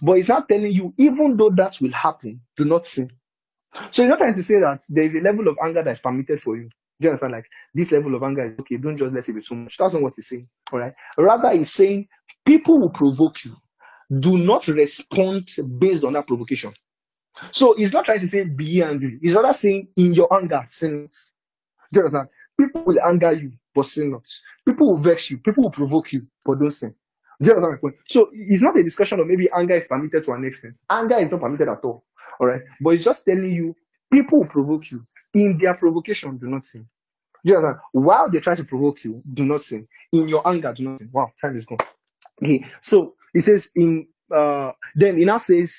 But 0.02 0.18
it's 0.18 0.28
not 0.28 0.48
telling 0.48 0.72
you, 0.72 0.94
even 0.98 1.36
though 1.36 1.50
that 1.56 1.76
will 1.80 1.92
happen, 1.92 2.40
do 2.56 2.64
not 2.64 2.84
sin. 2.84 3.10
So 3.90 4.02
he's 4.02 4.10
not 4.10 4.18
trying 4.18 4.34
to 4.34 4.42
say 4.42 4.54
that 4.60 4.80
there 4.88 5.04
is 5.04 5.14
a 5.14 5.20
level 5.20 5.48
of 5.48 5.56
anger 5.62 5.82
that 5.82 5.90
is 5.90 6.00
permitted 6.00 6.40
for 6.40 6.56
you. 6.56 6.68
Do 7.00 7.06
you 7.06 7.08
understand? 7.10 7.32
Like 7.32 7.46
this 7.74 7.92
level 7.92 8.14
of 8.14 8.22
anger 8.22 8.46
is 8.46 8.58
okay, 8.60 8.76
don't 8.76 8.96
just 8.96 9.14
let 9.14 9.28
it 9.28 9.32
be 9.32 9.40
so 9.40 9.54
much. 9.54 9.76
That's 9.76 9.94
not 9.94 10.02
what 10.02 10.14
he's 10.16 10.28
saying. 10.28 10.48
All 10.72 10.78
right. 10.78 10.94
Rather, 11.16 11.52
he's 11.52 11.72
saying 11.72 12.08
people 12.44 12.80
will 12.80 12.90
provoke 12.90 13.44
you. 13.44 13.56
Do 14.10 14.38
not 14.38 14.66
respond 14.68 15.50
based 15.78 16.04
on 16.04 16.14
that 16.14 16.26
provocation. 16.26 16.72
So 17.50 17.74
he's 17.76 17.92
not 17.92 18.04
trying 18.04 18.20
to 18.20 18.28
say 18.28 18.44
be 18.44 18.82
angry. 18.82 19.18
He's 19.22 19.34
rather 19.34 19.52
saying 19.52 19.88
in 19.96 20.14
your 20.14 20.32
anger, 20.34 20.62
sin. 20.66 21.08
Do 21.92 22.00
you 22.00 22.06
understand? 22.06 22.28
People 22.58 22.82
will 22.84 23.00
anger 23.04 23.32
you, 23.32 23.52
but 23.74 23.84
sin 23.86 24.10
not. 24.10 24.26
People 24.66 24.90
will 24.90 24.98
vex 24.98 25.30
you. 25.30 25.38
People 25.38 25.64
will 25.64 25.70
provoke 25.70 26.12
you, 26.12 26.26
but 26.44 26.58
don't 26.58 26.70
sin. 26.70 26.94
Do 27.40 27.50
you 27.50 27.56
understand 27.56 27.72
my 27.74 27.78
point? 27.78 27.94
So 28.08 28.30
it's 28.32 28.62
not 28.62 28.78
a 28.78 28.82
discussion 28.82 29.20
of 29.20 29.26
maybe 29.26 29.48
anger 29.56 29.74
is 29.74 29.84
permitted 29.84 30.24
to 30.24 30.32
an 30.32 30.44
extent. 30.44 30.76
Anger 30.90 31.18
is 31.18 31.30
not 31.30 31.40
permitted 31.40 31.68
at 31.68 31.84
all. 31.84 32.04
All 32.40 32.46
right. 32.46 32.62
But 32.80 32.90
it's 32.94 33.04
just 33.04 33.24
telling 33.24 33.52
you 33.52 33.76
people 34.12 34.40
will 34.40 34.48
provoke 34.48 34.90
you. 34.90 35.00
In 35.34 35.58
their 35.58 35.74
provocation, 35.74 36.38
do 36.38 36.46
not 36.46 36.66
sin. 36.66 36.86
Do 37.44 37.52
you 37.52 37.58
understand? 37.58 37.82
While 37.92 38.30
they 38.30 38.40
try 38.40 38.56
to 38.56 38.64
provoke 38.64 39.04
you, 39.04 39.20
do 39.34 39.44
not 39.44 39.62
sin. 39.62 39.86
In 40.12 40.28
your 40.28 40.46
anger, 40.48 40.72
do 40.72 40.82
not 40.82 40.98
sin. 40.98 41.10
Wow, 41.12 41.30
time 41.40 41.56
is 41.56 41.64
gone. 41.64 41.78
Okay. 42.42 42.64
So 42.80 43.14
it 43.34 43.42
says 43.42 43.70
in 43.76 44.06
uh 44.34 44.72
then 44.94 45.18
it 45.18 45.24
now 45.24 45.38
says 45.38 45.74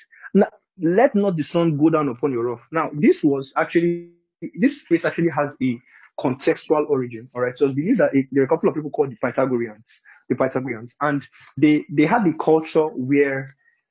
let 0.80 1.14
not 1.14 1.36
the 1.36 1.42
sun 1.42 1.76
go 1.76 1.90
down 1.90 2.08
upon 2.08 2.32
your 2.32 2.46
wrath. 2.46 2.66
Now, 2.72 2.90
this 2.94 3.22
was 3.22 3.52
actually 3.56 4.10
this 4.58 4.80
phrase 4.82 5.04
actually 5.04 5.28
has 5.28 5.54
a 5.62 5.78
contextual 6.18 6.88
origin. 6.88 7.28
All 7.34 7.42
right. 7.42 7.56
So 7.56 7.68
believe 7.68 7.98
that 7.98 8.14
it, 8.14 8.26
there 8.32 8.42
are 8.42 8.46
a 8.46 8.48
couple 8.48 8.68
of 8.68 8.74
people 8.74 8.90
called 8.90 9.10
the 9.10 9.16
Pythagoreans, 9.22 10.00
the 10.28 10.36
Pythagoreans, 10.36 10.94
and 11.00 11.22
they 11.56 11.84
they 11.90 12.06
had 12.06 12.26
a 12.26 12.32
culture 12.34 12.86
where 12.86 13.48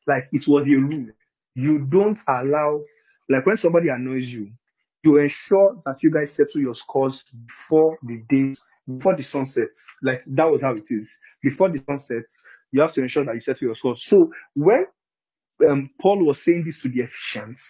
like 0.08 0.28
it 0.32 0.48
was 0.48 0.66
a 0.66 0.76
rule. 0.76 1.08
You 1.56 1.86
don't 1.86 2.20
allow 2.28 2.82
like 3.30 3.46
when 3.46 3.58
somebody 3.58 3.90
annoys 3.90 4.28
you, 4.34 4.52
you 5.04 5.18
ensure 5.18 5.80
that 5.86 6.02
you 6.02 6.12
guys 6.12 6.32
settle 6.32 6.62
your 6.62 6.76
scores 6.76 7.24
before 7.46 7.98
the 8.04 8.24
day 8.30 8.56
before 8.88 9.16
the 9.16 9.24
sun 9.24 9.46
sets. 9.46 9.86
Like 10.02 10.24
that 10.28 10.50
was 10.50 10.62
how 10.62 10.76
it 10.76 10.90
is. 10.90 11.10
Before 11.44 11.70
the 11.70 11.84
sun 11.88 12.00
sets, 12.00 12.44
you 12.72 12.82
have 12.82 12.94
to 12.94 13.02
ensure 13.02 13.26
that 13.26 13.36
you 13.36 13.42
settle 13.42 13.68
your 13.68 13.76
scores. 13.76 14.04
So 14.04 14.32
when 14.56 14.86
um, 15.68 15.90
Paul 16.02 16.26
was 16.26 16.42
saying 16.44 16.66
this 16.66 16.82
to 16.82 16.90
the 16.90 17.02
Ephesians, 17.02 17.68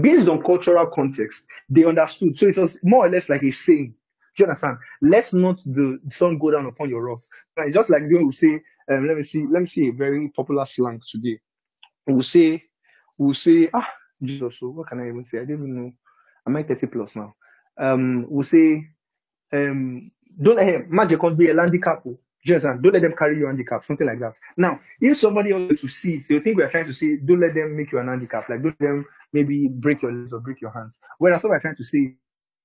based 0.00 0.28
on 0.28 0.42
cultural 0.42 0.86
context, 0.86 1.44
they 1.68 1.84
understood. 1.84 2.36
So 2.36 2.46
it 2.48 2.56
was 2.56 2.78
more 2.82 3.06
or 3.06 3.10
less 3.10 3.28
like 3.28 3.42
a 3.42 3.50
saying. 3.50 3.94
Do 4.36 4.44
you 4.44 4.46
understand? 4.46 4.76
Let 5.02 5.32
not 5.34 5.58
the 5.66 5.98
sun 6.08 6.38
go 6.38 6.52
down 6.52 6.66
upon 6.66 6.88
your 6.88 7.04
wrath. 7.04 7.26
It's 7.58 7.74
just 7.74 7.90
like 7.90 8.02
when 8.02 8.26
we 8.26 8.32
say, 8.32 8.60
um, 8.90 9.06
let 9.06 9.16
me 9.16 9.24
see, 9.24 9.44
let 9.50 9.62
me 9.62 9.66
see 9.66 9.88
a 9.88 9.92
very 9.92 10.28
popular 10.34 10.64
slang 10.64 11.00
today. 11.10 11.38
We'll 12.06 12.22
say, 12.22 12.62
we'll 13.18 13.34
say, 13.34 13.68
ah, 13.74 13.88
Jesus, 14.22 14.58
so 14.58 14.68
what 14.70 14.88
can 14.88 15.00
I 15.00 15.08
even 15.08 15.24
say? 15.24 15.38
I 15.38 15.44
don't 15.44 15.58
even 15.58 15.74
know. 15.74 15.92
I 16.46 16.50
might 16.50 16.68
30 16.68 16.86
plus 16.86 17.16
now. 17.16 17.34
Um, 17.78 18.26
we'll 18.28 18.44
say, 18.44 18.86
um, 19.52 20.10
don't 20.40 20.56
let 20.56 20.66
him, 20.66 20.86
magic 20.88 21.20
be 21.36 21.48
a 21.48 21.56
handicap. 21.56 22.04
Just 22.44 22.64
um, 22.64 22.80
don't 22.80 22.92
let 22.92 23.02
them 23.02 23.14
carry 23.18 23.38
your 23.38 23.48
handicap, 23.48 23.84
something 23.84 24.06
like 24.06 24.18
that. 24.20 24.38
Now, 24.56 24.80
if 25.00 25.18
somebody 25.18 25.52
else 25.52 25.80
to 25.80 25.88
see 25.88 26.14
it, 26.14 26.24
they'll 26.28 26.40
think 26.40 26.56
we're 26.56 26.70
trying 26.70 26.86
to 26.86 26.94
say, 26.94 27.16
don't 27.16 27.40
let 27.40 27.54
them 27.54 27.76
make 27.76 27.92
you 27.92 27.98
an 27.98 28.08
handicap. 28.08 28.48
Like, 28.48 28.62
don't 28.62 28.80
let 28.80 28.88
them 28.88 29.04
maybe 29.32 29.68
break 29.68 30.02
your 30.02 30.12
legs 30.12 30.32
or 30.32 30.40
break 30.40 30.60
your 30.60 30.70
hands. 30.70 30.98
Whereas 31.18 31.42
what 31.42 31.50
we're 31.50 31.60
trying 31.60 31.76
to 31.76 31.84
say 31.84 32.14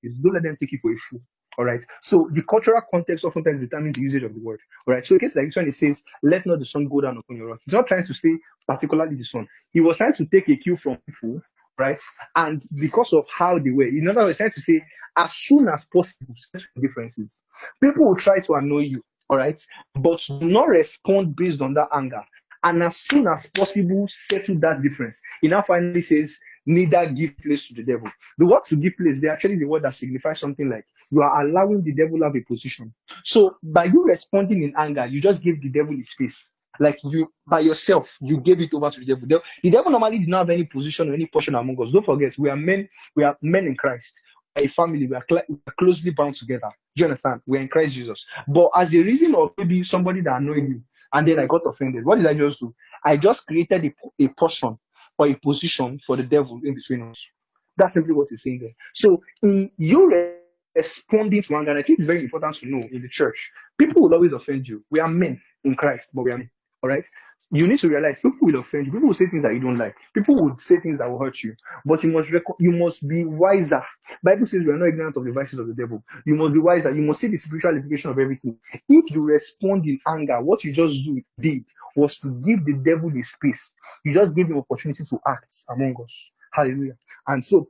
is, 0.02 0.16
don't 0.18 0.34
let 0.34 0.44
them 0.44 0.58
take 0.60 0.72
you 0.72 0.80
for 0.82 0.94
a 0.94 0.98
fool. 0.98 1.22
All 1.58 1.66
right. 1.66 1.84
So 2.02 2.30
the 2.34 2.44
cultural 2.44 2.82
context 2.92 3.24
oftentimes 3.24 3.62
determines 3.62 3.96
the 3.96 4.02
usage 4.02 4.24
of 4.24 4.34
the 4.34 4.42
word. 4.42 4.60
All 4.88 4.94
right. 4.94 5.06
So 5.06 5.16
in 5.16 5.20
case 5.20 5.36
like 5.36 5.46
this 5.46 5.56
one, 5.56 5.68
it 5.68 5.76
says, 5.76 6.02
"Let 6.22 6.46
not 6.46 6.60
the 6.60 6.66
sun 6.66 6.88
go 6.90 7.00
down 7.00 7.18
upon 7.18 7.38
your 7.38 7.48
wrath." 7.48 7.62
He's 7.64 7.74
not 7.74 7.88
trying 7.88 8.06
to 8.06 8.14
say 8.14 8.38
particularly 8.68 9.16
the 9.16 9.24
sun. 9.24 9.48
He 9.72 9.80
was 9.80 9.98
trying 9.98 10.14
to 10.14 10.26
take 10.26 10.50
a 10.50 10.58
cue 10.58 10.76
from 10.76 10.98
people, 11.08 11.42
right? 11.78 12.00
And 12.36 12.62
because 12.76 13.14
of 13.14 13.26
how 13.30 13.58
they 13.60 13.72
were, 13.72 13.86
in 13.86 14.08
other 14.10 14.26
words, 14.26 14.38
trying 14.38 14.52
to 14.52 14.60
say, 14.60 14.82
as 15.18 15.34
soon 15.34 15.70
as 15.70 15.86
possible, 15.86 16.36
differences. 16.82 17.40
People 17.82 18.06
will 18.06 18.18
try 18.18 18.40
to 18.40 18.54
annoy 18.56 18.80
you 18.80 19.02
all 19.30 19.38
right, 19.38 19.60
but 19.96 20.22
do 20.28 20.46
not 20.46 20.68
respond 20.68 21.36
based 21.36 21.62
on 21.62 21.74
that 21.74 21.90
anger. 21.94 22.24
And 22.64 22.82
as 22.84 22.98
soon 22.98 23.28
as 23.28 23.46
possible, 23.48 24.08
settle 24.10 24.60
that 24.60 24.82
difference. 24.82 25.22
He 25.42 25.48
now 25.48 25.62
finally 25.62 26.02
says, 26.02 26.38
neither 26.66 27.08
give 27.12 27.38
place 27.38 27.68
to 27.68 27.76
the 27.76 27.84
devil. 27.84 28.10
The 28.38 28.46
word 28.46 28.64
to 28.66 28.76
give 28.76 28.98
place, 28.98 29.22
they 29.22 29.30
actually 29.30 29.58
the 29.58 29.66
word 29.66 29.84
that 29.84 29.94
signifies 29.94 30.40
something 30.40 30.70
like 30.70 30.86
you 31.12 31.22
are 31.22 31.46
allowing 31.46 31.84
the 31.84 31.94
devil 31.94 32.24
have 32.24 32.36
a 32.36 32.42
position. 32.42 32.92
So 33.24 33.58
by 33.62 33.86
you 33.86 34.04
responding 34.04 34.64
in 34.64 34.74
anger, 34.78 35.06
you 35.06 35.22
just 35.22 35.44
give 35.44 35.62
the 35.62 35.70
devil 35.70 35.96
his 35.96 36.10
space. 36.10 36.44
Like 36.80 36.98
you 37.04 37.32
by 37.48 37.60
yourself, 37.62 38.18
you 38.20 38.40
gave 38.42 38.60
it 38.60 38.74
over 38.74 38.90
to 38.90 39.00
the 39.00 39.06
devil. 39.06 39.28
The 39.64 39.70
devil 39.70 39.92
normally 39.92 40.20
did 40.20 40.28
not 40.28 40.40
have 40.40 40.50
any 40.50 40.66
position 40.66 41.10
or 41.10 41.14
any 41.14 41.28
portion 41.28 41.56
among 41.56 41.82
us. 41.82 41.92
Don't 41.92 42.04
forget, 42.04 42.38
we 42.38 42.50
are 42.50 42.58
men, 42.58 42.90
we 43.16 43.24
are 43.24 43.38
men 43.42 43.68
in 43.68 43.76
Christ 43.76 44.12
a 44.58 44.68
family, 44.68 45.08
we 45.08 45.16
are, 45.16 45.26
cl- 45.28 45.44
we 45.50 45.58
are, 45.68 45.74
closely 45.78 46.12
bound 46.12 46.36
together. 46.36 46.70
Do 46.96 47.02
you 47.02 47.06
understand? 47.06 47.42
We're 47.46 47.62
in 47.62 47.68
Christ 47.68 47.96
Jesus. 47.96 48.26
But 48.48 48.70
as 48.76 48.94
a 48.94 49.00
reason 49.00 49.36
of 49.36 49.52
maybe 49.58 49.84
somebody 49.84 50.22
that 50.22 50.38
annoyed 50.38 50.70
me 50.70 50.82
and 51.14 51.28
then 51.28 51.40
I 51.40 51.46
got 51.46 51.62
offended, 51.66 52.06
what 52.06 52.18
did 52.18 52.26
I 52.26 52.34
just 52.34 52.60
do? 52.60 52.74
I 53.04 53.18
just 53.18 53.46
created 53.46 53.86
a, 53.86 54.26
a 54.26 54.28
portion 54.30 54.78
or 55.18 55.28
a 55.28 55.36
position 55.36 56.00
for 56.06 56.18
the 56.18 56.24
devil 56.24 56.60
in 56.64 56.76
between 56.76 57.04
us. 57.04 57.30
That's 57.78 57.94
simply 57.94 58.14
what 58.14 58.28
he's 58.30 58.44
saying 58.44 58.60
there. 58.62 58.76
So 58.94 59.22
in 59.44 59.72
you 59.78 60.32
responding 60.74 61.42
to 61.42 61.56
anger, 61.56 61.72
I 61.72 61.82
think 61.82 62.00
it's 62.00 62.08
very 62.08 62.24
important 62.24 62.56
to 62.56 62.70
know 62.70 62.82
in 62.92 63.02
the 63.02 63.10
church, 63.10 63.52
people 63.78 64.04
will 64.04 64.14
always 64.14 64.34
offend 64.34 64.68
you. 64.68 64.84
We 64.90 65.00
are 65.00 65.10
men 65.10 65.42
in 65.64 65.76
Christ, 65.76 66.12
but 66.14 66.24
we 66.24 66.32
are 66.32 66.38
men. 66.38 66.50
All 66.86 66.90
right 66.90 67.06
you 67.52 67.68
need 67.68 67.80
to 67.80 67.90
realize 67.90 68.20
people 68.20 68.38
will 68.42 68.60
offend 68.60 68.88
you. 68.88 68.92
People 68.92 69.08
will 69.08 69.14
say 69.14 69.28
things 69.28 69.44
that 69.44 69.54
you 69.54 69.60
don't 69.60 69.78
like. 69.78 69.96
People 70.14 70.36
will 70.36 70.58
say 70.58 70.80
things 70.80 71.00
that 71.00 71.10
will 71.10 71.20
hurt 71.20 71.44
you. 71.44 71.56
But 71.86 72.04
you 72.04 72.12
must 72.12 72.32
rec- 72.32 72.44
you 72.60 72.72
must 72.72 73.08
be 73.08 73.24
wiser. 73.24 73.82
Bible 74.24 74.46
says 74.46 74.64
we 74.64 74.72
are 74.72 74.78
not 74.78 74.88
ignorant 74.88 75.16
of 75.16 75.24
the 75.26 75.32
vices 75.32 75.60
of 75.60 75.68
the 75.68 75.74
devil. 75.74 76.04
You 76.26 76.36
must 76.36 76.54
be 76.54 76.60
wiser. 76.60 76.94
You 76.94 77.04
must 77.04 77.22
see 77.22 77.28
the 77.28 77.38
spiritual 77.38 77.76
implication 77.76 78.12
of 78.12 78.20
everything. 78.20 78.58
If 78.90 79.12
you 79.12 79.22
respond 79.22 79.86
in 79.86 80.00
anger, 80.08 80.42
what 80.42 80.64
you 80.64 80.74
just 80.74 80.96
did 81.40 81.64
was 81.96 82.20
to 82.20 82.32
give 82.42 82.66
the 82.66 82.74
devil 82.84 83.10
the 83.10 83.22
space. 83.22 83.72
You 84.04 84.14
just 84.14 84.36
gave 84.36 84.48
him 84.48 84.58
opportunity 84.58 85.04
to 85.06 85.20
act 85.28 85.54
among 85.70 85.96
us. 86.04 86.34
Hallelujah. 86.52 86.98
And 87.28 87.46
so, 87.46 87.68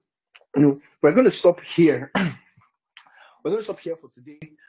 you 0.56 0.62
know, 0.62 0.82
we're 1.02 1.12
going 1.12 1.26
to 1.26 1.32
stop 1.32 1.62
here. 1.62 2.12
we're 2.16 3.52
going 3.52 3.58
to 3.58 3.64
stop 3.64 3.80
here 3.80 3.96
for 3.96 4.10
today. 4.10 4.40